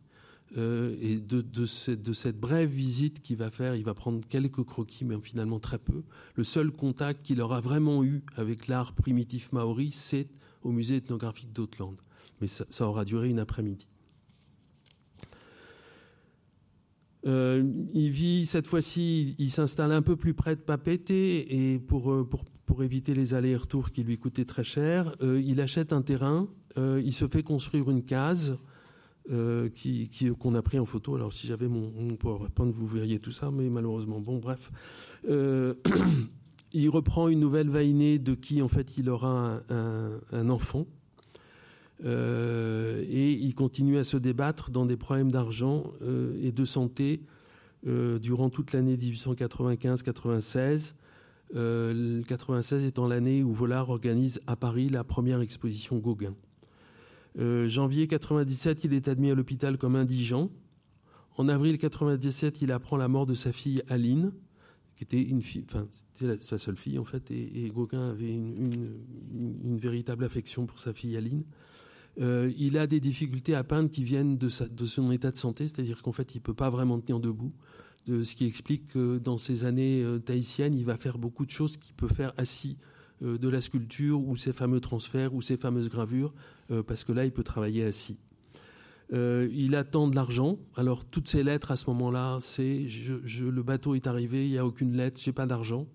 euh, 0.57 0.95
et 1.01 1.19
de, 1.19 1.65
cette 1.65 2.39
brève 2.39 2.69
visite 2.69 3.21
qu'il 3.21 3.37
va 3.37 3.49
faire, 3.49 3.75
il 3.75 3.83
va 3.83 3.93
prendre 3.93 4.25
quelques 4.27 4.63
croquis, 4.63 5.05
mais 5.05 5.15
finalement 5.21 5.59
très 5.59 5.79
peu. 5.79 6.03
Le 6.35 6.43
seul 6.43 6.71
contact 6.71 7.23
qu'il 7.23 7.41
aura 7.41 7.59
vraiment 7.59 8.03
eu 8.03 8.23
avec 8.35 8.67
l'art 8.67 8.93
primitif 8.93 9.51
maori, 9.51 9.91
c'est 9.91 10.27
au 10.61 10.71
musée 10.71 10.97
ethnographique 10.97 11.51
d'Auckland. 11.53 11.95
Mais 12.41 12.47
ça, 12.47 12.87
aura 12.87 13.05
duré 13.05 13.29
une 13.29 13.39
après-midi. 13.39 13.87
Euh, 17.25 17.63
il 17.93 18.11
vit 18.11 18.45
cette 18.45 18.67
fois-ci, 18.67 19.33
il 19.39 19.49
s'installe 19.49 19.93
un 19.93 20.01
peu 20.01 20.17
plus 20.17 20.33
près 20.33 20.57
de 20.57 20.61
Papeete 20.61 21.11
et 21.11 21.81
euh, 21.91 22.23
pour 22.65 22.83
éviter 22.83 23.15
les 23.15 23.33
allers-retours 23.33 23.91
qui 23.91 24.03
lui 24.03 24.17
coûtaient 24.17 24.45
très 24.45 24.63
cher, 24.63 25.15
il 25.21 25.61
achète 25.61 25.93
un 25.93 26.01
terrain, 26.01 26.47
il 26.77 27.13
se 27.13 27.27
fait 27.27 27.43
construire 27.43 27.89
une 27.89 28.03
case 28.03 28.57
euh, 29.31 29.69
qui, 29.69 30.09
qu'on 30.37 30.53
a 30.53 30.61
pris 30.61 30.79
en 30.79 30.85
photo. 30.85 31.15
Alors 31.15 31.31
si 31.31 31.47
j'avais 31.47 31.69
mon, 31.69 31.89
mon, 31.97 32.17
PowerPoint, 32.17 32.69
vous 32.69 32.85
verriez 32.85 33.19
tout 33.19 33.31
ça, 33.31 33.51
mais 33.51 33.69
malheureusement, 33.69 34.19
bon, 34.19 34.37
bref. 34.37 34.69
Euh, 35.29 35.75
il 36.73 36.89
reprend 36.89 37.29
une 37.29 37.39
nouvelle 37.39 37.69
vainée 37.69 38.19
de 38.19 38.35
qui, 38.35 38.61
en 38.61 38.67
fait, 38.67 38.97
il 38.97 39.09
aura 39.09 39.61
un, 39.69 40.49
enfant. 40.49 40.87
Euh, 42.03 43.01
et 43.07 43.31
il 43.31 43.55
continue 43.55 43.97
à 43.97 44.03
se 44.03 44.17
débattre 44.17 44.71
dans 44.71 44.85
des 44.85 44.97
problèmes 44.97 45.31
d'argent 45.31 45.85
et 46.41 46.51
de 46.51 46.65
santé 46.65 47.21
durant 47.85 48.49
toute 48.49 48.73
l'année 48.73 48.97
1895-96. 48.97 50.95
96 52.27 52.83
étant 52.85 53.07
l'année 53.07 53.41
où 53.41 53.53
Vollard 53.53 53.89
organise 53.89 54.41
à 54.47 54.57
Paris 54.57 54.89
la 54.89 55.05
première 55.05 55.39
exposition 55.39 55.97
Gauguin. 55.97 56.35
Janvier 57.37 58.07
97, 58.07 58.83
il 58.83 58.93
est 58.93 59.07
admis 59.07 59.31
à 59.31 59.35
l'hôpital 59.35 59.77
comme 59.77 59.95
indigent. 59.95 60.49
En 61.37 61.47
avril 61.49 61.77
97, 61.77 62.61
il 62.61 62.71
apprend 62.71 62.97
la 62.97 63.07
mort 63.07 63.25
de 63.25 63.33
sa 63.33 63.51
fille 63.51 63.81
Aline, 63.89 64.31
qui 64.95 65.03
était 65.03 66.37
sa 66.41 66.57
seule 66.57 66.77
fille 66.77 66.99
en 66.99 67.05
fait, 67.05 67.31
et, 67.31 67.69
Gauguin 67.69 68.09
avait 68.09 68.33
une, 68.33 68.97
véritable 69.77 70.23
affection 70.23 70.65
pour 70.65 70.79
sa 70.79 70.93
fille 70.93 71.17
Aline. 71.17 71.43
Euh, 72.19 72.51
il 72.57 72.77
a 72.77 72.85
des 72.85 72.99
difficultés 72.99 73.55
à 73.55 73.63
peindre 73.63 73.89
qui 73.89 74.03
viennent 74.03 74.37
de, 74.37 74.49
son 74.49 75.11
état 75.11 75.31
de 75.31 75.37
santé, 75.37 75.67
c'est-à-dire 75.67 76.03
qu'en 76.03 76.11
fait, 76.11 76.35
il 76.35 76.41
peut 76.41 76.53
pas 76.53 76.69
vraiment 76.69 76.99
tenir 76.99 77.19
debout. 77.19 77.53
De, 78.05 78.21
ce 78.21 78.35
qui 78.35 78.45
explique 78.45 78.87
que 78.87 79.17
dans 79.17 79.37
ces 79.37 79.63
années 79.63 80.03
euh, 80.03 80.19
tahitiennes, 80.19 80.75
il 80.75 80.85
va 80.85 80.97
faire 80.97 81.17
beaucoup 81.17 81.45
de 81.45 81.51
choses 81.51 81.77
qu'il 81.77 81.95
peut 81.95 82.09
faire 82.09 82.33
assis, 82.37 82.77
euh, 82.81 82.92
de 83.21 83.47
la 83.47 83.61
sculpture 83.61 84.19
ou 84.19 84.35
ses 84.35 84.53
fameux 84.53 84.79
transferts 84.79 85.33
ou 85.33 85.41
ses 85.41 85.57
fameuses 85.57 85.89
gravures, 85.89 86.33
parce 86.87 87.03
que 87.03 87.11
là, 87.11 87.25
il 87.25 87.31
peut 87.31 87.43
travailler 87.43 87.85
assis. 87.85 88.17
Euh, 89.11 89.47
il 89.51 89.75
attend 89.75 90.07
de 90.07 90.15
l'argent. 90.15 90.57
Alors 90.75 91.05
toutes 91.05 91.27
ces 91.27 91.43
lettres 91.43 91.71
à 91.71 91.75
ce 91.75 91.89
moment-là, 91.89 92.37
c'est 92.41 92.85
le 93.39 93.61
bateau 93.61 93.95
est 93.95 94.07
arrivé, 94.07 94.45
il 94.45 94.51
n'y 94.51 94.57
a 94.57 94.65
aucune 94.65 94.95
lettre, 94.95 95.19
j'ai 95.21 95.33
pas 95.33 95.45
d'argent. 95.45 95.87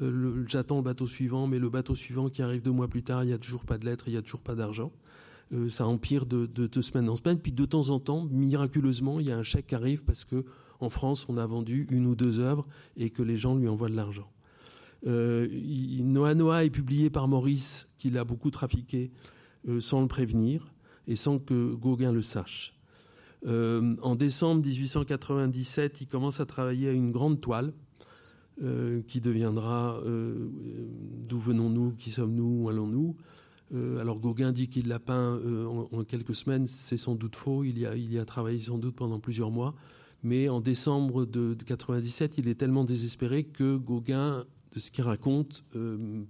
Euh, 0.00 0.44
j'attends 0.48 0.76
le 0.76 0.82
bateau 0.82 1.06
suivant, 1.06 1.46
mais 1.46 1.58
le 1.58 1.68
bateau 1.68 1.94
suivant 1.94 2.28
qui 2.30 2.42
arrive 2.42 2.62
deux 2.62 2.72
mois 2.72 2.88
plus 2.88 3.02
tard, 3.02 3.24
il 3.24 3.28
n'y 3.28 3.32
a 3.32 3.38
toujours 3.38 3.64
pas 3.64 3.78
de 3.78 3.84
lettres, 3.84 4.04
il 4.06 4.12
n'y 4.12 4.16
a 4.16 4.22
toujours 4.22 4.40
pas 4.40 4.54
d'argent. 4.54 4.90
Euh, 5.52 5.68
ça 5.68 5.86
empire 5.86 6.24
de, 6.24 6.46
deux 6.46 6.82
semaine 6.82 7.08
en 7.10 7.16
semaine. 7.16 7.38
Puis 7.38 7.52
de 7.52 7.64
temps 7.66 7.90
en 7.90 8.00
temps, 8.00 8.26
miraculeusement, 8.30 9.20
il 9.20 9.26
y 9.26 9.32
a 9.32 9.36
un 9.36 9.42
chèque 9.42 9.66
qui 9.66 9.74
arrive 9.74 10.04
parce 10.04 10.24
que 10.24 10.44
en 10.80 10.88
France, 10.88 11.26
on 11.28 11.36
a 11.36 11.46
vendu 11.46 11.86
une 11.90 12.06
ou 12.06 12.14
deux 12.16 12.40
œuvres 12.40 12.66
et 12.96 13.10
que 13.10 13.22
les 13.22 13.36
gens 13.36 13.54
lui 13.54 13.68
envoient 13.68 13.90
de 13.90 13.94
l'argent. 13.94 14.28
Noah 15.04 16.34
Noah 16.34 16.64
est 16.64 16.70
publié 16.70 17.10
par 17.10 17.28
Maurice, 17.28 17.88
qu'il 17.98 18.16
a 18.18 18.24
beaucoup 18.24 18.50
trafiqué 18.50 19.10
sans 19.80 20.00
le 20.00 20.08
prévenir 20.08 20.72
et 21.06 21.16
sans 21.16 21.38
que 21.38 21.74
Gauguin 21.74 22.12
le 22.12 22.22
sache. 22.22 22.74
Euh, 23.46 23.96
en 24.02 24.14
décembre 24.14 24.64
1897, 24.64 26.00
il 26.00 26.06
commence 26.06 26.40
à 26.40 26.46
travailler 26.46 26.88
à 26.88 26.92
une 26.92 27.10
grande 27.10 27.40
toile 27.40 27.72
euh, 28.62 29.02
qui 29.08 29.20
deviendra 29.20 30.00
euh, 30.04 30.48
D'où 31.28 31.38
venons-nous? 31.38 31.92
Qui 31.92 32.10
sommes-nous? 32.10 32.62
Où 32.62 32.68
allons-nous? 32.68 33.16
Alors 33.98 34.20
Gauguin 34.20 34.52
dit 34.52 34.68
qu'il 34.68 34.86
l'a 34.88 34.98
peint 34.98 35.40
en, 35.90 36.04
quelques 36.04 36.34
semaines, 36.34 36.66
c'est 36.66 36.98
sans 36.98 37.14
doute 37.14 37.36
faux, 37.36 37.64
il 37.64 37.78
y, 37.78 37.86
a, 37.86 37.96
il 37.96 38.22
travaillé 38.26 38.60
sans 38.60 38.76
doute 38.76 38.94
pendant 38.94 39.18
plusieurs 39.18 39.50
mois, 39.50 39.74
mais 40.22 40.50
en 40.50 40.60
décembre 40.60 41.24
de, 41.24 41.40
1997, 41.40 42.36
il 42.36 42.48
est 42.48 42.54
tellement 42.56 42.84
désespéré 42.84 43.44
que 43.44 43.78
Gauguin 43.78 44.44
de 44.72 44.80
ce 44.80 44.90
qu'il 44.90 45.04
raconte, 45.04 45.64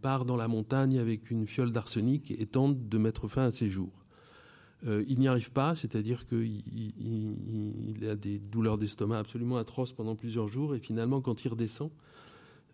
part 0.03 0.25
dans 0.25 0.37
la 0.37 0.49
montagne 0.49 0.99
avec 0.99 1.31
une 1.31 1.47
fiole 1.47 1.71
d'arsenic 1.73 2.33
et 2.33 2.47
tente 2.47 2.89
de 2.89 2.99
mettre 2.99 3.29
fin 3.29 3.45
à 3.45 3.51
ses 3.51 3.69
jours. 3.69 4.03
Euh, 4.87 5.05
il 5.07 5.19
n'y 5.19 5.29
arrive 5.29 5.53
pas, 5.53 5.75
c'est-à-dire 5.75 6.27
qu'il 6.27 6.63
il, 6.67 8.09
a 8.09 8.17
des 8.17 8.39
douleurs 8.39 8.79
d'estomac 8.79 9.19
absolument 9.19 9.57
atroces 9.57 9.93
pendant 9.93 10.17
plusieurs 10.17 10.49
jours, 10.49 10.75
et 10.75 10.81
finalement, 10.81 11.21
quand 11.21 11.45
il 11.45 11.49
redescend, 11.49 11.91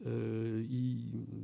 euh, 0.07 0.65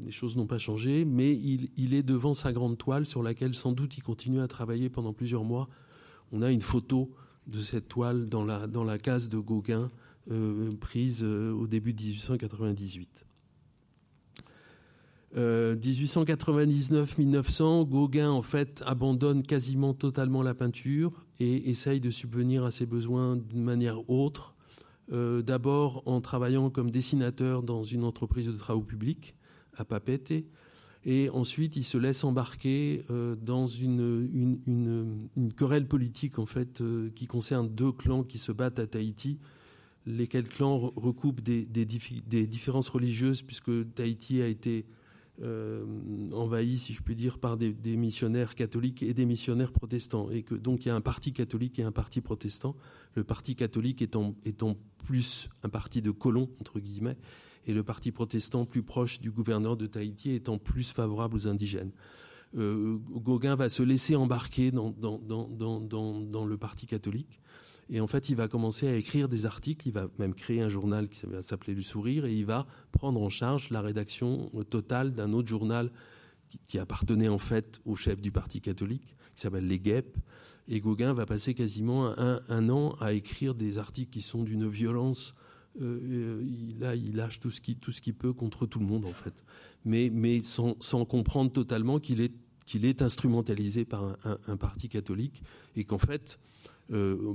les 0.03 0.11
choses 0.11 0.37
n'ont 0.37 0.47
pas 0.47 0.59
changé, 0.59 1.05
mais 1.05 1.35
il, 1.35 1.95
est 1.95 2.03
devant 2.03 2.35
sa 2.35 2.53
grande 2.53 2.79
toile 2.79 3.05
sur 3.05 3.23
laquelle 3.23 3.55
sans 3.55 3.73
doute 3.73 3.99
il 3.99 4.03
continue 4.03 4.41
à 4.41 4.49
travailler 4.49 4.89
pendant 4.89 5.13
plusieurs 5.13 5.45
mois. 5.45 5.69
On 6.33 6.41
a 6.41 6.51
une 6.51 6.63
photo 6.63 7.11
de 7.47 7.59
cette 7.59 7.89
toile 7.89 8.27
dans 8.27 8.45
la, 8.45 8.99
case 8.99 9.29
de 9.29 9.39
Gauguin 9.39 9.89
euh, 10.31 10.73
prise 10.81 11.23
au 11.23 11.67
début 11.67 11.93
de 11.93 12.01
1898. 12.01 13.27
1899-1900, 15.37 17.63
euh, 17.63 17.85
Gauguin 17.85 18.31
en 18.31 18.43
fait 18.43 18.85
abandonne 18.87 19.43
quasiment 19.43 19.93
totalement 19.93 20.45
la 20.45 20.55
peinture 20.55 21.27
et 21.41 21.71
essaye 21.71 21.99
de 22.01 22.11
subvenir 22.11 22.65
à 22.65 22.71
ses 22.71 22.87
besoins 22.87 23.35
d'une 23.37 23.65
manière 23.65 24.09
autre. 24.09 24.55
Euh, 25.13 25.43
d'abord 25.43 26.03
en 26.07 26.21
travaillant 26.21 26.71
comme 26.71 26.91
dessinateur 26.91 27.63
dans 27.63 27.83
une 27.83 28.05
entreprise 28.05 28.47
de 28.47 28.57
travaux 28.57 28.83
publics 28.83 29.35
à 29.77 29.85
Papete, 29.85 30.47
et 31.05 31.29
ensuite 31.31 31.77
il 31.77 31.85
se 31.85 31.99
laisse 31.99 32.25
embarquer 32.25 33.03
euh, 33.11 33.35
dans 33.35 33.67
une, 33.67 35.29
querelle 35.57 35.89
politique 35.89 36.39
en 36.39 36.47
fait 36.47 36.83
qui 37.15 37.27
concerne 37.27 37.69
deux 37.69 37.93
clans 37.93 38.23
qui 38.23 38.39
se 38.39 38.53
battent 38.53 38.79
à 38.79 38.87
Tahiti 38.87 39.39
lesquels 40.07 40.49
clans 40.49 40.93
recoupent 40.97 41.41
des, 41.41 41.65
des 41.65 42.47
différences 42.47 42.89
religieuses 42.89 43.43
puisque 43.43 43.95
Tahiti 43.95 44.43
a 44.43 44.47
été 44.47 44.87
euh, 45.43 45.85
envahi, 46.33 46.79
si 46.79 46.93
je 46.93 47.03
puis 47.03 47.17
dire, 47.17 47.39
par 47.39 47.57
des, 47.57 47.75
missionnaires 47.97 48.55
catholiques 48.55 49.03
et 49.03 49.15
des 49.15 49.27
missionnaires 49.27 49.73
protestants. 49.73 50.31
Et 50.31 50.43
que 50.43 50.55
donc 50.55 50.85
il 50.85 50.89
y 50.89 50.91
a 50.91 50.95
un 50.95 51.01
parti 51.01 51.33
catholique 51.33 51.79
et 51.79 51.83
un 51.83 51.93
parti 51.93 52.21
protestant. 52.21 52.77
Le 53.15 53.25
parti 53.25 53.57
catholique 53.57 54.03
étant, 54.03 54.35
plus 55.05 55.49
un 55.63 55.69
parti 55.69 56.03
de 56.03 56.11
colons, 56.11 56.51
entre 56.61 56.79
guillemets, 56.81 57.17
et 57.67 57.73
le 57.73 57.83
parti 57.83 58.13
protestant 58.13 58.65
plus 58.65 58.83
proche 58.83 59.21
du 59.21 59.31
gouverneur 59.31 59.77
de 59.77 59.87
Tahiti 59.87 60.33
étant 60.33 60.59
plus 60.59 60.93
favorable 60.93 61.37
aux 61.37 61.47
indigènes. 61.49 61.93
Euh, 62.57 62.99
Gauguin 63.11 63.57
va 63.57 63.69
se 63.69 63.83
laisser 63.83 64.15
embarquer 64.15 64.71
dans, 64.71 64.95
le 66.47 66.57
parti 66.57 66.87
catholique. 66.87 67.41
Et 67.89 68.01
en 68.01 68.07
fait, 68.07 68.29
il 68.29 68.37
va 68.37 68.49
commencer 68.49 68.89
à 68.89 68.95
écrire 68.95 69.29
des 69.29 69.47
articles, 69.47 69.87
il 69.87 69.93
va 69.93 70.09
même 70.19 70.35
créer 70.35 70.63
un 70.63 70.69
journal 70.69 71.09
qui 71.09 71.27
va 71.27 71.43
s'appeler 71.43 71.75
Le 71.75 71.83
Sourire, 71.83 72.25
et 72.25 72.33
il 72.33 72.47
va 72.47 72.67
prendre 72.93 73.21
en 73.21 73.29
charge 73.29 73.71
la 73.71 73.81
rédaction 73.81 74.51
totale 74.71 75.13
d'un 75.13 75.33
autre 75.33 75.49
journal 75.49 75.91
qui, 76.69 76.79
appartenait 76.79 77.29
en 77.29 77.39
fait 77.39 77.81
au 77.85 77.97
chef 77.97 78.21
du 78.21 78.31
Parti 78.31 78.61
catholique, 78.61 79.17
qui 79.35 79.43
s'appelle 79.43 79.67
Les 79.67 79.79
Guêpes. 79.79 80.17
Et 80.67 80.81
Gauguin 80.81 81.13
va 81.13 81.27
passer 81.27 81.53
quasiment 81.53 82.15
un, 82.19 82.69
an 82.71 82.97
à 83.01 83.13
écrire 83.13 83.55
des 83.55 83.77
articles 83.77 84.11
qui 84.11 84.23
sont 84.23 84.45
d'une 84.45 84.67
violence. 84.69 85.35
Euh, 85.83 86.41
il, 86.43 86.79
là, 86.79 86.95
il 86.95 87.17
lâche 87.17 87.41
tout 87.41 87.51
ce 87.51 87.61
qu'il 87.61 88.15
peut 88.15 88.33
contre 88.33 88.65
tout 88.65 88.79
le 88.79 88.87
monde, 88.87 89.05
en 89.05 89.13
fait. 89.13 89.45
Mais, 89.85 90.11
mais 90.11 90.41
sans, 90.41 90.77
sans 90.81 91.05
comprendre 91.05 91.53
totalement 91.53 91.99
qu'il 91.99 92.23
est, 92.23 92.33
qu'il 92.65 92.87
est 92.87 93.03
instrumentalisé 93.03 93.85
par 93.85 94.05
un, 94.05 94.39
un 94.47 94.57
parti 94.57 94.89
catholique 94.89 95.43
et 95.77 95.85
qu'en 95.85 95.99
fait, 95.99 96.39
euh, 96.93 97.33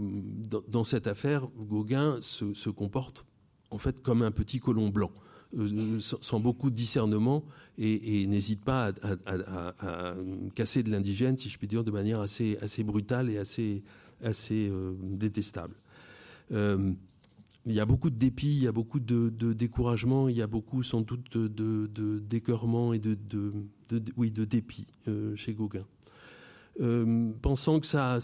dans, 0.67 0.83
cette 0.83 1.07
affaire, 1.07 1.47
Gauguin 1.57 2.19
se, 2.21 2.69
comporte 2.69 3.25
en 3.71 3.77
fait 3.77 4.01
comme 4.01 4.21
un 4.21 4.31
petit 4.31 4.59
colon 4.59 4.89
blanc. 4.89 5.11
Euh, 5.57 5.99
sans, 5.99 6.39
beaucoup 6.39 6.69
de 6.69 6.75
discernement 6.75 7.43
et, 7.79 8.27
n'hésite 8.27 8.63
pas 8.63 8.91
à, 9.25 10.15
casser 10.53 10.83
de 10.83 10.91
l'indigène, 10.91 11.37
si 11.39 11.49
je 11.49 11.57
puis 11.57 11.67
dire, 11.67 11.83
de 11.83 11.89
manière 11.89 12.19
assez, 12.19 12.57
assez 12.61 12.83
brutale 12.83 13.31
et 13.31 13.39
assez, 13.39 13.83
assez 14.21 14.69
euh, 14.69 14.93
détestable. 15.01 15.75
il 16.51 16.95
y 17.65 17.79
a 17.79 17.85
beaucoup 17.85 18.11
de 18.11 18.15
dépit, 18.15 18.51
il 18.51 18.63
y 18.63 18.67
a 18.67 18.71
beaucoup 18.71 18.99
de, 18.99 19.29
découragement, 19.53 20.29
il 20.29 20.37
y 20.37 20.43
a 20.43 20.47
beaucoup 20.47 20.83
sans 20.83 21.01
doute 21.01 21.35
de, 21.35 22.19
d'écœurement 22.19 22.93
et 22.93 22.99
de, 22.99 23.17
oui, 24.17 24.29
de 24.29 24.45
dépit 24.45 24.85
chez 25.35 25.55
Gauguin. 25.55 25.85
Euh, 26.79 27.31
pensant 27.41 27.79
que 27.79 27.85
ça, 27.85 28.17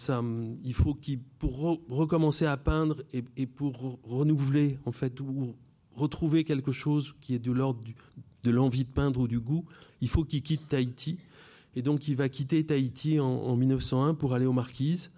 il 0.64 0.74
faut 0.74 0.94
qu'il 0.94 1.20
pour 1.20 1.80
recommencer 1.90 2.46
à 2.46 2.56
peindre 2.56 3.02
et, 3.14 3.46
pour 3.46 4.00
renouveler 4.04 4.80
en 4.86 4.92
fait 4.92 5.20
ou 5.20 5.56
retrouver 5.94 6.44
quelque 6.44 6.72
chose 6.72 7.16
qui 7.22 7.36
est 7.36 7.40
de 7.40 7.52
l'ordre 7.52 7.82
de 8.44 8.52
l'envie 8.52 8.86
de 8.86 8.90
peindre 8.90 9.22
ou 9.22 9.28
du 9.28 9.40
goût, 9.40 9.66
il 10.02 10.08
faut 10.08 10.24
qu'il 10.24 10.42
quitte 10.42 10.70
Tahiti. 10.70 11.18
Et 11.76 11.82
donc 11.82 12.08
il 12.08 12.16
va 12.16 12.30
quitter 12.30 12.64
Tahiti 12.66 13.20
en, 13.20 13.56
1901 13.56 14.14
pour 14.14 14.34
aller 14.34 14.46
aux 14.46 14.54
Marquises, 14.54 15.12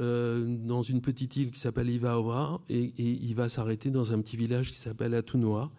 euh, 0.00 0.44
dans 0.66 0.82
une 0.82 1.00
petite 1.00 1.36
île 1.36 1.50
qui 1.50 1.60
s'appelle 1.60 1.88
Ivaoa, 1.88 2.60
et, 2.68 2.82
et, 2.82 3.10
il 3.22 3.34
va 3.34 3.48
s'arrêter 3.48 3.90
dans 3.90 4.12
un 4.12 4.20
petit 4.20 4.36
village 4.36 4.70
qui 4.70 4.78
s'appelle 4.78 5.14
Atunoa. 5.14 5.70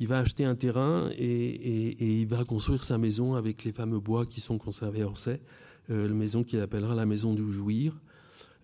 Il 0.00 0.08
va 0.08 0.18
acheter 0.18 0.44
un 0.44 0.54
terrain 0.54 1.10
et, 1.16 1.24
et, 1.24 2.20
il 2.20 2.26
va 2.26 2.44
construire 2.44 2.82
sa 2.82 2.98
maison 2.98 3.34
avec 3.34 3.64
les 3.64 3.72
fameux 3.72 4.00
bois 4.00 4.24
qui 4.24 4.40
sont 4.40 4.58
conservés 4.58 5.02
à 5.02 5.06
Orsay. 5.06 5.40
Euh, 5.90 6.06
la 6.06 6.14
maison 6.14 6.44
qu'il 6.44 6.60
appellera 6.60 6.94
la 6.94 7.06
maison 7.06 7.34
du 7.34 7.52
jouir. 7.52 8.00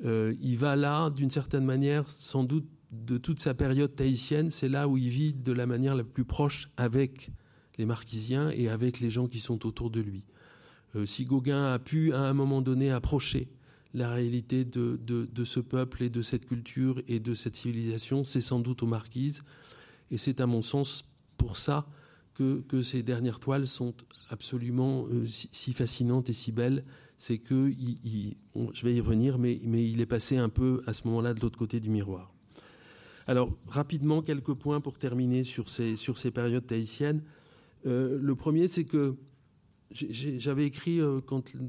Euh, 0.04 0.34
il 0.40 0.56
va 0.58 0.76
là, 0.76 1.10
d'une 1.10 1.30
certaine 1.30 1.64
manière, 1.64 2.08
sans 2.10 2.44
doute 2.44 2.68
de 2.92 3.18
toute 3.18 3.40
sa 3.40 3.52
période 3.52 3.94
tahitienne, 3.96 4.50
c'est 4.50 4.68
là 4.68 4.86
où 4.86 4.96
il 4.96 5.08
vit 5.08 5.32
de 5.32 5.52
la 5.52 5.66
manière 5.66 5.96
la 5.96 6.04
plus 6.04 6.24
proche 6.24 6.70
avec 6.76 7.30
les 7.78 7.84
marquisiens 7.84 8.50
et 8.50 8.68
avec 8.68 9.00
les 9.00 9.10
gens 9.10 9.26
qui 9.26 9.40
sont 9.40 9.66
autour 9.66 9.90
de 9.90 10.00
lui. 10.00 10.24
Euh, 10.94 11.04
si 11.04 11.24
Gauguin 11.24 11.72
a 11.72 11.78
pu 11.80 12.12
à 12.12 12.20
un 12.20 12.32
moment 12.32 12.62
donné 12.62 12.92
approcher 12.92 13.48
la 13.92 14.10
réalité 14.10 14.64
de, 14.64 15.00
de, 15.02 15.44
ce 15.44 15.58
peuple 15.58 16.02
et 16.02 16.10
de 16.10 16.22
cette 16.22 16.46
culture 16.46 17.00
et 17.08 17.18
de 17.18 17.34
cette 17.34 17.56
civilisation, 17.56 18.24
c'est 18.24 18.42
sans 18.42 18.60
doute 18.60 18.82
aux 18.82 18.86
marquises. 18.86 19.42
Et 20.10 20.18
c'est 20.18 20.40
à 20.40 20.46
mon 20.46 20.60
sens 20.60 21.12
pour 21.38 21.56
ça 21.56 21.86
que, 22.34 22.60
que 22.68 22.82
ces 22.82 23.02
dernières 23.02 23.40
toiles 23.40 23.66
sont 23.66 23.94
absolument 24.28 25.06
si 25.26 25.72
fascinantes 25.72 26.28
et 26.28 26.34
si 26.34 26.52
belles 26.52 26.84
c'est 27.16 27.38
que, 27.38 27.70
je 27.70 28.84
vais 28.84 28.94
y 28.94 29.01
revenir, 29.01 29.38
mais, 29.38 29.55
il 29.55 30.01
est 30.01 30.06
passé 30.06 30.36
un 30.36 30.48
peu 30.48 30.82
à 30.86 30.93
ce 30.93 31.06
moment-là 31.06 31.34
de 31.34 31.40
l'autre 31.40 31.59
côté 31.59 31.80
du 31.80 31.90
miroir. 31.90 32.32
Alors, 33.26 33.51
rapidement, 33.66 34.22
quelques 34.22 34.55
points 34.55 34.80
pour 34.80 34.98
terminer 34.98 35.43
sur 35.43 35.68
ces, 35.68 35.97
périodes 36.32 36.66
tahitiennes. 36.66 37.22
Euh, 37.86 38.18
le 38.20 38.34
premier, 38.34 38.68
c'est 38.68 38.84
que 38.84 39.16
j'avais 39.90 40.66
écrit, 40.66 41.01
euh, 41.01 41.20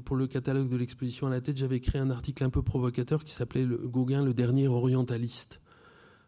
pour 0.04 0.16
le 0.16 0.26
catalogue 0.26 0.68
de 0.68 0.76
l'exposition 0.76 1.26
à 1.26 1.30
la 1.30 1.40
tête, 1.40 1.56
j'avais 1.56 1.76
écrit 1.76 1.98
un 1.98 2.10
article 2.10 2.44
un 2.44 2.50
peu 2.50 2.62
provocateur 2.62 3.24
qui 3.24 3.32
s'appelait 3.32 3.64
Gauguin, 3.64 4.24
le 4.24 4.34
dernier 4.34 4.68
orientaliste. 4.68 5.60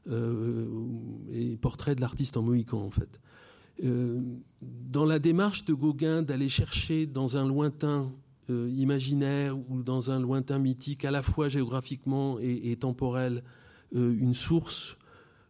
Euh, 0.09 0.67
et 1.31 1.59
portrait 1.59 1.95
de 1.95 2.01
l'artiste 2.01 2.37
en 2.39 2.43
mohican, 2.43 2.81
en 2.81 2.91
fait. 2.91 3.21
Dans 4.63 5.05
la 5.05 5.19
démarche 5.19 5.65
de 5.65 5.75
Gauguin 5.75 6.23
d'aller 6.23 6.49
chercher 6.49 7.07
dans 7.07 7.37
un 7.37 7.47
lointain 7.47 8.13
imaginaire 8.51 9.59
ou 9.59 9.83
dans 9.83 10.11
un 10.11 10.21
lointain 10.21 10.59
mythique, 10.59 11.05
à 11.05 11.11
la 11.11 11.23
fois 11.23 11.49
géographiquement 11.49 12.39
et, 12.41 12.77
temporel, 12.77 13.43
une 13.93 14.35
source 14.35 14.97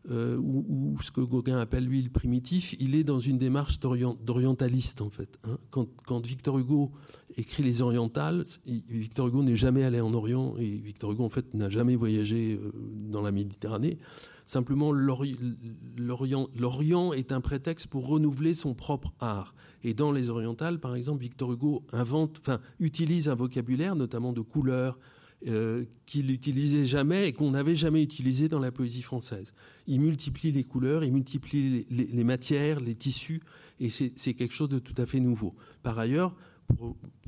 euh, 0.08 0.38
ou, 0.38 0.96
ce 1.02 1.10
que 1.10 1.20
Gauguin 1.20 1.58
appelle 1.58 1.84
lui 1.84 2.00
le 2.00 2.08
primitif, 2.08 2.74
il 2.80 2.94
est 2.94 3.04
dans 3.04 3.18
une 3.18 3.36
démarche 3.36 3.80
d'orientaliste 3.80 5.02
en 5.02 5.10
fait. 5.10 5.38
Hein. 5.44 5.58
Quand, 5.70 6.26
Victor 6.26 6.58
Hugo 6.58 6.90
écrit 7.36 7.62
les 7.62 7.82
orientales, 7.82 8.44
Victor 8.64 9.28
Hugo 9.28 9.42
n'est 9.42 9.56
jamais 9.56 9.84
allé 9.84 10.00
en 10.00 10.14
Orient 10.14 10.54
et 10.58 10.76
Victor 10.76 11.12
Hugo 11.12 11.24
en 11.24 11.28
fait 11.28 11.52
n'a 11.52 11.68
jamais 11.68 11.96
voyagé 11.96 12.54
euh, 12.54 12.72
dans 13.10 13.20
la 13.20 13.30
Méditerranée. 13.30 13.98
Simplement, 14.46 14.90
l'Orient 14.90 17.12
est 17.12 17.30
un 17.30 17.40
prétexte 17.40 17.86
pour 17.86 18.08
renouveler 18.08 18.54
son 18.54 18.74
propre 18.74 19.12
art. 19.20 19.54
Et 19.82 19.94
dans 19.94 20.12
les 20.12 20.30
orientales, 20.30 20.78
par 20.78 20.94
exemple, 20.94 21.22
Victor 21.22 21.52
Hugo 21.52 21.84
invente, 21.92 22.38
enfin, 22.40 22.60
utilise 22.78 23.28
un 23.28 23.34
vocabulaire, 23.34 23.96
notamment 23.96 24.32
de 24.32 24.40
couleurs, 24.40 24.98
euh, 25.46 25.86
qu'il 26.04 26.26
n'utilisait 26.26 26.84
jamais 26.84 27.28
et 27.28 27.32
qu'on 27.32 27.52
n'avait 27.52 27.74
jamais 27.74 28.02
utilisé 28.02 28.50
dans 28.50 28.58
la 28.58 28.70
poésie 28.70 29.00
française. 29.00 29.54
Il 29.86 30.02
multiplie 30.02 30.52
les 30.52 30.64
couleurs, 30.64 31.02
il 31.02 31.12
multiplie 31.12 31.86
les, 31.88 32.24
matières, 32.24 32.78
les 32.78 32.94
tissus, 32.94 33.40
et 33.78 33.88
c'est 33.88 34.34
quelque 34.34 34.52
chose 34.52 34.68
de 34.68 34.78
tout 34.78 34.94
à 34.98 35.06
fait 35.06 35.20
nouveau. 35.20 35.54
Par 35.82 35.98
ailleurs, 35.98 36.36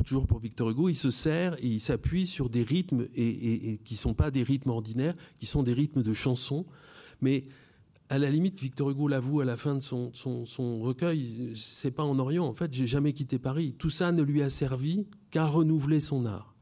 toujours 0.04 0.26
pour 0.26 0.40
Victor 0.40 0.68
Hugo, 0.68 0.90
il 0.90 0.94
se 0.94 1.10
sert 1.10 1.54
et 1.54 1.66
il 1.66 1.80
s'appuie 1.80 2.26
sur 2.26 2.50
des 2.50 2.62
rythmes 2.62 3.06
et, 3.16 3.78
qui 3.82 3.94
ne 3.94 3.98
sont 3.98 4.14
pas 4.14 4.30
des 4.30 4.42
rythmes 4.42 4.70
ordinaires, 4.70 5.14
qui 5.38 5.46
sont 5.46 5.62
des 5.62 5.72
rythmes 5.72 6.02
de 6.02 6.12
chansons. 6.12 6.66
Mais 7.22 7.46
à 8.12 8.18
la 8.18 8.30
limite, 8.30 8.60
Victor 8.60 8.90
Hugo 8.90 9.08
l'avoue 9.08 9.40
à 9.40 9.46
la 9.46 9.56
fin 9.56 9.74
de 9.74 9.80
son, 9.80 10.12
recueil, 10.82 11.52
c'est 11.54 11.90
pas 11.90 12.02
en 12.02 12.18
Orient. 12.18 12.44
En 12.44 12.52
fait, 12.52 12.70
j'ai 12.74 12.86
jamais 12.86 13.14
quitté 13.14 13.38
Paris. 13.38 13.74
Tout 13.78 13.88
ça 13.88 14.12
ne 14.12 14.20
lui 14.22 14.42
a 14.42 14.50
servi 14.50 15.06
qu'à 15.30 15.46
renouveler 15.46 15.98
son 16.02 16.26
art. 16.26 16.54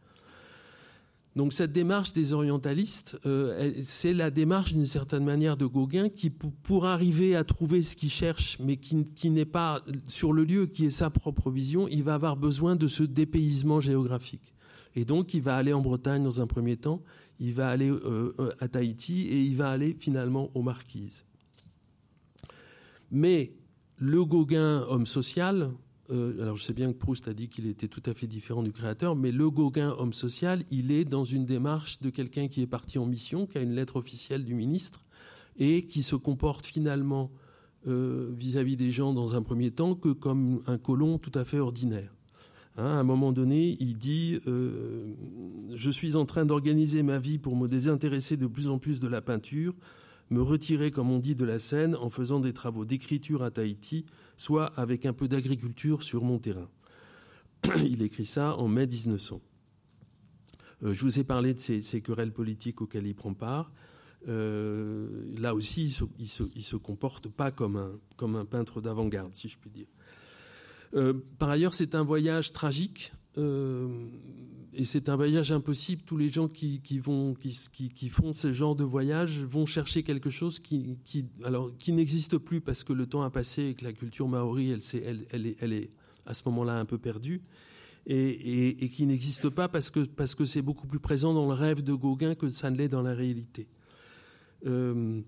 Donc 1.35 1.53
cette 1.53 1.73
démarche 1.73 2.13
des 2.13 2.33
orientalistes, 2.33 3.19
euh, 3.27 3.73
c'est 3.83 4.15
la 4.15 4.31
démarche 4.31 4.75
d'une 4.75 4.87
certaine 4.87 5.25
manière 5.25 5.57
de 5.57 5.67
Gauguin 5.67 6.09
qui, 6.09 6.31
pour 6.31 6.87
arriver 6.87 7.35
à 7.35 7.43
trouver 7.43 7.83
ce 7.83 7.97
qu'il 7.97 8.11
cherche, 8.11 8.57
mais 8.61 8.77
qui, 8.77 9.31
n'est 9.31 9.45
pas 9.45 9.83
sur 10.07 10.33
le 10.33 10.45
lieu, 10.45 10.67
qui 10.67 10.87
est 10.87 10.91
sa 10.91 11.11
propre 11.11 11.51
vision, 11.51 11.89
il 11.89 12.05
va 12.05 12.15
avoir 12.15 12.37
besoin 12.37 12.77
de 12.77 12.87
ce 12.87 13.03
dépaysement 13.03 13.81
géographique. 13.81 14.55
Et 14.95 15.05
donc 15.05 15.35
il 15.35 15.43
va 15.43 15.57
aller 15.57 15.73
en 15.73 15.81
Bretagne 15.81 16.23
dans 16.23 16.41
un 16.41 16.47
premier 16.47 16.77
temps, 16.77 17.03
il 17.41 17.55
va 17.55 17.71
aller 17.71 17.91
euh, 17.91 18.35
euh, 18.39 18.51
à 18.61 18.69
Tahiti 18.69 19.23
et 19.29 19.41
il 19.43 19.57
va 19.57 19.71
aller 19.71 19.97
finalement 19.99 20.51
aux 20.55 20.63
Marquises. 20.63 21.25
Mais 23.11 23.53
le 23.97 24.25
Gauguin 24.25 24.85
homme 24.89 25.07
social, 25.07 25.73
euh, 26.11 26.41
alors 26.43 26.57
je 26.57 26.63
sais 26.63 26.73
bien 26.73 26.93
que 26.93 26.99
Proust 26.99 27.29
a 27.29 27.35
dit 27.35 27.49
qu'il 27.49 27.67
était 27.67 27.89
tout 27.89 28.03
à 28.07 28.15
fait 28.15 28.27
différent 28.27 28.63
du 28.63 28.73
créateur, 28.73 29.17
mais 29.17 29.33
le 29.33 29.51
Gauguin, 29.51 29.95
homme 29.99 30.13
social, 30.13 30.63
il 30.71 30.93
est 30.93 31.05
dans 31.05 31.25
une 31.25 31.45
démarche 31.45 32.01
de 32.01 32.11
quelqu'un 32.11 32.49
qui 32.49 32.63
est 32.63 32.67
parti 32.67 32.99
en 32.99 33.07
mission, 33.07 33.47
qui 33.47 33.59
a 33.59 33.61
une 33.61 33.75
lettre 33.75 33.97
officielle 33.97 34.45
du 34.45 34.55
ministre, 34.55 35.05
et 35.57 35.87
qui 35.87 36.03
se 36.03 36.17
comporte 36.17 36.67
finalement 36.67 37.31
euh, 37.87 38.31
vis-à-vis 38.37 38.77
des 38.77 38.91
gens 38.91 39.13
dans 39.13 39.35
un 39.35 39.43
premier 39.43 39.71
temps 39.71 39.95
que 39.95 40.11
comme 40.11 40.61
un 40.67 40.79
colon 40.79 41.19
tout 41.19 41.33
à 41.35 41.45
fait 41.45 41.59
ordinaire. 41.59 42.15
Hein, 42.77 42.85
à 42.85 43.01
un 43.01 43.05
moment 43.05 43.33
donné, 43.33 43.77
il 43.81 43.97
dit 43.97 44.39
euh, 44.47 45.15
Je 45.75 45.91
suis 45.91 46.17
en 46.17 46.25
train 46.25 46.45
d'organiser 46.45 47.03
ma 47.03 47.19
vie 47.19 47.39
pour 47.39 47.57
me 47.57 47.69
désintéresser 47.69 48.37
de 48.37 48.47
plus 48.47 48.69
en 48.69 48.79
plus 48.79 49.01
de 49.01 49.09
la 49.09 49.21
peinture, 49.21 49.75
me 50.31 50.43
retirer, 50.43 50.91
comme 50.91 51.11
on 51.11 51.19
dit, 51.19 51.35
de 51.35 51.45
la 51.45 51.59
scène 51.59 51.97
en 51.97 52.11
faisant 52.11 52.41
des 52.41 52.53
travaux 52.53 52.85
d'écriture 52.85 53.43
à 53.43 53.51
Tahiti 53.51 54.07
soit 54.37 54.67
avec 54.79 55.05
un 55.05 55.13
peu 55.13 55.29
d'agriculture 55.29 56.03
sur 56.03 56.25
mon 56.25 56.39
terrain. 56.39 56.71
Il 57.85 58.03
écrit 58.03 58.27
ça 58.27 58.57
en 58.57 58.69
mai 58.69 58.87
1900. 58.87 59.41
Euh, 60.83 60.95
je 60.95 61.01
vous 61.03 61.19
ai 61.19 61.25
parlé 61.25 61.53
de 61.53 61.61
ces, 61.61 62.01
querelles 62.01 62.33
politiques 62.33 62.81
auxquelles 62.81 63.07
il 63.07 63.15
prend 63.15 63.35
part. 63.35 63.71
Euh, 64.29 65.09
là 65.39 65.55
aussi, 65.55 65.95
il 66.19 66.29
se, 66.29 66.45
se, 66.61 66.77
comporte 66.77 67.29
pas 67.29 67.51
comme 67.51 67.77
un, 67.77 67.93
comme 68.17 68.37
un 68.37 68.45
peintre 68.45 68.81
d'avant-garde, 68.81 69.35
si 69.35 69.49
je 69.49 69.59
puis 69.59 69.71
dire. 69.71 69.87
Euh, 70.95 71.15
par 71.39 71.51
ailleurs, 71.51 71.75
c'est 71.75 71.95
un 71.95 72.03
voyage 72.03 72.53
tragique 72.53 73.13
et 73.37 74.85
c'est 74.85 75.09
un 75.09 75.17
voyage 75.17 75.53
impossible. 75.53 76.03
Tous 76.05 76.17
les 76.17 76.29
gens 76.29 76.49
qui, 76.49 76.81
vont, 76.99 77.35
qui, 77.35 78.09
font 78.09 78.33
ce 78.33 78.53
genre 78.53 78.77
de 78.77 78.85
voyage 78.85 79.43
vont 79.45 79.67
chercher 79.67 80.03
quelque 80.03 80.31
chose 80.31 80.59
qui, 80.61 80.99
qui 81.05 81.93
n'existe 81.93 82.39
plus 82.39 82.61
parce 82.61 82.85
que 82.85 82.93
le 82.93 83.07
temps 83.07 83.23
a 83.23 83.31
passé 83.31 83.67
et 83.67 83.75
que 83.75 83.85
la 83.85 83.93
culture 83.93 84.29
maori, 84.29 84.71
elle, 84.71 85.27
elle, 85.31 85.73
est, 85.73 85.91
à 86.27 86.35
ce 86.35 86.43
moment-là 86.47 86.79
un 86.79 86.85
peu 86.85 86.99
perdue. 86.99 87.43
Et, 88.07 88.91
qui 88.93 89.07
n'existe 89.07 89.51
pas 89.51 89.69
parce 89.69 89.91
que 89.91 90.01
parce 90.01 90.35
que 90.35 90.45
c'est 90.45 90.63
beaucoup 90.63 90.87
plus 90.87 90.99
présent 90.99 91.35
dans 91.35 91.47
le 91.47 91.53
rêve 91.53 91.83
de 91.83 91.93
Gauguin 91.93 92.35
que 92.35 92.49
ça 92.49 92.71
ne 92.71 92.77
l'est 92.77 92.89
dans 92.89 93.03
la 93.03 93.15
réalité. 93.15 93.69
Euh, 94.67 95.21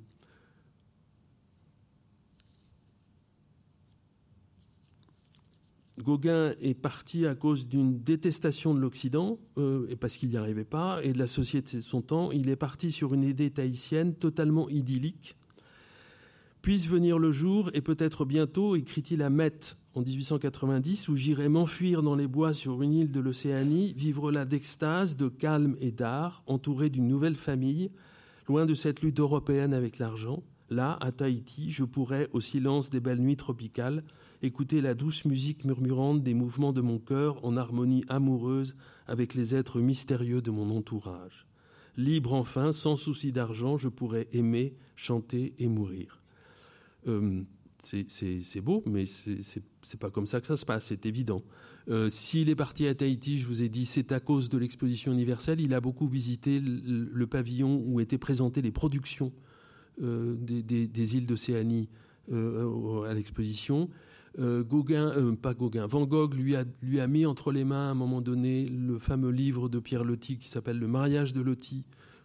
Gauguin 6.03 6.55
est 6.61 6.75
parti 6.75 7.27
à 7.27 7.35
cause 7.35 7.67
d'une 7.67 7.99
détestation 7.99 8.75
de 8.75 8.81
l'Occident, 8.81 9.39
euh, 9.59 9.87
et 9.89 9.97
parce 9.97 10.17
qu'il 10.17 10.29
n'y 10.29 10.37
arrivait 10.37 10.65
pas, 10.65 11.01
et 11.03 11.13
de 11.13 11.19
la 11.19 11.27
société 11.27 11.79
de 11.79 11.83
son 11.83 12.03
temps. 12.03 12.31
Il 12.33 12.49
est 12.49 12.57
parti 12.57 12.93
sur 12.93 13.15
une 13.15 13.25
idée 13.25 13.51
tahitienne 13.51 14.15
totalement 14.15 14.69
idyllique. 14.69 15.37
Puisse 16.61 16.89
venir 16.89 17.19
le 17.19 17.33
jour, 17.33 17.71
et 17.75 17.81
peut-être 17.81 18.25
bientôt, 18.25 18.77
écrit-il 18.77 19.23
à 19.23 19.31
Met 19.31 19.77
en 19.95 20.03
1890, 20.03 21.09
où 21.09 21.17
j'irai 21.17 21.49
m'enfuir 21.49 22.03
dans 22.03 22.15
les 22.15 22.27
bois 22.27 22.55
sur 22.55 22.83
une 22.83 22.93
île 22.93 23.11
de 23.11 23.21
l'Océanie, 23.21 23.95
vivre 23.97 24.31
là 24.31 24.45
d'extase, 24.45 25.17
de 25.17 25.29
calme 25.29 25.77
et 25.81 25.93
d'art, 25.93 26.43
entouré 26.47 26.89
d'une 26.89 27.09
nouvelle 27.09 27.37
famille, 27.37 27.91
loin 28.49 28.67
de 28.67 28.75
cette 28.75 29.03
lutte 29.03 29.21
européenne 29.21 29.75
avec 29.75 29.99
l'argent. 29.99 30.43
Là, 30.71 30.97
à 31.01 31.13
Tahiti, 31.13 31.71
je 31.71 31.85
pourrais, 31.85 32.29
au 32.33 32.41
silence 32.41 32.91
des 32.91 33.01
belles 33.01 33.21
nuits 33.21 33.37
tropicales, 33.37 34.03
écouter 34.43 34.81
la 34.81 34.95
douce 34.95 35.25
musique 35.25 35.65
murmurante 35.65 36.23
des 36.23 36.35
mouvements 36.35 36.73
de 36.73 36.81
mon 36.81 36.99
cœur 36.99 37.45
en 37.45 37.57
harmonie 37.57 38.05
amoureuse 38.09 38.75
avec 39.07 39.35
les 39.35 39.55
êtres 39.55 39.81
mystérieux 39.81 40.43
de 40.43 40.51
mon 40.51 40.77
entourage. 40.77 41.47
Libre 41.97 42.33
enfin, 42.33 42.73
sans 42.73 42.97
souci 42.97 43.33
d'argent, 43.33 43.77
je 43.77 43.89
pourrais 43.89 44.29
aimer, 44.33 44.75
chanter 44.97 45.55
et 45.59 45.69
mourir. 45.69 46.23
Euh, 47.07 47.43
c'est 47.79 48.61
beau, 48.61 48.83
mais 48.87 49.07
c'est 49.07 49.99
pas 49.99 50.11
comme 50.11 50.27
ça 50.27 50.41
que 50.41 50.47
ça 50.47 50.57
se 50.57 50.65
passe, 50.65 50.87
c'est 50.87 51.07
évident. 51.07 51.43
Euh, 51.89 52.09
s'il 52.11 52.49
est 52.49 52.55
parti 52.55 52.87
à 52.87 52.95
Tahiti, 52.95 53.41
je 53.41 53.47
vous 53.47 53.63
ai 53.63 53.69
dit, 53.69 53.87
c'est 53.87 54.13
à 54.13 54.21
cause 54.21 54.49
de 54.49 54.57
l'exposition 54.57 55.13
universelle. 55.13 55.61
Il 55.61 55.75
a 55.75 55.81
beaucoup 55.81 56.07
visité 56.07 56.61
le, 56.61 57.27
pavillon 57.27 57.83
où 57.85 58.01
étaient 58.01 58.19
présentées 58.19 58.63
les 58.63 58.71
productions 58.71 59.33
euh, 60.01 60.37
des, 60.39 61.17
îles 61.17 61.27
d'Océanie 61.27 61.89
à 62.31 63.15
l'exposition. 63.15 63.91
Euh, 64.39 64.65
Gauguin, 64.65 65.11
euh, 65.11 65.37
pas 65.37 65.53
Gauguin, 65.53 65.87
Van 65.87 66.07
Gogh 66.07 66.35
lui 66.35 66.57
a, 66.57 66.65
lui 66.81 67.01
a 67.01 67.07
mis 67.07 67.27
entre 67.27 67.53
les 67.53 67.65
mains 67.65 67.89
à 67.89 67.91
un 67.91 67.95
moment 67.95 68.23
donné 68.23 68.67
le 68.67 68.99
fameux 68.99 69.31
livre 69.31 69.69
de 69.69 69.79
Pierre 69.79 70.05
Loti 70.05 70.39
qui 70.39 70.49
s'appelle 70.49 70.79
Le 70.79 70.89
mariage 70.89 71.35
de 71.35 71.43
Loti, 71.43 71.85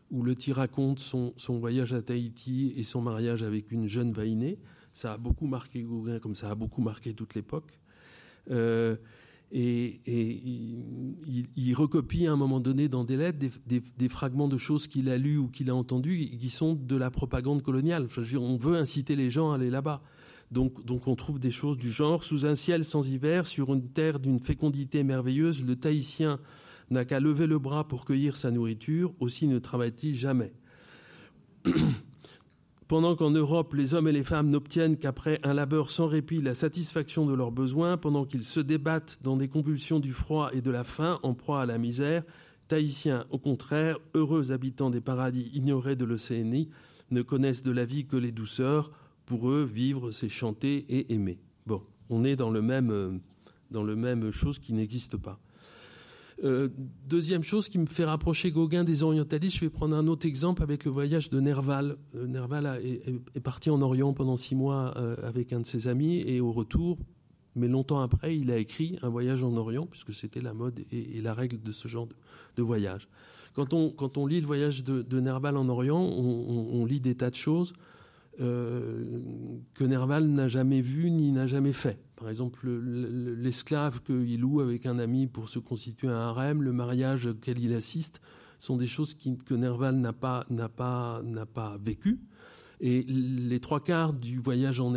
où 0.10 0.24
Loti 0.24 0.54
raconte 0.54 1.00
son, 1.00 1.34
son, 1.36 1.60
voyage 1.60 1.92
à 1.92 2.02
Tahiti 2.02 2.74
et 2.78 2.86
son 2.86 3.02
mariage 3.02 3.44
avec 3.44 3.72
une 3.72 3.88
jeune 3.88 4.14
vainée. 4.14 4.58
Ça 4.94 5.14
a 5.14 5.18
beaucoup 5.18 5.48
marqué 5.48 5.82
Gauguin, 5.82 6.20
comme 6.20 6.34
ça 6.34 6.50
a 6.50 6.56
beaucoup 6.56 6.82
marqué 6.82 7.14
toute 7.14 7.36
l'époque. 7.36 7.78
Euh, 8.50 8.96
et, 9.52 10.00
il, 11.56 11.74
recopie 11.76 12.28
à 12.28 12.34
un 12.34 12.36
moment 12.36 12.60
donné 12.60 12.90
dans 12.90 13.04
des 13.04 13.18
lettres 13.18 13.40
des, 13.40 13.82
des, 13.98 14.10
fragments 14.10 14.48
de 14.48 14.58
choses 14.58 14.88
qu'il 14.88 15.10
a 15.10 15.18
lues 15.18 15.38
ou 15.38 15.48
qu'il 15.48 15.70
a 15.70 15.76
entendues 15.76 16.18
qui 16.18 16.50
sont 16.50 16.74
de 16.74 16.96
la 16.96 17.12
propagande 17.12 17.62
coloniale. 17.62 18.08
On 18.40 18.58
veut 18.58 18.76
inciter 18.76 19.16
les 19.16 19.30
gens 19.30 19.52
à 19.52 19.56
aller 19.56 19.70
là-bas. 19.70 20.02
Donc, 20.52 21.08
on 21.08 21.16
trouve 21.16 21.40
des 21.40 21.52
choses 21.52 21.78
du 21.78 21.92
genre 21.92 22.24
sous 22.24 22.46
un 22.46 22.56
ciel 22.56 22.86
sans 22.86 23.10
hiver, 23.10 23.46
sur 23.46 23.74
une 23.74 23.90
terre 23.90 24.20
d'une 24.20 24.40
fécondité 24.40 25.04
merveilleuse, 25.04 25.66
le 25.66 25.76
Tahitien 25.76 26.40
n'a 26.90 27.04
qu'à 27.04 27.20
lever 27.20 27.48
le 27.48 27.60
bras 27.60 27.88
pour 27.88 28.06
cueillir 28.06 28.38
sa 28.38 28.50
nourriture, 28.50 29.14
aussi 29.20 29.48
ne 29.48 29.60
travaille-t-il 29.60 30.16
jamais. 30.16 30.54
pendant 32.88 33.16
qu'en 33.16 33.32
Europe, 33.32 33.74
les 33.74 33.94
hommes 33.94 34.08
et 34.08 34.14
les 34.14 34.24
femmes 34.24 34.50
n'obtiennent 34.50 34.98
qu'après 34.98 35.40
un 35.44 35.54
labeur 35.54 35.90
sans 35.90 36.08
répit 36.08 36.42
la 36.42 36.54
satisfaction 36.54 37.26
de 37.26 37.34
leurs 37.34 37.52
besoins, 37.52 37.98
pendant 37.98 38.26
qu'ils 38.26 38.46
se 38.46 38.60
débattent 38.60 39.20
dans 39.22 39.36
des 39.36 39.50
convulsions 39.50 40.00
du 40.00 40.14
froid 40.14 40.50
et 40.54 40.62
de 40.62 40.72
la 40.72 40.84
faim, 40.84 41.20
en 41.24 41.34
proie 41.34 41.62
à 41.62 41.66
la 41.66 41.78
misère, 41.78 42.24
Tahitiens, 42.68 43.26
au 43.30 43.40
contraire, 43.40 43.98
heureux 44.14 44.52
habitants 44.52 44.90
des 44.90 45.02
paradis 45.02 45.50
ignorés 45.54 45.96
de 45.96 46.06
l'Océanie, 46.06 46.70
ne 47.12 47.22
connaissent 47.22 47.64
de 47.64 47.72
la 47.72 47.86
vie 47.86 48.06
que 48.06 48.18
les 48.18 48.32
douceurs, 48.32 48.92
pour 49.28 49.50
eux, 49.50 49.70
vivre, 49.72 50.10
c'est 50.12 50.30
chanter 50.30 50.86
et 50.90 51.14
aimer. 51.14 51.38
Bon, 51.68 51.84
on 52.10 52.24
est 52.24 52.38
dans 52.38 52.50
le 52.50 52.62
même, 52.62 52.90
euh, 52.90 53.12
dans 53.70 53.84
le 53.84 53.96
même 53.96 54.32
chose 54.32 54.58
qui 54.58 54.74
n'existe 54.74 55.18
pas. 55.18 55.40
Euh, 56.44 56.70
deuxième 57.06 57.44
chose 57.44 57.68
qui 57.68 57.78
me 57.78 57.88
fait 57.88 58.06
rapprocher 58.06 58.52
Gauguin 58.52 58.84
des 58.84 59.04
orientalistes, 59.04 59.58
je 59.58 59.66
vais 59.66 59.70
prendre 59.70 59.96
un 59.96 60.08
autre 60.08 60.26
exemple 60.26 60.64
avec 60.64 60.86
le 60.86 60.92
voyage 60.92 61.30
de 61.30 61.40
Nerval. 61.42 61.98
Euh, 62.16 62.26
Nerval 62.26 62.80
est, 62.84 63.40
parti 63.42 63.70
en 63.70 63.82
Orient 63.82 64.14
pendant 64.14 64.38
six 64.38 64.56
mois 64.56 64.98
avec 65.24 65.52
un 65.52 65.60
de 65.60 65.68
ses 65.68 65.88
amis 65.88 66.22
et 66.26 66.40
au 66.40 66.54
retour, 66.54 66.98
mais 67.56 67.68
longtemps 67.68 68.00
après, 68.00 68.38
il 68.38 68.50
a 68.50 68.58
écrit 68.58 68.98
un 69.02 69.10
voyage 69.10 69.44
en 69.44 69.58
Orient 69.58 69.88
puisque 69.88 70.14
c'était 70.14 70.42
la 70.42 70.54
mode 70.54 70.80
et, 70.92 71.20
la 71.22 71.34
règle 71.34 71.62
de 71.62 71.72
ce 71.74 71.90
genre 71.90 72.08
de, 72.56 72.64
voyage. 72.64 73.10
Quand 73.54 73.74
on, 73.74 73.90
quand 73.90 74.18
on, 74.18 74.26
lit 74.26 74.40
le 74.40 74.48
voyage 74.48 74.86
de, 74.86 75.20
Nerval 75.20 75.58
en 75.58 75.68
Orient, 75.68 76.00
on, 76.00 76.86
lit 76.86 77.02
des 77.02 77.16
tas 77.16 77.32
de 77.32 77.36
choses 77.36 77.74
que 78.38 79.84
Nerval 79.84 80.28
n'a 80.28 80.48
jamais 80.48 80.82
vues 80.82 81.10
ni 81.10 81.32
n'a 81.32 81.48
jamais 81.48 81.74
fait. 81.74 82.00
Par 82.16 82.30
exemple, 82.30 82.68
l'esclave 82.70 84.02
qu'il 84.02 84.40
loue 84.40 84.60
avec 84.60 84.86
un 84.86 85.00
ami 85.00 85.28
pour 85.28 85.50
se 85.50 85.60
constituer 85.60 86.08
un 86.08 86.18
harem, 86.18 86.62
le 86.62 86.74
mariage 86.74 87.28
auquel 87.28 87.60
il 87.60 87.74
assiste, 87.74 88.22
sont 88.58 88.78
des 88.78 88.88
choses 88.88 89.16
que 89.16 89.54
Nerval 89.54 89.96
n'a 89.96 90.14
pas, 90.14 90.44
n'a 90.50 90.70
pas, 90.70 91.22
n'a 91.24 91.46
pas 91.46 91.78
vécues. 91.80 92.20
Et 92.80 93.04
les 93.04 93.60
trois 93.60 93.84
quarts 93.84 94.14
du 94.14 94.38
voyage 94.38 94.80
en, 94.80 94.94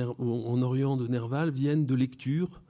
Orient 0.62 0.96
de 0.96 1.06
Nerval 1.06 1.50
viennent 1.50 1.86
de 1.86 1.94
lectures 1.94 2.62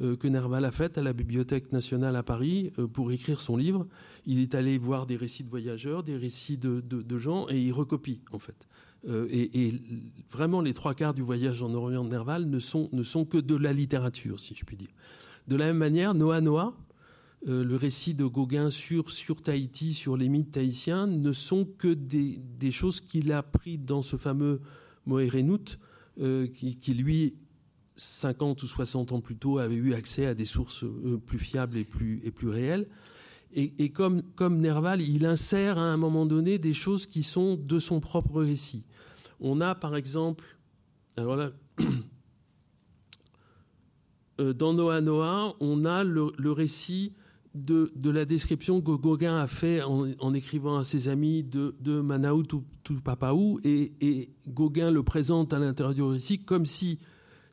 euh, 0.00 0.16
que 0.16 0.28
Nerval 0.28 0.64
a 0.64 0.70
faites 0.70 0.98
à 0.98 1.02
la 1.02 1.12
Bibliothèque 1.12 1.72
nationale 1.72 2.16
à 2.16 2.22
Paris 2.22 2.70
euh, 2.78 2.86
pour 2.86 3.10
écrire 3.10 3.40
son 3.40 3.56
livre. 3.56 3.86
Il 4.26 4.40
est 4.40 4.54
allé 4.54 4.78
voir 4.78 5.06
des 5.06 5.16
récits 5.16 5.42
de 5.42 5.48
voyageurs, 5.50 6.02
des 6.02 6.16
récits 6.16 6.58
de, 6.58 6.80
de 6.80 7.18
gens, 7.18 7.46
et 7.48 7.60
il 7.60 7.72
recopie, 7.72 8.20
en 8.30 8.38
fait. 8.38 8.67
Euh, 9.06 9.28
et, 9.30 9.74
vraiment, 10.30 10.60
les 10.60 10.74
trois 10.74 10.94
quarts 10.94 11.14
du 11.14 11.22
voyage 11.22 11.62
en 11.62 11.72
Orient 11.74 12.04
Nerval 12.04 12.48
ne 12.48 12.58
sont, 12.58 12.88
ne 12.92 13.02
sont 13.02 13.24
que 13.24 13.38
de 13.38 13.54
la 13.54 13.72
littérature, 13.72 14.40
si 14.40 14.54
je 14.54 14.64
puis 14.64 14.76
dire. 14.76 14.90
De 15.46 15.56
la 15.56 15.66
même 15.66 15.78
manière, 15.78 16.14
Noah 16.14 16.40
Noah, 16.40 16.74
euh, 17.46 17.64
le 17.64 17.76
récit 17.76 18.14
de 18.14 18.24
Gauguin 18.24 18.70
sur, 18.70 19.10
sur 19.10 19.40
Tahiti, 19.40 19.94
sur 19.94 20.16
les 20.16 20.28
mythes 20.28 20.50
tahitiens, 20.50 21.06
ne 21.06 21.32
sont 21.32 21.64
que 21.64 21.94
des, 21.94 22.40
des 22.58 22.72
choses 22.72 23.00
qu'il 23.00 23.32
a 23.32 23.42
pris 23.42 23.78
dans 23.78 24.02
ce 24.02 24.16
fameux 24.16 24.60
Moerenout, 25.06 25.78
euh, 26.20 26.48
qui, 26.48 26.76
qui, 26.76 26.94
lui, 26.94 27.36
50 27.96 28.62
ou 28.62 28.66
60 28.66 29.12
ans 29.12 29.20
plus 29.20 29.36
tôt, 29.36 29.58
avait 29.58 29.76
eu 29.76 29.94
accès 29.94 30.26
à 30.26 30.34
des 30.34 30.44
sources 30.44 30.84
plus 31.26 31.38
fiables 31.38 31.78
et 31.78 31.84
plus, 31.84 32.20
et 32.24 32.30
plus 32.30 32.48
réelles. 32.48 32.88
Et, 33.54 33.90
comme, 33.90 34.22
Nerval, 34.58 35.00
il 35.00 35.24
insère 35.24 35.78
à 35.78 35.82
un 35.82 35.96
moment 35.96 36.26
donné 36.26 36.58
des 36.58 36.74
choses 36.74 37.06
qui 37.06 37.22
sont 37.22 37.56
de 37.56 37.78
son 37.78 37.98
propre 37.98 38.42
récit. 38.42 38.84
On 39.40 39.60
a 39.60 39.74
par 39.74 39.96
exemple, 39.96 40.44
euh, 41.18 41.50
dans 44.52 44.74
Noah 44.74 45.00
Noah, 45.00 45.54
on 45.60 45.84
a 45.84 46.04
le, 46.04 46.52
récit 46.52 47.14
de, 47.54 47.90
la 48.04 48.24
description 48.24 48.82
que 48.82 48.92
Gauguin 48.92 49.38
a 49.38 49.46
fait 49.46 49.82
en, 49.82 50.34
écrivant 50.34 50.78
à 50.78 50.84
ses 50.84 51.08
amis 51.08 51.42
de, 51.42 52.00
Manaou 52.00 52.44
Tupapaou, 52.84 53.60
et, 53.64 53.92
et 54.00 54.30
Gauguin 54.48 54.90
le 54.90 55.02
présente 55.02 55.52
à 55.52 55.58
l'intérieur 55.58 55.94
du 55.94 56.02
récit 56.02 56.38
comme 56.38 56.66
si 56.66 56.98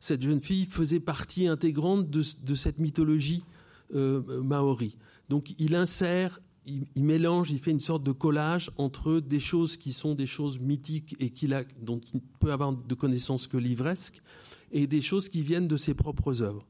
cette 0.00 0.22
jeune 0.22 0.40
fille 0.40 0.66
faisait 0.66 1.00
partie 1.00 1.48
intégrante 1.48 2.08
de, 2.08 2.54
cette 2.54 2.78
mythologie 2.78 3.42
maori. 3.92 4.98
Donc 5.28 5.54
il 5.58 5.74
insère 5.74 6.40
il, 6.66 7.04
mélange, 7.04 7.50
il 7.50 7.58
fait 7.58 7.70
une 7.70 7.80
sorte 7.80 8.02
de 8.02 8.12
collage 8.12 8.70
entre 8.76 9.20
des 9.20 9.40
choses 9.40 9.76
qui 9.76 9.92
sont 9.92 10.14
des 10.14 10.26
choses 10.26 10.58
mythiques 10.58 11.14
et 11.20 11.30
qu'il 11.30 11.54
a, 11.54 11.64
dont 11.80 12.00
il 12.12 12.20
peut 12.40 12.52
avoir 12.52 12.72
de 12.72 12.94
connaissances 12.94 13.46
que 13.46 13.56
livresques, 13.56 14.20
et 14.72 14.86
des 14.86 15.00
choses 15.00 15.28
qui 15.28 15.42
viennent 15.42 15.68
de 15.68 15.76
ses 15.76 15.94
propres 15.94 16.42
œuvres. 16.42 16.66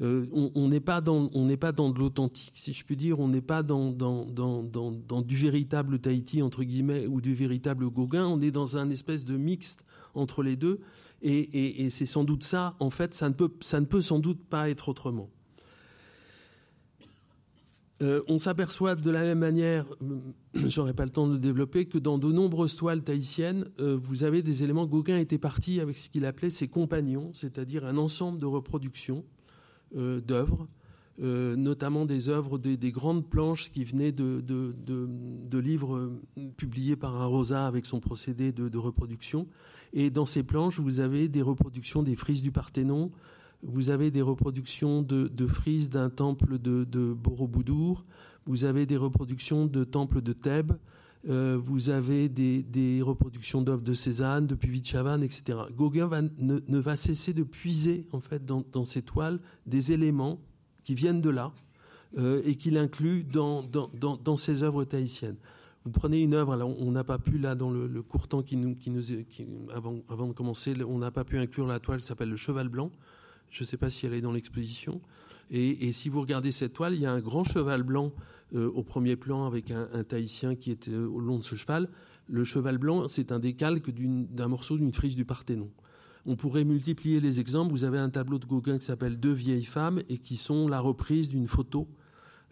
Euh, 0.00 0.26
on 0.32 0.68
n'est 0.68 0.80
pas 0.80 1.00
dans 1.00 1.30
on 1.34 1.56
pas 1.56 1.70
dans 1.70 1.88
de 1.90 2.00
l'authentique, 2.00 2.54
si 2.54 2.72
je 2.72 2.84
puis 2.84 2.96
dire. 2.96 3.20
On 3.20 3.28
n'est 3.28 3.40
pas 3.40 3.62
dans 3.62 3.92
dans, 3.92 4.24
dans, 4.24 4.64
dans, 4.64 5.22
du 5.22 5.36
véritable 5.36 6.00
Tahiti 6.00 6.42
entre 6.42 6.64
guillemets 6.64 7.06
ou 7.06 7.20
du 7.20 7.32
véritable 7.32 7.88
Gauguin. 7.90 8.26
On 8.26 8.40
est 8.40 8.50
dans 8.50 8.76
un 8.76 8.90
espèce 8.90 9.24
de 9.24 9.36
mixte 9.36 9.84
entre 10.14 10.42
les 10.42 10.56
deux. 10.56 10.80
Et, 11.22 11.38
et, 11.38 11.84
et 11.84 11.90
c'est 11.90 12.06
sans 12.06 12.24
doute 12.24 12.42
ça. 12.42 12.74
En 12.80 12.90
fait, 12.90 13.14
ça 13.14 13.28
ne 13.28 13.34
peut 13.34 13.52
ça 13.60 13.78
ne 13.78 13.86
peut 13.86 14.00
sans 14.00 14.18
doute 14.18 14.42
pas 14.42 14.68
être 14.68 14.88
autrement. 14.88 15.30
Euh, 18.04 18.22
on 18.28 18.38
s'aperçoit 18.38 18.96
de 18.96 19.10
la 19.10 19.22
même 19.22 19.38
manière, 19.38 19.86
euh, 20.02 20.18
j'aurais 20.68 20.92
pas 20.92 21.04
le 21.04 21.10
temps 21.10 21.26
de 21.26 21.38
développer, 21.38 21.86
que 21.86 21.96
dans 21.96 22.18
de 22.18 22.30
nombreuses 22.30 22.76
toiles 22.76 23.02
tahitiennes, 23.02 23.64
euh, 23.80 23.98
vous 24.00 24.24
avez 24.24 24.42
des 24.42 24.62
éléments. 24.62 24.84
Gauguin 24.84 25.18
était 25.18 25.38
parti 25.38 25.80
avec 25.80 25.96
ce 25.96 26.10
qu'il 26.10 26.26
appelait 26.26 26.50
ses 26.50 26.68
compagnons, 26.68 27.30
c'est-à-dire 27.32 27.86
un 27.86 27.96
ensemble 27.96 28.38
de 28.38 28.46
reproductions 28.46 29.24
d'œuvres, 29.94 30.66
notamment 31.20 32.04
des 32.04 32.28
œuvres, 32.28 32.58
des, 32.58 32.90
grandes 32.90 33.30
planches 33.30 33.70
qui 33.70 33.84
venaient 33.84 34.10
de, 34.10 35.58
livres 35.58 36.10
publiés 36.56 36.96
par 36.96 37.22
un 37.22 37.26
rosa 37.26 37.68
avec 37.68 37.86
son 37.86 38.00
procédé 38.00 38.50
de, 38.50 38.78
reproduction. 38.78 39.46
Et 39.92 40.10
dans 40.10 40.26
ces 40.26 40.42
planches, 40.42 40.80
vous 40.80 40.98
avez 40.98 41.28
des 41.28 41.42
reproductions 41.42 42.02
des 42.02 42.16
frises 42.16 42.42
du 42.42 42.50
Parthénon, 42.50 43.12
vous 43.66 43.90
avez 43.90 44.10
des 44.10 44.22
reproductions 44.22 45.02
de, 45.02 45.46
frises 45.46 45.90
d'un 45.90 46.10
temple 46.10 46.58
de, 46.58 47.12
Borobudur, 47.12 48.04
vous 48.46 48.64
avez 48.64 48.86
des 48.86 48.96
reproductions 48.96 49.66
de 49.66 49.84
temples 49.84 50.20
de 50.20 50.32
Thèbes, 50.32 50.72
euh, 51.28 51.58
vous 51.62 51.88
avez 51.88 52.28
des, 52.28 53.00
reproductions 53.02 53.62
d'œuvres 53.62 53.82
de 53.82 53.94
Cézanne, 53.94 54.46
de 54.46 54.54
Puvichavan, 54.54 55.22
etc. 55.22 55.58
Gauguin 55.74 56.10
ne, 56.38 56.78
va 56.78 56.96
cesser 56.96 57.32
de 57.32 57.42
puiser 57.42 58.06
en 58.12 58.20
fait 58.20 58.44
dans, 58.44 58.84
ces 58.84 59.02
toiles 59.02 59.40
des 59.66 59.92
éléments 59.92 60.38
qui 60.84 60.94
viennent 60.94 61.22
de 61.22 61.30
là 61.30 61.52
euh, 62.18 62.42
et 62.44 62.56
qu'il 62.56 62.76
inclut 62.76 63.24
dans, 63.24 63.62
dans, 63.62 64.36
ses 64.36 64.62
œuvres 64.62 64.84
tahitiennes. 64.84 65.36
Vous 65.86 65.90
prenez 65.90 66.22
une 66.22 66.34
œuvre, 66.34 66.56
on 66.78 66.90
n'a 66.92 67.04
pas 67.04 67.18
pu 67.18 67.38
là 67.38 67.54
dans 67.54 67.70
le, 67.70 68.02
court 68.02 68.28
temps 68.28 68.42
qui 68.42 68.56
nous 68.56 68.76
avant, 69.74 70.00
avant 70.10 70.28
de 70.28 70.32
commencer, 70.32 70.74
on 70.86 70.98
n'a 70.98 71.10
pas 71.10 71.24
pu 71.24 71.38
inclure 71.38 71.66
la 71.66 71.78
toile 71.78 72.00
qui 72.00 72.06
s'appelle 72.06 72.30
le 72.30 72.36
Cheval 72.36 72.68
Blanc. 72.68 72.90
Je 73.54 73.62
ne 73.62 73.66
sais 73.66 73.76
pas 73.76 73.88
si 73.88 74.04
elle 74.04 74.14
est 74.14 74.20
dans 74.20 74.32
l'exposition. 74.32 75.00
Et, 75.48 75.92
si 75.92 76.08
vous 76.08 76.20
regardez 76.20 76.50
cette 76.50 76.72
toile, 76.72 76.94
il 76.94 77.00
y 77.00 77.06
a 77.06 77.12
un 77.12 77.20
grand 77.20 77.44
cheval 77.44 77.84
blanc 77.84 78.12
euh, 78.52 78.68
au 78.70 78.82
premier 78.82 79.14
plan 79.14 79.46
avec 79.46 79.70
un, 79.70 80.02
Tahitien 80.02 80.56
qui 80.56 80.72
est 80.72 80.88
euh, 80.88 81.06
au 81.06 81.20
long 81.20 81.38
de 81.38 81.44
ce 81.44 81.54
cheval. 81.54 81.88
Le 82.26 82.42
cheval 82.44 82.78
blanc, 82.78 83.06
c'est 83.06 83.30
un 83.30 83.38
décalque 83.38 83.92
d'un 83.92 84.48
morceau 84.48 84.76
d'une 84.76 84.92
frise 84.92 85.14
du 85.14 85.24
Parthénon. 85.24 85.70
On 86.26 86.34
pourrait 86.34 86.64
multiplier 86.64 87.20
les 87.20 87.38
exemples. 87.38 87.70
Vous 87.70 87.84
avez 87.84 87.98
un 87.98 88.10
tableau 88.10 88.40
de 88.40 88.46
Gauguin 88.46 88.78
qui 88.78 88.86
s'appelle 88.86 89.20
Deux 89.20 89.34
vieilles 89.34 89.64
femmes 89.64 90.00
et 90.08 90.18
qui 90.18 90.36
sont 90.36 90.66
la 90.66 90.80
reprise 90.80 91.28
d'une 91.28 91.46
photo 91.46 91.86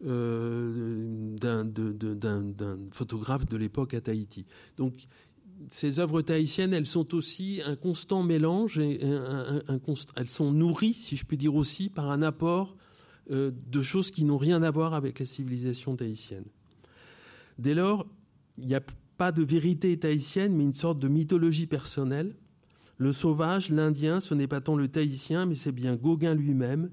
euh, 0.06 1.34
d'un 1.36 2.78
photographe 2.92 3.46
de 3.46 3.56
l'époque 3.56 3.94
à 3.94 4.00
Tahiti. 4.00 4.46
Donc 4.76 4.94
ces 5.70 5.98
œuvres 5.98 6.22
tahitiennes, 6.22 6.74
elles 6.74 6.86
sont 6.86 7.14
aussi 7.14 7.60
un 7.66 7.76
constant 7.76 8.22
mélange, 8.22 8.78
elles 8.78 10.28
sont 10.28 10.52
nourries, 10.52 10.94
si 10.94 11.16
je 11.16 11.24
puis 11.24 11.36
dire 11.36 11.54
aussi, 11.54 11.88
par 11.88 12.10
un 12.10 12.22
apport 12.22 12.76
euh, 13.30 13.50
de 13.70 13.82
choses 13.82 14.10
qui 14.10 14.24
n'ont 14.24 14.38
rien 14.38 14.62
à 14.62 14.70
voir 14.70 14.94
avec 14.94 15.20
la 15.20 15.26
civilisation 15.26 15.96
tahitienne. 15.96 16.44
Dès 17.58 17.74
lors, 17.74 18.06
il 18.58 18.66
n'y 18.66 18.74
a 18.74 18.82
pas 19.16 19.32
de 19.32 19.42
vérité 19.42 19.96
tahitienne, 19.98 20.54
mais 20.54 20.64
une 20.64 20.74
sorte 20.74 20.98
de 20.98 21.08
mythologie 21.08 21.66
personnelle. 21.66 22.34
Le 22.98 23.12
sauvage, 23.12 23.68
l'Indien, 23.68 24.20
ce 24.20 24.34
n'est 24.34 24.48
pas 24.48 24.60
tant 24.60 24.76
le 24.76 24.88
tahitien, 24.88 25.46
mais 25.46 25.54
c'est 25.54 25.72
bien 25.72 25.96
Gauguin 25.96 26.34
lui-même, 26.34 26.90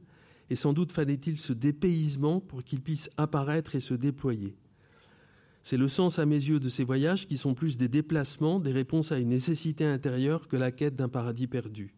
et 0.49 0.55
sans 0.55 0.73
doute 0.73 0.91
fallait-il 0.91 1.39
ce 1.39 1.53
dépaysement 1.53 2.39
pour 2.39 2.63
qu'il 2.63 2.81
puisse 2.81 3.09
apparaître 3.17 3.75
et 3.75 3.79
se 3.79 3.93
déployer. 3.93 4.55
C'est 5.69 5.77
le 5.77 5.87
sens 5.87 6.17
à 6.17 6.25
mes 6.25 6.33
yeux 6.33 6.59
de 6.59 6.67
ces 6.67 6.83
voyages 6.83 7.27
qui 7.27 7.37
sont 7.37 7.53
plus 7.53 7.77
des 7.77 7.87
déplacements, 7.87 8.59
des 8.59 8.71
réponses 8.71 9.11
à 9.11 9.19
une 9.19 9.27
nécessité 9.27 9.85
intérieure 9.85 10.47
que 10.47 10.57
la 10.57 10.71
quête 10.71 10.95
d'un 10.95 11.09
paradis 11.09 11.45
perdu. 11.45 11.93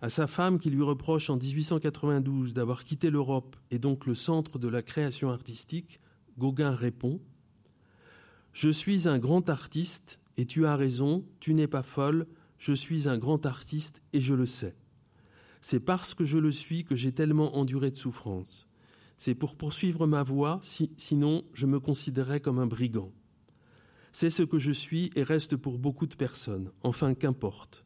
À 0.00 0.10
sa 0.10 0.26
femme 0.26 0.58
qui 0.58 0.70
lui 0.70 0.82
reproche 0.82 1.30
en 1.30 1.36
1892 1.36 2.52
d'avoir 2.52 2.82
quitté 2.82 3.10
l'Europe 3.10 3.54
et 3.70 3.78
donc 3.78 4.06
le 4.06 4.16
centre 4.16 4.58
de 4.58 4.66
la 4.66 4.82
création 4.82 5.30
artistique, 5.30 6.00
Gauguin 6.36 6.74
répond 6.74 7.20
Je 8.52 8.70
suis 8.70 9.06
un 9.06 9.20
grand 9.20 9.48
artiste 9.48 10.18
et 10.36 10.44
tu 10.44 10.66
as 10.66 10.74
raison, 10.74 11.24
tu 11.38 11.54
n'es 11.54 11.68
pas 11.68 11.84
folle, 11.84 12.26
je 12.58 12.72
suis 12.72 13.08
un 13.08 13.18
grand 13.18 13.46
artiste 13.46 14.02
et 14.12 14.20
je 14.20 14.34
le 14.34 14.46
sais. 14.46 14.74
C'est 15.60 15.78
parce 15.78 16.12
que 16.12 16.24
je 16.24 16.38
le 16.38 16.50
suis 16.50 16.82
que 16.82 16.96
j'ai 16.96 17.12
tellement 17.12 17.56
enduré 17.56 17.92
de 17.92 17.96
souffrances 17.96 18.66
c'est 19.22 19.34
pour 19.34 19.54
poursuivre 19.54 20.06
ma 20.06 20.22
voie, 20.22 20.62
sinon 20.96 21.44
je 21.52 21.66
me 21.66 21.78
considérerais 21.78 22.40
comme 22.40 22.58
un 22.58 22.66
brigand. 22.66 23.12
C'est 24.12 24.30
ce 24.30 24.42
que 24.42 24.58
je 24.58 24.72
suis 24.72 25.10
et 25.14 25.22
reste 25.22 25.56
pour 25.56 25.78
beaucoup 25.78 26.06
de 26.06 26.14
personnes. 26.14 26.72
Enfin, 26.82 27.12
qu'importe. 27.12 27.84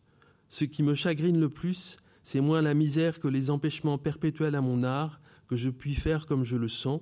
Ce 0.49 0.65
qui 0.65 0.85
me 0.85 0.95
chagrine 0.95 1.41
le 1.41 1.49
plus, 1.49 1.97
c'est 2.23 2.41
moins 2.41 2.63
la 2.63 2.73
misère 2.73 3.19
que 3.19 3.27
les 3.27 3.51
empêchements 3.51 3.99
perpétuels 3.99 4.55
à 4.55 4.61
mon 4.61 4.85
art, 4.85 5.21
que 5.49 5.57
je 5.57 5.71
puis 5.71 5.97
faire 5.97 6.27
comme 6.27 6.45
je 6.45 6.55
le 6.55 6.69
sens, 6.69 7.01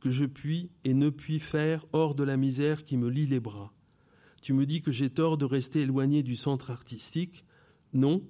que 0.00 0.10
je 0.10 0.24
puis 0.24 0.72
et 0.82 0.92
ne 0.92 1.08
puis 1.08 1.38
faire 1.38 1.86
hors 1.92 2.16
de 2.16 2.24
la 2.24 2.36
misère 2.36 2.84
qui 2.84 2.96
me 2.96 3.08
lie 3.08 3.26
les 3.26 3.38
bras. 3.38 3.72
Tu 4.40 4.54
me 4.54 4.66
dis 4.66 4.80
que 4.82 4.90
j'ai 4.90 5.08
tort 5.08 5.38
de 5.38 5.44
rester 5.44 5.82
éloigné 5.82 6.24
du 6.24 6.34
centre 6.34 6.72
artistique. 6.72 7.44
Non, 7.92 8.24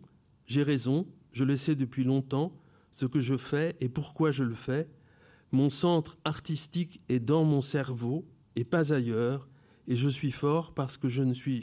j'ai 0.47 0.63
raison, 0.63 1.07
je 1.33 1.45
le 1.45 1.57
sais 1.57 1.75
depuis 1.75 2.05
longtemps, 2.05 2.53
ce 2.91 3.07
que 3.07 3.23
je 3.23 3.39
fais 3.39 3.77
et 3.81 3.89
pourquoi 3.89 4.31
je 4.31 4.45
le 4.45 4.55
fais. 4.55 4.91
Mon 5.53 5.69
centre 5.69 6.17
artistique 6.25 7.03
est 7.11 7.21
dans 7.21 7.45
mon 7.45 7.61
cerveau 7.61 8.27
et 8.57 8.65
pas 8.65 8.93
ailleurs, 8.93 9.49
et 9.87 9.97
je 9.97 10.09
suis 10.09 10.33
fort 10.33 10.73
parce 10.73 10.97
que 10.97 11.09
je 11.09 11.23
ne, 11.23 11.35
suis, 11.35 11.63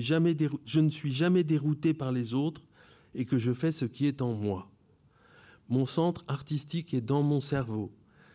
jamais 0.00 0.36
je 0.64 1.42
dérouté 1.42 1.94
par 1.94 2.12
les 2.12 2.34
autres 2.34 2.62
et 3.14 3.24
que 3.24 3.38
je 3.38 3.52
fais 3.52 3.72
ce 3.72 3.84
qui 3.84 4.06
est 4.06 4.22
en 4.22 4.34
moi. 4.34 4.70
Mon 5.68 5.84
centre 5.84 6.24
artistique 6.28 6.94
est 6.94 7.00
dans 7.00 7.22
mon 7.22 7.40
cerveau. 7.40 7.92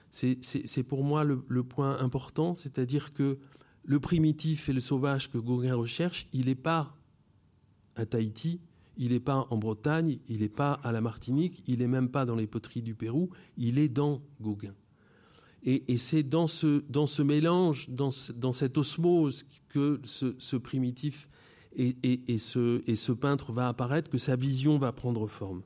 C'est 0.10 0.84
pour 0.84 1.03
moi 1.03 1.23
le, 1.23 1.45
le 1.48 1.64
point 1.64 1.99
important, 1.99 2.56
c'est-à-dire 2.56 3.14
que 3.14 3.39
le 3.84 3.99
primitif 3.99 4.68
et 4.68 4.73
le 4.73 4.81
sauvage 4.81 5.30
que 5.30 5.38
Gauguin 5.38 5.76
recherche, 5.76 6.27
il 6.34 6.48
n'est 6.48 6.56
pas 6.56 6.98
à 7.95 8.06
Tahiti, 8.06 8.60
il 8.98 9.11
n'est 9.11 9.19
pas 9.19 9.48
en 9.49 9.57
Bretagne, 9.57 10.18
il 10.28 10.40
n'est 10.40 10.49
pas 10.49 10.74
à 10.84 10.91
la 10.91 11.02
Martinique, 11.02 11.64
il 11.68 11.80
n'est 11.80 11.88
même 11.88 12.10
pas 12.10 12.26
dans 12.26 12.36
les 12.36 12.48
poteries 12.48 12.82
du 12.82 12.95
Pérou, 12.95 13.30
il 13.57 13.80
est 13.80 13.90
dans 13.90 14.22
Gauguin. 14.41 14.74
Et, 15.64 15.98
c'est 15.98 16.24
dans 16.24 16.48
ce, 16.48 17.22
mélange, 17.22 17.90
dans, 17.90 18.11
cette 18.11 18.78
osmose 18.78 19.45
que 19.68 19.99
ce, 20.06 20.56
primitif 20.56 21.28
ce, 21.76 22.90
et 22.90 22.95
ce 22.95 23.11
peintre 23.11 23.52
va 23.52 23.68
apparaître, 23.68 24.10
que 24.10 24.18
sa 24.18 24.38
vision 24.38 24.78
va 24.78 24.94
prendre 24.94 25.28
forme. 25.28 25.61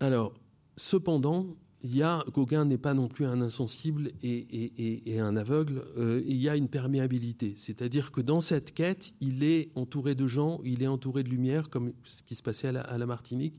Alors, 0.00 0.32
cependant, 0.76 1.56
il 1.82 1.96
y 1.96 2.02
a, 2.02 2.24
Gauguin 2.32 2.64
n'est 2.64 2.78
pas 2.78 2.94
non 2.94 3.08
plus 3.08 3.24
un 3.24 3.40
insensible 3.40 4.10
et, 4.22 5.20
un 5.20 5.36
aveugle, 5.36 5.84
euh, 5.96 6.22
il 6.26 6.36
y 6.36 6.48
a 6.48 6.56
une 6.56 6.68
perméabilité. 6.68 7.54
C'est-à-dire 7.56 8.10
que 8.10 8.20
dans 8.20 8.40
cette 8.40 8.74
quête, 8.74 9.12
il 9.20 9.44
est 9.44 9.70
entouré 9.76 10.14
de 10.14 10.26
gens, 10.26 10.60
il 10.64 10.82
est 10.82 10.88
entouré 10.88 11.22
de 11.22 11.28
lumière, 11.28 11.70
comme 11.70 11.92
ce 12.02 12.22
qui 12.22 12.34
se 12.34 12.42
passait 12.42 12.68
à 12.68 12.98
la, 12.98 13.06
Martinique, 13.06 13.54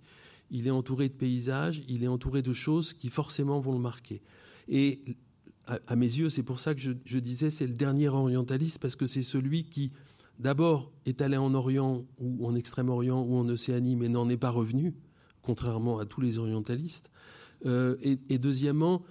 il 0.52 0.68
est 0.68 0.72
entouré 0.72 1.08
de 1.08 1.14
paysages, 1.14 1.82
il 1.88 2.04
est 2.04 2.08
entouré 2.08 2.42
de 2.42 2.54
choses 2.54 2.94
qui 2.94 3.10
forcément 3.10 3.60
vont 3.60 3.74
le 3.74 3.80
marquer. 3.80 4.22
Et 4.68 5.02
à, 5.66 5.96
mes 5.96 6.06
yeux, 6.06 6.30
c'est 6.30 6.44
pour 6.44 6.60
ça 6.60 6.76
que 6.76 6.82
je, 6.82 6.92
je 7.06 7.20
disais, 7.20 7.52
c'est 7.52 7.68
le 7.68 7.74
dernier 7.74 8.10
orientaliste, 8.10 8.80
parce 8.80 8.96
que 8.96 9.06
c'est 9.06 9.24
celui 9.24 9.64
qui, 9.64 9.94
d'abord, 10.40 10.92
est 11.06 11.22
allé 11.22 11.38
en 11.38 11.54
Orient 11.54 12.06
ou 12.18 12.46
en 12.46 12.56
Extrême-Orient 12.56 13.22
ou 13.22 13.38
en 13.38 13.48
Océanie, 13.48 13.96
mais 13.96 14.10
n'en 14.10 14.28
est 14.28 14.38
pas 14.38 14.50
revenu, 14.50 14.94
contrairement 15.42 16.00
à 16.00 16.06
tous 16.06 16.20
les 16.20 16.38
orientalistes. 16.38 17.10
Euh, 17.66 17.96
et, 18.02 18.38
deuxièmement, 18.38 19.04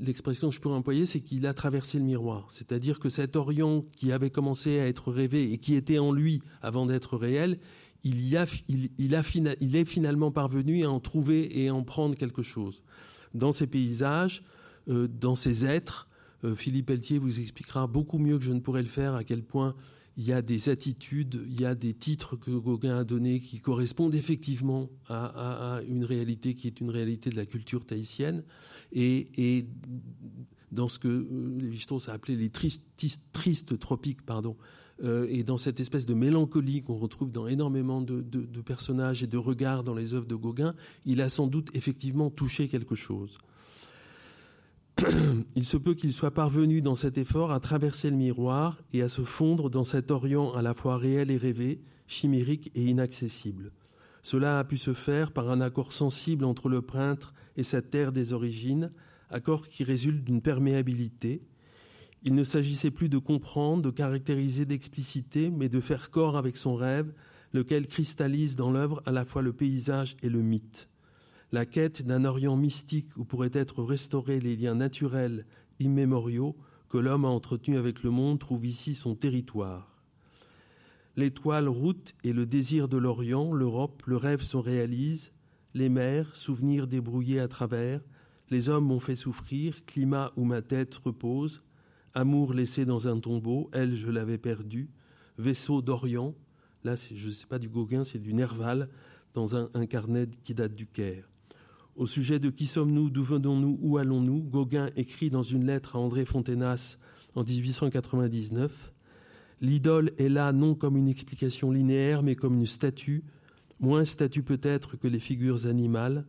l'expression 0.00 0.48
que 0.50 0.54
je 0.54 0.60
pourrais 0.60 0.76
employer, 0.76 1.06
c'est 1.06 1.20
qu'il 1.20 1.46
a 1.46 1.54
traversé 1.54 1.98
le 1.98 2.04
miroir. 2.04 2.46
C'est-à-dire 2.50 3.00
que 3.00 3.08
cet 3.08 3.36
Orient 3.36 3.84
qui 3.96 4.12
avait 4.12 4.30
commencé 4.30 4.78
à 4.78 4.86
être 4.86 5.10
rêvé 5.10 5.52
et 5.52 5.58
qui 5.58 5.74
était 5.74 5.98
en 5.98 6.12
lui 6.12 6.42
avant 6.62 6.86
d'être 6.86 7.16
réel, 7.16 7.58
il, 8.04 8.24
y 8.26 8.36
a, 8.36 8.46
il, 8.68 8.90
il 8.98 9.76
est 9.76 9.84
finalement 9.84 10.30
parvenu 10.30 10.84
à 10.84 10.90
en 10.90 11.00
trouver 11.00 11.60
et 11.60 11.68
à 11.68 11.74
en 11.74 11.82
prendre 11.82 12.14
quelque 12.16 12.42
chose. 12.42 12.82
Dans 13.34 13.52
ces 13.52 13.66
paysages, 13.66 14.42
euh, 14.88 15.08
dans 15.08 15.34
ces 15.34 15.66
êtres, 15.66 16.08
euh, 16.44 16.54
Philippe 16.54 16.86
Pelletier 16.86 17.18
vous 17.18 17.40
expliquera 17.40 17.86
beaucoup 17.86 18.18
mieux 18.18 18.38
que 18.38 18.44
je 18.44 18.52
ne 18.52 18.60
pourrais 18.60 18.82
le 18.82 18.88
faire 18.88 19.14
à 19.14 19.24
quel 19.24 19.42
point 19.42 19.74
il 20.20 20.26
y 20.26 20.34
a 20.34 20.42
des 20.42 20.68
attitudes, 20.68 21.42
il 21.46 21.58
y 21.58 21.64
a 21.64 21.74
des 21.74 21.94
titres 21.94 22.36
que 22.36 22.50
Gauguin 22.50 22.98
a 22.98 23.04
donnés 23.04 23.40
qui 23.40 23.58
correspondent 23.58 24.14
effectivement 24.14 24.90
à, 25.08 25.80
une 25.88 26.04
réalité 26.04 26.56
qui 26.56 26.66
est 26.66 26.78
une 26.82 26.90
réalité 26.90 27.30
de 27.30 27.36
la 27.36 27.46
culture 27.46 27.86
tahitienne. 27.86 28.44
Et, 28.92 29.66
dans 30.72 30.88
ce 30.88 30.98
que 30.98 31.08
euh, 31.08 31.58
Lévi-Strauss 31.58 32.10
a 32.10 32.12
appelé 32.12 32.36
les 32.36 32.50
tristes, 32.50 32.82
tristes 33.32 33.78
tropiques, 33.78 34.22
pardon, 34.22 34.56
euh, 35.02 35.26
et 35.30 35.42
dans 35.42 35.56
cette 35.56 35.80
espèce 35.80 36.04
de 36.04 36.14
mélancolie 36.14 36.82
qu'on 36.82 36.98
retrouve 36.98 37.32
dans 37.32 37.46
énormément 37.46 38.02
de, 38.02 38.20
de, 38.20 38.60
personnages 38.60 39.22
et 39.22 39.26
de 39.26 39.38
regards 39.38 39.84
dans 39.84 39.94
les 39.94 40.12
œuvres 40.12 40.26
de 40.26 40.34
Gauguin, 40.34 40.74
il 41.06 41.22
a 41.22 41.30
sans 41.30 41.46
doute 41.46 41.74
effectivement 41.74 42.28
touché 42.28 42.68
quelque 42.68 42.94
chose. 42.94 43.38
il 45.54 45.64
se 45.64 45.76
peut 45.76 45.94
qu'il 45.94 46.12
soit 46.12 46.32
parvenu 46.32 46.82
dans 46.82 46.94
cet 46.94 47.16
effort 47.16 47.52
à 47.52 47.60
traverser 47.60 48.10
le 48.10 48.16
miroir 48.16 48.82
et 48.92 49.02
à 49.02 49.08
se 49.08 49.22
fondre 49.22 49.70
dans 49.70 49.84
cet 49.84 50.10
Orient 50.10 50.52
à 50.52 50.62
la 50.62 50.74
fois 50.74 50.96
réel 50.96 51.30
et 51.30 51.36
rêvé, 51.36 51.80
chimérique 52.06 52.70
et 52.74 52.84
inaccessible. 52.84 53.72
Cela 54.22 54.58
a 54.58 54.64
pu 54.64 54.76
se 54.76 54.92
faire 54.92 55.32
par 55.32 55.50
un 55.50 55.60
accord 55.60 55.92
sensible 55.92 56.44
entre 56.44 56.68
le 56.68 56.82
peintre 56.82 57.32
et 57.56 57.62
sa 57.62 57.80
terre 57.80 58.12
des 58.12 58.32
origines, 58.32 58.92
accord 59.30 59.68
qui 59.68 59.84
résulte 59.84 60.24
d'une 60.24 60.42
perméabilité. 60.42 61.42
Il 62.22 62.34
ne 62.34 62.44
s'agissait 62.44 62.90
plus 62.90 63.08
de 63.08 63.18
comprendre, 63.18 63.82
de 63.82 63.90
caractériser, 63.90 64.66
d'expliciter, 64.66 65.50
mais 65.50 65.70
de 65.70 65.80
faire 65.80 66.10
corps 66.10 66.36
avec 66.36 66.58
son 66.58 66.74
rêve, 66.74 67.14
lequel 67.52 67.86
cristallise 67.86 68.56
dans 68.56 68.70
l'œuvre 68.70 69.02
à 69.06 69.12
la 69.12 69.24
fois 69.24 69.40
le 69.40 69.54
paysage 69.54 70.16
et 70.22 70.28
le 70.28 70.42
mythe 70.42 70.89
la 71.52 71.66
quête 71.66 72.02
d'un 72.06 72.24
Orient 72.24 72.56
mystique 72.56 73.16
où 73.16 73.24
pourraient 73.24 73.50
être 73.52 73.82
restaurés 73.82 74.38
les 74.38 74.56
liens 74.56 74.76
naturels 74.76 75.46
immémoriaux 75.80 76.56
que 76.88 76.98
l'homme 76.98 77.24
a 77.24 77.28
entretenus 77.28 77.78
avec 77.78 78.02
le 78.02 78.10
monde 78.10 78.38
trouve 78.38 78.66
ici 78.66 78.94
son 78.94 79.14
territoire. 79.14 80.02
L'étoile 81.16 81.68
route 81.68 82.14
et 82.24 82.32
le 82.32 82.46
désir 82.46 82.88
de 82.88 82.96
l'Orient, 82.96 83.52
l'Europe, 83.52 84.02
le 84.06 84.16
rêve 84.16 84.42
se 84.42 84.56
réalisent, 84.56 85.32
les 85.74 85.88
mers, 85.88 86.34
souvenirs 86.36 86.86
débrouillés 86.86 87.40
à 87.40 87.48
travers, 87.48 88.00
les 88.50 88.68
hommes 88.68 88.86
m'ont 88.86 89.00
fait 89.00 89.16
souffrir, 89.16 89.84
climat 89.86 90.32
où 90.36 90.44
ma 90.44 90.62
tête 90.62 90.94
repose, 90.94 91.62
amour 92.14 92.54
laissé 92.54 92.84
dans 92.84 93.08
un 93.08 93.18
tombeau, 93.18 93.70
elle 93.72 93.96
je 93.96 94.08
l'avais 94.08 94.38
perdu, 94.38 94.90
vaisseau 95.38 95.82
d'Orient, 95.82 96.34
là 96.84 96.94
je 96.96 97.26
ne 97.26 97.32
sais 97.32 97.46
pas 97.46 97.58
du 97.58 97.68
Gauguin, 97.68 98.04
c'est 98.04 98.18
du 98.18 98.34
Nerval, 98.34 98.88
dans 99.34 99.54
un, 99.56 99.68
un 99.74 99.86
carnet 99.86 100.28
qui 100.42 100.54
date 100.54 100.72
du 100.72 100.86
Caire. 100.86 101.29
Au 102.00 102.06
sujet 102.06 102.38
de 102.38 102.48
qui 102.48 102.66
sommes-nous, 102.66 103.10
d'où 103.10 103.22
venons-nous, 103.22 103.78
où 103.82 103.98
allons-nous, 103.98 104.40
Gauguin 104.40 104.88
écrit 104.96 105.28
dans 105.28 105.42
une 105.42 105.66
lettre 105.66 105.96
à 105.96 105.98
André 105.98 106.24
Fontenas 106.24 106.96
en 107.34 107.44
1899 107.44 108.94
L'idole 109.60 110.12
est 110.16 110.30
là 110.30 110.50
non 110.52 110.74
comme 110.74 110.96
une 110.96 111.10
explication 111.10 111.70
linéaire, 111.70 112.22
mais 112.22 112.36
comme 112.36 112.54
une 112.54 112.64
statue, 112.64 113.22
moins 113.80 114.06
statue 114.06 114.42
peut-être 114.42 114.96
que 114.96 115.08
les 115.08 115.20
figures 115.20 115.66
animales, 115.66 116.24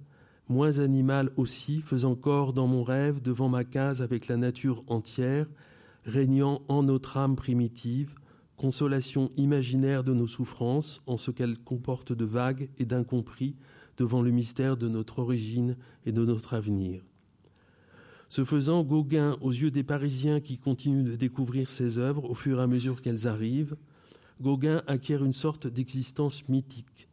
moins 0.50 0.80
animale 0.80 1.32
aussi, 1.38 1.80
faisant 1.80 2.16
corps 2.16 2.52
dans 2.52 2.68
mon 2.68 2.84
rêve 2.84 3.22
devant 3.22 3.48
ma 3.48 3.64
case 3.64 4.02
avec 4.02 4.28
la 4.28 4.36
nature 4.36 4.84
entière, 4.88 5.48
régnant 6.04 6.64
en 6.68 6.84
notre 6.84 7.16
âme 7.16 7.38
primitive, 7.38 8.16
consolation 8.58 9.32
imaginaire 9.38 10.04
de 10.04 10.14
nos 10.14 10.28
souffrances 10.28 11.02
en 11.08 11.16
ce 11.16 11.32
qu'elle 11.32 11.58
comporte 11.58 12.12
de 12.12 12.26
vague 12.26 12.70
et 12.78 12.84
d'incompris, 12.84 13.56
devant 13.98 14.22
le 14.22 14.32
mystère 14.32 14.78
de 14.78 14.88
notre 14.88 15.20
origine 15.20 15.78
et 16.06 16.12
de 16.12 16.26
notre 16.26 16.54
avenir. 16.54 17.04
Ce 18.30 18.46
faisant, 18.46 18.84
Gauguin, 18.84 19.38
aux 19.42 19.52
yeux 19.52 19.72
des 19.72 19.84
Parisiens 19.84 20.40
qui 20.40 20.58
continuent 20.58 21.04
de 21.04 21.16
découvrir 21.16 21.70
ses 21.70 21.98
œuvres 21.98 22.30
au 22.30 22.34
fur 22.34 22.60
et 22.60 22.64
à 22.64 22.68
mesure 22.68 23.02
qu'elles 23.02 23.28
arrivent, 23.28 23.76
Gauguin 24.40 24.84
acquiert 24.88 25.26
une 25.26 25.34
sorte 25.34 25.68
d'existence 25.68 26.48
mythique. 26.48 27.10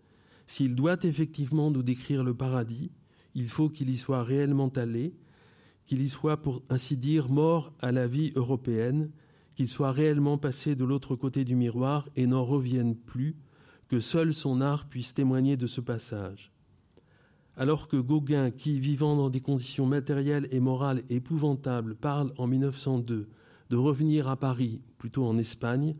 S'il 0.46 0.76
doit 0.76 1.02
effectivement 1.02 1.70
nous 1.70 1.82
décrire 1.82 2.22
le 2.22 2.34
paradis, 2.34 2.92
il 3.34 3.48
faut 3.48 3.68
qu'il 3.68 3.90
y 3.90 3.96
soit 3.96 4.22
réellement 4.22 4.68
allé, 4.68 5.14
qu'il 5.86 6.00
y 6.02 6.08
soit, 6.08 6.36
pour 6.36 6.62
ainsi 6.70 6.96
dire, 6.96 7.28
mort 7.28 7.72
à 7.80 7.90
la 7.90 8.06
vie 8.06 8.32
européenne, 8.36 9.10
qu'il 9.56 9.68
soit 9.68 9.90
réellement 9.90 10.38
passé 10.38 10.76
de 10.76 10.84
l'autre 10.84 11.16
côté 11.16 11.44
du 11.44 11.56
miroir 11.56 12.08
et 12.14 12.28
n'en 12.28 12.44
revienne 12.44 12.94
plus, 12.94 13.36
que 13.88 13.98
seul 13.98 14.32
son 14.32 14.60
art 14.60 14.88
puisse 14.88 15.14
témoigner 15.14 15.56
de 15.56 15.66
ce 15.66 15.80
passage 15.80 16.52
alors 17.58 17.88
que 17.88 17.96
Gauguin, 17.96 18.52
qui, 18.52 18.78
vivant 18.78 19.16
dans 19.16 19.30
des 19.30 19.40
conditions 19.40 19.84
matérielles 19.84 20.46
et 20.52 20.60
morales 20.60 21.02
épouvantables, 21.10 21.96
parle 21.96 22.32
en 22.38 22.46
1902 22.46 23.28
de 23.68 23.76
revenir 23.76 24.28
à 24.28 24.36
Paris, 24.36 24.80
plutôt 24.96 25.26
en 25.26 25.36
Espagne, 25.38 25.96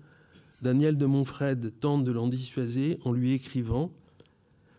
Daniel 0.62 0.97
de 0.97 1.05
Montfred 1.05 1.74
tente 1.80 2.05
de 2.05 2.12
l'en 2.12 2.28
dissuaser 2.28 2.98
en 3.05 3.12
lui 3.12 3.32
écrivant 3.32 3.90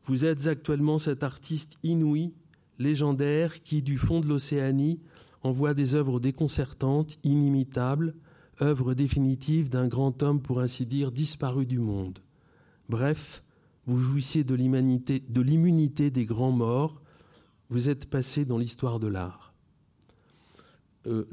Vous 0.05 0.23
êtes 0.23 0.47
actuellement 0.47 0.97
cet 0.97 1.21
artiste 1.21 1.73
inouï, 1.83 2.33
légendaire, 2.79 3.61
qui, 3.61 3.81
du 3.81 3.97
fond 3.97 4.21
de 4.21 4.27
l'Océanie, 4.27 5.01
envoie 5.43 5.73
des 5.73 5.95
œuvres 5.95 6.21
déconcertantes, 6.21 7.19
inimitables, 7.23 8.15
œuvres 8.61 8.93
définitives 8.93 9.69
d'un 9.69 9.89
grand 9.89 10.23
homme, 10.23 10.41
pour 10.41 10.61
ainsi 10.61 10.85
dire, 10.85 11.11
disparu 11.11 11.65
du 11.65 11.79
monde. 11.79 12.19
Bref, 12.87 13.43
vous 13.89 13.99
jouissiez 13.99 14.43
de 14.43 14.53
l'immunité 14.53 16.09
des 16.11 16.25
grands 16.25 16.51
morts, 16.51 17.01
vous 17.69 17.89
êtes 17.89 18.05
passé 18.05 18.45
dans 18.45 18.57
l'histoire 18.57 18.99
de 18.99 19.07
l'art. 19.07 19.53
Euh, 21.07 21.25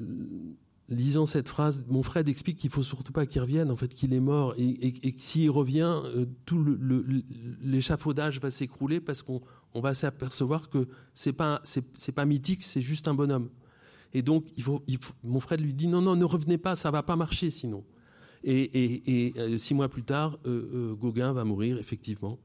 lisant 0.89 1.27
cette 1.27 1.49
phrase, 1.49 1.85
mon 1.89 2.03
frère 2.03 2.27
explique 2.27 2.57
qu'il 2.57 2.71
faut 2.71 2.83
surtout 2.83 3.13
pas 3.13 3.27
qu'il 3.27 3.43
revienne, 3.43 3.71
en 3.71 3.77
fait, 3.77 3.89
qu'il 3.89 4.15
est 4.15 4.21
mort, 4.21 4.55
et, 4.57 4.93
que 4.93 5.23
s'il 5.23 5.51
revient, 5.51 5.97
euh, 6.05 6.25
tout 6.47 6.65
l'échafaudage 7.63 8.41
va 8.41 8.51
s'écrouler 8.51 9.01
parce 9.01 9.23
qu'on 9.23 9.41
va 9.75 9.93
s'apercevoir 9.93 10.71
que 10.71 10.89
c'est 11.13 11.35
pas 11.35 11.63
pas 12.15 12.25
mythique, 12.25 12.63
c'est 12.63 12.81
juste 12.81 13.07
un 13.07 13.15
bonhomme. 13.15 13.51
Et 14.15 14.23
donc, 14.23 14.47
mon 15.25 15.41
frère 15.41 15.59
lui 15.59 15.75
dit 15.75 15.89
non, 15.89 16.01
non, 16.01 16.17
ne 16.17 16.25
revenez 16.25 16.57
pas, 16.57 16.75
ça 16.75 16.91
va 16.91 17.03
pas 17.03 17.17
marcher 17.17 17.51
sinon. 17.51 17.85
Et, 18.45 19.35
six 19.59 19.75
mois 19.75 19.91
plus 19.91 20.05
tard, 20.05 20.39
Gauguin 20.45 21.35
va 21.35 21.45
mourir 21.45 21.79
effectivement 21.79 22.39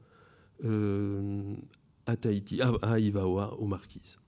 à 0.64 2.16
Tahiti, 2.16 2.60
à, 2.62 2.98
Ivaoa, 2.98 3.54
aux 3.58 3.66
Marquises. 3.66 4.18